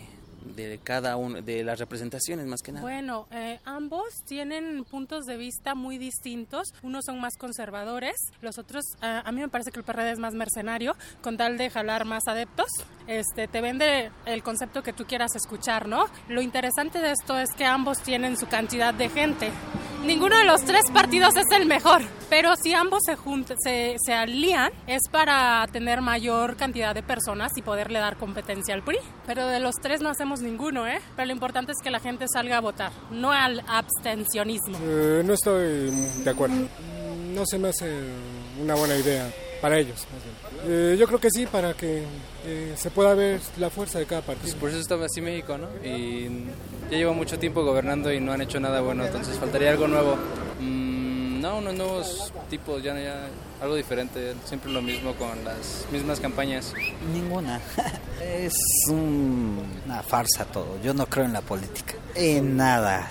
de 0.56 0.80
cada 0.84 1.16
uno 1.16 1.42
de 1.42 1.64
las 1.64 1.80
representaciones 1.80 2.46
más 2.46 2.62
que 2.62 2.72
nada. 2.72 2.82
Bueno, 2.82 3.28
eh, 3.32 3.60
ambos 3.66 4.04
tienen 4.26 4.84
puntos 4.86 5.26
de 5.26 5.38
vista 5.38 5.76
muy 5.76 5.98
distintos. 5.98 6.74
Unos 6.82 7.06
son 7.06 7.20
más 7.20 7.38
conservadores, 7.38 8.16
los 8.42 8.58
otros, 8.58 8.84
eh, 9.02 9.22
a 9.24 9.32
mí 9.32 9.42
me 9.42 9.50
parece 9.50 9.72
que 9.72 9.80
el 9.80 9.86
PRD 9.86 10.12
es 10.12 10.20
más 10.20 10.34
mercenario, 10.34 10.96
con 11.22 11.38
tal 11.38 11.58
de 11.58 11.70
jalar 11.70 12.06
más 12.06 12.28
adeptos. 12.28 12.68
Este, 13.08 13.48
te 13.48 13.62
vende 13.62 14.12
el 14.26 14.44
concepto 14.44 14.84
que 14.84 14.94
tú 14.94 15.06
quieras 15.06 15.36
escuchar, 15.36 15.88
¿no? 15.88 16.06
Lo 16.28 16.42
interesante 16.42 17.00
de 17.00 17.12
esto 17.12 17.38
es 17.40 17.50
que 17.54 17.66
ambos 17.66 18.00
tienen 18.00 18.38
su 18.38 18.48
cantidad 18.48 18.94
de 18.94 19.10
gente. 19.10 19.52
Ninguno 20.06 20.38
de 20.38 20.46
los 20.46 20.64
tres 20.64 20.84
partidos 20.94 21.36
es 21.36 21.46
el 21.52 21.66
mejor, 21.66 22.02
pero 22.30 22.56
si 22.56 22.74
ambos 22.74 23.02
se, 23.06 23.16
juntan, 23.16 23.58
se, 23.60 24.14
alían 24.14 24.72
es 24.88 25.04
para 25.12 25.68
tener 25.72 26.02
mayor 26.02 26.56
cantidad 26.56 26.96
de 26.96 27.04
personas 27.04 27.52
y 27.58 27.62
poderle 27.62 28.00
dar 28.00 28.18
competencia 28.18 28.74
al 28.74 28.84
PRI. 28.84 28.98
Pero 29.28 29.48
de 29.48 29.60
los 29.60 29.76
tres 29.76 30.02
no 30.02 30.10
hacemos 30.10 30.42
ninguno, 30.42 30.88
¿eh? 30.88 31.00
Pero 31.16 31.28
lo 31.28 31.34
importante 31.34 31.74
es 31.74 31.78
que 31.84 31.92
la 31.92 32.00
gente 32.00 32.26
salga 32.32 32.58
a 32.58 32.62
votar, 32.62 32.92
no 33.12 33.32
al 33.32 33.62
abstencionismo. 33.68 34.78
Eh, 34.82 35.22
no 35.24 35.34
estoy 35.34 35.92
de 36.24 36.30
acuerdo. 36.30 36.56
No 37.34 37.46
se 37.46 37.60
me 37.60 37.70
hace 37.70 37.92
una 38.60 38.76
buena 38.76 38.96
idea 38.96 39.30
para 39.62 39.78
ellos. 39.78 40.08
Eh, 40.66 40.96
yo 41.00 41.08
creo 41.08 41.20
que 41.20 41.30
sí, 41.32 41.46
para 41.46 41.74
que 41.74 42.04
eh, 42.46 42.74
se 42.78 42.92
pueda 42.92 43.14
ver 43.14 43.40
la 43.58 43.70
fuerza 43.70 44.00
de 44.00 44.06
cada 44.06 44.22
partido. 44.22 44.44
Pues 44.50 44.56
por 44.56 44.70
eso 44.70 44.80
está 44.80 44.96
así 45.04 45.22
México, 45.22 45.58
¿no? 45.58 45.68
Y 45.86 46.28
ya 46.92 46.98
llevo 46.98 47.14
mucho 47.14 47.40
tiempo 47.40 47.64
gobernando 47.64 48.12
y 48.12 48.20
no 48.20 48.32
han 48.34 48.42
hecho 48.42 48.60
nada 48.60 48.82
bueno, 48.82 49.06
entonces 49.06 49.38
faltaría 49.40 49.72
algo 49.72 49.88
nuevo. 49.88 50.16
Mm, 50.60 51.40
no, 51.42 51.58
unos 51.60 51.74
nuevos 51.76 52.34
tipos, 52.50 52.84
ya, 52.84 53.00
ya 53.00 53.28
algo 53.62 53.76
diferente, 53.76 54.34
siempre 54.46 54.72
lo 54.72 54.82
mismo 54.82 55.14
con 55.16 55.30
las 55.46 55.86
mismas 55.92 56.20
campañas. 56.20 56.74
Ninguna. 57.14 57.60
es 58.22 58.54
un- 58.90 59.64
una 59.86 60.04
farsa 60.04 60.46
todo. 60.46 60.78
Yo 60.84 60.94
no 60.94 61.06
creo 61.06 61.26
en 61.26 61.34
la 61.34 61.42
política. 61.42 61.94
En 62.16 62.58
nada. 62.58 63.10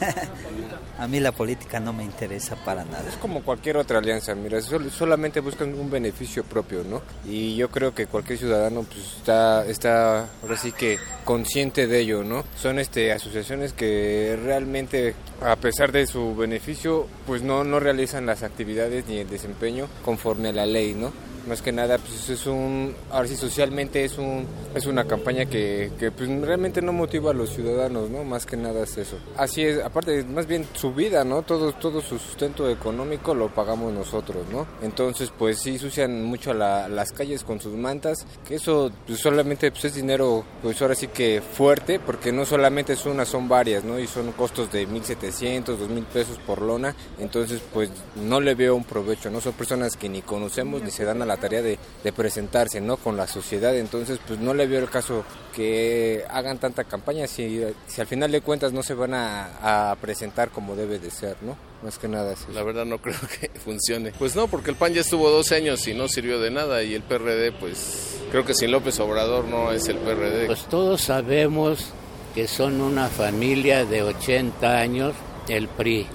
A 0.98 1.06
mí 1.06 1.20
la 1.20 1.30
política 1.32 1.78
no 1.78 1.92
me 1.92 2.04
interesa 2.04 2.56
para 2.56 2.82
nada. 2.84 3.04
Es 3.06 3.16
como 3.16 3.42
cualquier 3.42 3.76
otra 3.76 3.98
alianza, 3.98 4.34
mira, 4.34 4.62
sol- 4.62 4.90
solamente 4.90 5.40
buscan 5.40 5.74
un 5.74 5.90
beneficio 5.90 6.42
propio, 6.42 6.84
¿no? 6.84 7.02
Y 7.30 7.54
yo 7.56 7.68
creo 7.70 7.94
que 7.94 8.06
cualquier 8.06 8.38
ciudadano 8.38 8.82
pues 8.82 9.16
está, 9.18 9.66
está 9.66 10.20
ahora 10.42 10.56
sí 10.56 10.72
que 10.72 10.98
consciente 11.26 11.86
de 11.86 12.00
ello, 12.00 12.24
¿no? 12.24 12.44
Son 12.56 12.78
este 12.78 13.12
asociaciones 13.12 13.74
que 13.74 14.38
realmente, 14.42 15.14
a 15.42 15.56
pesar 15.56 15.92
de 15.92 16.06
su 16.06 16.34
beneficio, 16.34 17.06
pues 17.26 17.42
no, 17.42 17.62
no 17.62 17.78
realizan 17.78 18.24
las 18.24 18.42
actividades 18.42 19.06
ni 19.06 19.18
el 19.18 19.28
desempeño 19.28 19.88
conforme 20.02 20.48
a 20.48 20.52
la 20.52 20.64
ley, 20.64 20.94
¿no? 20.94 21.12
Más 21.46 21.62
que 21.62 21.70
nada, 21.72 21.98
pues 21.98 22.28
es 22.28 22.46
un, 22.46 22.94
ahora 23.10 23.28
sí 23.28 23.36
socialmente 23.36 24.04
es 24.04 24.18
un, 24.18 24.44
es 24.74 24.84
una 24.86 25.04
campaña 25.04 25.46
que, 25.46 25.92
que 25.98 26.10
pues 26.10 26.28
realmente 26.40 26.82
no 26.82 26.92
motiva 26.92 27.30
a 27.30 27.34
los 27.34 27.50
ciudadanos, 27.50 28.10
¿no? 28.10 28.24
Más 28.24 28.46
que 28.46 28.56
nada 28.56 28.82
es 28.82 28.96
eso. 28.98 29.16
Así 29.36 29.62
es, 29.62 29.78
aparte, 29.82 30.24
más 30.24 30.46
bien 30.46 30.66
su 30.74 30.92
vida, 30.92 31.22
¿no? 31.24 31.42
Todo, 31.42 31.72
todo 31.72 32.00
su 32.00 32.18
sustento 32.18 32.68
económico 32.68 33.32
lo 33.34 33.48
pagamos 33.48 33.92
nosotros, 33.92 34.44
¿no? 34.50 34.66
Entonces, 34.82 35.30
pues 35.38 35.60
sí, 35.60 35.78
sucian 35.78 36.24
mucho 36.24 36.52
la- 36.52 36.88
las 36.88 37.12
calles 37.12 37.44
con 37.44 37.60
sus 37.60 37.74
mantas, 37.74 38.26
que 38.46 38.56
eso 38.56 38.90
pues, 39.06 39.20
solamente 39.20 39.70
pues, 39.70 39.84
es 39.84 39.94
dinero, 39.94 40.44
pues 40.62 40.82
ahora 40.82 40.94
sí 40.96 41.06
que 41.08 41.40
fuerte, 41.40 42.00
porque 42.00 42.32
no 42.32 42.44
solamente 42.44 42.94
es 42.94 43.06
una, 43.06 43.24
son 43.24 43.48
varias, 43.48 43.84
¿no? 43.84 43.98
Y 44.00 44.06
son 44.08 44.32
costos 44.32 44.72
de 44.72 44.86
1.700, 44.88 45.78
2.000 45.78 46.04
pesos 46.06 46.38
por 46.44 46.60
lona, 46.60 46.94
entonces 47.20 47.60
pues 47.72 47.90
no 48.16 48.40
le 48.40 48.54
veo 48.56 48.74
un 48.74 48.84
provecho, 48.84 49.30
¿no? 49.30 49.40
Son 49.40 49.52
personas 49.52 49.96
que 49.96 50.08
ni 50.08 50.22
conocemos 50.22 50.82
ni 50.82 50.90
se 50.90 51.04
dan 51.04 51.22
a 51.22 51.26
la 51.26 51.35
tarea 51.36 51.62
de, 51.62 51.78
de 52.02 52.12
presentarse, 52.12 52.80
¿no? 52.80 52.96
Con 52.96 53.16
la 53.16 53.26
sociedad, 53.26 53.76
entonces 53.76 54.18
pues 54.26 54.38
no 54.38 54.54
le 54.54 54.66
veo 54.66 54.80
el 54.80 54.90
caso 54.90 55.24
que 55.54 56.24
hagan 56.28 56.58
tanta 56.58 56.84
campaña 56.84 57.26
si, 57.26 57.62
si 57.86 58.00
al 58.00 58.06
final 58.06 58.30
de 58.30 58.40
cuentas 58.40 58.72
no 58.72 58.82
se 58.82 58.94
van 58.94 59.14
a, 59.14 59.90
a 59.90 59.96
presentar 59.96 60.50
como 60.50 60.76
debe 60.76 60.98
de 60.98 61.10
ser, 61.10 61.36
¿no? 61.42 61.56
Más 61.82 61.98
que 61.98 62.08
nada 62.08 62.32
es 62.32 62.40
eso. 62.40 62.52
La 62.52 62.62
verdad 62.62 62.84
no 62.84 62.98
creo 63.02 63.16
que 63.40 63.50
funcione. 63.58 64.12
Pues 64.18 64.36
no, 64.36 64.48
porque 64.48 64.70
el 64.70 64.76
PAN 64.76 64.94
ya 64.94 65.00
estuvo 65.00 65.30
12 65.30 65.56
años 65.56 65.86
y 65.88 65.94
no 65.94 66.08
sirvió 66.08 66.40
de 66.40 66.50
nada 66.50 66.82
y 66.82 66.94
el 66.94 67.02
PRD 67.02 67.52
pues 67.52 68.18
creo 68.30 68.44
que 68.44 68.54
sin 68.54 68.70
López 68.70 68.98
Obrador 69.00 69.44
no 69.46 69.72
es 69.72 69.88
el 69.88 69.98
PRD. 69.98 70.46
Pues 70.46 70.66
todos 70.66 71.00
sabemos 71.00 71.92
que 72.34 72.46
son 72.48 72.82
una 72.82 73.08
familia 73.08 73.86
de 73.86 74.02
80 74.02 74.78
años, 74.78 75.14
el 75.48 75.68
PRI, 75.68 76.06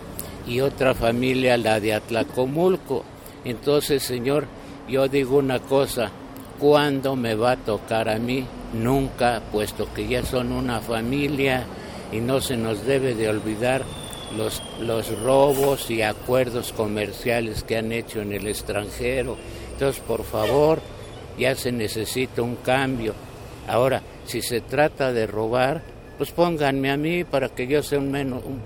y 0.45 0.61
otra 0.61 0.93
familia, 0.93 1.57
la 1.57 1.79
de 1.79 1.93
Atlacomulco. 1.93 3.03
Entonces, 3.43 4.03
señor, 4.03 4.45
yo 4.91 5.07
digo 5.07 5.37
una 5.37 5.59
cosa, 5.59 6.11
¿cuándo 6.59 7.15
me 7.15 7.33
va 7.33 7.53
a 7.53 7.57
tocar 7.57 8.09
a 8.09 8.19
mí? 8.19 8.45
Nunca, 8.73 9.41
puesto 9.51 9.91
que 9.93 10.05
ya 10.05 10.23
son 10.25 10.51
una 10.51 10.81
familia 10.81 11.63
y 12.11 12.19
no 12.19 12.41
se 12.41 12.57
nos 12.57 12.85
debe 12.85 13.15
de 13.15 13.29
olvidar 13.29 13.83
los, 14.37 14.61
los 14.81 15.17
robos 15.21 15.89
y 15.89 16.01
acuerdos 16.01 16.73
comerciales 16.73 17.63
que 17.63 17.77
han 17.77 17.93
hecho 17.93 18.21
en 18.21 18.33
el 18.33 18.47
extranjero. 18.47 19.37
Entonces, 19.71 20.01
por 20.05 20.23
favor, 20.23 20.81
ya 21.39 21.55
se 21.55 21.71
necesita 21.71 22.41
un 22.41 22.57
cambio. 22.57 23.13
Ahora, 23.69 24.01
si 24.25 24.41
se 24.41 24.59
trata 24.59 25.13
de 25.13 25.25
robar, 25.25 25.81
pues 26.17 26.31
pónganme 26.31 26.91
a 26.91 26.97
mí 26.97 27.23
para 27.23 27.47
que 27.47 27.65
yo 27.65 27.81
sea 27.81 27.99
un, 27.99 28.11
menos, 28.11 28.43
un, 28.43 28.59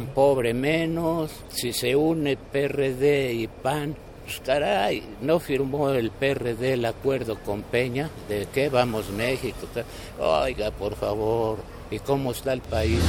un 0.00 0.06
pobre 0.14 0.54
menos. 0.54 1.30
Si 1.50 1.74
se 1.74 1.94
une 1.94 2.38
PRD 2.38 3.34
y 3.34 3.46
PAN, 3.48 3.94
pues 4.28 4.42
caray, 4.44 5.02
no 5.22 5.40
firmó 5.40 5.88
el 5.88 6.10
PRD 6.10 6.74
el 6.74 6.84
acuerdo 6.84 7.38
con 7.38 7.62
Peña. 7.62 8.10
¿De 8.28 8.46
qué 8.52 8.68
vamos 8.68 9.08
México? 9.08 9.66
Oiga, 10.20 10.70
por 10.70 10.96
favor, 10.96 11.56
¿y 11.90 11.98
cómo 11.98 12.32
está 12.32 12.52
el 12.52 12.60
país? 12.60 13.00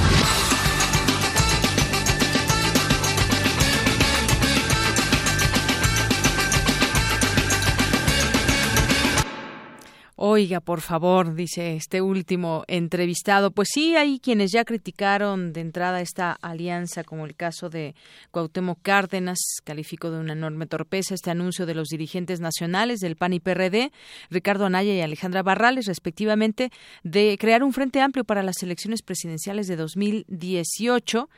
Oiga, 10.22 10.60
por 10.60 10.82
favor, 10.82 11.34
dice 11.34 11.78
este 11.78 12.02
último 12.02 12.66
entrevistado. 12.68 13.52
Pues 13.52 13.70
sí, 13.72 13.96
hay 13.96 14.20
quienes 14.20 14.52
ya 14.52 14.66
criticaron 14.66 15.54
de 15.54 15.62
entrada 15.62 16.02
esta 16.02 16.34
alianza, 16.34 17.06
como 17.06 17.26
el 17.26 17.38
caso 17.38 17.70
de 17.70 17.96
Cuauhtémoc 18.32 18.82
Cárdenas, 18.82 19.40
calificó 19.64 20.12
de 20.12 20.20
una 20.20 20.34
enorme 20.34 20.66
torpeza 20.66 21.16
este 21.16 21.32
anuncio 21.32 21.66
de 21.66 21.74
los 21.74 21.88
dirigentes 21.88 22.42
nacionales 22.42 23.00
del 23.00 23.16
PAN 23.16 23.32
y 23.32 23.40
PRD, 23.40 23.94
Ricardo 24.30 24.66
Anaya 24.66 24.94
y 24.94 25.00
Alejandra 25.00 25.42
Barrales, 25.42 25.86
respectivamente, 25.86 26.70
de 27.04 27.38
crear 27.40 27.64
un 27.64 27.72
frente 27.72 28.02
amplio 28.02 28.26
para 28.26 28.44
las 28.44 28.62
elecciones 28.62 29.04
presidenciales 29.04 29.68
de 29.68 29.78
2018. 29.78 31.30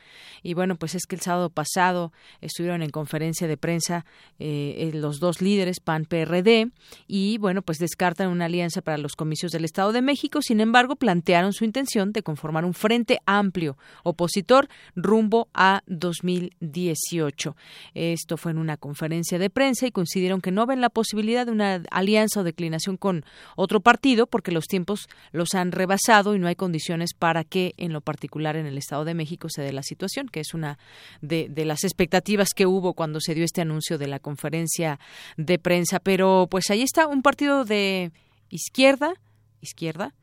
Y 0.42 0.54
bueno, 0.54 0.74
pues 0.74 0.96
es 0.96 1.06
que 1.06 1.14
el 1.14 1.20
sábado 1.20 1.50
pasado 1.50 2.12
estuvieron 2.40 2.82
en 2.82 2.90
conferencia 2.90 3.46
de 3.46 3.56
prensa 3.56 4.04
eh, 4.40 4.90
los 4.92 5.20
dos 5.20 5.40
líderes, 5.40 5.78
PAN-PRD, 5.78 6.72
y 7.06 7.38
bueno, 7.38 7.62
pues 7.62 7.78
descartan 7.78 8.26
una 8.26 8.46
alianza 8.46 8.71
para 8.80 8.96
los 8.96 9.16
comicios 9.16 9.52
del 9.52 9.66
Estado 9.66 9.92
de 9.92 10.00
México. 10.00 10.40
Sin 10.40 10.60
embargo, 10.60 10.96
plantearon 10.96 11.52
su 11.52 11.64
intención 11.64 12.12
de 12.12 12.22
conformar 12.22 12.64
un 12.64 12.72
frente 12.72 13.20
amplio 13.26 13.76
opositor 14.04 14.68
rumbo 14.94 15.48
a 15.52 15.82
2018. 15.86 17.56
Esto 17.94 18.36
fue 18.36 18.52
en 18.52 18.58
una 18.58 18.76
conferencia 18.76 19.38
de 19.38 19.50
prensa 19.50 19.86
y 19.86 19.92
coincidieron 19.92 20.40
que 20.40 20.52
no 20.52 20.64
ven 20.66 20.80
la 20.80 20.90
posibilidad 20.90 21.44
de 21.44 21.52
una 21.52 21.82
alianza 21.90 22.40
o 22.40 22.44
declinación 22.44 22.96
con 22.96 23.24
otro 23.56 23.80
partido 23.80 24.26
porque 24.26 24.52
los 24.52 24.66
tiempos 24.66 25.08
los 25.32 25.54
han 25.54 25.72
rebasado 25.72 26.34
y 26.34 26.38
no 26.38 26.46
hay 26.46 26.56
condiciones 26.56 27.14
para 27.14 27.44
que, 27.44 27.74
en 27.76 27.92
lo 27.92 28.00
particular 28.00 28.56
en 28.56 28.66
el 28.66 28.78
Estado 28.78 29.04
de 29.04 29.14
México, 29.14 29.48
se 29.50 29.62
dé 29.62 29.72
la 29.72 29.82
situación, 29.82 30.28
que 30.28 30.40
es 30.40 30.54
una 30.54 30.78
de 31.20 31.64
las 31.64 31.84
expectativas 31.84 32.50
que 32.54 32.66
hubo 32.66 32.94
cuando 32.94 33.20
se 33.20 33.34
dio 33.34 33.44
este 33.44 33.60
anuncio 33.60 33.98
de 33.98 34.06
la 34.06 34.20
conferencia 34.20 35.00
de 35.36 35.58
prensa. 35.58 35.98
Pero 36.00 36.46
pues 36.50 36.70
ahí 36.70 36.82
está 36.82 37.06
un 37.06 37.22
partido 37.22 37.64
de 37.64 38.12
izquierda, 38.52 39.14
izquierda, 39.60 40.14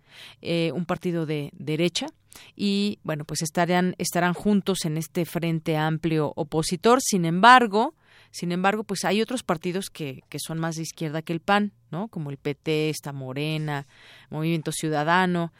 eh, 0.42 0.72
un 0.74 0.86
partido 0.86 1.26
de 1.26 1.50
derecha 1.54 2.08
y 2.56 3.00
bueno 3.04 3.26
pues 3.26 3.42
estarán 3.42 3.96
estarán 3.98 4.34
juntos 4.34 4.86
en 4.86 4.98
este 4.98 5.26
frente 5.26 5.76
amplio 5.76 6.32
opositor. 6.36 7.02
Sin 7.02 7.26
embargo, 7.26 7.96
sin 8.32 8.52
embargo, 8.52 8.84
pues 8.84 9.06
hay 9.06 9.22
otros 9.22 9.44
partidos 9.44 9.90
que, 9.90 10.22
que 10.30 10.38
son 10.40 10.60
más 10.60 10.76
de 10.76 10.84
izquierda 10.84 11.22
que 11.22 11.34
el 11.34 11.40
PAN, 11.40 11.74
¿no? 11.92 12.08
Como 12.10 12.30
el 12.30 12.38
PT, 12.38 12.90
esta 12.90 13.12
Morena, 13.12 13.88
Movimiento 14.30 14.72
Ciudadano. 14.72 15.52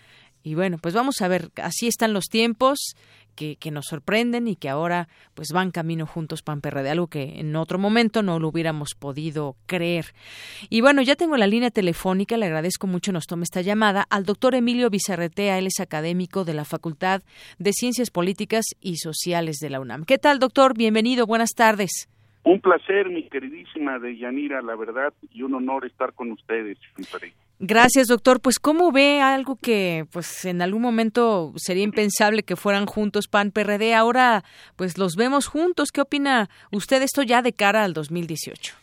Y 0.44 0.56
bueno, 0.56 0.78
pues 0.78 0.94
vamos 0.94 1.22
a 1.22 1.28
ver, 1.28 1.52
así 1.56 1.88
están 1.88 2.14
los 2.14 2.26
tiempos 2.26 2.96
que, 3.60 3.72
nos 3.72 3.86
sorprenden 3.86 4.48
y 4.48 4.56
que 4.56 4.70
ahora 4.70 5.08
pues 5.34 5.50
van 5.54 5.72
camino 5.72 6.06
juntos 6.06 6.42
PAN 6.42 6.62
PRD, 6.62 6.90
algo 6.90 7.08
que 7.08 7.40
en 7.40 7.56
otro 7.56 7.80
momento 7.80 8.22
no 8.22 8.40
lo 8.40 8.50
hubiéramos 8.50 8.96
podido 8.96 9.56
creer. 9.66 10.08
Y 10.70 10.82
bueno, 10.82 11.02
ya 11.02 11.16
tengo 11.16 11.38
la 11.38 11.48
línea 11.48 11.72
telefónica, 11.72 12.38
le 12.38 12.48
agradezco 12.48 12.88
mucho 12.88 13.12
nos 13.12 13.28
tome 13.28 13.44
esta 13.44 13.62
llamada 13.62 14.06
al 14.10 14.26
doctor 14.26 14.56
Emilio 14.56 14.90
Bizarretea, 14.90 15.58
él 15.58 15.68
es 15.68 15.80
académico 15.80 16.44
de 16.44 16.54
la 16.54 16.66
Facultad 16.66 17.22
de 17.58 17.72
Ciencias 17.72 18.12
Políticas 18.12 18.66
y 18.82 18.98
Sociales 18.98 19.58
de 19.58 19.70
la 19.70 19.80
UNAM. 19.80 20.04
¿Qué 20.04 20.18
tal, 20.18 20.40
doctor? 20.40 20.74
Bienvenido, 20.76 21.26
buenas 21.26 21.52
tardes. 21.56 22.10
Un 22.44 22.60
placer, 22.62 23.10
mi 23.10 23.28
queridísima 23.30 24.00
Deyanira, 24.00 24.62
la 24.62 24.76
verdad, 24.76 25.14
y 25.32 25.44
un 25.44 25.54
honor 25.56 25.86
estar 25.86 26.14
con 26.14 26.32
ustedes 26.32 26.78
siempre. 26.96 27.34
Gracias, 27.60 28.08
doctor. 28.08 28.40
Pues, 28.42 28.58
¿cómo 28.58 28.92
ve 28.92 29.20
algo 29.20 29.58
que, 29.62 30.06
pues, 30.14 30.46
en 30.46 30.62
algún 30.62 30.82
momento 30.82 31.52
sería 31.58 31.84
impensable 31.84 32.44
que 32.44 32.56
fueran 32.56 32.86
juntos 32.86 33.28
PAN 33.28 33.52
PRD? 33.52 33.94
Ahora, 33.94 34.46
pues, 34.78 34.98
los 34.98 35.16
vemos 35.18 35.48
juntos. 35.48 35.92
¿Qué 35.92 36.00
opina 36.00 36.50
usted 36.72 37.00
de 37.00 37.06
esto 37.06 37.22
ya 37.22 37.42
de 37.42 37.52
cara 37.52 37.84
al 37.84 37.94
2018? 37.94 38.76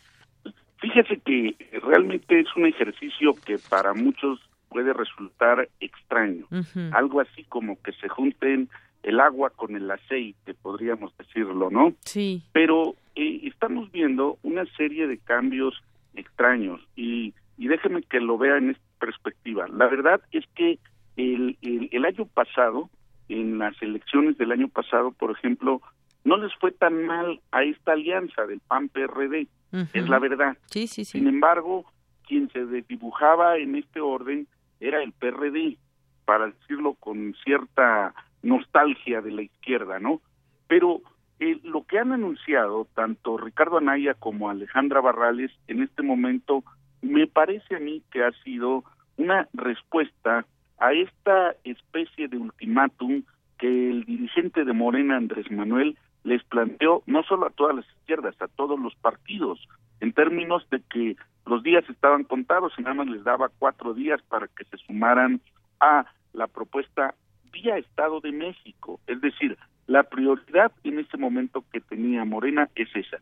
Fíjese 0.78 1.18
que 1.24 1.56
realmente 1.82 2.38
es 2.38 2.54
un 2.54 2.66
ejercicio 2.66 3.32
que 3.46 3.56
para 3.70 3.94
muchos 3.94 4.40
puede 4.68 4.92
resultar 4.92 5.70
extraño. 5.80 6.46
Algo 6.92 7.22
así 7.22 7.44
como 7.44 7.80
que 7.80 7.92
se 7.92 8.08
junten 8.08 8.68
el 9.02 9.20
agua 9.20 9.50
con 9.50 9.74
el 9.74 9.90
aceite, 9.90 10.52
podríamos 10.52 11.16
decirlo, 11.16 11.70
¿no? 11.70 11.94
Sí. 12.00 12.42
Pero 12.52 12.94
eh, 13.14 13.40
estamos 13.44 13.90
viendo 13.90 14.36
una 14.42 14.66
serie 14.76 15.06
de 15.06 15.16
cambios 15.16 15.82
extraños 16.14 16.80
y 16.94 17.32
y 17.56 17.68
déjeme 17.68 18.02
que 18.02 18.20
lo 18.20 18.38
vea 18.38 18.58
en 18.58 18.70
esta 18.70 18.84
perspectiva. 18.98 19.66
La 19.68 19.86
verdad 19.86 20.20
es 20.32 20.44
que 20.54 20.78
el, 21.16 21.56
el, 21.62 22.04
año 22.04 22.26
pasado, 22.26 22.90
en 23.28 23.58
las 23.58 23.80
elecciones 23.80 24.36
del 24.38 24.52
año 24.52 24.68
pasado, 24.68 25.12
por 25.12 25.30
ejemplo, 25.30 25.80
no 26.24 26.36
les 26.36 26.54
fue 26.56 26.72
tan 26.72 27.06
mal 27.06 27.40
a 27.52 27.62
esta 27.62 27.92
alianza 27.92 28.46
del 28.46 28.60
PAN-PRD, 28.60 29.48
es 29.92 30.08
la 30.08 30.18
verdad. 30.18 30.56
Sí, 30.66 30.86
sí, 30.86 31.04
Sin 31.04 31.26
embargo, 31.26 31.84
quien 32.26 32.50
se 32.50 32.64
dibujaba 32.82 33.56
en 33.58 33.76
este 33.76 34.00
orden 34.00 34.46
era 34.80 35.02
el 35.02 35.12
PRD, 35.12 35.78
para 36.24 36.46
decirlo 36.46 36.94
con 36.94 37.34
cierta 37.44 38.14
nostalgia 38.42 39.20
de 39.22 39.30
la 39.30 39.42
izquierda, 39.42 39.98
¿no? 39.98 40.20
Pero 40.66 41.00
eh, 41.38 41.60
lo 41.62 41.84
que 41.84 41.98
han 41.98 42.12
anunciado 42.12 42.86
tanto 42.94 43.36
Ricardo 43.36 43.78
Anaya 43.78 44.14
como 44.14 44.50
Alejandra 44.50 45.00
Barrales 45.00 45.52
en 45.68 45.82
este 45.82 46.02
momento 46.02 46.64
me 47.02 47.26
parece 47.26 47.76
a 47.76 47.80
mí 47.80 48.02
que 48.10 48.24
ha 48.24 48.32
sido 48.44 48.84
una 49.16 49.48
respuesta 49.52 50.44
a 50.78 50.92
esta 50.92 51.54
especie 51.64 52.28
de 52.28 52.36
ultimátum 52.36 53.22
que 53.58 53.90
el 53.90 54.04
dirigente 54.04 54.64
de 54.64 54.72
Morena, 54.72 55.16
Andrés 55.16 55.50
Manuel, 55.50 55.96
les 56.24 56.42
planteó 56.44 57.02
no 57.06 57.22
solo 57.22 57.46
a 57.46 57.50
todas 57.50 57.76
las 57.76 57.86
izquierdas, 57.98 58.34
a 58.40 58.48
todos 58.48 58.78
los 58.78 58.94
partidos, 58.96 59.66
en 60.00 60.12
términos 60.12 60.68
de 60.70 60.82
que 60.90 61.16
los 61.46 61.62
días 61.62 61.88
estaban 61.88 62.24
contados 62.24 62.72
y 62.76 62.82
nada 62.82 62.94
más 62.94 63.06
les 63.06 63.24
daba 63.24 63.50
cuatro 63.58 63.94
días 63.94 64.20
para 64.22 64.48
que 64.48 64.64
se 64.64 64.76
sumaran 64.78 65.40
a 65.80 66.06
la 66.32 66.48
propuesta 66.48 67.14
vía 67.52 67.78
Estado 67.78 68.20
de 68.20 68.32
México. 68.32 69.00
Es 69.06 69.20
decir, 69.20 69.56
la 69.86 70.02
prioridad 70.02 70.72
en 70.84 70.98
este 70.98 71.16
momento 71.16 71.64
que 71.72 71.80
tenía 71.80 72.24
Morena 72.24 72.68
es 72.74 72.88
esa, 72.94 73.18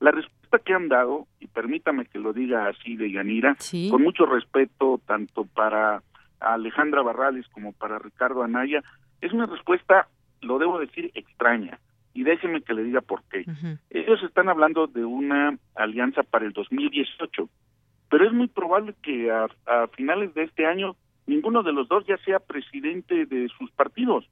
la 0.00 0.10
respuesta 0.10 0.58
que 0.58 0.74
han 0.74 0.88
dado, 0.88 1.26
y 1.40 1.46
permítame 1.46 2.06
que 2.06 2.18
lo 2.18 2.32
diga 2.32 2.68
así 2.68 2.96
de 2.96 3.10
Yanira, 3.10 3.56
con 3.90 4.02
mucho 4.02 4.26
respeto 4.26 5.00
tanto 5.06 5.44
para 5.44 6.02
Alejandra 6.40 7.02
Barrales 7.02 7.46
como 7.48 7.72
para 7.72 7.98
Ricardo 7.98 8.42
Anaya, 8.42 8.82
es 9.20 9.32
una 9.32 9.46
respuesta, 9.46 10.08
lo 10.40 10.58
debo 10.58 10.78
decir, 10.78 11.10
extraña. 11.14 11.78
Y 12.14 12.24
déjeme 12.24 12.62
que 12.62 12.74
le 12.74 12.84
diga 12.84 13.00
por 13.00 13.22
qué. 13.24 13.44
Ellos 13.90 14.22
están 14.22 14.48
hablando 14.48 14.86
de 14.86 15.04
una 15.04 15.56
alianza 15.74 16.22
para 16.22 16.46
el 16.46 16.52
2018, 16.52 17.48
pero 18.10 18.26
es 18.26 18.32
muy 18.32 18.48
probable 18.48 18.94
que 19.02 19.30
a, 19.30 19.46
a 19.66 19.86
finales 19.88 20.34
de 20.34 20.44
este 20.44 20.66
año 20.66 20.96
ninguno 21.26 21.62
de 21.62 21.72
los 21.72 21.88
dos 21.88 22.04
ya 22.06 22.16
sea 22.18 22.40
presidente 22.40 23.26
de 23.26 23.48
sus 23.56 23.70
partidos. 23.72 24.24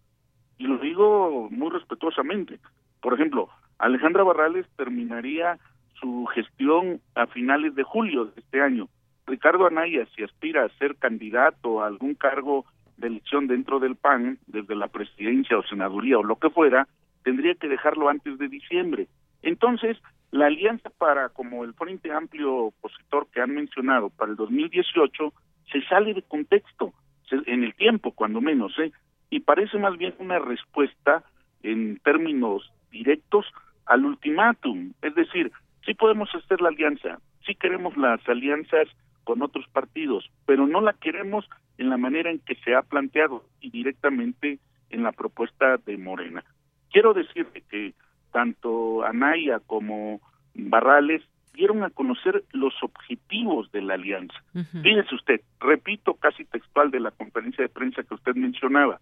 Y 0.59 0.67
lo 0.67 0.79
digo 0.79 1.49
muy 1.51 1.71
respetuosamente. 1.71 2.59
Por 3.01 3.15
ejemplo, 3.15 3.51
Alejandra 3.78 4.23
Barrales 4.23 4.66
terminaría 4.77 5.59
su 6.01 6.27
gestión 6.27 7.01
a 7.15 7.27
finales 7.27 7.74
de 7.74 7.82
julio 7.82 8.27
de 8.27 8.40
este 8.40 8.61
año. 8.61 8.89
Ricardo 9.27 9.66
Anaya, 9.66 10.07
si 10.15 10.23
aspira 10.23 10.65
a 10.65 10.78
ser 10.78 10.97
candidato 10.97 11.82
a 11.82 11.86
algún 11.86 12.15
cargo 12.15 12.65
de 12.97 13.09
elección 13.09 13.47
dentro 13.47 13.81
del 13.81 13.97
PAN, 13.97 14.39
desde 14.47 14.74
la 14.74 14.89
presidencia 14.89 15.59
o 15.59 15.62
senaduría 15.65 16.19
o 16.19 16.23
lo 16.23 16.36
que 16.36 16.51
fuera, 16.51 16.86
tendría 17.24 17.55
que 17.55 17.69
dejarlo 17.69 18.09
antes 18.09 18.39
de 18.39 18.48
diciembre. 18.48 19.09
Entonces, 19.43 19.98
la 20.31 20.47
alianza 20.47 20.90
para, 20.90 21.28
como 21.31 21.65
el 21.65 21.74
Frente 21.74 22.12
Amplio 22.12 22.55
opositor 22.55 23.27
que 23.32 23.40
han 23.40 23.55
mencionado, 23.55 24.11
para 24.11 24.31
el 24.31 24.36
2018, 24.36 25.32
se 25.73 25.82
sale 25.82 26.15
de 26.15 26.23
contexto, 26.23 26.93
en 27.31 27.65
el 27.65 27.74
tiempo, 27.74 28.12
cuando 28.12 28.40
menos, 28.40 28.78
¿eh? 28.78 28.93
Y 29.31 29.40
parece 29.40 29.78
más 29.78 29.97
bien 29.98 30.15
una 30.20 30.39
respuesta 30.39 31.24
en 31.62 31.98
términos 31.98 32.70
directos 32.93 33.44
al 33.87 34.05
ultimátum, 34.05 34.93
es 35.03 35.15
decir, 35.15 35.53
sí 35.85 35.95
podemos 35.95 36.29
hacer 36.35 36.61
la 36.61 36.69
alianza, 36.69 37.19
sí 37.47 37.55
queremos 37.55 37.97
las 37.97 38.27
alianzas 38.29 38.89
con 39.25 39.43
otros 39.43 39.67
partidos, 39.73 40.31
pero 40.45 40.67
no 40.67 40.81
la 40.81 40.93
queremos 40.93 41.49
en 41.79 41.91
la 41.91 41.97
manera 41.97 42.31
en 42.31 42.39
que 42.41 42.55
se 42.57 42.75
ha 42.75 42.83
planteado 42.83 43.45
y 43.61 43.71
directamente 43.71 44.59
en 44.91 45.03
la 45.03 45.13
propuesta 45.13 45.79
de 45.79 45.97
Morena. 45.97 46.45
Quiero 46.91 47.13
decirle 47.13 47.63
que 47.69 47.95
tanto 48.33 49.05
Anaya 49.05 49.61
como 49.67 50.21
Barrales 50.55 51.23
dieron 51.55 51.83
a 51.83 51.91
conocer 51.91 52.45
los 52.53 52.75
objetivos 52.83 53.73
de 53.73 53.83
la 53.83 53.95
alianza. 53.95 54.35
Fíjese 54.83 55.15
usted, 55.15 55.41
repito 55.59 56.15
casi 56.15 56.45
textual 56.45 56.91
de 56.91 57.01
la 57.01 57.11
conferencia 57.11 57.63
de 57.63 57.69
prensa 57.69 58.03
que 58.03 58.15
usted 58.15 58.35
mencionaba. 58.35 59.01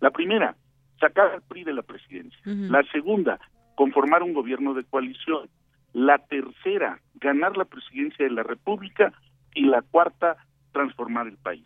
La 0.00 0.10
primera, 0.10 0.56
sacar 1.00 1.32
al 1.32 1.42
PRI 1.42 1.64
de 1.64 1.74
la 1.74 1.82
presidencia. 1.82 2.40
La 2.44 2.82
segunda, 2.92 3.38
conformar 3.76 4.24
un 4.24 4.34
gobierno 4.34 4.74
de 4.74 4.82
coalición. 4.82 5.48
La 5.92 6.18
tercera, 6.18 7.00
ganar 7.14 7.56
la 7.56 7.64
presidencia 7.64 8.24
de 8.24 8.32
la 8.32 8.42
República. 8.42 9.12
Y 9.54 9.64
la 9.64 9.80
cuarta, 9.80 10.36
transformar 10.72 11.28
el 11.28 11.38
país. 11.38 11.64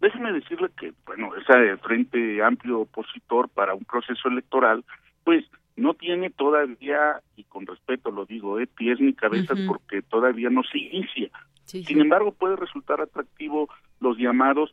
Déjeme 0.00 0.32
decirle 0.32 0.70
que, 0.76 0.92
bueno, 1.06 1.30
ese 1.36 1.76
frente 1.76 2.42
amplio 2.42 2.80
opositor 2.80 3.48
para 3.50 3.74
un 3.74 3.84
proceso 3.84 4.28
electoral, 4.28 4.84
pues 5.22 5.44
no 5.76 5.94
tiene 5.94 6.30
todavía, 6.30 7.20
y 7.36 7.44
con 7.44 7.66
respeto 7.66 8.10
lo 8.10 8.24
digo, 8.24 8.58
eh, 8.58 8.66
pies 8.66 8.98
ni 9.00 9.12
cabezas 9.14 9.58
porque 9.66 10.02
todavía 10.02 10.50
no 10.50 10.62
se 10.64 10.78
inicia. 10.78 11.30
Sin 11.64 12.00
embargo, 12.00 12.32
puede 12.32 12.56
resultar 12.56 13.00
atractivo 13.00 13.68
los 14.00 14.18
llamados, 14.18 14.72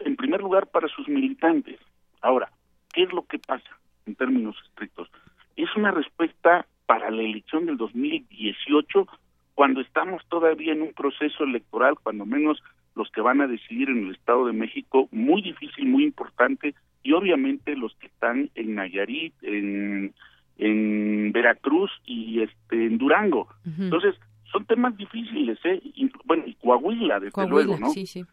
en 0.00 0.14
primer 0.14 0.40
lugar, 0.40 0.68
para 0.68 0.88
sus 0.88 1.08
militantes. 1.08 1.80
Ahora, 2.20 2.50
¿qué 2.92 3.02
es 3.02 3.12
lo 3.12 3.26
que 3.26 3.38
pasa 3.38 3.68
en 4.06 4.14
términos 4.14 4.56
estrictos? 4.68 5.10
Es 5.56 5.74
una 5.76 5.90
respuesta 5.90 6.66
para 6.86 7.10
la 7.10 7.22
elección 7.22 7.66
del 7.66 7.76
2018 7.76 9.06
cuando 9.54 9.80
estamos 9.80 10.22
todavía 10.28 10.72
en 10.72 10.82
un 10.82 10.92
proceso 10.92 11.44
electoral, 11.44 11.94
cuando 12.02 12.26
menos 12.26 12.62
los 12.94 13.10
que 13.10 13.20
van 13.20 13.40
a 13.40 13.46
decidir 13.46 13.88
en 13.88 14.06
el 14.06 14.14
Estado 14.14 14.46
de 14.46 14.52
México, 14.52 15.08
muy 15.10 15.42
difícil, 15.42 15.86
muy 15.86 16.04
importante, 16.04 16.74
y 17.02 17.12
obviamente 17.12 17.76
los 17.76 17.94
que 17.96 18.06
están 18.06 18.50
en 18.54 18.74
Nayarit, 18.74 19.34
en, 19.42 20.14
en 20.58 21.32
Veracruz 21.32 21.90
y 22.04 22.42
este 22.42 22.86
en 22.86 22.98
Durango. 22.98 23.48
Entonces, 23.78 24.14
son 24.52 24.64
temas 24.64 24.96
difíciles, 24.96 25.58
¿eh? 25.64 25.80
bueno, 26.24 26.44
y 26.46 26.54
Coahuila, 26.54 27.20
desde 27.20 27.48
luego, 27.48 27.78
¿no? 27.78 27.90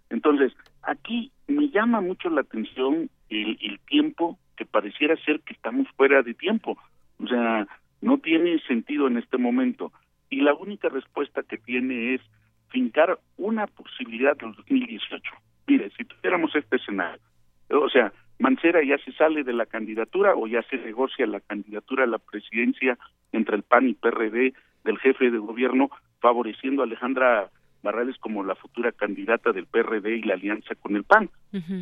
Entonces, 0.09 0.53
aquí 0.81 1.31
me 1.47 1.69
llama 1.69 2.01
mucho 2.01 2.29
la 2.29 2.41
atención 2.41 3.09
el, 3.29 3.57
el 3.61 3.79
tiempo 3.87 4.37
que 4.55 4.65
pareciera 4.65 5.15
ser 5.23 5.41
que 5.41 5.53
estamos 5.53 5.87
fuera 5.95 6.21
de 6.21 6.33
tiempo. 6.33 6.77
O 7.19 7.27
sea, 7.27 7.67
no 8.01 8.17
tiene 8.17 8.59
sentido 8.67 9.07
en 9.07 9.17
este 9.17 9.37
momento. 9.37 9.91
Y 10.29 10.41
la 10.41 10.53
única 10.53 10.89
respuesta 10.89 11.43
que 11.43 11.57
tiene 11.57 12.15
es 12.15 12.21
fincar 12.69 13.19
una 13.37 13.67
posibilidad 13.67 14.35
del 14.35 14.53
2018. 14.53 15.21
Mire, 15.67 15.91
si 15.97 16.03
tuviéramos 16.03 16.55
este 16.55 16.77
escenario, 16.77 17.21
o 17.69 17.89
sea, 17.89 18.11
Mancera 18.39 18.83
ya 18.83 18.97
se 18.97 19.13
sale 19.13 19.43
de 19.43 19.53
la 19.53 19.65
candidatura 19.65 20.35
o 20.35 20.47
ya 20.47 20.61
se 20.63 20.77
negocia 20.77 21.25
la 21.27 21.39
candidatura 21.39 22.03
a 22.03 22.07
la 22.07 22.17
presidencia 22.17 22.97
entre 23.31 23.55
el 23.55 23.63
PAN 23.63 23.87
y 23.87 23.93
PRD 23.93 24.53
del 24.83 24.97
jefe 24.99 25.31
de 25.31 25.37
gobierno, 25.37 25.89
favoreciendo 26.19 26.81
a 26.81 26.85
Alejandra 26.85 27.49
Barrales 27.83 28.17
como 28.17 28.43
la 28.43 28.55
futura 28.55 28.91
candidata 28.91 29.51
del 29.51 29.67
PRD 29.67 30.17
y 30.17 30.23
la 30.23 30.33
alianza 30.33 30.75
con 30.75 30.95
el 30.95 31.03
PAN. 31.03 31.29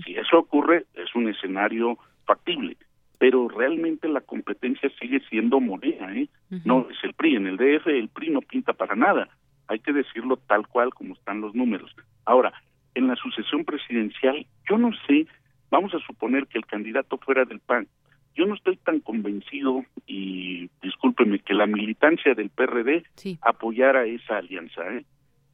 Si 0.04 0.16
eso 0.16 0.38
ocurre, 0.40 0.86
es 0.94 1.16
un 1.16 1.30
escenario 1.30 1.98
factible, 2.26 2.78
pero 3.22 3.48
realmente 3.48 4.10
la 4.10 4.22
competencia 4.22 4.90
sigue 5.00 5.22
siendo 5.30 5.60
moneda, 5.60 6.12
¿eh? 6.12 6.28
No 6.66 6.88
es 6.90 6.98
el 7.04 7.14
PRI. 7.14 7.36
En 7.36 7.46
el 7.46 7.56
DF 7.56 7.86
el 7.86 8.10
PRI 8.10 8.32
no 8.32 8.42
pinta 8.42 8.74
para 8.74 8.96
nada. 8.96 9.30
Hay 9.68 9.78
que 9.78 9.94
decirlo 9.94 10.38
tal 10.38 10.68
cual 10.68 10.92
como 10.92 11.14
están 11.14 11.40
los 11.40 11.54
números. 11.54 11.96
Ahora, 12.26 12.52
en 12.96 13.08
la 13.08 13.16
sucesión 13.16 13.64
presidencial, 13.64 14.48
yo 14.68 14.80
no 14.80 14.90
sé, 15.06 15.28
vamos 15.70 15.94
a 15.94 16.00
suponer 16.00 16.48
que 16.48 16.58
el 16.58 16.66
candidato 16.66 17.20
fuera 17.20 17.46
del 17.46 17.60
PAN. 17.60 17.88
Yo 18.34 18.48
no 18.48 18.56
estoy 18.56 18.78
tan 18.78 19.02
convencido, 19.02 19.86
y 20.08 20.72
discúlpeme, 20.82 21.38
que 21.38 21.54
la 21.54 21.68
militancia 21.68 22.34
del 22.34 22.50
PRD 22.50 23.04
apoyara 23.42 24.08
esa 24.08 24.38
alianza. 24.38 24.82
¿eh? 24.96 25.06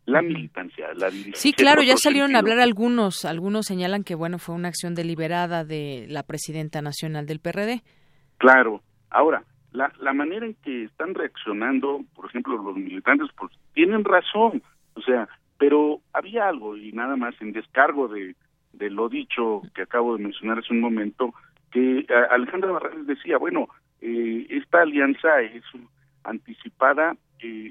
La 0.08 0.22
militancia, 0.22 0.88
la 0.96 1.12
Sí, 1.34 1.52
claro, 1.52 1.84
ya 1.84 1.98
salieron 1.98 2.34
a 2.36 2.40
hablar 2.40 2.60
algunos, 2.60 3.26
algunos 3.26 3.66
señalan 3.66 4.06
que 4.06 4.16
bueno, 4.16 4.40
fue 4.40 4.56
una 4.56 4.70
acción 4.70 4.96
deliberada 4.96 5.66
de 5.66 6.06
la 6.08 6.24
presidenta 6.24 6.82
nacional 6.82 7.26
del 7.26 7.42
PRD. 7.42 7.84
Claro. 8.38 8.82
Ahora, 9.10 9.44
la, 9.74 9.92
la 10.00 10.14
manera 10.14 10.46
en 10.46 10.56
que 10.64 10.86
están 10.86 11.14
reaccionando, 11.14 12.06
por 12.16 12.26
ejemplo, 12.28 12.56
los 12.56 12.78
militantes, 12.78 13.28
pues 13.38 13.52
tienen 13.74 14.06
razón, 14.06 14.64
o 14.94 15.02
sea, 15.02 15.28
pero 15.58 16.00
había 16.14 16.48
algo 16.48 16.78
y 16.78 16.94
nada 16.94 17.18
más 17.18 17.36
en 17.42 17.52
descargo 17.52 18.08
de, 18.08 18.36
de 18.72 18.90
lo 18.90 19.10
dicho 19.10 19.62
que 19.76 19.82
acabo 19.82 20.16
de 20.16 20.24
mencionar 20.24 20.60
hace 20.60 20.74
un 20.74 20.80
momento, 20.80 21.34
que 21.70 22.06
Alejandra 22.32 22.72
Barrales 22.72 23.08
decía, 23.08 23.38
bueno, 23.38 23.68
eh, 24.00 24.48
esta 24.52 24.84
alianza 24.84 25.42
es 25.42 25.64
anticipada 26.24 27.18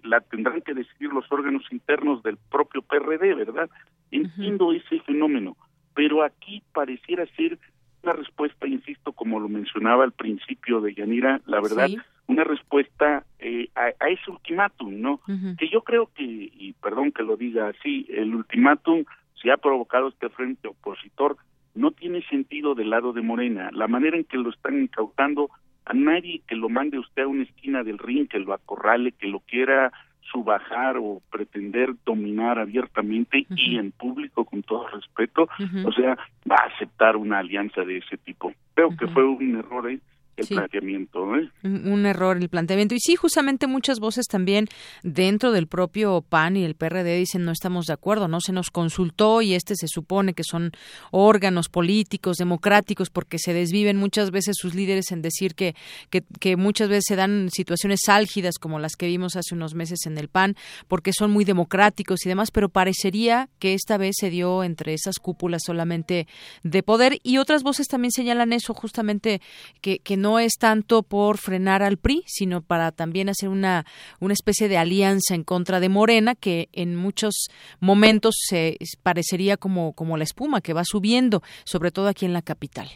la 0.04 0.20
tendrán 0.20 0.62
que 0.62 0.74
decidir 0.74 1.12
los 1.12 1.30
órganos 1.30 1.64
internos 1.70 2.22
del 2.22 2.36
propio 2.50 2.82
PRD, 2.82 3.34
¿verdad? 3.34 3.70
Entiendo 4.10 4.72
ese 4.72 5.00
fenómeno, 5.00 5.56
pero 5.94 6.22
aquí 6.22 6.62
pareciera 6.72 7.26
ser 7.36 7.58
una 8.02 8.12
respuesta, 8.12 8.66
insisto, 8.66 9.12
como 9.12 9.40
lo 9.40 9.48
mencionaba 9.48 10.04
al 10.04 10.12
principio 10.12 10.80
de 10.80 10.94
Yanira, 10.94 11.40
la 11.46 11.60
verdad, 11.60 11.88
una 12.28 12.44
respuesta 12.44 13.24
eh, 13.38 13.68
a, 13.74 13.88
ese 14.08 14.30
ultimátum, 14.30 15.00
¿no? 15.00 15.20
Que 15.58 15.68
yo 15.68 15.82
creo 15.82 16.10
que, 16.14 16.22
y 16.24 16.72
perdón 16.74 17.12
que 17.12 17.22
lo 17.22 17.36
diga 17.36 17.68
así, 17.68 18.06
el 18.08 18.34
ultimátum 18.34 19.04
se 19.40 19.50
ha 19.50 19.56
provocado 19.56 20.08
este 20.08 20.28
frente 20.28 20.68
opositor, 20.68 21.36
no 21.74 21.90
tiene 21.90 22.22
sentido 22.28 22.74
del 22.74 22.90
lado 22.90 23.12
de 23.12 23.22
Morena. 23.22 23.70
La 23.72 23.86
manera 23.86 24.16
en 24.16 24.24
que 24.24 24.38
lo 24.38 24.50
están 24.50 24.80
incautando 24.80 25.50
a 25.86 25.94
nadie 25.94 26.42
que 26.46 26.56
lo 26.56 26.68
mande 26.68 26.98
usted 26.98 27.22
a 27.22 27.28
una 27.28 27.44
esquina 27.44 27.82
del 27.82 27.98
ring, 27.98 28.28
que 28.28 28.40
lo 28.40 28.52
acorrale, 28.52 29.12
que 29.12 29.28
lo 29.28 29.40
quiera 29.40 29.92
subajar 30.30 30.96
o 30.98 31.22
pretender 31.30 31.94
dominar 32.04 32.58
abiertamente 32.58 33.46
y 33.50 33.78
en 33.78 33.92
público 33.92 34.44
con 34.44 34.62
todo 34.64 34.88
respeto, 34.88 35.48
o 35.84 35.92
sea, 35.92 36.18
va 36.50 36.56
a 36.56 36.74
aceptar 36.74 37.16
una 37.16 37.38
alianza 37.38 37.82
de 37.82 37.98
ese 37.98 38.16
tipo. 38.16 38.52
Creo 38.74 38.96
que 38.96 39.06
fue 39.06 39.24
un 39.24 39.56
error 39.56 39.88
¿eh? 39.88 40.00
El 40.36 40.46
planteamiento. 40.46 41.36
¿eh? 41.36 41.50
Un 41.62 42.06
error 42.06 42.36
el 42.36 42.48
planteamiento. 42.48 42.94
Y 42.94 43.00
sí, 43.00 43.16
justamente 43.16 43.66
muchas 43.66 44.00
voces 44.00 44.26
también 44.26 44.66
dentro 45.02 45.52
del 45.52 45.66
propio 45.66 46.22
PAN 46.22 46.56
y 46.56 46.64
el 46.64 46.74
PRD 46.74 47.16
dicen 47.16 47.44
no 47.44 47.52
estamos 47.52 47.86
de 47.86 47.94
acuerdo, 47.94 48.28
no 48.28 48.40
se 48.40 48.52
nos 48.52 48.70
consultó 48.70 49.42
y 49.42 49.54
este 49.54 49.74
se 49.76 49.88
supone 49.88 50.34
que 50.34 50.44
son 50.44 50.72
órganos 51.10 51.68
políticos, 51.68 52.36
democráticos, 52.36 53.10
porque 53.10 53.38
se 53.38 53.54
desviven 53.54 53.96
muchas 53.96 54.30
veces 54.30 54.56
sus 54.58 54.74
líderes 54.74 55.10
en 55.12 55.22
decir 55.22 55.54
que, 55.54 55.74
que, 56.10 56.22
que 56.40 56.56
muchas 56.56 56.88
veces 56.88 57.04
se 57.08 57.16
dan 57.16 57.48
situaciones 57.50 58.00
álgidas 58.08 58.58
como 58.58 58.78
las 58.78 58.96
que 58.96 59.06
vimos 59.06 59.36
hace 59.36 59.54
unos 59.54 59.74
meses 59.74 60.06
en 60.06 60.18
el 60.18 60.28
PAN, 60.28 60.56
porque 60.88 61.12
son 61.12 61.30
muy 61.30 61.44
democráticos 61.44 62.24
y 62.24 62.28
demás, 62.28 62.50
pero 62.50 62.68
parecería 62.68 63.48
que 63.58 63.74
esta 63.74 63.96
vez 63.96 64.16
se 64.18 64.30
dio 64.30 64.64
entre 64.64 64.94
esas 64.94 65.18
cúpulas 65.18 65.62
solamente 65.64 66.26
de 66.62 66.82
poder 66.82 67.18
y 67.22 67.38
otras 67.38 67.62
voces 67.62 67.88
también 67.88 68.12
señalan 68.12 68.52
eso, 68.52 68.74
justamente 68.74 69.40
que, 69.80 69.98
que 70.00 70.16
no 70.16 70.25
no 70.26 70.40
es 70.40 70.58
tanto 70.58 71.04
por 71.04 71.38
frenar 71.38 71.84
al 71.84 71.98
PRI, 71.98 72.24
sino 72.26 72.60
para 72.60 72.90
también 72.90 73.28
hacer 73.28 73.48
una, 73.48 73.84
una 74.18 74.32
especie 74.32 74.68
de 74.68 74.76
alianza 74.76 75.36
en 75.36 75.44
contra 75.44 75.78
de 75.78 75.88
Morena, 75.88 76.34
que 76.34 76.68
en 76.72 76.96
muchos 76.96 77.46
momentos 77.78 78.34
se 78.36 78.76
parecería 79.04 79.56
como, 79.56 79.92
como 79.92 80.16
la 80.16 80.24
espuma 80.24 80.60
que 80.60 80.72
va 80.72 80.82
subiendo, 80.82 81.42
sobre 81.64 81.92
todo 81.92 82.08
aquí 82.08 82.26
en 82.26 82.32
la 82.32 82.42
capital. 82.42 82.88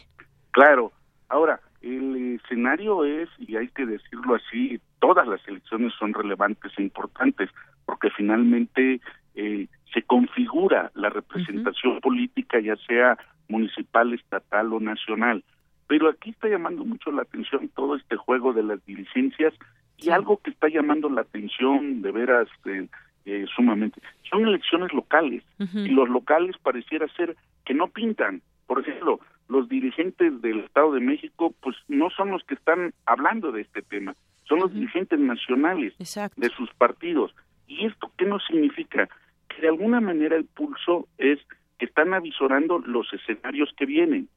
Claro. 0.51 0.91
Ahora, 1.29 1.61
el 1.81 2.37
escenario 2.43 3.05
es, 3.05 3.29
y 3.39 3.55
hay 3.55 3.69
que 3.69 3.85
decirlo 3.85 4.35
así, 4.35 4.81
todas 4.99 5.25
las 5.25 5.39
elecciones 5.47 5.93
son 5.97 6.13
relevantes 6.13 6.73
e 6.77 6.81
importantes, 6.83 7.49
porque 7.85 8.09
finalmente 8.09 8.99
eh, 9.35 9.67
se 9.93 10.01
configura 10.01 10.91
la 10.95 11.09
representación 11.09 12.01
política, 12.01 12.59
ya 12.59 12.75
sea 12.87 13.17
municipal, 13.47 14.13
estatal 14.13 14.73
o 14.73 14.81
nacional. 14.81 15.45
Pero 15.91 16.07
aquí 16.07 16.29
está 16.29 16.47
llamando 16.47 16.85
mucho 16.85 17.11
la 17.11 17.23
atención 17.23 17.67
todo 17.75 17.97
este 17.97 18.15
juego 18.15 18.53
de 18.53 18.63
las 18.63 18.81
diligencias 18.85 19.53
y 19.97 20.09
algo 20.09 20.37
que 20.37 20.51
está 20.51 20.69
llamando 20.69 21.09
la 21.09 21.19
atención 21.19 22.01
de 22.01 22.13
veras 22.13 22.47
eh, 22.63 22.87
eh, 23.25 23.45
sumamente 23.53 24.01
son 24.29 24.47
elecciones 24.47 24.93
locales 24.93 25.43
y 25.59 25.89
los 25.89 26.07
locales 26.07 26.55
pareciera 26.63 27.09
ser 27.09 27.35
que 27.65 27.73
no 27.73 27.89
pintan. 27.89 28.41
Por 28.67 28.79
ejemplo, 28.79 29.19
los 29.49 29.67
dirigentes 29.67 30.41
del 30.41 30.59
Estado 30.59 30.93
de 30.93 31.01
México 31.01 31.53
pues 31.61 31.75
no 31.89 32.09
son 32.09 32.31
los 32.31 32.41
que 32.45 32.53
están 32.53 32.93
hablando 33.05 33.51
de 33.51 33.63
este 33.63 33.81
tema, 33.81 34.15
son 34.45 34.59
los 34.59 34.73
dirigentes 34.73 35.19
nacionales 35.19 35.93
de 35.97 36.49
sus 36.51 36.73
partidos. 36.75 37.35
¿Y 37.67 37.85
esto 37.85 38.09
qué 38.17 38.23
nos 38.23 38.45
significa? 38.45 39.09
Que 39.49 39.61
de 39.61 39.67
alguna 39.67 39.99
manera 39.99 40.37
el 40.37 40.45
pulso 40.45 41.09
es 41.17 41.37
que 41.79 41.85
están 41.85 42.13
avisorando 42.13 42.79
los 42.79 43.11
escenarios 43.11 43.73
que 43.75 43.85
vienen 43.85 44.29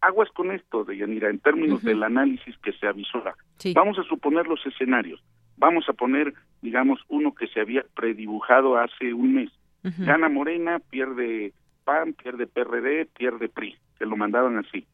aguas 0.00 0.28
con 0.30 0.50
esto, 0.50 0.84
de 0.84 0.96
Yanira, 0.96 1.30
en 1.30 1.38
términos 1.38 1.82
del 1.82 2.02
análisis 2.02 2.56
que 2.58 2.72
se 2.72 2.86
avisora. 2.86 3.34
Vamos 3.74 3.98
a 3.98 4.04
suponer 4.04 4.46
los 4.46 4.64
escenarios. 4.66 5.22
Vamos 5.56 5.88
a 5.88 5.92
poner, 5.92 6.34
digamos, 6.62 7.00
uno 7.08 7.34
que 7.34 7.48
se 7.48 7.60
había 7.60 7.84
predibujado 7.94 8.78
hace 8.78 9.12
un 9.12 9.34
mes. 9.34 9.50
Gana 9.82 10.28
Morena, 10.28 10.80
pierde 10.90 11.52
PAN, 11.84 12.12
pierde 12.12 12.46
PRD, 12.46 13.06
pierde 13.06 13.48
PRI. 13.48 13.76
Se 13.98 14.06
lo 14.06 14.16
mandaban 14.16 14.58
así. 14.58 14.86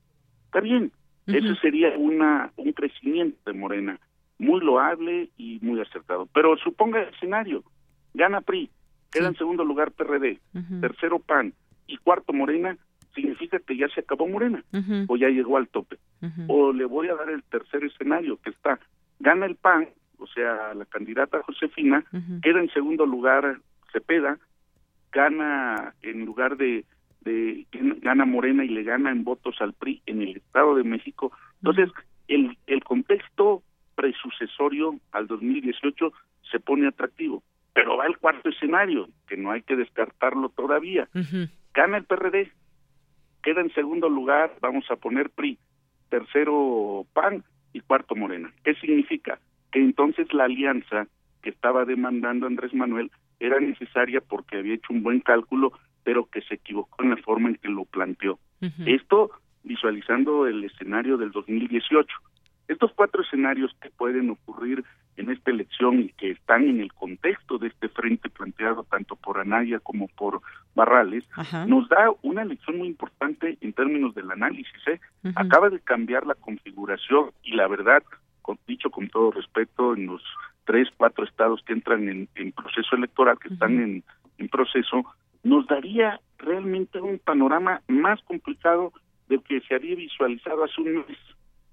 Está 0.46 0.60
bien. 0.60 0.92
Ese 1.26 1.54
sería 1.56 1.96
una 1.96 2.52
un 2.56 2.72
crecimiento 2.72 3.38
de 3.50 3.58
Morena 3.58 3.98
muy 4.38 4.60
loable 4.60 5.30
y 5.36 5.58
muy 5.62 5.80
acertado. 5.80 6.28
Pero 6.32 6.56
suponga 6.58 7.02
el 7.02 7.14
escenario. 7.14 7.64
Gana 8.12 8.42
PRI, 8.42 8.70
queda 9.10 9.28
en 9.28 9.36
segundo 9.36 9.64
lugar 9.64 9.90
PRD, 9.92 10.38
tercero 10.80 11.18
PAN 11.18 11.52
y 11.86 11.96
cuarto 11.98 12.32
Morena 12.32 12.76
significa 13.14 13.58
que 13.60 13.76
ya 13.76 13.88
se 13.88 14.00
acabó 14.00 14.28
Morena 14.28 14.62
o 15.08 15.16
ya 15.16 15.28
llegó 15.28 15.56
al 15.56 15.68
tope. 15.68 15.98
O 16.48 16.72
le 16.72 16.84
voy 16.84 17.08
a 17.08 17.14
dar 17.14 17.30
el 17.30 17.42
tercer 17.44 17.84
escenario 17.84 18.38
que 18.42 18.50
está, 18.50 18.78
gana 19.20 19.46
el 19.46 19.56
PAN, 19.56 19.88
o 20.18 20.26
sea, 20.26 20.74
la 20.74 20.84
candidata 20.86 21.42
Josefina, 21.42 22.04
queda 22.42 22.60
en 22.60 22.70
segundo 22.70 23.06
lugar 23.06 23.58
Cepeda, 23.92 24.38
gana 25.12 25.94
en 26.02 26.24
lugar 26.24 26.56
de, 26.56 26.84
de 27.20 27.66
gana 28.02 28.24
Morena 28.24 28.64
y 28.64 28.68
le 28.68 28.82
gana 28.82 29.10
en 29.10 29.24
votos 29.24 29.56
al 29.60 29.72
PRI 29.72 30.02
en 30.06 30.22
el 30.22 30.36
Estado 30.36 30.74
de 30.74 30.84
México. 30.84 31.32
Entonces, 31.62 31.90
el, 32.28 32.56
el 32.66 32.82
contexto 32.82 33.62
presucesorio 33.94 34.98
al 35.12 35.26
2018 35.26 36.12
se 36.50 36.58
pone 36.58 36.88
atractivo. 36.88 37.42
Pero 37.72 37.96
va 37.96 38.06
el 38.06 38.18
cuarto 38.18 38.48
escenario, 38.48 39.08
que 39.26 39.36
no 39.36 39.50
hay 39.50 39.62
que 39.62 39.76
descartarlo 39.76 40.48
todavía 40.48 41.08
gana 41.74 41.98
el 41.98 42.04
PRD, 42.04 42.50
queda 43.44 43.60
en 43.60 43.72
segundo 43.74 44.08
lugar, 44.08 44.56
vamos 44.60 44.90
a 44.90 44.96
poner 44.96 45.30
PRI, 45.30 45.58
tercero 46.08 47.06
PAN 47.12 47.44
y 47.74 47.80
cuarto 47.80 48.16
Morena. 48.16 48.50
¿Qué 48.64 48.74
significa? 48.76 49.38
Que 49.70 49.80
entonces 49.80 50.32
la 50.32 50.44
alianza 50.44 51.06
que 51.42 51.50
estaba 51.50 51.84
demandando 51.84 52.46
Andrés 52.46 52.72
Manuel 52.72 53.10
era 53.38 53.60
necesaria 53.60 54.22
porque 54.22 54.56
había 54.56 54.74
hecho 54.74 54.94
un 54.94 55.02
buen 55.02 55.20
cálculo, 55.20 55.72
pero 56.02 56.24
que 56.24 56.40
se 56.40 56.54
equivocó 56.54 57.02
en 57.02 57.10
la 57.10 57.16
forma 57.18 57.50
en 57.50 57.56
que 57.56 57.68
lo 57.68 57.84
planteó. 57.84 58.38
Esto 58.86 59.30
visualizando 59.62 60.46
el 60.46 60.64
escenario 60.64 61.18
del 61.18 61.30
2018. 61.30 62.08
Estos 62.68 62.92
cuatro 62.94 63.22
escenarios 63.22 63.74
que 63.80 63.90
pueden 63.90 64.30
ocurrir 64.30 64.84
en 65.16 65.30
esta 65.30 65.50
elección 65.50 66.00
y 66.00 66.08
que 66.10 66.30
están 66.30 66.64
en 66.68 66.80
el 66.80 66.92
contexto 66.92 67.58
de 67.58 67.68
este 67.68 67.88
frente 67.88 68.28
planteado 68.30 68.84
tanto 68.84 69.16
por 69.16 69.38
Anaya 69.38 69.78
como 69.80 70.08
por 70.08 70.40
Barrales, 70.74 71.24
nos 71.66 71.88
da 71.88 72.10
una 72.22 72.42
elección 72.42 72.78
muy 72.78 72.88
importante 72.88 73.56
en 73.60 73.72
términos 73.72 74.14
del 74.14 74.30
análisis. 74.30 74.88
¿eh? 74.88 75.00
Acaba 75.36 75.70
de 75.70 75.78
cambiar 75.80 76.26
la 76.26 76.34
configuración 76.34 77.30
y 77.42 77.54
la 77.54 77.68
verdad, 77.68 78.02
con, 78.42 78.58
dicho 78.66 78.90
con 78.90 79.08
todo 79.08 79.30
respeto, 79.30 79.94
en 79.94 80.06
los 80.06 80.22
tres, 80.64 80.88
cuatro 80.96 81.24
estados 81.24 81.62
que 81.64 81.74
entran 81.74 82.08
en, 82.08 82.52
proceso 82.52 82.96
electoral, 82.96 83.38
que 83.38 83.52
están 83.52 83.80
en, 83.80 84.04
en 84.38 84.48
proceso, 84.48 85.04
nos 85.44 85.66
daría 85.66 86.20
realmente 86.38 87.00
un 87.00 87.18
panorama 87.18 87.82
más 87.86 88.20
complicado 88.22 88.92
del 89.28 89.42
que 89.42 89.60
se 89.60 89.74
había 89.74 89.94
visualizado 89.94 90.64
hace 90.64 90.80
un 90.80 90.94
mes, 90.96 91.18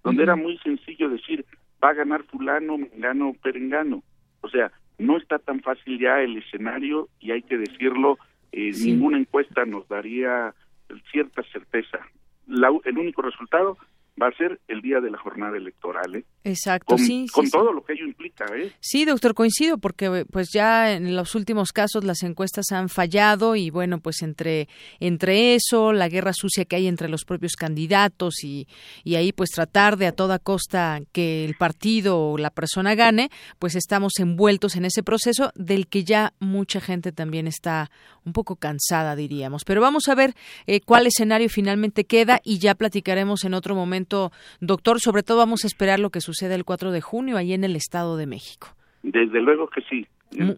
donde 0.03 0.23
era 0.23 0.35
muy 0.35 0.57
sencillo 0.59 1.09
decir, 1.09 1.45
va 1.83 1.89
a 1.89 1.93
ganar 1.93 2.23
fulano, 2.23 2.77
mengano, 2.77 3.35
perengano. 3.41 4.03
O 4.41 4.49
sea, 4.49 4.71
no 4.97 5.17
está 5.17 5.39
tan 5.39 5.61
fácil 5.61 5.99
ya 5.99 6.21
el 6.21 6.37
escenario 6.37 7.09
y 7.19 7.31
hay 7.31 7.41
que 7.41 7.57
decirlo, 7.57 8.17
eh, 8.51 8.71
ninguna 8.83 9.17
encuesta 9.17 9.65
nos 9.65 9.87
daría 9.87 10.53
cierta 11.11 11.43
certeza. 11.43 11.99
el 12.47 12.97
único 12.97 13.21
resultado 13.21 13.77
va 14.21 14.27
a 14.27 14.31
ser 14.33 14.59
el 14.67 14.81
día 14.81 14.99
de 14.99 15.09
la 15.09 15.17
jornada 15.17 15.57
electoral. 15.57 16.15
¿eh? 16.15 16.25
Exacto, 16.43 16.95
con, 16.95 16.99
sí. 16.99 17.25
Con 17.31 17.49
todo 17.49 17.71
lo 17.71 17.83
que 17.83 17.93
ello 17.93 18.05
implica. 18.05 18.45
¿eh? 18.55 18.71
Sí, 18.79 19.05
doctor, 19.05 19.33
coincido, 19.33 19.77
porque 19.77 20.25
pues 20.31 20.49
ya 20.53 20.93
en 20.93 21.15
los 21.15 21.35
últimos 21.35 21.71
casos 21.71 22.03
las 22.03 22.23
encuestas 22.23 22.71
han 22.71 22.89
fallado 22.89 23.55
y 23.55 23.69
bueno, 23.69 23.99
pues 23.99 24.21
entre, 24.21 24.67
entre 24.99 25.55
eso, 25.55 25.93
la 25.93 26.09
guerra 26.09 26.33
sucia 26.33 26.65
que 26.65 26.75
hay 26.75 26.87
entre 26.87 27.09
los 27.09 27.25
propios 27.25 27.55
candidatos 27.55 28.43
y, 28.43 28.67
y 29.03 29.15
ahí 29.15 29.31
pues 29.31 29.49
tratar 29.51 29.97
de 29.97 30.07
a 30.07 30.11
toda 30.11 30.39
costa 30.39 30.99
que 31.11 31.45
el 31.45 31.55
partido 31.55 32.19
o 32.19 32.37
la 32.37 32.49
persona 32.49 32.95
gane, 32.95 33.29
pues 33.59 33.75
estamos 33.75 34.13
envueltos 34.19 34.75
en 34.75 34.85
ese 34.85 35.03
proceso 35.03 35.51
del 35.55 35.87
que 35.87 36.03
ya 36.03 36.33
mucha 36.39 36.81
gente 36.81 37.11
también 37.11 37.47
está 37.47 37.89
un 38.25 38.33
poco 38.33 38.55
cansada, 38.55 39.15
diríamos. 39.15 39.63
Pero 39.65 39.81
vamos 39.81 40.07
a 40.07 40.15
ver 40.15 40.35
eh, 40.67 40.81
cuál 40.81 41.07
escenario 41.07 41.49
finalmente 41.49 42.05
queda 42.05 42.39
y 42.43 42.59
ya 42.59 42.75
platicaremos 42.75 43.43
en 43.43 43.53
otro 43.53 43.75
momento, 43.75 44.00
doctor. 44.59 44.99
Sobre 44.99 45.23
todo 45.23 45.37
vamos 45.37 45.63
a 45.63 45.67
esperar 45.67 45.99
lo 45.99 46.09
que 46.09 46.21
suceda 46.21 46.55
el 46.55 46.65
4 46.65 46.91
de 46.91 47.01
junio 47.01 47.37
ahí 47.37 47.53
en 47.53 47.63
el 47.63 47.75
Estado 47.75 48.17
de 48.17 48.27
México. 48.27 48.75
Desde 49.03 49.41
luego 49.41 49.69
que 49.69 49.81
sí. 49.89 50.07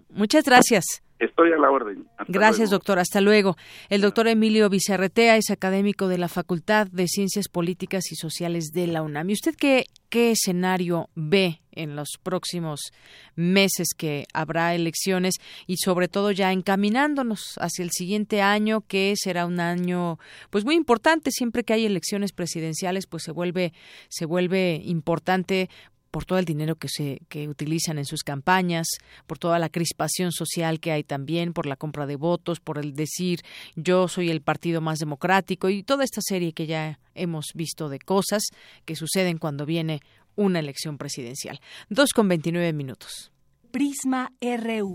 muchas 0.09 0.45
gracias. 0.45 1.02
Estoy 1.23 1.53
a 1.53 1.57
la 1.57 1.71
orden. 1.71 2.05
Gracias, 2.27 2.69
doctor. 2.69 2.99
Hasta 2.99 3.21
luego. 3.21 3.55
El 3.89 4.01
doctor 4.01 4.27
Emilio 4.27 4.69
Vicerretea 4.69 5.37
es 5.37 5.51
académico 5.51 6.09
de 6.09 6.17
la 6.17 6.27
Facultad 6.27 6.87
de 6.87 7.07
Ciencias 7.07 7.47
Políticas 7.47 8.11
y 8.11 8.15
Sociales 8.15 8.71
de 8.73 8.87
la 8.87 9.01
UNAM. 9.01 9.29
¿Y 9.29 9.33
usted 9.33 9.55
qué, 9.55 9.85
qué 10.09 10.31
escenario 10.31 11.09
ve 11.15 11.61
en 11.71 11.95
los 11.95 12.09
próximos 12.21 12.91
meses 13.35 13.89
que 13.97 14.25
habrá 14.33 14.75
elecciones 14.75 15.35
y 15.65 15.77
sobre 15.77 16.07
todo 16.07 16.31
ya 16.31 16.51
encaminándonos 16.51 17.55
hacia 17.59 17.83
el 17.83 17.91
siguiente 17.91 18.41
año 18.41 18.81
que 18.81 19.13
será 19.17 19.45
un 19.45 19.59
año 19.59 20.19
pues 20.49 20.65
muy 20.65 20.75
importante 20.75 21.31
siempre 21.31 21.63
que 21.63 21.73
hay 21.73 21.85
elecciones 21.85 22.31
presidenciales 22.31 23.07
pues 23.07 23.23
se 23.23 23.31
vuelve 23.31 23.73
se 24.09 24.25
vuelve 24.25 24.81
importante 24.83 25.69
por 26.13 26.25
todo 26.25 26.37
el 26.37 26.45
dinero 26.45 26.75
que 26.75 26.89
se 26.89 27.21
que 27.27 27.49
utilizan 27.49 27.97
en 27.97 28.05
sus 28.05 28.21
campañas, 28.21 28.85
por 29.25 29.39
toda 29.39 29.57
la 29.57 29.69
crispación 29.69 30.31
social 30.31 30.79
que 30.79 30.91
hay 30.91 31.03
también, 31.03 31.53
por 31.53 31.65
la 31.65 31.75
compra 31.75 32.05
de 32.05 32.17
votos, 32.17 32.59
por 32.59 32.77
el 32.77 32.93
decir 32.93 33.41
yo 33.75 34.07
soy 34.07 34.29
el 34.29 34.41
partido 34.41 34.79
más 34.79 34.99
democrático 34.99 35.69
y 35.69 35.81
toda 35.81 36.03
esta 36.03 36.21
serie 36.21 36.53
que 36.53 36.67
ya 36.67 36.99
hemos 37.15 37.47
visto 37.55 37.89
de 37.89 37.97
cosas 37.97 38.43
que 38.85 38.95
suceden 38.95 39.39
cuando 39.39 39.65
viene 39.65 40.01
una 40.35 40.59
elección 40.59 40.99
presidencial. 40.99 41.59
Dos 41.89 42.11
con 42.11 42.27
veintinueve 42.27 42.73
minutos. 42.73 43.31
Prisma 43.71 44.31
RU. 44.39 44.93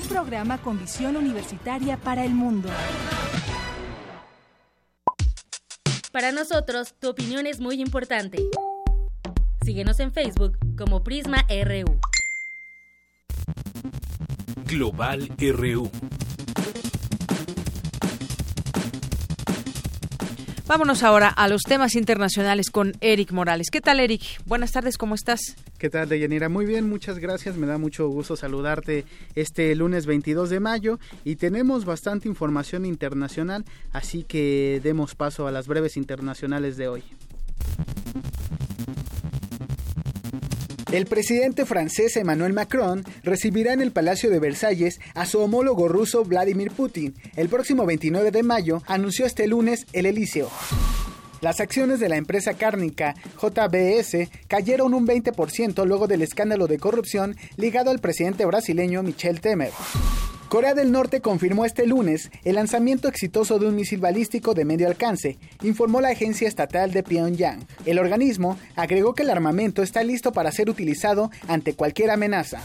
Un 0.00 0.08
programa 0.08 0.56
con 0.56 0.78
visión 0.78 1.18
universitaria 1.18 1.98
para 1.98 2.24
el 2.24 2.32
mundo. 2.32 2.70
Para 6.12 6.30
nosotros, 6.30 6.94
tu 7.00 7.08
opinión 7.08 7.46
es 7.46 7.58
muy 7.58 7.80
importante. 7.80 8.36
Síguenos 9.64 9.98
en 9.98 10.12
Facebook 10.12 10.58
como 10.76 11.02
Prisma 11.02 11.46
RU. 11.48 11.98
Global 14.66 15.30
RU. 15.38 15.90
Vámonos 20.72 21.02
ahora 21.02 21.28
a 21.28 21.48
los 21.48 21.64
temas 21.64 21.96
internacionales 21.96 22.70
con 22.70 22.94
Eric 23.02 23.30
Morales. 23.32 23.66
¿Qué 23.70 23.82
tal, 23.82 24.00
Eric? 24.00 24.22
Buenas 24.46 24.72
tardes, 24.72 24.96
¿cómo 24.96 25.14
estás? 25.14 25.54
¿Qué 25.76 25.90
tal, 25.90 26.08
Deyanira? 26.08 26.48
Muy 26.48 26.64
bien, 26.64 26.88
muchas 26.88 27.18
gracias. 27.18 27.56
Me 27.56 27.66
da 27.66 27.76
mucho 27.76 28.08
gusto 28.08 28.36
saludarte 28.36 29.04
este 29.34 29.76
lunes 29.76 30.06
22 30.06 30.48
de 30.48 30.60
mayo 30.60 30.98
y 31.24 31.36
tenemos 31.36 31.84
bastante 31.84 32.26
información 32.26 32.86
internacional, 32.86 33.66
así 33.92 34.22
que 34.22 34.80
demos 34.82 35.14
paso 35.14 35.46
a 35.46 35.52
las 35.52 35.66
breves 35.68 35.98
internacionales 35.98 36.78
de 36.78 36.88
hoy. 36.88 37.02
El 40.92 41.06
presidente 41.06 41.64
francés 41.64 42.18
Emmanuel 42.18 42.52
Macron 42.52 43.02
recibirá 43.24 43.72
en 43.72 43.80
el 43.80 43.92
Palacio 43.92 44.28
de 44.28 44.38
Versalles 44.38 45.00
a 45.14 45.24
su 45.24 45.40
homólogo 45.40 45.88
ruso 45.88 46.22
Vladimir 46.22 46.70
Putin. 46.70 47.14
El 47.34 47.48
próximo 47.48 47.86
29 47.86 48.30
de 48.30 48.42
mayo 48.42 48.82
anunció 48.86 49.24
este 49.24 49.46
lunes 49.46 49.86
el 49.94 50.04
Elíseo. 50.04 50.50
Las 51.40 51.60
acciones 51.60 51.98
de 51.98 52.10
la 52.10 52.16
empresa 52.16 52.52
cárnica 52.54 53.14
JBS 53.40 54.28
cayeron 54.48 54.92
un 54.92 55.06
20% 55.06 55.86
luego 55.86 56.06
del 56.06 56.20
escándalo 56.20 56.66
de 56.66 56.78
corrupción 56.78 57.36
ligado 57.56 57.90
al 57.90 57.98
presidente 57.98 58.44
brasileño 58.44 59.02
Michel 59.02 59.40
Temer. 59.40 59.72
Corea 60.52 60.74
del 60.74 60.92
Norte 60.92 61.22
confirmó 61.22 61.64
este 61.64 61.86
lunes 61.86 62.30
el 62.44 62.56
lanzamiento 62.56 63.08
exitoso 63.08 63.58
de 63.58 63.68
un 63.68 63.74
misil 63.74 64.00
balístico 64.00 64.52
de 64.52 64.66
medio 64.66 64.86
alcance, 64.86 65.38
informó 65.62 66.02
la 66.02 66.10
agencia 66.10 66.46
estatal 66.46 66.92
de 66.92 67.02
Pyongyang. 67.02 67.66
El 67.86 67.98
organismo 67.98 68.58
agregó 68.76 69.14
que 69.14 69.22
el 69.22 69.30
armamento 69.30 69.82
está 69.82 70.04
listo 70.04 70.30
para 70.32 70.52
ser 70.52 70.68
utilizado 70.68 71.30
ante 71.48 71.72
cualquier 71.72 72.10
amenaza. 72.10 72.60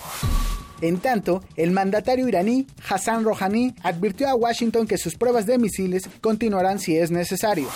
En 0.82 1.00
tanto, 1.00 1.44
el 1.56 1.72
mandatario 1.72 2.28
iraní 2.28 2.68
Hassan 2.88 3.24
Rouhani 3.24 3.74
advirtió 3.84 4.30
a 4.30 4.36
Washington 4.36 4.88
que 4.88 4.98
sus 4.98 5.16
pruebas 5.16 5.46
de 5.46 5.58
misiles 5.58 6.10
continuarán 6.22 6.80
si 6.80 6.98
es 6.98 7.12
necesario. 7.12 7.68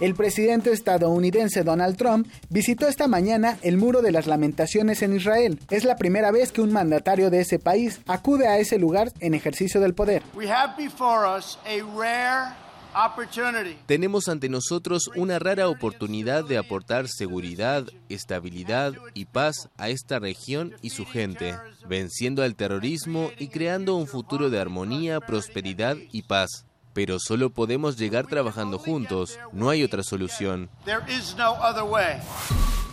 El 0.00 0.16
presidente 0.16 0.72
estadounidense 0.72 1.62
Donald 1.62 1.96
Trump 1.96 2.26
visitó 2.50 2.88
esta 2.88 3.06
mañana 3.06 3.58
el 3.62 3.76
Muro 3.76 4.02
de 4.02 4.10
las 4.10 4.26
Lamentaciones 4.26 5.00
en 5.02 5.14
Israel. 5.14 5.60
Es 5.70 5.84
la 5.84 5.94
primera 5.94 6.32
vez 6.32 6.50
que 6.50 6.60
un 6.60 6.72
mandatario 6.72 7.30
de 7.30 7.40
ese 7.40 7.60
país 7.60 8.00
acude 8.08 8.48
a 8.48 8.58
ese 8.58 8.78
lugar 8.78 9.12
en 9.20 9.34
ejercicio 9.34 9.80
del 9.80 9.94
poder. 9.94 10.24
Tenemos 13.86 14.28
ante 14.28 14.48
nosotros 14.48 15.10
una 15.16 15.38
rara 15.38 15.68
oportunidad 15.68 16.44
de 16.44 16.58
aportar 16.58 17.08
seguridad, 17.08 17.86
estabilidad 18.08 18.94
y 19.14 19.26
paz 19.26 19.68
a 19.76 19.88
esta 19.88 20.18
región 20.18 20.74
y 20.82 20.90
su 20.90 21.06
gente, 21.06 21.54
venciendo 21.88 22.42
al 22.42 22.54
terrorismo 22.54 23.30
y 23.38 23.48
creando 23.48 23.96
un 23.96 24.06
futuro 24.06 24.50
de 24.50 24.60
armonía, 24.60 25.20
prosperidad 25.20 25.96
y 26.12 26.22
paz. 26.22 26.66
Pero 26.92 27.18
solo 27.18 27.50
podemos 27.50 27.96
llegar 27.96 28.26
trabajando 28.26 28.78
juntos, 28.78 29.38
no 29.52 29.70
hay 29.70 29.82
otra 29.82 30.02
solución. 30.02 30.68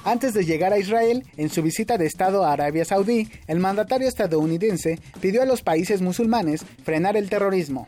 Antes 0.06 0.34
de 0.34 0.46
llegar 0.46 0.72
a 0.72 0.80
Israel, 0.80 1.26
en 1.36 1.50
su 1.50 1.62
visita 1.62 1.98
de 1.98 2.06
Estado 2.06 2.46
a 2.46 2.54
Arabia 2.54 2.86
Saudí, 2.86 3.30
el 3.48 3.60
mandatario 3.60 4.08
estadounidense 4.08 5.00
pidió 5.20 5.42
a 5.42 5.46
los 5.46 5.62
países 5.62 6.02
musulmanes 6.02 6.66
frenar 6.84 7.18
el 7.18 7.30
terrorismo. 7.30 7.86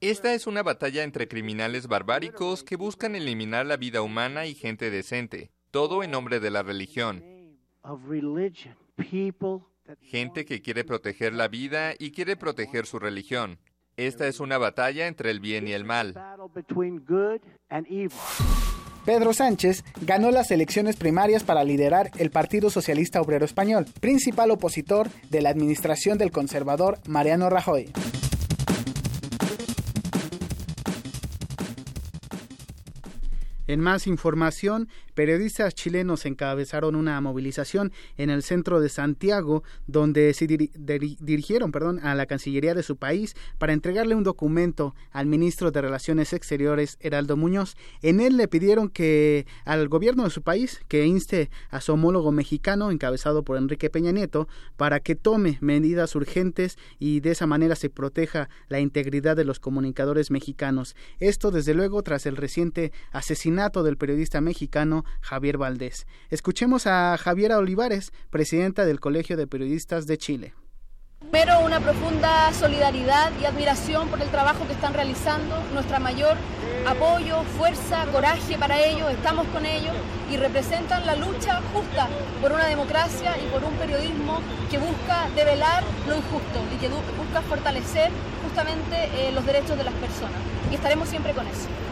Esta 0.00 0.34
es 0.34 0.46
una 0.46 0.62
batalla 0.62 1.04
entre 1.04 1.28
criminales 1.28 1.86
barbáricos 1.86 2.64
que 2.64 2.76
buscan 2.76 3.14
eliminar 3.14 3.66
la 3.66 3.76
vida 3.76 4.02
humana 4.02 4.46
y 4.46 4.54
gente 4.54 4.90
decente, 4.90 5.50
todo 5.70 6.02
en 6.02 6.10
nombre 6.10 6.40
de 6.40 6.50
la 6.50 6.62
religión. 6.62 7.24
Gente 10.00 10.44
que 10.44 10.62
quiere 10.62 10.84
proteger 10.84 11.32
la 11.32 11.48
vida 11.48 11.94
y 11.98 12.12
quiere 12.12 12.36
proteger 12.36 12.86
su 12.86 12.98
religión. 12.98 13.58
Esta 13.96 14.26
es 14.26 14.40
una 14.40 14.58
batalla 14.58 15.06
entre 15.06 15.30
el 15.30 15.40
bien 15.40 15.68
y 15.68 15.72
el 15.72 15.84
mal. 15.84 16.14
Pedro 19.04 19.32
Sánchez 19.32 19.84
ganó 20.00 20.30
las 20.30 20.50
elecciones 20.52 20.96
primarias 20.96 21.42
para 21.42 21.64
liderar 21.64 22.10
el 22.18 22.30
Partido 22.30 22.70
Socialista 22.70 23.20
Obrero 23.20 23.44
Español, 23.44 23.86
principal 24.00 24.50
opositor 24.52 25.08
de 25.28 25.42
la 25.42 25.50
administración 25.50 26.18
del 26.18 26.30
conservador 26.30 26.98
Mariano 27.08 27.50
Rajoy. 27.50 27.92
En 33.68 33.78
más 33.78 34.08
información, 34.08 34.88
periodistas 35.14 35.74
chilenos 35.74 36.26
encabezaron 36.26 36.96
una 36.96 37.20
movilización 37.20 37.92
en 38.16 38.28
el 38.28 38.42
centro 38.42 38.80
de 38.80 38.88
Santiago, 38.88 39.62
donde 39.86 40.34
se 40.34 40.48
dirigieron 40.48 41.70
perdón, 41.70 42.00
a 42.00 42.16
la 42.16 42.26
Cancillería 42.26 42.74
de 42.74 42.82
su 42.82 42.96
país 42.96 43.36
para 43.58 43.72
entregarle 43.72 44.16
un 44.16 44.24
documento 44.24 44.96
al 45.12 45.26
ministro 45.26 45.70
de 45.70 45.80
Relaciones 45.80 46.32
Exteriores, 46.32 46.98
Heraldo 47.00 47.36
Muñoz. 47.36 47.76
En 48.00 48.20
él 48.20 48.36
le 48.36 48.48
pidieron 48.48 48.88
que 48.88 49.46
al 49.64 49.88
gobierno 49.88 50.24
de 50.24 50.30
su 50.30 50.42
país 50.42 50.80
que 50.88 51.06
inste 51.06 51.48
a 51.70 51.80
su 51.80 51.92
homólogo 51.92 52.32
mexicano, 52.32 52.90
encabezado 52.90 53.44
por 53.44 53.58
Enrique 53.58 53.90
Peña 53.90 54.10
Nieto, 54.10 54.48
para 54.76 54.98
que 54.98 55.14
tome 55.14 55.58
medidas 55.60 56.16
urgentes 56.16 56.78
y 56.98 57.20
de 57.20 57.30
esa 57.30 57.46
manera 57.46 57.76
se 57.76 57.90
proteja 57.90 58.48
la 58.68 58.80
integridad 58.80 59.36
de 59.36 59.44
los 59.44 59.60
comunicadores 59.60 60.32
mexicanos. 60.32 60.96
Esto, 61.20 61.52
desde 61.52 61.74
luego, 61.74 62.02
tras 62.02 62.26
el 62.26 62.36
reciente 62.36 62.92
asesinato 63.12 63.51
del 63.52 63.98
periodista 63.98 64.40
mexicano 64.40 65.04
Javier 65.20 65.58
Valdés. 65.58 66.06
Escuchemos 66.30 66.86
a 66.86 67.18
Javiera 67.18 67.58
Olivares, 67.58 68.10
presidenta 68.30 68.86
del 68.86 68.98
Colegio 68.98 69.36
de 69.36 69.46
Periodistas 69.46 70.06
de 70.06 70.16
Chile. 70.16 70.54
Primero, 71.20 71.60
una 71.60 71.80
profunda 71.80 72.50
solidaridad 72.52 73.30
y 73.40 73.44
admiración 73.44 74.08
por 74.08 74.20
el 74.22 74.28
trabajo 74.30 74.66
que 74.66 74.72
están 74.72 74.94
realizando, 74.94 75.62
nuestra 75.74 75.98
mayor 75.98 76.36
apoyo, 76.86 77.42
fuerza, 77.58 78.06
coraje 78.10 78.56
para 78.58 78.80
ellos, 78.80 79.10
estamos 79.10 79.46
con 79.48 79.66
ellos 79.66 79.94
y 80.30 80.36
representan 80.38 81.04
la 81.04 81.14
lucha 81.14 81.60
justa 81.72 82.08
por 82.40 82.52
una 82.52 82.66
democracia 82.66 83.36
y 83.38 83.50
por 83.52 83.62
un 83.64 83.74
periodismo 83.74 84.40
que 84.70 84.78
busca 84.78 85.28
develar 85.36 85.84
lo 86.08 86.16
injusto 86.16 86.64
y 86.74 86.78
que 86.78 86.88
busca 86.88 87.42
fortalecer 87.48 88.10
justamente 88.42 89.10
eh, 89.14 89.32
los 89.32 89.44
derechos 89.44 89.76
de 89.76 89.84
las 89.84 89.94
personas. 89.94 90.40
Y 90.70 90.74
estaremos 90.74 91.08
siempre 91.08 91.32
con 91.34 91.46
eso. 91.46 91.91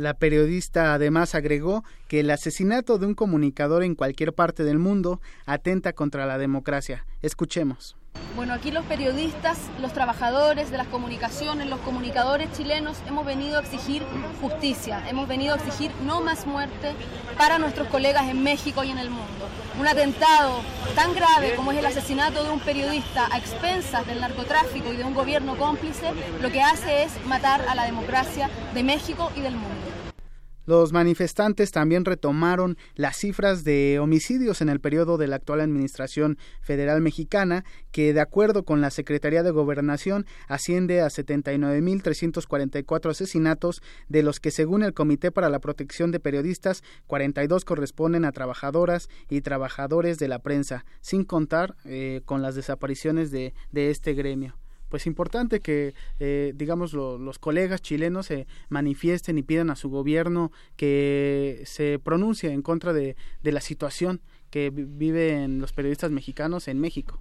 La 0.00 0.14
periodista 0.14 0.94
además 0.94 1.34
agregó 1.34 1.84
que 2.08 2.20
el 2.20 2.30
asesinato 2.30 2.96
de 2.96 3.04
un 3.04 3.14
comunicador 3.14 3.82
en 3.84 3.94
cualquier 3.94 4.32
parte 4.32 4.64
del 4.64 4.78
mundo 4.78 5.20
atenta 5.44 5.92
contra 5.92 6.24
la 6.24 6.38
democracia. 6.38 7.04
Escuchemos. 7.20 7.98
Bueno, 8.34 8.54
aquí 8.54 8.70
los 8.70 8.86
periodistas, 8.86 9.58
los 9.78 9.92
trabajadores 9.92 10.70
de 10.70 10.78
las 10.78 10.86
comunicaciones, 10.86 11.68
los 11.68 11.80
comunicadores 11.80 12.50
chilenos 12.52 12.96
hemos 13.06 13.26
venido 13.26 13.58
a 13.58 13.60
exigir 13.60 14.02
justicia, 14.40 15.06
hemos 15.06 15.28
venido 15.28 15.52
a 15.52 15.58
exigir 15.58 15.90
no 16.06 16.22
más 16.22 16.46
muerte 16.46 16.94
para 17.36 17.58
nuestros 17.58 17.88
colegas 17.88 18.26
en 18.30 18.42
México 18.42 18.82
y 18.82 18.90
en 18.90 18.98
el 18.98 19.10
mundo. 19.10 19.48
Un 19.78 19.86
atentado 19.86 20.62
tan 20.94 21.14
grave 21.14 21.54
como 21.56 21.72
es 21.72 21.78
el 21.78 21.84
asesinato 21.84 22.42
de 22.42 22.50
un 22.50 22.60
periodista 22.60 23.28
a 23.30 23.36
expensas 23.36 24.06
del 24.06 24.22
narcotráfico 24.22 24.94
y 24.94 24.96
de 24.96 25.04
un 25.04 25.12
gobierno 25.12 25.58
cómplice, 25.58 26.10
lo 26.40 26.50
que 26.50 26.62
hace 26.62 27.02
es 27.02 27.12
matar 27.26 27.60
a 27.68 27.74
la 27.74 27.84
democracia 27.84 28.48
de 28.72 28.82
México 28.82 29.30
y 29.36 29.42
del 29.42 29.56
mundo. 29.56 29.89
Los 30.66 30.92
manifestantes 30.92 31.70
también 31.72 32.04
retomaron 32.04 32.76
las 32.94 33.16
cifras 33.16 33.64
de 33.64 33.98
homicidios 33.98 34.60
en 34.60 34.68
el 34.68 34.78
periodo 34.80 35.16
de 35.16 35.26
la 35.26 35.36
actual 35.36 35.60
Administración 35.60 36.36
Federal 36.60 37.00
Mexicana, 37.00 37.64
que 37.90 38.12
de 38.12 38.20
acuerdo 38.20 38.64
con 38.64 38.80
la 38.80 38.90
Secretaría 38.90 39.42
de 39.42 39.50
Gobernación 39.50 40.26
asciende 40.48 41.00
a 41.00 41.06
79.344 41.06 43.10
asesinatos, 43.10 43.82
de 44.08 44.22
los 44.22 44.38
que 44.38 44.50
según 44.50 44.82
el 44.82 44.92
Comité 44.94 45.32
para 45.32 45.48
la 45.48 45.60
Protección 45.60 46.10
de 46.10 46.20
Periodistas, 46.20 46.82
42 47.06 47.64
corresponden 47.64 48.26
a 48.26 48.32
trabajadoras 48.32 49.08
y 49.28 49.40
trabajadores 49.40 50.18
de 50.18 50.28
la 50.28 50.40
prensa, 50.40 50.84
sin 51.00 51.24
contar 51.24 51.76
eh, 51.84 52.20
con 52.24 52.42
las 52.42 52.54
desapariciones 52.54 53.30
de 53.30 53.54
este 53.72 54.14
gremio 54.14 54.59
pues 54.90 55.06
importante 55.06 55.60
que 55.60 55.94
eh, 56.18 56.52
digamos 56.54 56.92
los 56.92 57.38
colegas 57.38 57.80
chilenos 57.80 58.26
se 58.26 58.46
manifiesten 58.68 59.38
y 59.38 59.42
pidan 59.42 59.70
a 59.70 59.76
su 59.76 59.88
gobierno 59.88 60.52
que 60.76 61.62
se 61.64 61.98
pronuncie 61.98 62.50
en 62.50 62.60
contra 62.60 62.92
de, 62.92 63.16
de 63.42 63.52
la 63.52 63.60
situación 63.62 64.20
que 64.50 64.70
viven 64.70 65.60
los 65.60 65.72
periodistas 65.72 66.10
mexicanos 66.10 66.68
en 66.68 66.80
México. 66.80 67.20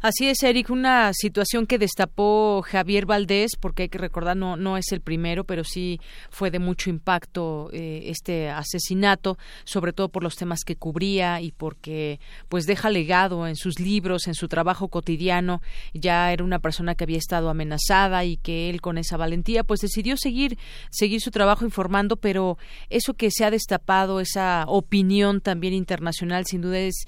Así 0.00 0.28
es, 0.28 0.42
Eric, 0.42 0.70
una 0.70 1.12
situación 1.12 1.66
que 1.66 1.78
destapó 1.78 2.62
Javier 2.62 3.04
Valdés, 3.04 3.56
porque 3.58 3.84
hay 3.84 3.88
que 3.88 3.98
recordar, 3.98 4.36
no, 4.36 4.56
no 4.56 4.76
es 4.76 4.92
el 4.92 5.00
primero, 5.00 5.44
pero 5.44 5.64
sí 5.64 6.00
fue 6.30 6.50
de 6.50 6.58
mucho 6.58 6.88
impacto 6.88 7.68
eh, 7.72 8.04
este 8.06 8.48
asesinato, 8.48 9.38
sobre 9.64 9.92
todo 9.92 10.08
por 10.08 10.22
los 10.22 10.36
temas 10.36 10.60
que 10.64 10.76
cubría 10.76 11.40
y 11.40 11.52
porque 11.52 12.20
pues 12.48 12.64
deja 12.66 12.90
legado 12.90 13.46
en 13.46 13.56
sus 13.56 13.80
libros, 13.80 14.28
en 14.28 14.34
su 14.34 14.48
trabajo 14.48 14.88
cotidiano. 14.88 15.60
Ya 15.94 16.32
era 16.32 16.44
una 16.44 16.60
persona 16.60 16.94
que 16.94 17.04
había 17.04 17.18
estado 17.18 17.50
amenazada 17.50 18.24
y 18.24 18.36
que 18.36 18.70
él 18.70 18.80
con 18.80 18.98
esa 18.98 19.16
valentía 19.16 19.64
pues 19.64 19.80
decidió 19.80 20.16
seguir, 20.16 20.58
seguir 20.90 21.20
su 21.20 21.30
trabajo 21.30 21.64
informando, 21.64 22.16
pero 22.16 22.56
eso 22.88 23.14
que 23.14 23.30
se 23.30 23.44
ha 23.44 23.50
destapado, 23.50 24.20
esa 24.20 24.64
opinión 24.68 25.40
también 25.40 25.74
internacional, 25.74 26.46
sin 26.46 26.60
duda 26.60 26.67
es, 26.74 27.06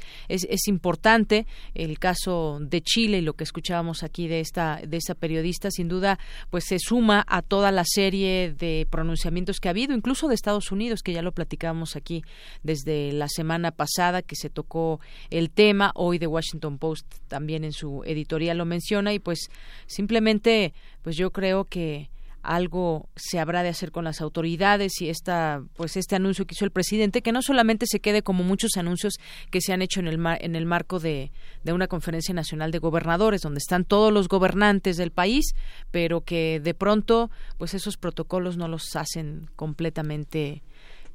importante. 0.67 1.47
El 1.75 1.99
caso 1.99 2.59
de 2.61 2.81
Chile 2.83 3.19
y 3.19 3.23
lo 3.23 3.35
que 3.35 3.45
escuchábamos 3.45 4.03
aquí 4.03 4.29
de 4.29 4.41
esta, 4.41 4.81
de 4.87 4.97
esta 4.97 5.15
periodista, 5.15 5.71
sin 5.71 5.89
duda, 5.89 6.19
pues 6.51 6.65
se 6.65 6.79
suma 6.79 7.25
a 7.29 7.43
toda 7.43 7.73
la 7.73 7.85
serie 7.85 8.55
de 8.57 8.87
pronunciamientos 8.91 9.61
que 9.61 9.69
ha 9.69 9.71
habido, 9.71 9.95
incluso 9.95 10.29
de 10.29 10.35
Estados 10.35 10.73
Unidos, 10.73 11.03
que 11.03 11.13
ya 11.13 11.23
lo 11.23 11.33
platicábamos 11.33 11.97
aquí 11.97 12.23
desde 12.63 13.13
la 13.13 13.29
semana 13.29 13.71
pasada, 13.71 14.23
que 14.23 14.37
se 14.37 14.51
tocó 14.51 15.01
el 15.31 15.51
tema. 15.51 15.93
Hoy 15.95 16.19
The 16.19 16.27
Washington 16.27 16.79
Post 16.79 17.07
también 17.29 17.65
en 17.65 17.73
su 17.73 18.03
editorial 18.05 18.59
lo 18.59 18.65
menciona 18.65 19.13
y 19.13 19.19
pues 19.19 19.51
simplemente, 19.87 20.73
pues 21.03 21.17
yo 21.17 21.31
creo 21.31 21.65
que 21.65 22.11
algo 22.43 23.09
se 23.17 23.39
habrá 23.39 23.63
de 23.63 23.69
hacer 23.69 23.91
con 23.91 24.05
las 24.05 24.21
autoridades 24.21 25.01
y 25.01 25.09
esta 25.09 25.63
pues 25.75 25.97
este 25.97 26.17
anuncio 26.17 26.47
que 26.47 26.55
hizo 26.55 26.65
el 26.65 26.71
presidente 26.71 27.23
que 27.23 27.33
no 27.33 27.43
solamente 27.43 27.87
se 27.87 28.01
quede 28.01 28.23
como 28.23 28.45
muchos 28.45 28.77
anuncios 28.77 29.15
que 29.51 29.61
se 29.61 29.73
han 29.73 29.83
hecho 29.83 30.01
en 30.01 30.09
el 30.09 30.21
en 30.41 30.57
el 30.57 30.67
marco 30.67 31.01
de, 31.01 31.33
de 31.65 31.73
una 31.73 31.87
conferencia 31.87 32.35
nacional 32.35 32.71
de 32.71 32.79
gobernadores 32.79 33.43
donde 33.43 33.59
están 33.59 33.85
todos 33.85 34.13
los 34.13 34.29
gobernantes 34.29 34.97
del 34.97 35.11
país 35.11 35.55
pero 35.91 36.23
que 36.23 36.61
de 36.61 36.75
pronto 36.75 37.31
pues 37.59 37.75
esos 37.75 37.97
protocolos 37.97 38.57
no 38.57 38.69
los 38.69 38.97
hacen 38.97 39.51
completamente 39.57 40.63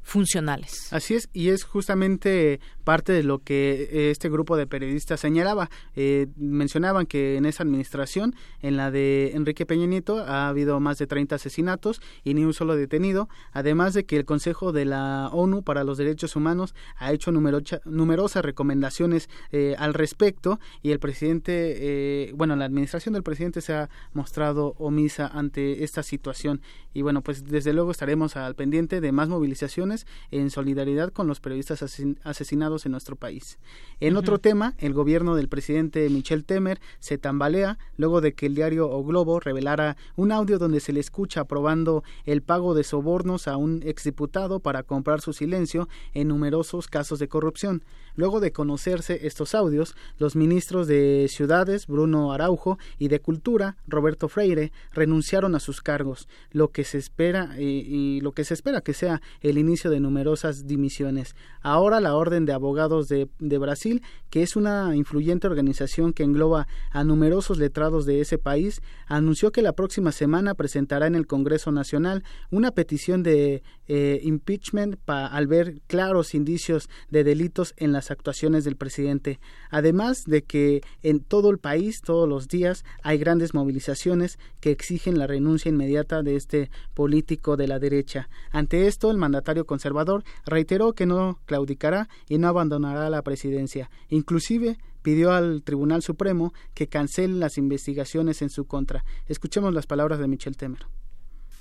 funcionales. 0.05 0.93
Así 0.93 1.15
es, 1.15 1.29
y 1.33 1.49
es 1.49 1.63
justamente 1.63 2.59
parte 2.83 3.11
de 3.11 3.23
lo 3.23 3.39
que 3.39 3.89
eh, 3.91 4.11
este 4.11 4.29
grupo 4.29 4.55
de 4.55 4.67
periodistas 4.67 5.19
señalaba. 5.19 5.71
Eh, 5.95 6.27
mencionaban 6.37 7.07
que 7.07 7.37
en 7.37 7.47
esa 7.47 7.63
administración, 7.63 8.35
en 8.61 8.77
la 8.77 8.91
de 8.91 9.31
Enrique 9.33 9.65
Peña 9.65 9.87
Nieto, 9.87 10.19
ha 10.19 10.47
habido 10.47 10.79
más 10.79 10.99
de 10.99 11.07
30 11.07 11.35
asesinatos 11.35 12.01
y 12.23 12.35
ni 12.35 12.45
un 12.45 12.53
solo 12.53 12.75
detenido, 12.75 13.29
además 13.51 13.95
de 13.95 14.05
que 14.05 14.17
el 14.17 14.25
Consejo 14.25 14.71
de 14.71 14.85
la 14.85 15.29
ONU 15.33 15.63
para 15.63 15.83
los 15.83 15.97
Derechos 15.97 16.35
Humanos 16.35 16.75
ha 16.97 17.11
hecho 17.11 17.31
numerosas 17.31 18.45
recomendaciones 18.45 19.27
eh, 19.51 19.75
al 19.79 19.95
respecto 19.95 20.59
y 20.83 20.91
el 20.91 20.99
presidente, 20.99 22.31
bueno, 22.35 22.55
la 22.55 22.65
administración 22.65 23.13
del 23.13 23.23
presidente 23.23 23.61
se 23.61 23.73
ha 23.73 23.89
mostrado 24.13 24.75
omisa 24.77 25.27
ante 25.27 25.83
esta 25.83 26.03
situación. 26.03 26.61
Y 26.93 27.01
bueno, 27.01 27.23
pues 27.23 27.43
desde 27.43 27.73
luego 27.73 27.89
estaremos 27.89 28.35
al 28.35 28.53
pendiente 28.53 29.01
de 29.01 29.11
más 29.11 29.29
movilizaciones 29.29 29.94
en 30.31 30.49
solidaridad 30.49 31.11
con 31.11 31.27
los 31.27 31.39
periodistas 31.39 31.83
asesinados 32.23 32.85
en 32.85 32.91
nuestro 32.91 33.15
país. 33.15 33.57
En 33.99 34.17
otro 34.17 34.39
tema, 34.39 34.73
el 34.77 34.93
gobierno 34.93 35.35
del 35.35 35.47
presidente 35.47 36.09
Michel 36.09 36.43
Temer 36.43 36.79
se 36.99 37.17
tambalea 37.17 37.77
luego 37.97 38.21
de 38.21 38.33
que 38.33 38.47
el 38.47 38.55
diario 38.55 38.89
O 38.89 39.03
Globo 39.03 39.39
revelara 39.39 39.97
un 40.15 40.31
audio 40.31 40.59
donde 40.59 40.79
se 40.79 40.93
le 40.93 40.99
escucha 40.99 41.41
aprobando 41.41 42.03
el 42.25 42.41
pago 42.41 42.73
de 42.73 42.83
sobornos 42.83 43.47
a 43.47 43.57
un 43.57 43.81
exdiputado 43.83 44.59
para 44.59 44.83
comprar 44.83 45.21
su 45.21 45.33
silencio 45.33 45.87
en 46.13 46.27
numerosos 46.27 46.87
casos 46.87 47.19
de 47.19 47.27
corrupción. 47.27 47.83
Luego 48.15 48.39
de 48.39 48.51
conocerse 48.51 49.27
estos 49.27 49.55
audios, 49.55 49.95
los 50.17 50.35
ministros 50.35 50.87
de 50.87 51.27
Ciudades, 51.29 51.87
Bruno 51.87 52.31
Araujo, 52.31 52.77
y 52.97 53.07
de 53.07 53.19
Cultura, 53.19 53.77
Roberto 53.87 54.29
Freire, 54.29 54.71
renunciaron 54.93 55.55
a 55.55 55.59
sus 55.59 55.81
cargos, 55.81 56.27
lo 56.51 56.69
que 56.69 56.83
se 56.83 56.97
espera 56.97 57.59
y 57.59 58.21
lo 58.21 58.31
que 58.31 58.43
se 58.43 58.53
espera 58.53 58.81
que 58.81 58.93
sea 58.93 59.21
el 59.41 59.57
inicio 59.57 59.89
de 59.89 59.99
numerosas 59.99 60.67
dimisiones. 60.67 61.35
Ahora 61.61 61.99
la 61.99 62.15
Orden 62.15 62.45
de 62.45 62.53
Abogados 62.53 63.07
de, 63.07 63.27
de, 63.39 63.57
Brasil, 63.57 64.01
que 64.29 64.43
es 64.43 64.55
una 64.55 64.95
influyente 64.95 65.47
organización 65.47 66.13
que 66.13 66.23
engloba 66.23 66.67
a 66.91 67.03
numerosos 67.03 67.57
letrados 67.57 68.05
de 68.05 68.21
ese 68.21 68.37
país, 68.37 68.81
anunció 69.07 69.51
que 69.51 69.61
la 69.61 69.73
próxima 69.73 70.11
semana 70.11 70.53
presentará 70.53 71.07
en 71.07 71.15
el 71.15 71.27
Congreso 71.27 71.71
Nacional 71.71 72.23
una 72.51 72.71
petición 72.71 73.23
de 73.23 73.63
eh, 73.87 74.19
impeachment 74.23 74.97
al 75.07 75.47
ver 75.47 75.81
claros 75.87 76.35
indicios 76.35 76.89
de 77.09 77.23
delitos 77.23 77.73
en 77.77 77.91
la 77.91 77.95
las 77.95 78.11
actuaciones 78.11 78.65
del 78.65 78.75
presidente, 78.75 79.39
además 79.69 80.25
de 80.25 80.43
que 80.43 80.81
en 81.01 81.21
todo 81.21 81.49
el 81.49 81.57
país, 81.57 82.01
todos 82.01 82.27
los 82.27 82.47
días, 82.49 82.83
hay 83.01 83.17
grandes 83.17 83.53
movilizaciones 83.53 84.37
que 84.59 84.71
exigen 84.71 85.17
la 85.17 85.27
renuncia 85.27 85.69
inmediata 85.69 86.21
de 86.21 86.35
este 86.35 86.69
político 86.93 87.55
de 87.55 87.67
la 87.67 87.79
derecha. 87.79 88.27
Ante 88.51 88.87
esto, 88.87 89.09
el 89.09 89.17
mandatario 89.17 89.65
conservador 89.65 90.23
reiteró 90.45 90.93
que 90.93 91.05
no 91.05 91.39
claudicará 91.45 92.09
y 92.27 92.37
no 92.37 92.49
abandonará 92.49 93.09
la 93.09 93.21
presidencia. 93.21 93.89
Inclusive 94.09 94.77
pidió 95.01 95.31
al 95.31 95.63
Tribunal 95.63 96.01
Supremo 96.01 96.53
que 96.73 96.87
cancele 96.87 97.35
las 97.35 97.57
investigaciones 97.57 98.41
en 98.41 98.49
su 98.49 98.65
contra. 98.65 99.05
Escuchemos 99.27 99.73
las 99.73 99.87
palabras 99.87 100.19
de 100.19 100.27
Michel 100.27 100.57
Temer. 100.57 100.85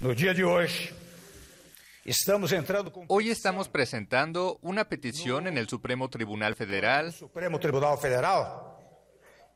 Hoy 0.03 0.17
estamos 3.31 3.69
presentando 3.69 4.59
una 4.61 4.85
petición 4.85 5.47
en 5.47 5.57
el 5.57 5.69
Supremo 5.69 6.11
Tribunal 6.11 6.55
Federal 6.55 7.15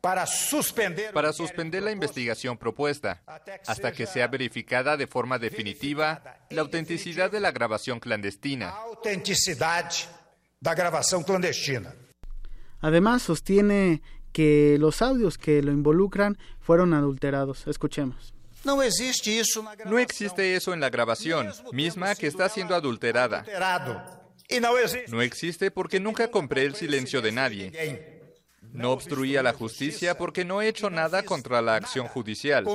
para 0.01 0.25
suspender, 0.25 1.13
para 1.13 1.33
suspender 1.33 1.83
la 1.83 1.91
investigación 1.91 2.57
propuesta 2.57 3.21
hasta 3.67 3.91
que 3.91 4.05
sea 4.05 4.27
verificada 4.27 4.97
de 4.97 5.07
forma 5.07 5.37
definitiva 5.37 6.23
la 6.49 6.61
autenticidad 6.61 7.29
de 7.29 7.39
la 7.39 7.51
grabación 7.51 7.99
clandestina. 7.99 8.73
Además, 12.81 13.21
sostiene 13.21 14.01
que 14.31 14.77
los 14.79 15.01
audios 15.01 15.37
que 15.37 15.61
lo 15.61 15.71
involucran 15.71 16.37
fueron 16.59 16.93
adulterados. 16.93 17.67
Escuchemos. 17.67 18.33
No 19.85 19.99
existe 19.99 20.55
eso 20.55 20.73
en 20.73 20.79
la 20.81 20.89
grabación, 20.89 21.51
misma 21.71 22.15
que 22.15 22.27
está 22.27 22.49
siendo 22.49 22.75
adulterada. 22.75 23.45
No 25.09 25.21
existe 25.21 25.71
porque 25.71 25.99
nunca 25.99 26.29
compré 26.29 26.63
el 26.65 26.75
silencio 26.75 27.21
de 27.21 27.31
nadie. 27.31 27.71
No 28.73 28.91
obstruía 28.91 29.41
la 29.41 29.53
justicia 29.53 30.17
porque 30.17 30.45
no 30.45 30.61
he 30.61 30.67
hecho 30.67 30.89
nada 30.89 31.23
contra 31.23 31.61
la 31.61 31.75
acción 31.75 32.07
judicial. 32.07 32.65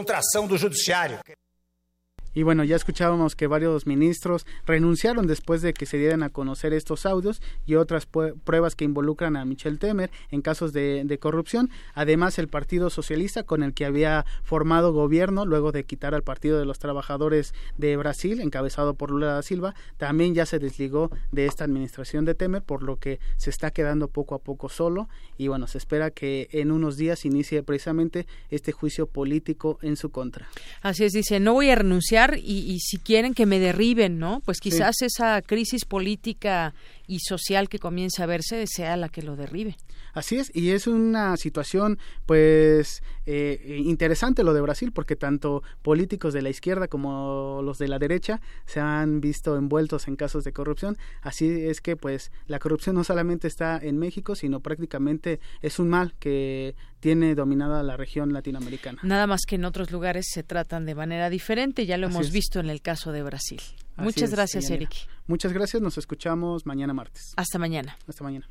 Y 2.35 2.43
bueno, 2.43 2.65
ya 2.65 2.77
escuchábamos 2.77 3.37
que 3.37 3.47
varios 3.47 3.87
ministros 3.87 4.47
renunciaron 4.67 5.27
después 5.27 5.63
de 5.63 5.73
que 5.73 5.87
se 5.87 5.99
dieran 5.99 6.23
a 6.23 6.31
conocer 6.31 6.73
estos 6.73 7.07
audios 7.07 7.41
y 7.65 7.77
otras 7.77 8.07
pruebas 8.07 8.75
que 8.75 8.85
involucran 8.85 9.37
a 9.37 9.45
Michel 9.45 9.79
Temer 9.79 10.11
en 10.31 10.43
casos 10.43 10.73
de, 10.73 11.19
corrupción. 11.21 11.71
Además, 11.95 12.39
el 12.41 12.49
Partido 12.49 12.91
Socialista, 12.91 13.45
con 13.45 13.63
el 13.63 13.73
que 13.73 13.85
había 13.85 14.27
formado 14.43 14.93
gobierno 14.93 15.47
luego 15.47 15.71
de 15.71 15.85
quitar 15.85 16.15
al 16.15 16.23
Partido 16.23 16.59
de 16.59 16.65
los 16.65 16.81
Trabajadores 16.81 17.55
de 17.79 17.97
Brasil, 17.97 18.41
encabezado 18.41 18.95
por 18.95 19.11
Lula 19.11 19.29
da 19.29 19.43
Silva, 19.43 19.75
también 19.97 20.35
ya 20.35 20.45
se 20.45 20.59
desligó 20.59 21.11
de 21.31 21.47
esta 21.47 21.65
administración 21.65 22.25
de 22.25 22.35
Temer, 22.35 22.63
por 22.63 22.83
lo 22.83 22.97
que 22.97 23.21
se 23.37 23.51
está 23.51 23.71
quedando 23.71 24.09
poco 24.09 24.35
a 24.35 24.41
poco 24.41 24.69
solo. 24.69 25.09
Y 25.39 25.49
bueno, 25.49 25.69
se 25.69 25.79
espera 25.79 26.11
que 26.11 26.49
en 26.51 26.73
unos 26.73 26.97
días 26.97 27.25
inicie 27.25 27.63
precisamente 27.63 28.27
este 28.51 28.73
juicio 28.73 29.07
político 29.07 29.79
en 29.83 29.97
su 29.97 30.11
contra. 30.11 30.49
Así 30.83 31.05
es, 31.05 31.13
dice, 31.13 31.39
no 31.39 31.53
voy 31.55 31.71
a 31.71 31.77
renunciar 31.77 32.24
y, 32.37 32.79
si 32.81 32.99
quieren 32.99 33.35
que 33.35 33.47
me 33.47 33.59
derriben, 33.59 34.19
¿no? 34.19 34.41
Pues 34.45 34.59
quizás 34.61 35.03
esa 35.03 35.43
crisis 35.43 35.85
política 35.85 36.75
y 37.07 37.19
social 37.21 37.69
que 37.69 37.79
comienza 37.79 38.25
a 38.25 38.27
verse 38.27 38.67
sea 38.67 38.97
la 38.97 39.09
que 39.09 39.23
lo 39.23 39.37
derribe. 39.37 39.77
Así 40.15 40.37
es, 40.37 40.51
y 40.55 40.71
es 40.71 40.87
una 40.87 41.37
situación 41.37 41.99
pues 42.25 43.03
eh, 43.27 43.83
interesante 43.85 44.45
lo 44.45 44.55
de 44.55 44.61
Brasil 44.61 44.93
porque 44.93 45.17
tanto 45.17 45.63
políticos 45.83 46.33
de 46.33 46.41
la 46.41 46.51
izquierda 46.51 46.87
como 46.87 47.61
los 47.65 47.79
de 47.79 47.89
la 47.89 47.99
derecha 47.99 48.41
se 48.65 48.79
han 48.79 49.21
visto 49.21 49.57
envueltos 49.57 50.07
en 50.07 50.15
casos 50.15 50.45
de 50.45 50.53
corrupción. 50.53 50.97
Así 51.21 51.67
es 51.67 51.81
que 51.81 51.97
pues 51.97 52.31
la 52.47 52.61
corrupción 52.61 52.95
no 52.95 53.03
solamente 53.03 53.49
está 53.49 53.77
en 53.83 53.99
México, 53.99 54.37
sino 54.37 54.61
prácticamente 54.61 55.41
es 55.63 55.81
un 55.81 55.89
mal 55.89 56.15
que 56.21 56.77
tiene 57.01 57.35
dominada 57.35 57.83
la 57.83 57.99
región 57.99 58.33
latinoamericana. 58.33 58.99
Nada 59.03 59.27
más 59.27 59.43
que 59.47 59.57
en 59.57 59.67
otros 59.67 59.91
lugares 59.91 60.27
se 60.33 60.43
tratan 60.43 60.87
de 60.87 60.95
manera 60.95 61.29
diferente, 61.29 61.85
ya 61.85 61.99
lo 61.99 62.09
hemos 62.15 62.33
visto 62.33 62.61
en 62.61 62.71
el 62.71 62.81
caso 62.81 63.13
de 63.13 63.23
Brasil. 63.23 63.61
Muchas 63.97 64.31
gracias, 64.31 64.71
Eric. 64.71 64.91
Muchas 65.27 65.53
gracias, 65.53 65.83
nos 65.83 65.99
escuchamos 65.99 66.67
mañana 66.67 66.93
martes. 66.93 67.33
Hasta 67.37 67.59
mañana. 67.59 67.97
Hasta 68.07 68.25
mañana. 68.25 68.49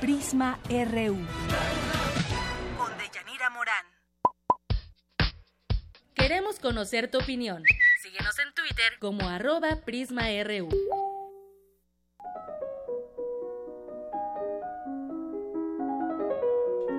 Prisma 0.00 0.58
RU. 0.68 1.16
Con 2.76 2.98
Deyanira 2.98 3.50
Morán. 3.50 3.84
Queremos 6.14 6.58
conocer 6.60 7.10
tu 7.10 7.18
opinión. 7.18 7.62
Síguenos 8.02 8.38
en 8.38 8.54
Twitter 8.54 8.92
como 9.00 9.28
arroba 9.28 9.80
PrismaRU. 9.84 10.68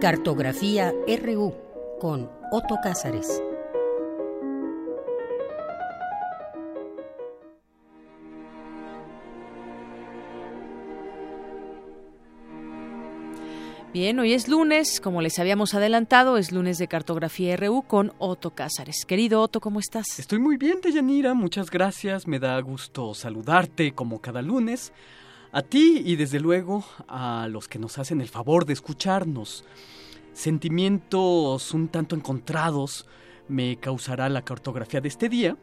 Cartografía 0.01 0.93
RU 1.25 1.53
con 1.99 2.29
Otto 2.53 2.77
Cázares. 2.81 3.43
Bien, 13.91 14.17
hoy 14.19 14.31
es 14.31 14.47
lunes, 14.47 15.01
como 15.01 15.21
les 15.21 15.37
habíamos 15.37 15.73
adelantado, 15.73 16.37
es 16.37 16.53
lunes 16.53 16.77
de 16.77 16.87
Cartografía 16.87 17.57
RU 17.57 17.81
con 17.81 18.13
Otto 18.19 18.51
Cázares. 18.51 19.03
Querido 19.05 19.41
Otto, 19.41 19.59
¿cómo 19.59 19.81
estás? 19.81 20.17
Estoy 20.17 20.39
muy 20.39 20.55
bien, 20.55 20.79
Deyanira, 20.81 21.33
muchas 21.33 21.69
gracias. 21.69 22.25
Me 22.25 22.39
da 22.39 22.57
gusto 22.61 23.13
saludarte 23.13 23.91
como 23.91 24.21
cada 24.21 24.41
lunes. 24.41 24.93
A 25.51 25.63
ti 25.63 26.03
y 26.05 26.15
desde 26.15 26.39
luego 26.39 26.85
a 27.07 27.47
los 27.49 27.67
que 27.67 27.79
nos 27.79 27.97
hacen 27.97 28.21
el 28.21 28.27
favor 28.27 28.65
de 28.65 28.73
escucharnos. 28.73 29.65
Sentimientos 30.31 31.73
un 31.73 31.87
tanto 31.87 32.15
encontrados 32.15 33.07
me 33.47 33.77
causará 33.77 34.29
la 34.29 34.43
cartografía 34.43 35.01
de 35.01 35.07
este 35.07 35.27
día, 35.27 35.57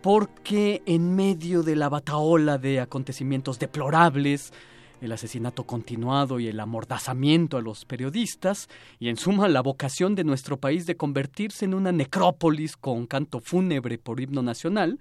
porque 0.00 0.82
en 0.86 1.16
medio 1.16 1.64
de 1.64 1.74
la 1.74 1.88
bataola 1.88 2.56
de 2.56 2.78
acontecimientos 2.78 3.58
deplorables, 3.58 4.52
el 5.00 5.10
asesinato 5.10 5.64
continuado 5.64 6.38
y 6.38 6.46
el 6.46 6.60
amordazamiento 6.60 7.56
a 7.56 7.62
los 7.62 7.84
periodistas, 7.84 8.68
y 9.00 9.08
en 9.08 9.16
suma 9.16 9.48
la 9.48 9.60
vocación 9.60 10.14
de 10.14 10.22
nuestro 10.22 10.56
país 10.56 10.86
de 10.86 10.96
convertirse 10.96 11.64
en 11.64 11.74
una 11.74 11.90
necrópolis 11.90 12.76
con 12.76 13.06
canto 13.08 13.40
fúnebre 13.40 13.98
por 13.98 14.20
himno 14.20 14.42
nacional, 14.42 15.00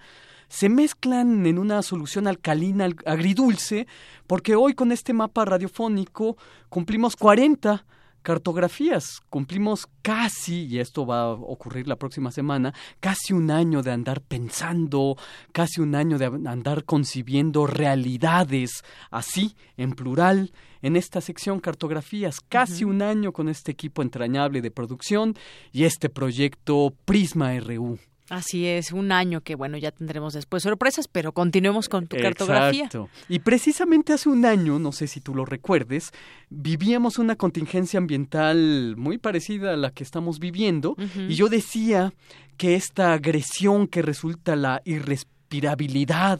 se 0.52 0.68
mezclan 0.68 1.45
en 1.45 1.57
una 1.57 1.82
solución 1.82 2.28
alcalina 2.28 2.90
agridulce, 3.06 3.88
porque 4.28 4.53
hoy 4.53 4.73
con 4.73 4.91
este 4.91 5.14
mapa 5.14 5.45
radiofónico 5.45 6.36
cumplimos 6.68 7.15
40 7.15 7.86
cartografías. 8.22 9.22
Cumplimos 9.30 9.88
casi, 10.02 10.65
y 10.65 10.80
esto 10.80 11.06
va 11.06 11.22
a 11.22 11.30
ocurrir 11.30 11.88
la 11.88 11.95
próxima 11.95 12.32
semana, 12.32 12.73
casi 12.99 13.32
un 13.32 13.49
año 13.49 13.82
de 13.82 13.91
andar 13.91 14.19
pensando, 14.19 15.15
casi 15.53 15.80
un 15.80 15.95
año 15.95 16.18
de 16.18 16.26
andar 16.26 16.84
concibiendo 16.84 17.65
realidades 17.65 18.84
así, 19.10 19.56
en 19.78 19.94
plural, 19.94 20.52
en 20.82 20.98
esta 20.98 21.22
sección 21.22 21.61
cartografías, 21.61 22.41
casi 22.41 22.84
un 22.84 23.02
año 23.02 23.32
con 23.32 23.48
este 23.48 23.72
equipo 23.72 24.02
entrañable 24.02 24.61
de 24.61 24.69
producción 24.69 25.34
y 25.72 25.86
este 25.86 26.10
proyecto 26.10 26.94
Prisma 27.06 27.57
RU. 27.57 27.98
Así 28.32 28.66
es, 28.66 28.94
un 28.94 29.12
año 29.12 29.41
que 29.41 29.56
bueno, 29.56 29.78
ya 29.78 29.91
tendremos 29.91 30.34
después 30.34 30.64
sorpresas, 30.64 31.10
pero 31.10 31.34
continuemos 31.34 31.90
con 31.90 32.08
tu 32.08 32.16
cartografía. 32.16 32.86
Exacto. 32.86 33.10
Y 33.28 33.40
precisamente 33.40 34.14
hace 34.14 34.30
un 34.30 34.45
año, 34.45 34.80
no 34.80 34.94
sé 34.94 35.08
si 35.08 35.20
tú 35.20 35.36
lo 35.36 35.44
recuerdes, 35.44 36.14
vivíamos 36.49 37.20
una 37.20 37.36
contingencia 37.36 37.98
ambiental 37.98 38.95
muy 38.95 39.18
parecida 39.18 39.74
a 39.74 39.76
la 39.76 39.91
que 39.91 40.06
estamos 40.06 40.40
viviendo 40.40 40.95
y 41.28 41.36
yo 41.36 41.49
decía 41.49 42.14
que 42.56 42.76
esta 42.76 43.12
agresión 43.12 43.86
que 43.86 44.02
resulta 44.02 44.56
la 44.56 44.82
irrespirabilidad 44.86 46.40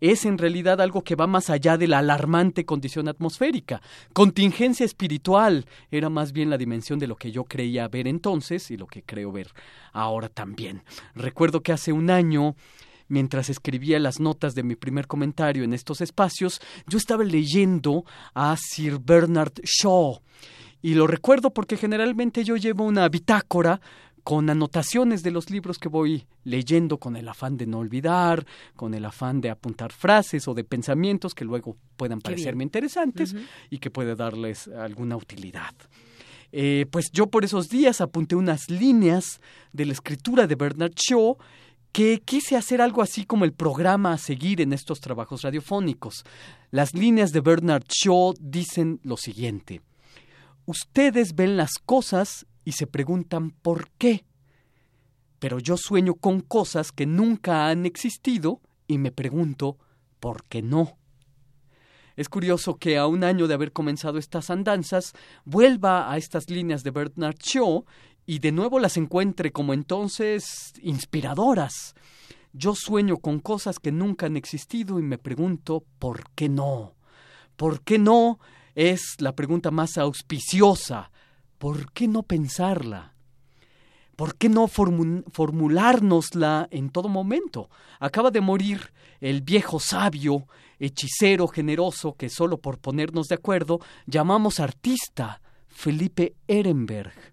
es 0.00 0.24
en 0.24 0.38
realidad 0.38 0.80
algo 0.80 1.02
que 1.02 1.14
va 1.14 1.26
más 1.26 1.50
allá 1.50 1.76
de 1.76 1.88
la 1.88 1.98
alarmante 1.98 2.64
condición 2.64 3.08
atmosférica. 3.08 3.82
Contingencia 4.12 4.86
espiritual 4.86 5.66
era 5.90 6.08
más 6.08 6.32
bien 6.32 6.50
la 6.50 6.58
dimensión 6.58 6.98
de 6.98 7.06
lo 7.06 7.16
que 7.16 7.32
yo 7.32 7.44
creía 7.44 7.88
ver 7.88 8.08
entonces 8.08 8.70
y 8.70 8.76
lo 8.76 8.86
que 8.86 9.02
creo 9.02 9.32
ver 9.32 9.52
ahora 9.92 10.28
también. 10.28 10.82
Recuerdo 11.14 11.62
que 11.62 11.72
hace 11.72 11.92
un 11.92 12.10
año 12.10 12.56
mientras 13.08 13.50
escribía 13.50 13.98
las 13.98 14.20
notas 14.20 14.54
de 14.54 14.62
mi 14.62 14.76
primer 14.76 15.06
comentario 15.06 15.64
en 15.64 15.74
estos 15.74 16.00
espacios, 16.00 16.60
yo 16.86 16.96
estaba 16.96 17.24
leyendo 17.24 18.04
a 18.34 18.56
Sir 18.56 18.98
Bernard 19.00 19.52
Shaw. 19.64 20.20
Y 20.82 20.94
lo 20.94 21.06
recuerdo 21.06 21.50
porque 21.50 21.76
generalmente 21.76 22.42
yo 22.42 22.56
llevo 22.56 22.84
una 22.84 23.06
bitácora 23.08 23.80
con 24.22 24.50
anotaciones 24.50 25.22
de 25.22 25.30
los 25.30 25.50
libros 25.50 25.78
que 25.78 25.88
voy 25.88 26.26
leyendo 26.44 26.98
con 26.98 27.16
el 27.16 27.28
afán 27.28 27.56
de 27.56 27.66
no 27.66 27.78
olvidar, 27.78 28.46
con 28.76 28.94
el 28.94 29.04
afán 29.04 29.40
de 29.40 29.50
apuntar 29.50 29.92
frases 29.92 30.46
o 30.48 30.54
de 30.54 30.64
pensamientos 30.64 31.34
que 31.34 31.44
luego 31.44 31.76
puedan 31.96 32.20
parecerme 32.20 32.64
interesantes 32.64 33.34
y 33.70 33.78
que 33.78 33.90
puede 33.90 34.14
darles 34.14 34.68
alguna 34.68 35.16
utilidad. 35.16 35.74
Eh, 36.52 36.86
pues 36.90 37.10
yo 37.12 37.28
por 37.28 37.44
esos 37.44 37.68
días 37.68 38.00
apunté 38.00 38.34
unas 38.34 38.70
líneas 38.70 39.40
de 39.72 39.86
la 39.86 39.92
escritura 39.92 40.46
de 40.46 40.56
Bernard 40.56 40.94
Shaw 40.94 41.36
que 41.92 42.20
quise 42.24 42.56
hacer 42.56 42.80
algo 42.80 43.02
así 43.02 43.24
como 43.24 43.44
el 43.44 43.52
programa 43.52 44.12
a 44.12 44.18
seguir 44.18 44.60
en 44.60 44.72
estos 44.72 45.00
trabajos 45.00 45.42
radiofónicos. 45.42 46.24
Las 46.70 46.94
líneas 46.94 47.32
de 47.32 47.40
Bernard 47.40 47.84
Shaw 47.88 48.34
dicen 48.40 49.00
lo 49.02 49.16
siguiente. 49.16 49.80
Ustedes 50.66 51.34
ven 51.34 51.56
las 51.56 51.72
cosas 51.84 52.46
y 52.64 52.72
se 52.72 52.86
preguntan 52.86 53.50
por 53.50 53.90
qué. 53.90 54.24
Pero 55.38 55.58
yo 55.58 55.76
sueño 55.76 56.14
con 56.14 56.40
cosas 56.40 56.92
que 56.92 57.06
nunca 57.06 57.68
han 57.68 57.86
existido 57.86 58.60
y 58.86 58.98
me 58.98 59.10
pregunto 59.10 59.78
por 60.20 60.44
qué 60.44 60.62
no. 60.62 60.98
Es 62.16 62.28
curioso 62.28 62.76
que 62.76 62.98
a 62.98 63.06
un 63.06 63.24
año 63.24 63.48
de 63.48 63.54
haber 63.54 63.72
comenzado 63.72 64.18
estas 64.18 64.50
andanzas 64.50 65.14
vuelva 65.44 66.12
a 66.12 66.18
estas 66.18 66.50
líneas 66.50 66.82
de 66.82 66.90
Bernard 66.90 67.38
Shaw 67.38 67.84
y 68.26 68.40
de 68.40 68.52
nuevo 68.52 68.78
las 68.78 68.96
encuentre 68.96 69.52
como 69.52 69.72
entonces 69.72 70.74
inspiradoras. 70.82 71.94
Yo 72.52 72.74
sueño 72.74 73.16
con 73.16 73.40
cosas 73.40 73.78
que 73.78 73.92
nunca 73.92 74.26
han 74.26 74.36
existido 74.36 74.98
y 74.98 75.02
me 75.02 75.18
pregunto 75.18 75.84
¿por 75.98 76.30
qué 76.34 76.48
no? 76.48 76.94
¿Por 77.56 77.82
qué 77.82 77.98
no? 77.98 78.38
Es 78.74 79.16
la 79.18 79.34
pregunta 79.34 79.70
más 79.70 79.96
auspiciosa. 79.96 81.10
¿Por 81.60 81.92
qué 81.92 82.08
no 82.08 82.22
pensarla? 82.22 83.12
¿Por 84.16 84.36
qué 84.36 84.48
no 84.48 84.66
formulárnosla 84.66 86.66
en 86.70 86.88
todo 86.88 87.10
momento? 87.10 87.68
Acaba 87.98 88.30
de 88.30 88.40
morir 88.40 88.94
el 89.20 89.42
viejo 89.42 89.78
sabio, 89.78 90.46
hechicero 90.78 91.48
generoso 91.48 92.14
que 92.14 92.30
solo 92.30 92.62
por 92.62 92.78
ponernos 92.78 93.28
de 93.28 93.34
acuerdo 93.34 93.78
llamamos 94.06 94.58
artista, 94.58 95.42
Felipe 95.68 96.34
Ehrenberg. 96.48 97.29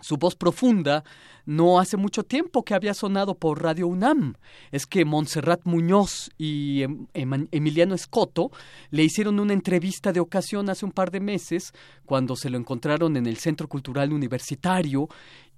Su 0.00 0.16
voz 0.16 0.36
profunda 0.36 1.02
no 1.44 1.80
hace 1.80 1.96
mucho 1.96 2.22
tiempo 2.22 2.64
que 2.64 2.74
había 2.74 2.94
sonado 2.94 3.34
por 3.34 3.62
Radio 3.62 3.88
UNAM. 3.88 4.34
Es 4.70 4.86
que 4.86 5.04
Montserrat 5.04 5.62
Muñoz 5.64 6.30
y 6.38 6.82
em-, 6.82 7.06
Emiliano 7.50 7.94
Escoto 7.94 8.50
le 8.90 9.02
hicieron 9.02 9.40
una 9.40 9.54
entrevista 9.54 10.12
de 10.12 10.20
ocasión 10.20 10.70
hace 10.70 10.84
un 10.84 10.92
par 10.92 11.10
de 11.10 11.20
meses 11.20 11.72
cuando 12.04 12.36
se 12.36 12.50
lo 12.50 12.58
encontraron 12.58 13.16
en 13.16 13.26
el 13.26 13.38
Centro 13.38 13.66
Cultural 13.66 14.12
Universitario 14.12 15.08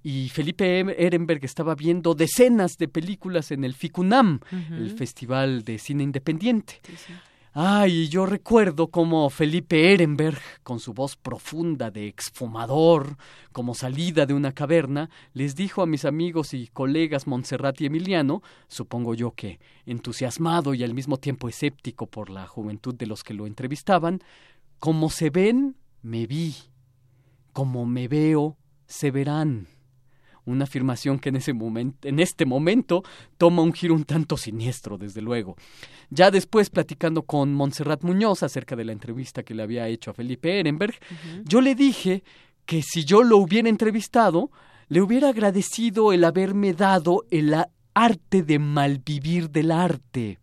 y 0.03 0.29
Felipe 0.29 0.79
Ehrenberg 0.97 1.45
estaba 1.45 1.75
viendo 1.75 2.15
decenas 2.15 2.77
de 2.77 2.87
películas 2.87 3.51
en 3.51 3.63
el 3.63 3.75
FICUNAM, 3.75 4.39
el 4.71 4.89
Festival 4.97 5.63
de 5.63 5.77
Cine 5.77 6.03
Independiente. 6.03 6.81
Ay, 7.53 8.07
yo 8.07 8.25
recuerdo 8.25 8.87
cómo 8.87 9.29
Felipe 9.29 9.93
Ehrenberg, 9.93 10.39
con 10.63 10.79
su 10.79 10.93
voz 10.93 11.17
profunda 11.17 11.91
de 11.91 12.07
exfumador, 12.07 13.17
como 13.51 13.75
salida 13.75 14.25
de 14.25 14.33
una 14.33 14.53
caverna, 14.53 15.09
les 15.33 15.53
dijo 15.53 15.81
a 15.81 15.85
mis 15.85 16.05
amigos 16.05 16.53
y 16.53 16.67
colegas 16.67 17.27
Montserrat 17.27 17.81
y 17.81 17.87
Emiliano, 17.87 18.41
supongo 18.69 19.15
yo 19.15 19.31
que 19.31 19.59
entusiasmado 19.85 20.73
y 20.73 20.85
al 20.85 20.93
mismo 20.93 21.17
tiempo 21.17 21.49
escéptico 21.49 22.07
por 22.07 22.29
la 22.29 22.47
juventud 22.47 22.95
de 22.95 23.05
los 23.05 23.21
que 23.21 23.33
lo 23.33 23.45
entrevistaban, 23.45 24.21
como 24.79 25.09
se 25.09 25.29
ven, 25.29 25.75
me 26.01 26.27
vi, 26.27 26.55
como 27.51 27.85
me 27.85 28.07
veo, 28.07 28.55
se 28.87 29.11
verán 29.11 29.67
una 30.51 30.65
afirmación 30.65 31.19
que 31.19 31.29
en, 31.29 31.37
ese 31.37 31.53
momento, 31.53 32.07
en 32.07 32.19
este 32.19 32.45
momento 32.45 33.03
toma 33.37 33.61
un 33.61 33.73
giro 33.73 33.93
un 33.93 34.03
tanto 34.03 34.37
siniestro, 34.37 34.97
desde 34.97 35.21
luego. 35.21 35.55
Ya 36.09 36.31
después, 36.31 36.69
platicando 36.69 37.23
con 37.23 37.53
Montserrat 37.53 38.03
Muñoz 38.03 38.43
acerca 38.43 38.75
de 38.75 38.85
la 38.85 38.91
entrevista 38.91 39.43
que 39.43 39.55
le 39.55 39.63
había 39.63 39.87
hecho 39.87 40.11
a 40.11 40.13
Felipe 40.13 40.59
Ehrenberg, 40.59 40.95
yo 41.45 41.61
le 41.61 41.75
dije 41.75 42.23
que 42.65 42.81
si 42.81 43.05
yo 43.05 43.23
lo 43.23 43.37
hubiera 43.37 43.69
entrevistado, 43.69 44.51
le 44.87 45.01
hubiera 45.01 45.29
agradecido 45.29 46.13
el 46.13 46.23
haberme 46.23 46.73
dado 46.73 47.25
el 47.31 47.55
arte 47.93 48.43
de 48.43 48.59
malvivir 48.59 49.49
del 49.49 49.71
arte 49.71 50.39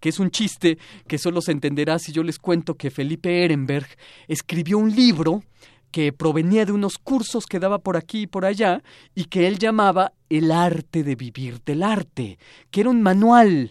que 0.00 0.10
es 0.10 0.18
un 0.18 0.30
chiste 0.30 0.78
que 1.06 1.16
solo 1.16 1.40
se 1.40 1.52
entenderá 1.52 1.98
si 1.98 2.12
yo 2.12 2.22
les 2.22 2.38
cuento 2.38 2.74
que 2.74 2.90
Felipe 2.90 3.44
Ehrenberg 3.44 3.86
escribió 4.28 4.76
un 4.76 4.94
libro 4.94 5.42
que 5.94 6.12
provenía 6.12 6.66
de 6.66 6.72
unos 6.72 6.98
cursos 6.98 7.46
que 7.46 7.60
daba 7.60 7.78
por 7.78 7.96
aquí 7.96 8.22
y 8.22 8.26
por 8.26 8.44
allá 8.44 8.82
y 9.14 9.26
que 9.26 9.46
él 9.46 9.60
llamaba 9.60 10.12
El 10.28 10.50
arte 10.50 11.04
de 11.04 11.14
vivir 11.14 11.62
del 11.64 11.84
arte, 11.84 12.36
que 12.72 12.80
era 12.80 12.90
un 12.90 13.00
manual 13.00 13.70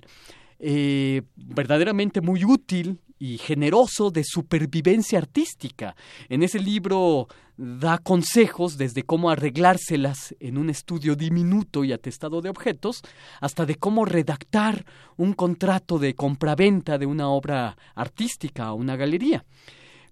eh, 0.57 1.23
verdaderamente 1.35 2.21
muy 2.21 2.45
útil 2.45 3.01
y 3.19 3.39
generoso 3.39 4.09
de 4.09 4.23
supervivencia 4.23 5.19
artística. 5.19 5.97
En 6.29 6.43
ese 6.43 6.59
libro 6.59 7.27
da 7.57 7.97
consejos 7.97 8.77
desde 8.77 9.03
cómo 9.03 9.29
arreglárselas 9.29 10.33
en 10.39 10.57
un 10.57 10.69
estudio 10.69 11.17
diminuto 11.17 11.83
y 11.83 11.91
atestado 11.91 12.41
de 12.41 12.47
objetos, 12.47 13.01
hasta 13.41 13.65
de 13.65 13.75
cómo 13.75 14.05
redactar 14.05 14.85
un 15.17 15.33
contrato 15.33 15.99
de 15.99 16.15
compraventa 16.15 16.97
de 16.97 17.05
una 17.05 17.27
obra 17.27 17.75
artística 17.95 18.67
a 18.67 18.73
una 18.73 18.95
galería. 18.95 19.43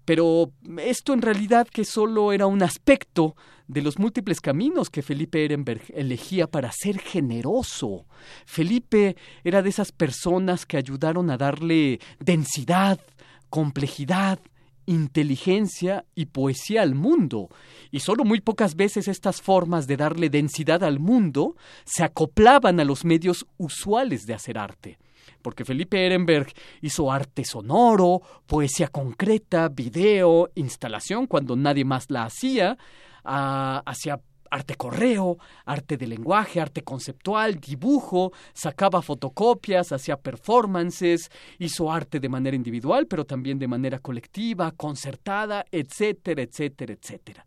Pero 0.04 0.52
esto 0.78 1.12
en 1.12 1.22
realidad 1.22 1.68
que 1.68 1.84
solo 1.84 2.32
era 2.32 2.46
un 2.46 2.62
aspecto 2.62 3.36
de 3.68 3.82
los 3.82 3.98
múltiples 3.98 4.40
caminos 4.40 4.90
que 4.90 5.02
Felipe 5.02 5.44
Ehrenberg 5.44 5.82
elegía 5.94 6.46
para 6.46 6.72
ser 6.72 6.98
generoso. 6.98 8.06
Felipe 8.44 9.16
era 9.44 9.62
de 9.62 9.70
esas 9.70 9.92
personas 9.92 10.66
que 10.66 10.76
ayudaron 10.76 11.30
a 11.30 11.36
darle 11.36 12.00
densidad, 12.18 13.00
complejidad, 13.48 14.40
inteligencia 14.86 16.04
y 16.14 16.26
poesía 16.26 16.82
al 16.82 16.94
mundo, 16.94 17.48
y 17.92 18.00
solo 18.00 18.24
muy 18.24 18.40
pocas 18.40 18.74
veces 18.74 19.06
estas 19.06 19.40
formas 19.40 19.86
de 19.86 19.96
darle 19.96 20.28
densidad 20.28 20.82
al 20.82 20.98
mundo 20.98 21.54
se 21.84 22.02
acoplaban 22.02 22.80
a 22.80 22.84
los 22.84 23.04
medios 23.04 23.46
usuales 23.58 24.26
de 24.26 24.34
hacer 24.34 24.58
arte 24.58 24.98
porque 25.42 25.64
Felipe 25.64 26.06
Ehrenberg 26.06 26.52
hizo 26.80 27.10
arte 27.10 27.44
sonoro, 27.44 28.22
poesía 28.46 28.88
concreta, 28.88 29.68
video, 29.68 30.50
instalación 30.54 31.26
cuando 31.26 31.56
nadie 31.56 31.84
más 31.84 32.10
la 32.10 32.24
hacía, 32.24 32.78
ah, 33.24 33.82
hacía 33.84 34.20
arte 34.52 34.74
correo, 34.74 35.38
arte 35.64 35.96
de 35.96 36.06
lenguaje, 36.06 36.60
arte 36.60 36.82
conceptual, 36.82 37.58
dibujo, 37.58 38.32
sacaba 38.52 39.00
fotocopias, 39.00 39.92
hacía 39.92 40.18
performances, 40.18 41.30
hizo 41.58 41.90
arte 41.90 42.20
de 42.20 42.28
manera 42.28 42.54
individual, 42.54 43.06
pero 43.06 43.24
también 43.24 43.58
de 43.58 43.66
manera 43.66 43.98
colectiva, 43.98 44.70
concertada, 44.72 45.64
etcétera, 45.70 46.42
etcétera, 46.42 46.92
etcétera. 46.92 47.46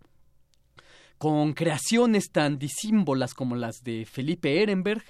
Con 1.19 1.53
creaciones 1.53 2.31
tan 2.31 2.57
disímbolas 2.57 3.35
como 3.35 3.55
las 3.55 3.83
de 3.83 4.05
Felipe 4.05 4.63
Ehrenberg, 4.63 5.03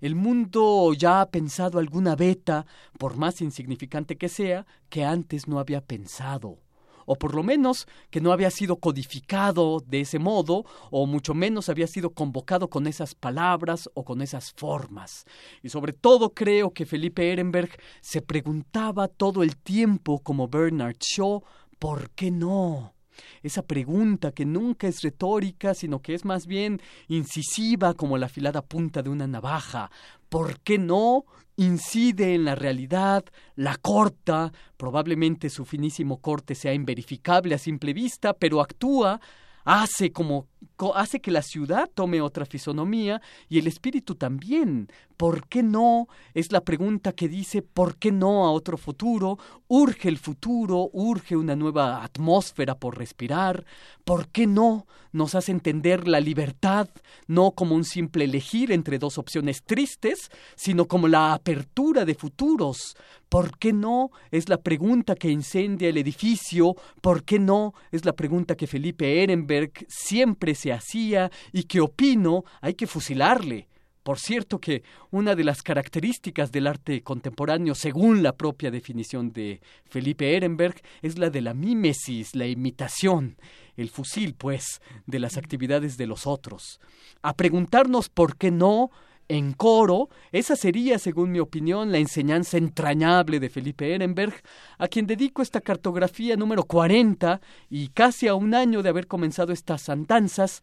el 0.00 0.14
mundo 0.14 0.92
ya 0.94 1.20
ha 1.20 1.30
pensado 1.30 1.78
alguna 1.78 2.16
beta, 2.16 2.66
por 2.98 3.16
más 3.16 3.40
insignificante 3.40 4.16
que 4.16 4.28
sea, 4.28 4.66
que 4.88 5.04
antes 5.04 5.48
no 5.48 5.58
había 5.58 5.80
pensado 5.80 6.58
o 7.06 7.16
por 7.16 7.34
lo 7.34 7.42
menos 7.42 7.86
que 8.10 8.20
no 8.20 8.32
había 8.32 8.50
sido 8.50 8.76
codificado 8.76 9.80
de 9.86 10.00
ese 10.02 10.18
modo, 10.18 10.66
o 10.90 11.06
mucho 11.06 11.32
menos 11.32 11.68
había 11.68 11.86
sido 11.86 12.10
convocado 12.10 12.68
con 12.68 12.86
esas 12.86 13.14
palabras 13.14 13.88
o 13.94 14.04
con 14.04 14.20
esas 14.20 14.52
formas. 14.52 15.24
Y 15.62 15.70
sobre 15.70 15.92
todo 15.92 16.34
creo 16.34 16.72
que 16.72 16.84
Felipe 16.84 17.32
Ehrenberg 17.32 17.70
se 18.00 18.20
preguntaba 18.20 19.08
todo 19.08 19.42
el 19.42 19.56
tiempo, 19.56 20.18
como 20.18 20.48
Bernard 20.48 20.96
Shaw, 20.98 21.42
¿por 21.78 22.10
qué 22.10 22.30
no? 22.30 22.95
Esa 23.42 23.62
pregunta 23.62 24.32
que 24.32 24.44
nunca 24.44 24.88
es 24.88 25.02
retórica, 25.02 25.74
sino 25.74 26.00
que 26.00 26.14
es 26.14 26.24
más 26.24 26.46
bien 26.46 26.80
incisiva 27.08 27.94
como 27.94 28.18
la 28.18 28.26
afilada 28.26 28.62
punta 28.62 29.02
de 29.02 29.10
una 29.10 29.26
navaja. 29.26 29.90
¿Por 30.28 30.60
qué 30.60 30.78
no? 30.78 31.24
incide 31.56 32.34
en 32.34 32.44
la 32.44 32.54
realidad, 32.54 33.24
la 33.54 33.76
corta, 33.76 34.52
probablemente 34.76 35.48
su 35.48 35.64
finísimo 35.64 36.20
corte 36.20 36.54
sea 36.54 36.74
inverificable 36.74 37.54
a 37.54 37.58
simple 37.58 37.94
vista, 37.94 38.34
pero 38.34 38.60
actúa, 38.60 39.20
hace 39.64 40.12
como 40.12 40.48
hace 40.94 41.20
que 41.20 41.30
la 41.30 41.42
ciudad 41.42 41.90
tome 41.94 42.20
otra 42.20 42.46
fisonomía 42.46 43.20
y 43.48 43.58
el 43.58 43.66
espíritu 43.66 44.14
también. 44.14 44.88
¿Por 45.16 45.48
qué 45.48 45.62
no? 45.62 46.08
Es 46.34 46.52
la 46.52 46.60
pregunta 46.60 47.12
que 47.12 47.28
dice 47.28 47.62
¿por 47.62 47.96
qué 47.96 48.12
no 48.12 48.44
a 48.44 48.50
otro 48.50 48.76
futuro? 48.76 49.38
Urge 49.68 50.08
el 50.08 50.18
futuro, 50.18 50.90
urge 50.92 51.36
una 51.36 51.56
nueva 51.56 52.04
atmósfera 52.04 52.74
por 52.74 52.98
respirar. 52.98 53.64
¿Por 54.04 54.28
qué 54.28 54.46
no? 54.46 54.86
Nos 55.12 55.34
hace 55.34 55.52
entender 55.52 56.06
la 56.06 56.20
libertad 56.20 56.88
no 57.26 57.52
como 57.52 57.74
un 57.74 57.84
simple 57.84 58.24
elegir 58.24 58.70
entre 58.70 58.98
dos 58.98 59.16
opciones 59.16 59.62
tristes, 59.64 60.30
sino 60.54 60.86
como 60.86 61.08
la 61.08 61.32
apertura 61.32 62.04
de 62.04 62.14
futuros. 62.14 62.96
¿Por 63.28 63.58
qué 63.58 63.72
no? 63.72 64.10
Es 64.30 64.48
la 64.48 64.58
pregunta 64.58 65.16
que 65.16 65.30
incendia 65.30 65.88
el 65.88 65.96
edificio. 65.96 66.74
¿Por 67.00 67.24
qué 67.24 67.38
no? 67.38 67.74
Es 67.90 68.04
la 68.04 68.12
pregunta 68.12 68.56
que 68.56 68.66
Felipe 68.66 69.22
Ehrenberg 69.22 69.72
siempre 69.88 70.54
se 70.56 70.72
hacía 70.72 71.30
y 71.52 71.64
que 71.64 71.80
opino 71.80 72.44
hay 72.60 72.74
que 72.74 72.88
fusilarle. 72.88 73.68
Por 74.06 74.20
cierto 74.20 74.60
que 74.60 74.84
una 75.10 75.34
de 75.34 75.42
las 75.42 75.62
características 75.62 76.52
del 76.52 76.68
arte 76.68 77.02
contemporáneo, 77.02 77.74
según 77.74 78.22
la 78.22 78.36
propia 78.36 78.70
definición 78.70 79.32
de 79.32 79.60
Felipe 79.84 80.36
Ehrenberg, 80.36 80.80
es 81.02 81.18
la 81.18 81.28
de 81.28 81.40
la 81.40 81.54
mímesis, 81.54 82.36
la 82.36 82.46
imitación, 82.46 83.36
el 83.76 83.90
fusil, 83.90 84.34
pues, 84.34 84.80
de 85.06 85.18
las 85.18 85.36
actividades 85.36 85.96
de 85.96 86.06
los 86.06 86.24
otros. 86.28 86.78
A 87.20 87.34
preguntarnos 87.34 88.08
por 88.08 88.36
qué 88.36 88.52
no 88.52 88.92
en 89.28 89.52
coro. 89.52 90.08
Esa 90.32 90.56
sería, 90.56 90.98
según 90.98 91.32
mi 91.32 91.40
opinión, 91.40 91.92
la 91.92 91.98
enseñanza 91.98 92.58
entrañable 92.58 93.40
de 93.40 93.50
Felipe 93.50 93.94
Ehrenberg, 93.94 94.34
a 94.78 94.88
quien 94.88 95.06
dedico 95.06 95.42
esta 95.42 95.60
cartografía 95.60 96.36
número 96.36 96.64
40 96.64 97.40
y 97.70 97.88
casi 97.88 98.28
a 98.28 98.34
un 98.34 98.54
año 98.54 98.82
de 98.82 98.88
haber 98.88 99.06
comenzado 99.06 99.52
estas 99.52 99.88
andanzas 99.88 100.62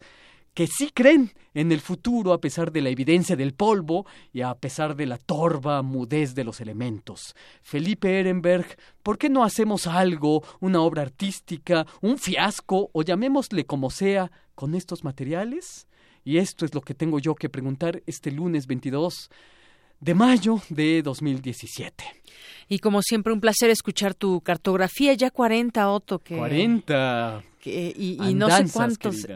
que 0.54 0.68
sí 0.68 0.90
creen 0.94 1.32
en 1.52 1.72
el 1.72 1.80
futuro 1.80 2.32
a 2.32 2.40
pesar 2.40 2.70
de 2.70 2.80
la 2.80 2.88
evidencia 2.88 3.34
del 3.36 3.54
polvo 3.54 4.06
y 4.32 4.42
a 4.42 4.54
pesar 4.54 4.94
de 4.94 5.06
la 5.06 5.18
torva 5.18 5.82
mudez 5.82 6.34
de 6.34 6.44
los 6.44 6.60
elementos. 6.60 7.34
Felipe 7.60 8.20
Ehrenberg, 8.20 8.76
¿por 9.02 9.18
qué 9.18 9.28
no 9.28 9.44
hacemos 9.44 9.88
algo, 9.88 10.44
una 10.60 10.80
obra 10.80 11.02
artística, 11.02 11.86
un 12.00 12.18
fiasco 12.18 12.88
o 12.92 13.02
llamémosle 13.02 13.66
como 13.66 13.90
sea, 13.90 14.30
con 14.54 14.76
estos 14.76 15.02
materiales? 15.02 15.88
Y 16.24 16.38
esto 16.38 16.64
es 16.64 16.74
lo 16.74 16.80
que 16.80 16.94
tengo 16.94 17.18
yo 17.18 17.34
que 17.34 17.48
preguntar 17.48 18.02
este 18.06 18.30
lunes 18.30 18.66
22 18.66 19.30
de 20.00 20.14
mayo 20.14 20.60
de 20.68 21.02
2017. 21.02 22.04
Y 22.68 22.78
como 22.78 23.02
siempre, 23.02 23.32
un 23.32 23.40
placer 23.40 23.70
escuchar 23.70 24.14
tu 24.14 24.40
cartografía, 24.40 25.12
ya 25.14 25.30
40, 25.30 25.90
Otto. 25.90 26.18
Que... 26.18 26.36
40 26.36 27.42
y, 27.64 28.34
no 28.34 28.50
sé 28.50 28.66
cuántos, 28.72 29.26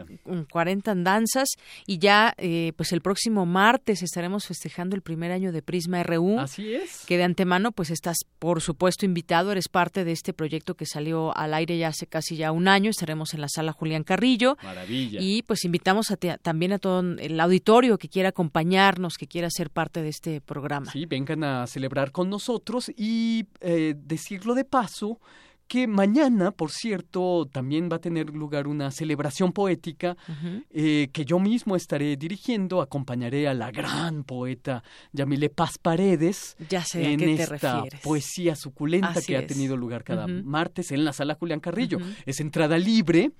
40 0.51 0.91
andanzas 0.91 1.49
y 1.85 1.97
ya 1.97 2.33
eh, 2.37 2.73
pues 2.75 2.91
el 2.91 3.01
próximo 3.01 3.45
martes 3.45 4.03
estaremos 4.03 4.45
festejando 4.45 4.95
el 4.95 5.01
primer 5.01 5.31
año 5.31 5.51
de 5.51 5.61
Prisma 5.61 6.03
RU. 6.03 6.39
Así 6.39 6.73
es. 6.73 7.05
Que 7.05 7.17
de 7.17 7.23
antemano 7.23 7.71
pues 7.71 7.89
estás 7.89 8.17
por 8.39 8.61
supuesto 8.61 9.05
invitado, 9.05 9.51
eres 9.51 9.67
parte 9.67 10.03
de 10.03 10.11
este 10.11 10.33
proyecto 10.33 10.75
que 10.75 10.85
salió 10.85 11.35
al 11.35 11.53
aire 11.53 11.77
ya 11.77 11.89
hace 11.89 12.07
casi 12.07 12.37
ya 12.37 12.51
un 12.51 12.67
año, 12.67 12.89
estaremos 12.89 13.33
en 13.33 13.41
la 13.41 13.49
sala 13.49 13.71
Julián 13.71 14.03
Carrillo. 14.03 14.57
Maravilla. 14.63 15.19
Y 15.21 15.43
pues 15.43 15.65
invitamos 15.65 16.11
a 16.11 16.17
también 16.17 16.73
a 16.73 16.79
todo 16.79 16.99
el 16.99 17.39
auditorio 17.39 17.97
que 17.97 18.09
quiera 18.09 18.29
acompañarnos, 18.29 19.15
que 19.17 19.27
quiera 19.27 19.49
ser 19.49 19.69
parte 19.69 20.01
de 20.01 20.09
este 20.09 20.41
programa. 20.41 20.91
Sí, 20.91 21.05
vengan 21.05 21.43
a 21.43 21.67
celebrar 21.67 22.11
con 22.11 22.29
nosotros 22.29 22.91
y 22.95 23.47
eh, 23.61 23.95
decirlo 23.97 24.55
de 24.55 24.65
paso, 24.65 25.19
que 25.69 25.87
mañana, 25.87 26.51
por 26.51 26.71
cierto, 26.71 27.47
también 27.49 27.89
va 27.91 27.97
a 27.97 27.99
tener 27.99 28.31
lugar 28.31 28.67
una 28.67 28.89
celebración 28.89 29.53
poética 29.53 30.17
eh, 30.71 31.09
que 31.13 31.25
yo 31.25 31.39
mismo 31.39 31.75
estaré 31.75 32.17
dirigiendo. 32.17 32.81
Acompañaré 32.81 33.47
a 33.47 33.53
la 33.53 33.71
gran 33.71 34.23
poeta 34.23 34.83
Yamile 35.13 35.49
Paz 35.49 35.77
Paredes 35.77 36.57
ya 36.69 36.83
sé 36.83 37.13
en 37.13 37.19
qué 37.19 37.25
te 37.35 37.43
esta 37.43 37.75
refieres. 37.75 38.01
poesía 38.01 38.55
suculenta 38.55 39.21
que 39.21 39.37
ha 39.37 39.45
tenido 39.45 39.77
lugar 39.77 40.03
cada 40.03 40.25
martes 40.27 40.91
en 40.91 41.05
la 41.05 41.13
sala 41.13 41.35
Julián 41.35 41.59
Carrillo. 41.59 41.99
Es 42.25 42.39
entrada 42.39 42.77
libre 42.79 43.31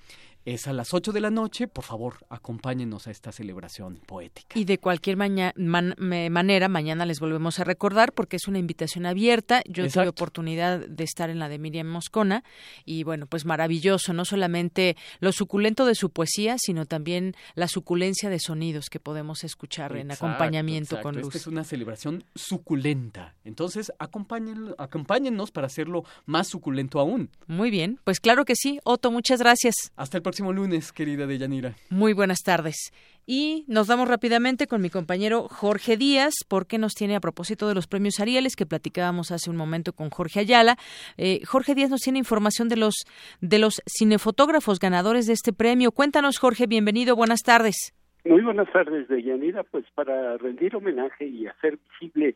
es 0.45 0.67
a 0.67 0.73
las 0.73 0.93
8 0.93 1.11
de 1.11 1.21
la 1.21 1.29
noche. 1.29 1.67
Por 1.67 1.83
favor, 1.83 2.25
acompáñenos 2.29 3.07
a 3.07 3.11
esta 3.11 3.31
celebración 3.31 4.01
poética. 4.05 4.57
Y 4.57 4.65
de 4.65 4.77
cualquier 4.77 5.17
manera, 5.17 6.69
mañana 6.69 7.05
les 7.05 7.19
volvemos 7.19 7.59
a 7.59 7.63
recordar 7.63 8.13
porque 8.13 8.37
es 8.37 8.47
una 8.47 8.59
invitación 8.59 9.05
abierta. 9.05 9.61
Yo 9.67 9.87
tuve 9.89 10.07
oportunidad 10.07 10.79
de 10.79 11.03
estar 11.03 11.29
en 11.29 11.39
la 11.39 11.49
de 11.49 11.59
Miriam 11.59 11.87
Moscona 11.87 12.43
y 12.85 13.03
bueno, 13.03 13.27
pues 13.27 13.45
maravilloso, 13.45 14.13
no 14.13 14.25
solamente 14.25 14.97
lo 15.19 15.31
suculento 15.31 15.85
de 15.85 15.95
su 15.95 16.09
poesía, 16.09 16.57
sino 16.57 16.85
también 16.85 17.35
la 17.55 17.67
suculencia 17.67 18.29
de 18.29 18.39
sonidos 18.39 18.89
que 18.89 18.99
podemos 18.99 19.43
escuchar 19.43 19.95
en 19.97 20.11
acompañamiento 20.11 21.01
con 21.01 21.15
luz. 21.15 21.27
Esta 21.27 21.37
es 21.37 21.47
una 21.47 21.63
celebración 21.63 22.23
suculenta. 22.35 23.35
Entonces, 23.43 23.91
acompáñennos 23.99 25.51
para 25.51 25.67
hacerlo 25.67 26.03
más 26.25 26.47
suculento 26.47 26.99
aún. 26.99 27.29
Muy 27.47 27.69
bien, 27.69 27.99
pues 28.03 28.19
claro 28.19 28.45
que 28.45 28.55
sí. 28.55 28.79
Otto, 28.83 29.11
muchas 29.11 29.39
gracias. 29.39 29.75
Hasta 29.95 30.17
el 30.17 30.23
próximo 30.29 30.53
lunes, 30.53 30.91
querida 30.91 31.25
Deyanira. 31.25 31.73
Muy 31.89 32.13
buenas 32.13 32.43
tardes. 32.43 32.93
Y 33.25 33.65
nos 33.67 33.87
vamos 33.87 34.07
rápidamente 34.07 34.67
con 34.67 34.79
mi 34.79 34.91
compañero 34.91 35.47
Jorge 35.47 35.97
Díaz, 35.97 36.33
porque 36.47 36.77
nos 36.77 36.93
tiene 36.93 37.15
a 37.15 37.19
propósito 37.19 37.67
de 37.67 37.73
los 37.73 37.87
premios 37.87 38.19
Arieles 38.19 38.55
que 38.55 38.67
platicábamos 38.67 39.31
hace 39.31 39.49
un 39.49 39.55
momento 39.55 39.91
con 39.91 40.11
Jorge 40.11 40.41
Ayala. 40.41 40.75
Eh, 41.17 41.43
Jorge 41.47 41.73
Díaz 41.73 41.89
nos 41.89 42.01
tiene 42.01 42.19
información 42.19 42.69
de 42.69 42.77
los 42.77 42.93
de 43.41 43.57
los 43.57 43.81
cinefotógrafos 43.87 44.79
ganadores 44.79 45.25
de 45.25 45.33
este 45.33 45.51
premio. 45.51 45.91
Cuéntanos, 45.91 46.37
Jorge, 46.37 46.67
bienvenido, 46.67 47.15
buenas 47.15 47.41
tardes. 47.41 47.91
Muy 48.23 48.43
buenas 48.43 48.71
tardes, 48.71 49.07
Deyanira. 49.07 49.63
Pues 49.63 49.85
para 49.95 50.37
rendir 50.37 50.75
homenaje 50.75 51.25
y 51.25 51.47
hacer 51.47 51.79
visible 51.89 52.35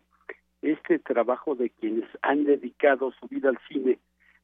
este 0.63 0.97
trabajo 0.97 1.53
de 1.53 1.69
quienes 1.69 2.05
han 2.23 2.43
dedicado 2.43 3.13
su 3.19 3.27
vida 3.27 3.49
al 3.49 3.59
cine 3.67 3.99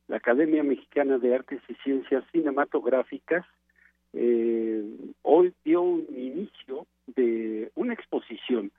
la 0.10 0.18
Academia 0.18 0.64
Mexicana 0.64 1.18
de 1.20 1.36
Artes 1.36 1.62
y 1.70 1.76
Ciencias 1.76 2.24
Cinematográficas 2.32 3.46
eh, 4.14 4.84
hoy 5.22 5.54
dio 5.64 5.82
un 5.82 6.06
inicio 6.10 6.88
de 7.06 7.72
una 7.76 7.94
exposición 7.94 8.72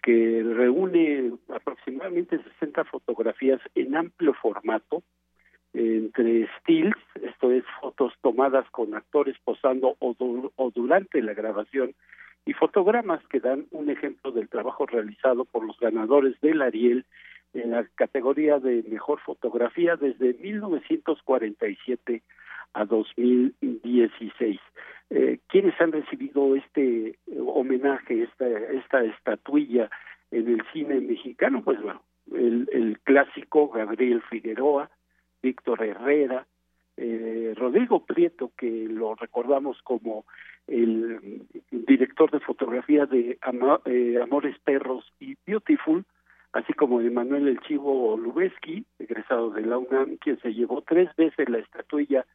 que 0.00 0.42
reúne 0.44 1.32
aproximadamente 1.48 2.40
60 2.60 2.84
fotografías 2.84 3.60
en 3.74 3.96
amplio 3.96 4.32
formato, 4.32 5.02
entre 5.74 6.48
stills, 6.60 6.96
esto 7.22 7.52
es 7.52 7.64
fotos 7.80 8.12
tomadas 8.22 8.68
con 8.70 8.94
actores 8.94 9.36
posando 9.44 9.96
o, 9.98 10.16
o, 10.56 10.70
durante 10.70 11.20
la 11.20 11.34
grabación, 11.34 11.94
y 12.46 12.54
fotogramas 12.54 13.20
que 13.28 13.40
dan 13.40 13.66
un 13.70 13.90
ejemplo 13.90 14.32
del 14.32 14.48
trabajo 14.48 14.86
realizado 14.86 15.44
por 15.44 15.64
los 15.64 15.78
ganadores 15.78 16.40
del 16.40 16.62
Ariel 16.62 17.04
en 17.54 17.70
la 17.72 17.84
categoría 17.94 18.58
de 18.58 18.84
mejor 18.88 19.20
fotografía 19.20 19.96
desde 19.96 20.34
1947 20.34 22.22
a 22.74 22.84
2016. 22.84 24.60
Eh, 25.10 25.40
¿Quiénes 25.48 25.80
han 25.80 25.92
recibido 25.92 26.54
este 26.54 27.08
eh, 27.08 27.16
homenaje, 27.44 28.22
esta, 28.22 28.46
esta 28.48 29.02
estatuilla 29.04 29.90
en 30.30 30.48
el 30.48 30.62
cine 30.72 31.00
mexicano? 31.00 31.62
Pues 31.64 31.82
bueno, 31.82 32.02
el, 32.32 32.68
el 32.72 32.98
clásico 33.00 33.68
Gabriel 33.68 34.22
Figueroa, 34.30 34.90
Víctor 35.42 35.82
Herrera, 35.82 36.46
eh, 36.96 37.54
Rodrigo 37.56 38.04
Prieto, 38.04 38.52
que 38.58 38.86
lo 38.86 39.14
recordamos 39.14 39.80
como 39.82 40.26
el 40.66 41.46
director 41.70 42.30
de 42.30 42.40
fotografía 42.40 43.06
de 43.06 43.38
eh, 43.86 44.18
Amores 44.22 44.58
Perros 44.62 45.10
y 45.18 45.34
Beautiful, 45.46 46.04
así 46.52 46.72
como 46.72 47.00
Emanuel 47.00 47.48
El 47.48 47.60
Chivo 47.60 48.16
Lubeski, 48.16 48.84
egresado 48.98 49.50
de 49.50 49.62
la 49.62 49.78
UNAM, 49.78 50.16
quien 50.16 50.40
se 50.40 50.52
llevó 50.52 50.82
tres 50.82 51.14
veces 51.16 51.48
la 51.48 51.58
estatuilla 51.58 52.26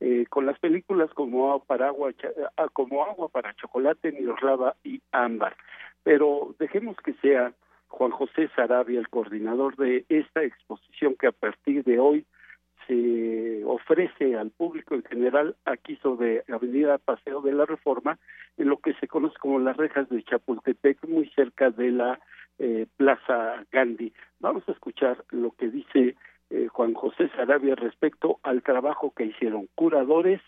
eh, 0.00 0.24
con 0.30 0.46
las 0.46 0.58
películas 0.58 1.10
como 1.14 1.62
para 1.64 1.88
agua, 1.88 2.10
ah, 2.56 2.68
como 2.72 3.04
agua 3.04 3.28
para 3.28 3.54
chocolate, 3.54 4.12
Miroslava 4.12 4.74
y 4.82 5.02
Ámbar. 5.12 5.54
Pero 6.02 6.54
dejemos 6.58 6.96
que 7.04 7.12
sea 7.14 7.52
Juan 7.88 8.10
José 8.10 8.48
Sarabia 8.56 8.98
el 8.98 9.08
coordinador 9.08 9.76
de 9.76 10.04
esta 10.08 10.42
exposición 10.42 11.16
que 11.18 11.26
a 11.26 11.32
partir 11.32 11.84
de 11.84 11.98
hoy 11.98 12.24
se 12.90 13.64
ofrece 13.64 14.36
al 14.36 14.50
público 14.50 14.96
en 14.96 15.04
general 15.04 15.54
aquí 15.64 15.96
sobre 16.02 16.42
Avenida 16.48 16.98
Paseo 16.98 17.40
de 17.40 17.52
la 17.52 17.64
Reforma, 17.64 18.18
en 18.56 18.68
lo 18.68 18.78
que 18.78 18.94
se 18.94 19.06
conoce 19.06 19.38
como 19.38 19.60
las 19.60 19.76
rejas 19.76 20.08
de 20.08 20.22
Chapultepec, 20.24 21.06
muy 21.06 21.30
cerca 21.30 21.70
de 21.70 21.92
la 21.92 22.18
eh, 22.58 22.86
Plaza 22.96 23.64
Gandhi. 23.70 24.12
Vamos 24.40 24.64
a 24.68 24.72
escuchar 24.72 25.24
lo 25.30 25.52
que 25.52 25.68
dice 25.68 26.16
eh, 26.50 26.66
Juan 26.66 26.94
José 26.94 27.30
Sarabia 27.36 27.76
respecto 27.76 28.40
al 28.42 28.62
trabajo 28.62 29.12
que 29.16 29.26
hicieron 29.26 29.68
curadores 29.76 30.40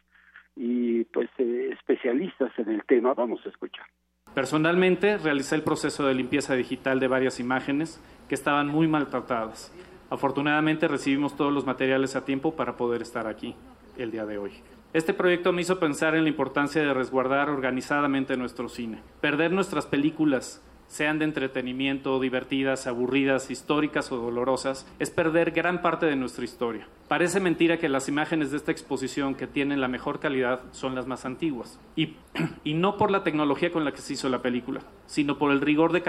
y 0.56 1.04
pues 1.04 1.30
eh, 1.38 1.70
especialistas 1.72 2.50
en 2.58 2.70
el 2.70 2.84
tema. 2.84 3.14
Vamos 3.14 3.40
a 3.46 3.50
escuchar. 3.50 3.86
Personalmente 4.34 5.18
realicé 5.18 5.54
el 5.54 5.62
proceso 5.62 6.06
de 6.06 6.14
limpieza 6.14 6.54
digital 6.54 6.98
de 6.98 7.06
varias 7.06 7.38
imágenes 7.38 8.02
que 8.28 8.34
estaban 8.34 8.66
muy 8.66 8.88
maltratadas. 8.88 9.72
Afortunadamente 10.12 10.88
recibimos 10.88 11.34
todos 11.36 11.50
los 11.50 11.64
materiales 11.64 12.16
a 12.16 12.26
tiempo 12.26 12.54
para 12.54 12.76
poder 12.76 13.00
estar 13.00 13.26
aquí 13.26 13.56
el 13.96 14.10
día 14.10 14.26
de 14.26 14.36
hoy. 14.36 14.52
Este 14.92 15.14
proyecto 15.14 15.54
me 15.54 15.62
hizo 15.62 15.80
pensar 15.80 16.14
en 16.14 16.24
la 16.24 16.28
importancia 16.28 16.82
de 16.82 16.92
resguardar 16.92 17.48
organizadamente 17.48 18.36
nuestro 18.36 18.68
cine. 18.68 19.00
Perder 19.22 19.52
nuestras 19.52 19.86
películas 19.86 20.60
sean 20.86 21.18
de 21.18 21.24
entretenimiento, 21.24 22.20
divertidas, 22.20 22.86
aburridas, 22.86 23.50
históricas 23.50 24.12
o 24.12 24.18
dolorosas, 24.18 24.86
es 24.98 25.08
perder 25.08 25.52
gran 25.52 25.80
parte 25.80 26.04
de 26.04 26.16
nuestra 26.16 26.44
historia. 26.44 26.86
Parece 27.08 27.40
mentira 27.40 27.78
que 27.78 27.88
las 27.88 28.06
imágenes 28.10 28.50
de 28.50 28.58
esta 28.58 28.70
exposición 28.70 29.34
que 29.34 29.46
tienen 29.46 29.80
la 29.80 29.88
mejor 29.88 30.20
calidad 30.20 30.60
son 30.72 30.94
las 30.94 31.06
más 31.06 31.24
antiguas. 31.24 31.80
Y, 31.96 32.16
y 32.64 32.74
no 32.74 32.98
por 32.98 33.10
la 33.10 33.24
tecnología 33.24 33.72
con 33.72 33.86
la 33.86 33.92
que 33.92 34.02
se 34.02 34.12
hizo 34.12 34.28
la 34.28 34.42
película, 34.42 34.82
sino 35.06 35.38
por 35.38 35.52
el 35.52 35.62
rigor 35.62 35.90
de, 35.92 36.02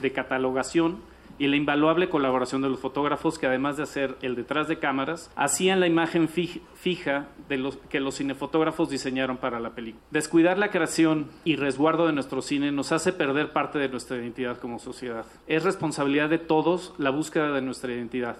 de 0.00 0.12
catalogación 0.12 1.02
y 1.38 1.46
la 1.46 1.56
invaluable 1.56 2.08
colaboración 2.08 2.62
de 2.62 2.68
los 2.68 2.80
fotógrafos 2.80 3.38
que 3.38 3.46
además 3.46 3.76
de 3.76 3.84
hacer 3.84 4.16
el 4.22 4.34
detrás 4.34 4.68
de 4.68 4.78
cámaras, 4.78 5.32
hacían 5.36 5.80
la 5.80 5.86
imagen 5.86 6.28
fija 6.28 7.28
de 7.48 7.56
los 7.56 7.76
que 7.76 8.00
los 8.00 8.16
cinefotógrafos 8.16 8.90
diseñaron 8.90 9.38
para 9.38 9.60
la 9.60 9.74
película. 9.74 10.04
Descuidar 10.10 10.58
la 10.58 10.70
creación 10.70 11.30
y 11.44 11.56
resguardo 11.56 12.06
de 12.06 12.12
nuestro 12.12 12.42
cine 12.42 12.72
nos 12.72 12.92
hace 12.92 13.12
perder 13.12 13.52
parte 13.52 13.78
de 13.78 13.88
nuestra 13.88 14.16
identidad 14.16 14.58
como 14.58 14.78
sociedad. 14.78 15.26
Es 15.46 15.64
responsabilidad 15.64 16.28
de 16.28 16.38
todos 16.38 16.94
la 16.98 17.10
búsqueda 17.10 17.52
de 17.52 17.62
nuestra 17.62 17.92
identidad. 17.92 18.36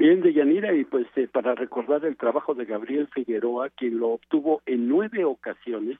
Bien, 0.00 0.22
de 0.22 0.32
Yanira, 0.32 0.72
y 0.74 0.84
pues 0.84 1.06
eh, 1.16 1.28
para 1.30 1.54
recordar 1.54 2.06
el 2.06 2.16
trabajo 2.16 2.54
de 2.54 2.64
Gabriel 2.64 3.08
Figueroa, 3.08 3.68
quien 3.68 3.98
lo 3.98 4.08
obtuvo 4.08 4.62
en 4.64 4.88
nueve 4.88 5.26
ocasiones, 5.26 5.98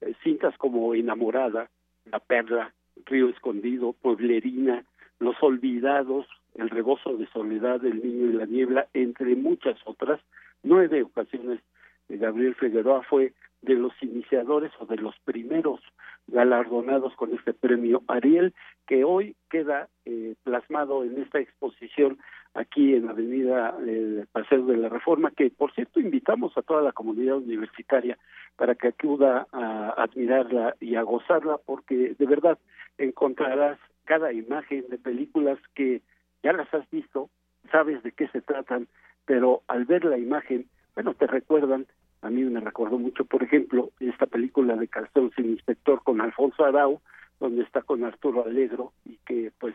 eh, 0.00 0.14
cintas 0.22 0.56
como 0.58 0.94
Enamorada, 0.94 1.68
La 2.04 2.20
Perla, 2.20 2.72
Río 3.04 3.28
Escondido, 3.28 3.92
Pueblerina, 3.92 4.84
Los 5.18 5.36
Olvidados, 5.42 6.26
El 6.54 6.70
Rebozo 6.70 7.16
de 7.16 7.26
Soledad, 7.28 7.84
El 7.84 8.02
Niño 8.02 8.30
y 8.30 8.32
la 8.32 8.46
Niebla, 8.46 8.86
entre 8.94 9.36
muchas 9.36 9.78
otras, 9.84 10.20
nueve 10.62 11.02
ocasiones 11.02 11.60
Gabriel 12.08 12.54
Figueroa 12.54 13.02
fue 13.02 13.32
de 13.62 13.74
los 13.74 13.92
iniciadores 14.00 14.70
o 14.78 14.86
de 14.86 14.96
los 14.96 15.18
primeros 15.24 15.80
galardonados 16.28 17.14
con 17.16 17.32
este 17.34 17.52
premio 17.52 18.02
Ariel, 18.08 18.54
que 18.86 19.04
hoy 19.04 19.36
queda 19.50 19.88
eh, 20.04 20.34
plasmado 20.44 21.04
en 21.04 21.20
esta 21.20 21.40
exposición 21.40 22.18
aquí 22.56 22.94
en 22.94 23.06
la 23.06 23.12
Avenida 23.12 23.76
eh, 23.86 24.24
Paseo 24.32 24.64
de 24.66 24.76
la 24.76 24.88
Reforma, 24.88 25.30
que 25.30 25.50
por 25.50 25.72
cierto 25.72 26.00
invitamos 26.00 26.56
a 26.56 26.62
toda 26.62 26.82
la 26.82 26.92
comunidad 26.92 27.36
universitaria 27.36 28.18
para 28.56 28.74
que 28.74 28.88
acuda 28.88 29.46
a 29.52 29.90
admirarla 29.96 30.74
y 30.80 30.96
a 30.96 31.02
gozarla, 31.02 31.58
porque 31.64 32.14
de 32.18 32.26
verdad 32.26 32.58
encontrarás 32.98 33.78
cada 34.04 34.32
imagen 34.32 34.84
de 34.88 34.98
películas 34.98 35.58
que 35.74 36.02
ya 36.42 36.52
las 36.52 36.72
has 36.72 36.88
visto, 36.90 37.28
sabes 37.70 38.02
de 38.02 38.12
qué 38.12 38.28
se 38.28 38.40
tratan, 38.40 38.88
pero 39.24 39.62
al 39.68 39.84
ver 39.84 40.04
la 40.04 40.18
imagen, 40.18 40.66
bueno, 40.94 41.14
te 41.14 41.26
recuerdan 41.26 41.86
a 42.22 42.30
mí 42.30 42.42
me 42.42 42.60
recordó 42.60 42.98
mucho, 42.98 43.24
por 43.24 43.42
ejemplo, 43.42 43.90
esta 44.00 44.26
película 44.26 44.74
de 44.74 44.88
Calzón 44.88 45.30
sin 45.36 45.50
inspector 45.50 46.02
con 46.02 46.20
Alfonso 46.20 46.64
Arau, 46.64 47.00
donde 47.38 47.62
está 47.62 47.82
con 47.82 48.04
Arturo 48.04 48.44
Alegro 48.44 48.92
y 49.04 49.18
que 49.26 49.52
pues 49.58 49.74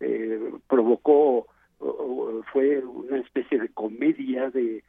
eh, 0.00 0.40
provocó, 0.68 1.46
fue 2.52 2.78
una 2.78 3.18
especie 3.18 3.58
de 3.58 3.68
comedia, 3.70 4.50
de, 4.50 4.82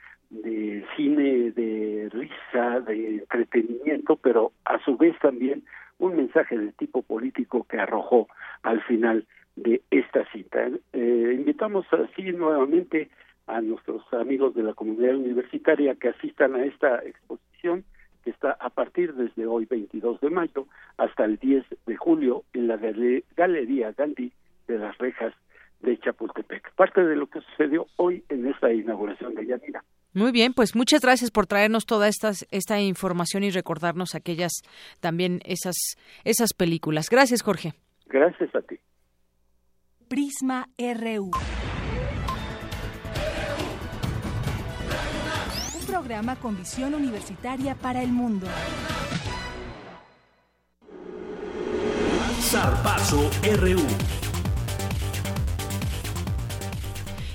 cine, 0.95 1.51
de 1.51 2.09
risa, 2.11 2.79
de 2.81 3.15
entretenimiento, 3.15 4.15
pero 4.17 4.51
a 4.65 4.83
su 4.83 4.97
vez 4.97 5.17
también 5.19 5.63
un 5.99 6.15
mensaje 6.15 6.57
de 6.57 6.71
tipo 6.73 7.01
político 7.01 7.65
que 7.69 7.79
arrojó 7.79 8.27
al 8.63 8.81
final 8.83 9.25
de 9.55 9.81
esta 9.91 10.25
cita. 10.31 10.69
Eh, 10.93 11.35
invitamos 11.35 11.85
así 11.93 12.31
nuevamente 12.31 13.09
a 13.47 13.61
nuestros 13.61 14.01
amigos 14.13 14.55
de 14.55 14.63
la 14.63 14.73
comunidad 14.73 15.15
universitaria 15.15 15.95
que 15.95 16.09
asistan 16.09 16.55
a 16.55 16.63
esta 16.63 17.03
exposición 17.05 17.83
que 18.23 18.29
está 18.29 18.51
a 18.51 18.69
partir 18.69 19.13
desde 19.13 19.45
hoy 19.47 19.65
22 19.65 20.21
de 20.21 20.29
mayo 20.29 20.67
hasta 20.97 21.25
el 21.25 21.37
10 21.37 21.65
de 21.85 21.95
julio 21.95 22.43
en 22.53 22.67
la 22.67 22.77
Galería 22.77 23.93
Gandhi 23.93 24.31
de 24.67 24.77
las 24.77 24.97
Rejas 24.99 25.33
de 25.81 25.99
Chapultepec. 25.99 26.73
Parte 26.75 27.03
de 27.03 27.15
lo 27.15 27.27
que 27.27 27.41
sucedió 27.41 27.87
hoy 27.97 28.23
en 28.29 28.47
esta 28.47 28.71
inauguración 28.71 29.35
de 29.35 29.45
Yanira. 29.45 29.83
Muy 30.13 30.31
bien, 30.31 30.53
pues 30.53 30.75
muchas 30.75 31.01
gracias 31.01 31.31
por 31.31 31.47
traernos 31.47 31.85
toda 31.85 32.07
esta, 32.07 32.31
esta 32.51 32.81
información 32.81 33.43
y 33.43 33.51
recordarnos 33.51 34.13
aquellas 34.13 34.51
también 34.99 35.39
esas, 35.45 35.75
esas 36.25 36.53
películas. 36.53 37.09
Gracias, 37.09 37.41
Jorge. 37.41 37.73
Gracias 38.07 38.53
a 38.53 38.61
ti. 38.61 38.77
Prisma 40.07 40.67
RU. 40.77 41.31
programa 45.91 46.35
con 46.37 46.57
visión 46.57 46.93
universitaria 46.93 47.75
para 47.75 48.01
el 48.01 48.11
mundo. 48.11 48.47
Zarpazo 52.39 53.29
RU. 53.59 54.30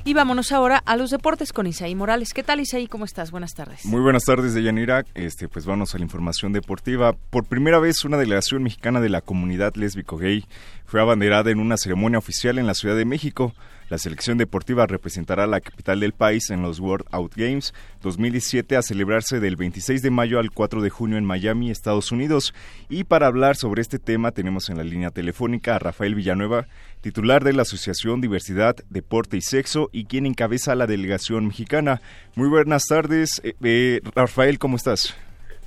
Y 0.06 0.14
vámonos 0.14 0.52
ahora 0.52 0.84
a 0.86 0.96
los 0.96 1.10
deportes 1.10 1.52
con 1.52 1.66
Isaí 1.66 1.96
Morales. 1.96 2.32
¿Qué 2.32 2.44
tal 2.44 2.60
Isaí? 2.60 2.86
¿Cómo 2.86 3.04
estás? 3.04 3.32
Buenas 3.32 3.54
tardes. 3.54 3.84
Muy 3.84 4.00
buenas 4.00 4.22
tardes, 4.22 4.54
Deyanira. 4.54 5.04
Este, 5.14 5.48
pues 5.48 5.66
vamos 5.66 5.96
a 5.96 5.98
la 5.98 6.04
información 6.04 6.52
deportiva. 6.52 7.12
Por 7.12 7.44
primera 7.44 7.80
vez 7.80 8.04
una 8.04 8.16
delegación 8.16 8.62
mexicana 8.62 9.00
de 9.00 9.08
la 9.08 9.20
comunidad 9.20 9.74
lésbico 9.74 10.16
gay 10.16 10.44
fue 10.84 11.00
abanderada 11.00 11.50
en 11.50 11.58
una 11.58 11.76
ceremonia 11.76 12.20
oficial 12.20 12.60
en 12.60 12.68
la 12.68 12.74
Ciudad 12.74 12.94
de 12.94 13.04
México. 13.04 13.52
La 13.88 13.98
selección 13.98 14.36
deportiva 14.36 14.86
representará 14.86 15.44
a 15.44 15.46
la 15.46 15.60
capital 15.60 16.00
del 16.00 16.12
país 16.12 16.50
en 16.50 16.60
los 16.60 16.80
World 16.80 17.06
Out 17.12 17.34
Games 17.36 17.72
2017 18.02 18.76
a 18.76 18.82
celebrarse 18.82 19.38
del 19.38 19.54
26 19.54 20.02
de 20.02 20.10
mayo 20.10 20.40
al 20.40 20.50
4 20.50 20.82
de 20.82 20.90
junio 20.90 21.18
en 21.18 21.24
Miami, 21.24 21.70
Estados 21.70 22.10
Unidos. 22.10 22.52
Y 22.88 23.04
para 23.04 23.28
hablar 23.28 23.54
sobre 23.54 23.82
este 23.82 24.00
tema 24.00 24.32
tenemos 24.32 24.70
en 24.70 24.78
la 24.78 24.82
línea 24.82 25.10
telefónica 25.10 25.76
a 25.76 25.78
Rafael 25.78 26.16
Villanueva, 26.16 26.66
titular 27.00 27.44
de 27.44 27.52
la 27.52 27.62
Asociación 27.62 28.20
Diversidad, 28.20 28.74
Deporte 28.90 29.36
y 29.36 29.40
Sexo 29.40 29.88
y 29.92 30.06
quien 30.06 30.26
encabeza 30.26 30.74
la 30.74 30.88
delegación 30.88 31.46
mexicana. 31.46 32.00
Muy 32.34 32.48
buenas 32.48 32.86
tardes, 32.88 33.40
eh, 33.44 33.54
eh, 33.62 34.00
Rafael, 34.16 34.58
¿cómo 34.58 34.76
estás? 34.76 35.14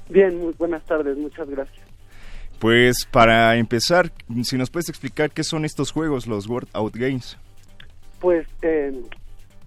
Bien, 0.10 0.38
muy 0.38 0.54
buenas 0.58 0.84
tardes, 0.86 1.18
muchas 1.18 1.50
gracias. 1.50 1.86
Pues 2.60 3.08
para 3.10 3.56
empezar, 3.56 4.12
si 4.44 4.58
nos 4.58 4.70
puedes 4.70 4.90
explicar 4.90 5.32
qué 5.32 5.46
son 5.46 5.64
estos 5.64 5.91
juegos, 5.91 6.28
los 6.28 6.48
World 6.48 6.68
Out 6.74 6.98
Games. 6.98 7.38
Pues, 8.20 8.48
eh, 8.62 9.02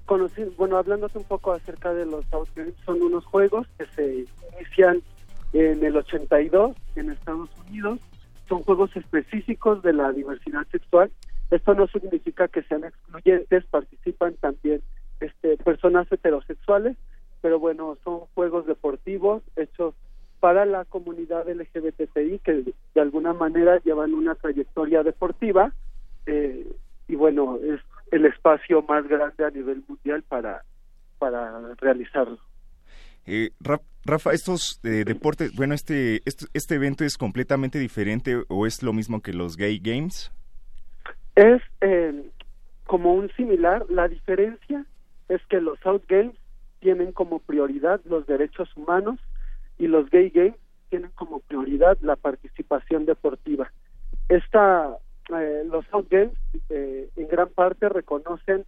conocí, 0.06 0.44
bueno, 0.56 0.76
hablándote 0.76 1.18
un 1.18 1.24
poco 1.24 1.52
acerca 1.52 1.94
de 1.94 2.06
los 2.06 2.24
Games, 2.54 2.74
son 2.84 3.02
unos 3.02 3.24
juegos 3.24 3.66
que 3.78 3.86
se 3.94 4.26
inician 4.56 5.02
en 5.52 5.84
el 5.84 5.96
82 5.96 6.76
en 6.96 7.10
Estados 7.10 7.50
Unidos. 7.66 7.98
Son 8.48 8.62
juegos 8.62 8.94
específicos 8.96 9.82
de 9.82 9.92
la 9.92 10.12
diversidad 10.12 10.66
sexual. 10.70 11.10
Esto 11.50 11.74
no 11.74 11.86
significa 11.86 12.48
que 12.48 12.62
sean 12.62 12.84
excluyentes, 12.84 13.64
participan 13.66 14.34
también 14.34 14.82
este, 15.20 15.56
personas 15.58 16.10
heterosexuales, 16.10 16.96
pero 17.40 17.58
bueno, 17.58 17.96
son 18.04 18.20
juegos 18.34 18.66
deportivos 18.66 19.42
hechos 19.56 19.94
para 20.40 20.64
la 20.64 20.84
comunidad 20.84 21.48
LGBTI 21.48 22.40
que 22.40 22.74
de 22.94 23.00
alguna 23.00 23.32
manera 23.32 23.80
llevan 23.84 24.12
una 24.12 24.34
trayectoria 24.34 25.02
deportiva 25.02 25.72
eh, 26.26 26.66
y 27.06 27.14
bueno, 27.14 27.58
es 27.62 27.80
el 28.12 28.26
espacio 28.26 28.82
más 28.82 29.08
grande 29.08 29.44
a 29.44 29.50
nivel 29.50 29.82
mundial 29.88 30.22
para, 30.22 30.62
para 31.18 31.74
realizarlo. 31.80 32.38
Eh, 33.26 33.50
Rafa, 34.04 34.32
estos 34.32 34.80
eh, 34.84 35.04
deportes, 35.04 35.54
bueno, 35.54 35.74
este, 35.74 36.20
este, 36.26 36.46
este 36.52 36.74
evento 36.74 37.04
es 37.04 37.16
completamente 37.16 37.78
diferente 37.78 38.42
o 38.48 38.66
es 38.66 38.82
lo 38.82 38.92
mismo 38.92 39.22
que 39.22 39.32
los 39.32 39.56
Gay 39.56 39.78
Games? 39.78 40.30
Es 41.34 41.62
eh, 41.80 42.30
como 42.86 43.14
un 43.14 43.30
similar. 43.32 43.86
La 43.88 44.08
diferencia 44.08 44.84
es 45.28 45.40
que 45.48 45.60
los 45.60 45.78
South 45.80 46.02
Games 46.08 46.36
tienen 46.80 47.12
como 47.12 47.38
prioridad 47.38 48.00
los 48.04 48.26
derechos 48.26 48.68
humanos 48.76 49.18
y 49.78 49.86
los 49.86 50.10
Gay 50.10 50.30
Games 50.30 50.56
tienen 50.90 51.10
como 51.14 51.40
prioridad 51.40 51.96
la 52.02 52.16
participación 52.16 53.06
deportiva. 53.06 53.72
Esta 54.28 54.98
eh, 55.30 55.62
los 55.70 55.86
South 55.86 56.06
Games 56.10 56.32
eh, 56.68 57.08
en 57.16 57.28
gran 57.28 57.48
parte 57.48 57.88
reconocen 57.88 58.64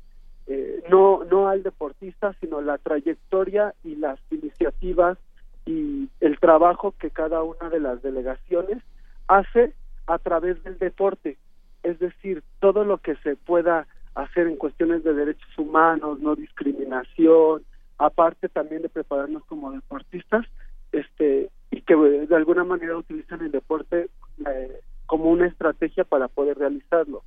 eh, 0.47 0.83
no 0.91 1.25
no 1.25 1.49
al 1.49 1.63
deportista 1.63 2.35
sino 2.41 2.61
la 2.61 2.79
trayectoria 2.79 3.75
y 3.83 3.97
las 3.97 4.21
iniciativas 4.31 5.19
y 5.67 6.09
el 6.21 6.39
trabajo 6.39 6.95
que 6.99 7.11
cada 7.11 7.43
una 7.43 7.71
de 7.71 7.81
las 7.81 8.03
delegaciones 8.03 8.83
hace 9.27 9.73
a 10.07 10.19
través 10.19 10.63
del 10.63 10.79
deporte. 10.79 11.39
Es 11.83 11.99
decir 11.99 12.43
todo 12.61 12.85
lo 12.85 12.99
que 12.99 13.17
se 13.17 13.37
pueda 13.37 13.87
hacer 14.15 14.47
en 14.47 14.57
cuestiones 14.57 15.03
de 15.03 15.15
derechos 15.15 15.59
humanos 15.59 16.21
no 16.21 16.37
discriminación 16.37 17.65
aparte 17.99 18.49
también 18.49 18.83
de 18.83 18.89
prepararnos 18.89 19.45
como 19.47 19.73
deportistas 19.73 20.47
este 20.93 21.51
y 21.71 21.83
que 21.83 21.97
de 21.97 22.37
alguna 22.37 22.65
manera 22.65 22.97
utilizan 22.97 23.41
el 23.41 23.51
deporte 23.51 24.09
eh, 24.47 24.81
como 25.07 25.31
una 25.31 25.47
estrategia 25.47 26.05
para 26.05 26.29
poder 26.29 26.59
realizarlo. 26.59 27.23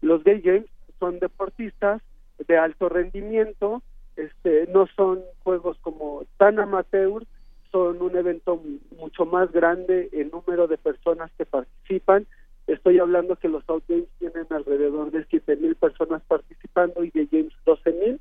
Los 0.00 0.24
Gay 0.24 0.40
Games 0.40 0.70
son 0.98 1.18
deportistas 1.18 2.02
de 2.46 2.56
alto 2.56 2.88
rendimiento, 2.88 3.82
este, 4.16 4.66
no 4.72 4.86
son 4.96 5.20
juegos 5.42 5.78
como 5.80 6.24
tan 6.36 6.58
amateur, 6.58 7.24
son 7.70 8.02
un 8.02 8.16
evento 8.16 8.62
mucho 8.98 9.24
más 9.24 9.50
grande 9.52 10.08
en 10.12 10.30
número 10.30 10.66
de 10.66 10.78
personas 10.78 11.30
que 11.38 11.46
participan. 11.46 12.26
Estoy 12.66 12.98
hablando 12.98 13.36
que 13.36 13.48
los 13.48 13.68
Out 13.68 13.84
Games 13.88 14.08
tienen 14.18 14.46
alrededor 14.50 15.10
de 15.10 15.24
siete 15.26 15.56
mil 15.56 15.74
personas 15.76 16.22
participando 16.26 17.04
y 17.04 17.10
de 17.10 17.26
Games 17.26 17.52
12 17.64 17.92
mil. 17.92 18.20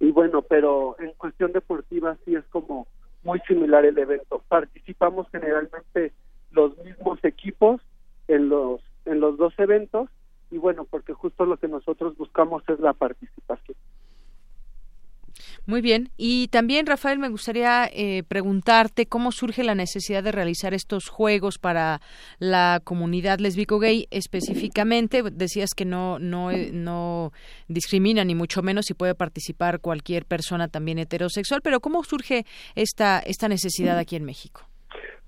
Y 0.00 0.10
bueno, 0.10 0.42
pero 0.42 0.96
en 0.98 1.12
cuestión 1.12 1.52
deportiva 1.52 2.16
sí 2.24 2.34
es 2.34 2.44
como 2.46 2.86
muy 3.22 3.40
similar 3.46 3.84
el 3.84 3.98
evento. 3.98 4.42
Participamos 4.48 5.28
generalmente 5.30 6.12
los 6.50 6.76
mismos 6.78 7.18
equipos 7.24 7.80
en 8.34 8.48
los 8.48 8.80
en 9.04 9.20
los 9.20 9.36
dos 9.36 9.52
eventos 9.58 10.08
y 10.50 10.58
bueno 10.58 10.84
porque 10.84 11.12
justo 11.12 11.44
lo 11.44 11.56
que 11.56 11.68
nosotros 11.68 12.16
buscamos 12.16 12.62
es 12.68 12.78
la 12.80 12.92
participación 12.92 13.76
muy 15.66 15.80
bien. 15.80 16.08
Y 16.16 16.48
también, 16.48 16.86
Rafael, 16.86 17.18
me 17.18 17.28
gustaría 17.28 17.88
eh, 17.92 18.24
preguntarte 18.26 19.06
cómo 19.06 19.30
surge 19.30 19.62
la 19.62 19.74
necesidad 19.74 20.22
de 20.22 20.32
realizar 20.32 20.74
estos 20.74 21.08
juegos 21.08 21.58
para 21.58 22.00
la 22.38 22.80
comunidad 22.82 23.38
lesbico-gay 23.38 24.06
específicamente. 24.10 25.22
Decías 25.22 25.70
que 25.76 25.84
no, 25.84 26.18
no, 26.18 26.50
no 26.72 27.32
discrimina 27.68 28.24
ni 28.24 28.34
mucho 28.34 28.62
menos 28.62 28.86
si 28.86 28.94
puede 28.94 29.14
participar 29.14 29.80
cualquier 29.80 30.24
persona 30.24 30.68
también 30.68 30.98
heterosexual, 30.98 31.60
pero 31.62 31.80
¿cómo 31.80 32.02
surge 32.02 32.44
esta, 32.74 33.20
esta 33.20 33.48
necesidad 33.48 33.98
aquí 33.98 34.16
en 34.16 34.24
México? 34.24 34.62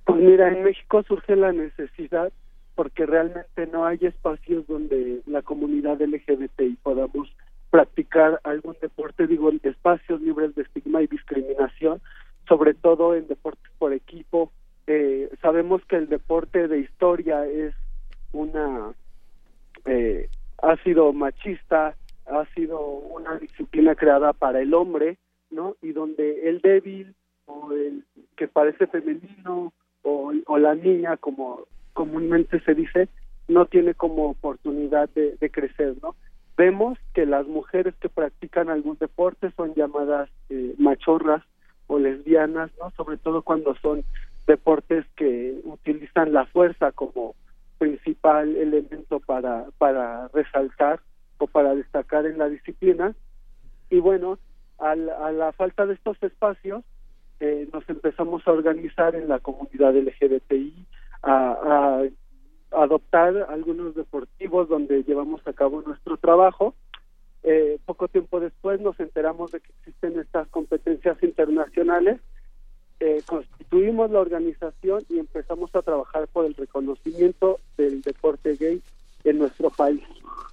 Pues 0.05 0.21
mira, 0.21 0.49
en 0.49 0.65
México 0.65 1.03
surge 1.07 1.37
la 1.37 1.53
necesidad 1.53 2.33
porque 2.75 3.07
realmente 3.07 3.67
no 3.67 3.85
hay 3.87 3.99
espacios 4.03 4.67
donde 4.67 5.21
la 5.27 5.43
comunidad 5.43 6.01
LGBTI 6.01 6.79
podamos 6.83 7.35
practicar 7.71 8.41
algún 8.45 8.77
deporte, 8.81 9.27
digo, 9.27 9.51
espacios 9.63 10.21
libres 10.21 10.55
de 10.55 10.63
estigma 10.63 11.03
y 11.03 11.07
discriminación, 11.07 12.01
sobre 12.49 12.75
todo 12.75 13.15
en 13.15 13.27
deportes 13.27 13.71
por 13.79 13.93
equipo. 13.93 14.53
Eh, 14.87 15.31
sabemos 15.41 15.85
que 15.87 15.97
el 15.97 16.09
deporte 16.09 16.69
de 16.69 16.81
historia 16.81 17.47
es 17.47 17.75
una, 18.33 18.93
eh, 19.87 20.29
ha 20.63 20.77
sido 20.85 21.13
machista, 21.13 21.97
ha 22.27 22.45
sido 22.55 22.81
una 22.81 23.39
disciplina 23.39 23.95
creada 23.95 24.33
para 24.33 24.61
el 24.61 24.73
hombre, 24.75 25.19
¿no? 25.51 25.77
Y 25.83 25.93
donde 25.93 26.49
el 26.49 26.61
débil 26.61 27.15
o 27.47 27.73
el 27.73 28.05
que 28.37 28.49
parece 28.49 28.87
femenino 28.87 29.73
o, 30.03 30.33
o 30.47 30.59
la 30.59 30.75
niña, 30.75 31.17
como 31.17 31.67
comúnmente 31.95 32.61
se 32.61 32.75
dice, 32.75 33.09
no 33.49 33.67
tiene 33.67 33.95
como 33.95 34.29
oportunidad 34.29 35.09
de, 35.11 35.51
crecer, 35.51 35.95
¿no? 36.03 36.15
Vemos 36.57 36.99
que 37.15 37.27
las 37.27 37.47
mujeres 37.47 37.95
que 38.01 38.09
practican 38.09 38.69
algún 38.69 38.97
deporte 38.99 39.51
son 39.57 39.75
llamadas 39.75 40.29
eh, 40.51 40.75
machorras 40.79 41.43
o 41.87 41.99
lesbianas, 41.99 42.71
¿no? 42.79 42.91
Sobre 42.93 43.17
todo 43.17 43.43
cuando 43.43 43.75
son 43.77 44.05
deportes 44.47 45.07
que 45.17 45.61
utilizan 45.65 46.33
la 46.33 46.47
fuerza 46.47 46.93
como 46.93 47.35
principal 47.79 48.57
elemento 48.57 49.21
para, 49.21 49.67
para 49.79 50.29
resaltar 50.29 51.01
o 51.39 51.47
para 51.47 51.75
destacar 51.75 52.27
en 52.27 52.39
la 52.39 52.49
disciplina. 52.49 53.15
Y 53.91 53.99
bueno, 53.99 54.39
a 54.79 54.95
la, 54.95 55.53
falta 55.53 55.87
de 55.87 55.95
estos 55.95 56.23
espacios, 56.23 56.85
eh, 57.41 57.69
nos 57.73 57.89
empezamos 57.89 58.47
a 58.47 58.53
organizar 58.53 59.15
en 59.15 59.29
la 59.29 59.39
comunidad 59.39 59.95
LGBTI, 59.95 60.87
a, 61.25 62.03
adoptar 62.71 63.47
algunos 63.49 63.95
deportivos 63.95 64.69
donde 64.69 65.05
llevamos 65.05 65.47
a 65.47 65.53
cabo 65.53 65.83
nuestro 65.83 66.17
trabajo. 66.17 66.75
Eh, 67.45 67.79
poco 67.85 68.09
tiempo 68.09 68.41
después 68.41 68.81
nos 68.81 68.99
enteramos 68.99 69.53
de 69.53 69.61
que 69.61 69.71
existen 69.79 70.19
estas 70.19 70.49
competencias 70.49 71.23
internacionales 71.23 72.21
eh, 73.01 73.23
constituimos 73.27 74.11
la 74.11 74.21
organización 74.21 75.03
y 75.09 75.19
empezamos 75.19 75.75
a 75.75 75.83
trabajar 75.83 76.29
por 76.29 76.47
el 76.47 76.55
reconocimiento 76.55 77.59
del 77.77 78.03
deporte 78.03 78.57
gay 78.57 78.81
en 79.25 79.39
nuestro 79.39 79.69
país. 79.71 80.03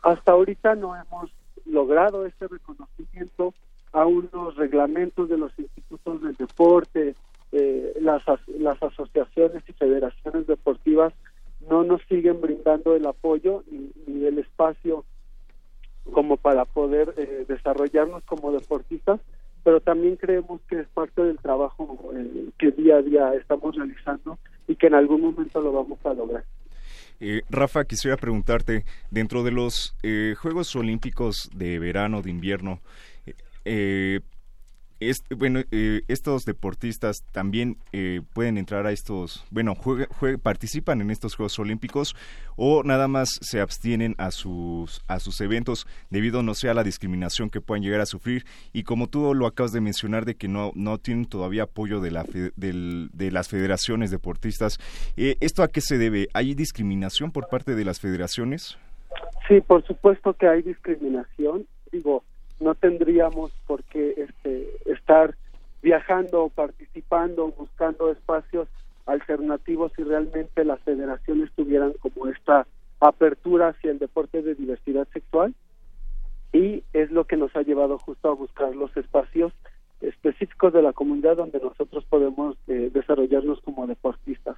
Hasta 0.01 0.31
ahorita 0.31 0.75
no 0.75 0.95
hemos 0.95 1.31
logrado 1.65 2.25
ese 2.25 2.47
reconocimiento, 2.47 3.53
a 3.93 4.05
unos 4.05 4.55
reglamentos 4.55 5.29
de 5.29 5.37
los 5.37 5.57
institutos 5.59 6.21
del 6.21 6.35
deporte, 6.35 7.15
eh, 7.51 7.93
las, 7.99 8.23
las 8.59 8.81
asociaciones 8.81 9.63
y 9.67 9.73
federaciones 9.73 10.47
deportivas 10.47 11.13
no 11.69 11.83
nos 11.83 12.01
siguen 12.09 12.41
brindando 12.41 12.95
el 12.95 13.05
apoyo 13.05 13.63
ni, 13.69 14.25
el 14.25 14.39
espacio 14.39 15.05
como 16.13 16.37
para 16.37 16.65
poder 16.65 17.13
eh, 17.17 17.45
desarrollarnos 17.47 18.23
como 18.23 18.51
deportistas 18.51 19.19
pero 19.63 19.79
también 19.79 20.15
creemos 20.15 20.61
que 20.67 20.79
es 20.79 20.87
parte 20.87 21.21
del 21.21 21.37
trabajo 21.37 22.11
eh, 22.15 22.49
que 22.57 22.71
día 22.71 22.97
a 22.97 23.01
día 23.01 23.33
estamos 23.35 23.75
realizando 23.75 24.39
y 24.67 24.75
que 24.75 24.87
en 24.87 24.95
algún 24.95 25.21
momento 25.21 25.61
lo 25.61 25.71
vamos 25.71 25.99
a 26.05 26.13
lograr. 26.13 26.43
Eh, 27.19 27.41
Rafa, 27.49 27.85
quisiera 27.85 28.17
preguntarte, 28.17 28.83
dentro 29.11 29.43
de 29.43 29.51
los 29.51 29.95
eh, 30.01 30.33
Juegos 30.39 30.75
Olímpicos 30.75 31.49
de 31.53 31.77
verano, 31.77 32.21
de 32.23 32.31
invierno, 32.31 32.79
eh, 35.01 35.13
bueno, 35.35 35.61
eh, 35.71 36.01
estos 36.07 36.45
deportistas 36.45 37.23
también 37.31 37.77
eh, 37.91 38.21
pueden 38.33 38.57
entrar 38.57 38.85
a 38.85 38.91
estos, 38.91 39.45
bueno, 39.51 39.75
participan 40.41 41.01
en 41.01 41.11
estos 41.11 41.35
Juegos 41.35 41.59
Olímpicos 41.59 42.15
o 42.55 42.83
nada 42.83 43.07
más 43.07 43.29
se 43.41 43.59
abstienen 43.59 44.15
a 44.17 44.31
sus 44.31 45.01
a 45.07 45.19
sus 45.19 45.41
eventos 45.41 45.87
debido 46.09 46.43
no 46.43 46.53
sea 46.53 46.73
la 46.73 46.83
discriminación 46.83 47.49
que 47.49 47.61
puedan 47.61 47.83
llegar 47.83 48.01
a 48.01 48.05
sufrir 48.05 48.45
y 48.73 48.83
como 48.83 49.07
tú 49.07 49.33
lo 49.33 49.47
acabas 49.47 49.71
de 49.71 49.81
mencionar 49.81 50.25
de 50.25 50.35
que 50.35 50.47
no 50.47 50.71
no 50.75 50.97
tienen 50.97 51.25
todavía 51.25 51.63
apoyo 51.63 51.99
de 51.99 52.11
la 52.11 52.23
de 52.23 53.31
las 53.31 53.49
federaciones 53.49 54.11
deportistas, 54.11 54.77
eh, 55.17 55.37
¿esto 55.39 55.63
a 55.63 55.67
qué 55.67 55.81
se 55.81 55.97
debe? 55.97 56.27
¿Hay 56.33 56.53
discriminación 56.53 57.31
por 57.31 57.47
parte 57.47 57.75
de 57.75 57.85
las 57.85 57.99
federaciones? 57.99 58.77
Sí, 59.47 59.61
por 59.61 59.85
supuesto 59.85 60.33
que 60.33 60.47
hay 60.47 60.61
discriminación. 60.61 61.65
Digo, 61.91 62.23
no 62.61 62.75
tendríamos 62.75 63.51
por 63.67 63.83
qué 63.83 64.13
este, 64.17 64.69
estar 64.85 65.35
viajando, 65.81 66.49
participando, 66.49 67.51
buscando 67.57 68.11
espacios 68.11 68.67
alternativos 69.05 69.91
si 69.95 70.03
realmente 70.03 70.63
las 70.63 70.79
federaciones 70.81 71.51
tuvieran 71.55 71.93
como 71.99 72.27
esta 72.27 72.67
apertura 72.99 73.69
hacia 73.69 73.91
el 73.91 73.99
deporte 73.99 74.41
de 74.41 74.55
diversidad 74.55 75.07
sexual 75.11 75.55
y 76.53 76.83
es 76.93 77.11
lo 77.11 77.25
que 77.25 77.37
nos 77.37 77.55
ha 77.55 77.63
llevado 77.63 77.97
justo 77.97 78.29
a 78.29 78.35
buscar 78.35 78.75
los 78.75 78.95
espacios 78.95 79.53
específicos 80.01 80.73
de 80.73 80.81
la 80.81 80.93
comunidad 80.93 81.37
donde 81.37 81.59
nosotros 81.59 82.05
podemos 82.05 82.57
eh, 82.67 82.89
desarrollarnos 82.93 83.61
como 83.61 83.87
deportistas. 83.87 84.57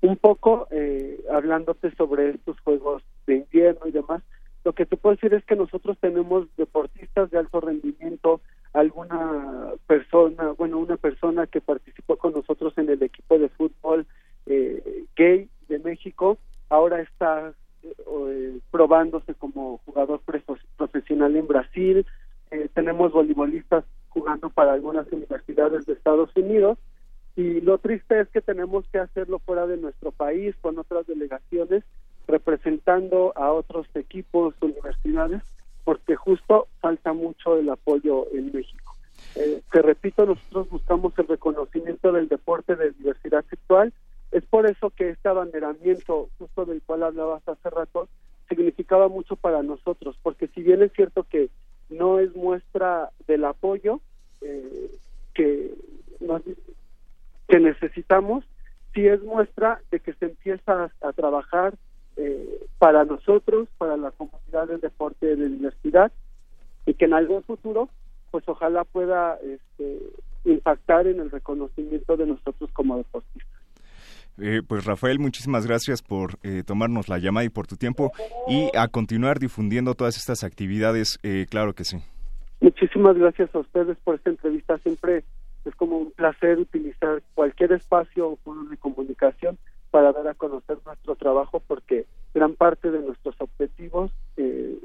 Un 0.00 0.16
poco 0.16 0.68
eh, 0.70 1.22
hablándote 1.30 1.94
sobre 1.96 2.30
estos 2.30 2.58
juegos 2.60 3.02
de 3.26 3.36
invierno 3.36 3.86
y 3.86 3.92
demás, 3.92 4.22
lo 4.64 4.72
que 4.72 4.86
te 4.86 4.96
puedo 4.96 5.16
decir 5.16 5.34
es 5.34 5.44
que 5.44 5.56
nosotros 5.56 5.98
tenemos 6.00 6.46
deportistas 6.56 7.30
de 7.30 7.38
alto 7.38 7.60
rendimiento, 7.60 8.40
alguna 8.72 9.72
persona, 9.86 10.52
bueno, 10.52 10.78
una 10.78 10.96
persona 10.96 11.46
que 11.46 11.60
participó 11.60 12.16
con 12.16 12.32
nosotros 12.32 12.72
en 12.78 12.88
el 12.88 13.02
equipo 13.02 13.38
de 13.38 13.48
fútbol 13.50 14.06
eh, 14.46 15.04
gay 15.16 15.48
de 15.68 15.78
México, 15.80 16.38
ahora 16.68 17.00
está 17.00 17.52
eh, 17.82 18.58
probándose 18.70 19.34
como 19.34 19.78
jugador 19.84 20.20
profesional 20.76 21.36
en 21.36 21.46
Brasil, 21.46 22.06
eh, 22.52 22.68
tenemos 22.74 23.12
voleibolistas 23.12 23.84
jugando 24.10 24.50
para 24.50 24.74
algunas 24.74 25.10
universidades 25.10 25.86
de 25.86 25.94
Estados 25.94 26.30
Unidos. 26.36 26.78
Y 27.34 27.62
lo 27.62 27.78
triste 27.78 28.20
es 28.20 28.28
que 28.28 28.42
tenemos 28.42 28.86
que 28.92 28.98
hacerlo 28.98 29.38
fuera 29.38 29.66
de 29.66 29.78
nuestro 29.78 30.12
país 30.12 30.54
con 30.60 30.78
otras 30.78 31.06
delegaciones 31.06 31.82
representando 32.32 33.34
a 33.36 33.52
otros 33.52 33.86
equipos, 33.94 34.54
universidades, 34.62 35.42
porque 35.84 36.16
justo 36.16 36.66
falta 36.80 37.12
mucho 37.12 37.58
el 37.58 37.68
apoyo 37.68 38.26
en 38.32 38.50
México. 38.52 38.94
Eh, 39.36 39.60
te 39.70 39.82
repito, 39.82 40.24
nosotros 40.24 40.70
buscamos 40.70 41.12
el 41.18 41.28
reconocimiento 41.28 42.10
del 42.10 42.28
deporte 42.28 42.74
de 42.74 42.92
diversidad 42.92 43.44
sexual. 43.50 43.92
Es 44.30 44.44
por 44.46 44.64
eso 44.64 44.88
que 44.90 45.10
este 45.10 45.28
abanderamiento, 45.28 46.30
justo 46.38 46.64
del 46.64 46.80
cual 46.80 47.02
hablabas 47.02 47.46
hace 47.46 47.68
rato, 47.68 48.08
significaba 48.48 49.08
mucho 49.08 49.36
para 49.36 49.62
nosotros, 49.62 50.16
porque 50.22 50.48
si 50.48 50.62
bien 50.62 50.82
es 50.82 50.92
cierto 50.92 51.24
que 51.24 51.50
no 51.90 52.18
es 52.18 52.34
muestra 52.34 53.10
del 53.26 53.44
apoyo 53.44 54.00
eh, 54.40 54.90
que, 55.34 55.74
que 57.48 57.60
necesitamos, 57.60 58.44
sí 58.94 59.06
es 59.06 59.22
muestra 59.22 59.82
de 59.90 60.00
que 60.00 60.14
se 60.14 60.26
empieza 60.26 60.90
a 61.02 61.12
trabajar 61.12 61.74
eh, 62.16 62.66
para 62.78 63.04
nosotros, 63.04 63.68
para 63.78 63.96
la 63.96 64.10
comunidad 64.10 64.68
del 64.68 64.80
deporte 64.80 65.36
de 65.36 65.48
diversidad 65.48 66.12
y 66.84 66.94
que 66.94 67.06
en 67.06 67.14
algún 67.14 67.42
futuro, 67.42 67.88
pues 68.30 68.44
ojalá 68.48 68.84
pueda 68.84 69.38
este, 69.42 69.98
impactar 70.44 71.06
en 71.06 71.20
el 71.20 71.30
reconocimiento 71.30 72.16
de 72.16 72.26
nosotros 72.26 72.70
como 72.72 72.98
deportistas. 72.98 73.48
Eh, 74.38 74.62
pues 74.66 74.84
Rafael, 74.84 75.18
muchísimas 75.18 75.66
gracias 75.66 76.02
por 76.02 76.38
eh, 76.42 76.62
tomarnos 76.66 77.08
la 77.08 77.18
llamada 77.18 77.44
y 77.44 77.50
por 77.50 77.66
tu 77.66 77.76
tiempo 77.76 78.12
y 78.48 78.70
a 78.76 78.88
continuar 78.88 79.38
difundiendo 79.38 79.94
todas 79.94 80.16
estas 80.16 80.42
actividades, 80.42 81.18
claro 81.50 81.74
que 81.74 81.84
sí. 81.84 81.98
Muchísimas 82.60 83.16
gracias 83.16 83.54
a 83.54 83.58
ustedes 83.58 83.96
por 84.04 84.14
esta 84.14 84.30
entrevista. 84.30 84.78
Siempre 84.78 85.24
es 85.64 85.74
como 85.76 85.98
un 85.98 86.10
placer 86.12 86.58
utilizar 86.58 87.22
cualquier 87.34 87.72
espacio 87.72 88.28
o 88.28 88.36
foro 88.36 88.64
de 88.64 88.76
comunicación 88.76 89.58
para 89.92 90.10
dar 90.12 90.26
a 90.26 90.34
conocer 90.34 90.78
nuestro 90.84 91.14
trabajo 91.16 91.60
porque 91.60 92.06
gran 92.34 92.54
parte 92.54 92.90
de 92.90 93.00
nuestros 93.00 93.36
objetivos 93.38 94.10
eh, 94.38 94.78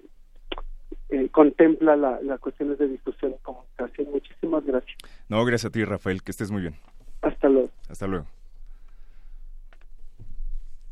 eh, 1.10 1.30
contempla 1.30 1.96
las 1.96 2.22
la 2.22 2.38
cuestiones 2.38 2.78
de 2.78 2.90
discusión 2.90 3.32
y 3.32 3.42
comunicación. 3.42 4.12
Muchísimas 4.12 4.66
gracias. 4.66 4.98
No, 5.30 5.44
gracias 5.46 5.70
a 5.70 5.72
ti, 5.72 5.86
Rafael, 5.86 6.22
que 6.22 6.32
estés 6.32 6.52
muy 6.52 6.62
bien. 6.62 6.76
Hasta 7.22 7.48
luego. 7.48 7.70
Hasta 7.90 8.06
luego. 8.06 8.26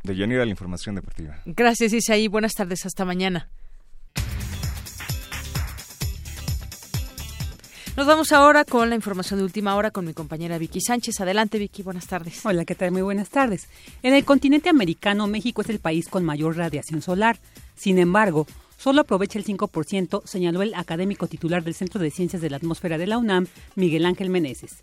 De 0.03 0.15
Yanira, 0.15 0.45
la 0.45 0.51
información 0.51 0.95
deportiva. 0.95 1.35
Gracias, 1.45 1.91
Isaí. 1.91 2.29
Buenas 2.29 2.53
tardes. 2.53 2.85
Hasta 2.85 3.03
mañana. 3.03 3.49
Nos 7.95 8.07
vamos 8.07 8.33
ahora 8.33 8.65
con 8.65 8.89
la 8.89 8.95
información 8.95 9.39
de 9.39 9.45
última 9.45 9.73
hora 9.73 9.89
con 9.89 10.05
mi 10.05 10.13
compañera 10.13 10.57
Vicky 10.57 10.81
Sánchez. 10.81 11.21
Adelante, 11.21 11.57
Vicky, 11.57 11.81
buenas 11.81 12.07
tardes. 12.07 12.45
Hola, 12.45 12.65
¿qué 12.65 12.75
tal? 12.75 12.91
Muy 12.91 13.01
buenas 13.01 13.29
tardes. 13.29 13.69
En 14.03 14.13
el 14.13 14.25
continente 14.25 14.67
americano, 14.67 15.27
México 15.27 15.61
es 15.61 15.69
el 15.69 15.79
país 15.79 16.09
con 16.09 16.25
mayor 16.25 16.57
radiación 16.57 17.01
solar. 17.01 17.39
Sin 17.73 17.97
embargo, 17.97 18.47
solo 18.77 18.99
aprovecha 18.99 19.39
el 19.39 19.45
5%, 19.45 20.23
señaló 20.25 20.61
el 20.61 20.73
académico 20.73 21.27
titular 21.27 21.63
del 21.63 21.73
Centro 21.73 22.01
de 22.01 22.11
Ciencias 22.11 22.41
de 22.41 22.49
la 22.49 22.57
Atmósfera 22.57 22.97
de 22.97 23.07
la 23.07 23.17
UNAM, 23.17 23.47
Miguel 23.75 24.05
Ángel 24.05 24.29
Meneses. 24.29 24.75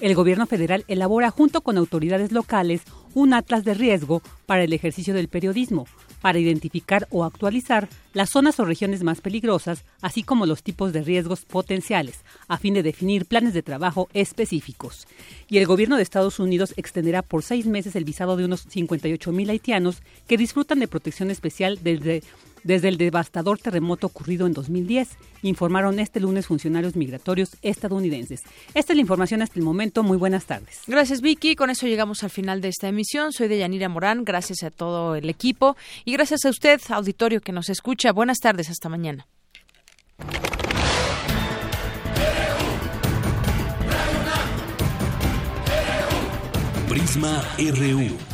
El 0.00 0.14
gobierno 0.14 0.46
federal 0.46 0.86
elabora 0.88 1.30
junto 1.30 1.60
con 1.60 1.76
autoridades 1.76 2.32
locales 2.32 2.80
un 3.12 3.34
atlas 3.34 3.64
de 3.64 3.74
riesgo 3.74 4.22
para 4.46 4.64
el 4.64 4.72
ejercicio 4.72 5.12
del 5.12 5.28
periodismo, 5.28 5.86
para 6.24 6.38
identificar 6.38 7.06
o 7.10 7.22
actualizar 7.22 7.86
las 8.14 8.30
zonas 8.30 8.58
o 8.58 8.64
regiones 8.64 9.02
más 9.02 9.20
peligrosas, 9.20 9.84
así 10.00 10.22
como 10.22 10.46
los 10.46 10.62
tipos 10.62 10.94
de 10.94 11.02
riesgos 11.02 11.44
potenciales, 11.44 12.24
a 12.48 12.56
fin 12.56 12.72
de 12.72 12.82
definir 12.82 13.26
planes 13.26 13.52
de 13.52 13.62
trabajo 13.62 14.08
específicos. 14.14 15.06
Y 15.50 15.58
el 15.58 15.66
gobierno 15.66 15.98
de 15.98 16.02
Estados 16.02 16.38
Unidos 16.38 16.72
extenderá 16.78 17.20
por 17.20 17.42
seis 17.42 17.66
meses 17.66 17.94
el 17.94 18.04
visado 18.04 18.38
de 18.38 18.46
unos 18.46 18.62
58 18.62 19.32
mil 19.32 19.50
haitianos 19.50 19.98
que 20.26 20.38
disfrutan 20.38 20.80
de 20.80 20.88
protección 20.88 21.30
especial 21.30 21.80
desde 21.82 22.22
desde 22.64 22.88
el 22.88 22.98
devastador 22.98 23.58
terremoto 23.58 24.08
ocurrido 24.08 24.46
en 24.46 24.52
2010, 24.52 25.10
informaron 25.42 26.00
este 26.00 26.20
lunes 26.20 26.46
funcionarios 26.46 26.96
migratorios 26.96 27.56
estadounidenses. 27.62 28.42
Esta 28.74 28.92
es 28.92 28.96
la 28.96 29.02
información 29.02 29.42
hasta 29.42 29.58
el 29.58 29.64
momento. 29.64 30.02
Muy 30.02 30.16
buenas 30.16 30.46
tardes. 30.46 30.80
Gracias, 30.86 31.20
Vicky. 31.20 31.54
Con 31.54 31.70
eso 31.70 31.86
llegamos 31.86 32.24
al 32.24 32.30
final 32.30 32.60
de 32.60 32.68
esta 32.68 32.88
emisión. 32.88 33.32
Soy 33.32 33.48
de 33.48 33.58
Yanira 33.58 33.88
Morán. 33.88 34.24
Gracias 34.24 34.62
a 34.62 34.70
todo 34.70 35.14
el 35.14 35.28
equipo 35.28 35.76
y 36.04 36.12
gracias 36.14 36.44
a 36.44 36.50
usted, 36.50 36.80
auditorio 36.88 37.40
que 37.40 37.52
nos 37.52 37.68
escucha. 37.68 38.12
Buenas 38.12 38.38
tardes. 38.38 38.70
Hasta 38.70 38.88
mañana. 38.88 39.26
Prisma 46.88 47.42
RU. 47.58 48.33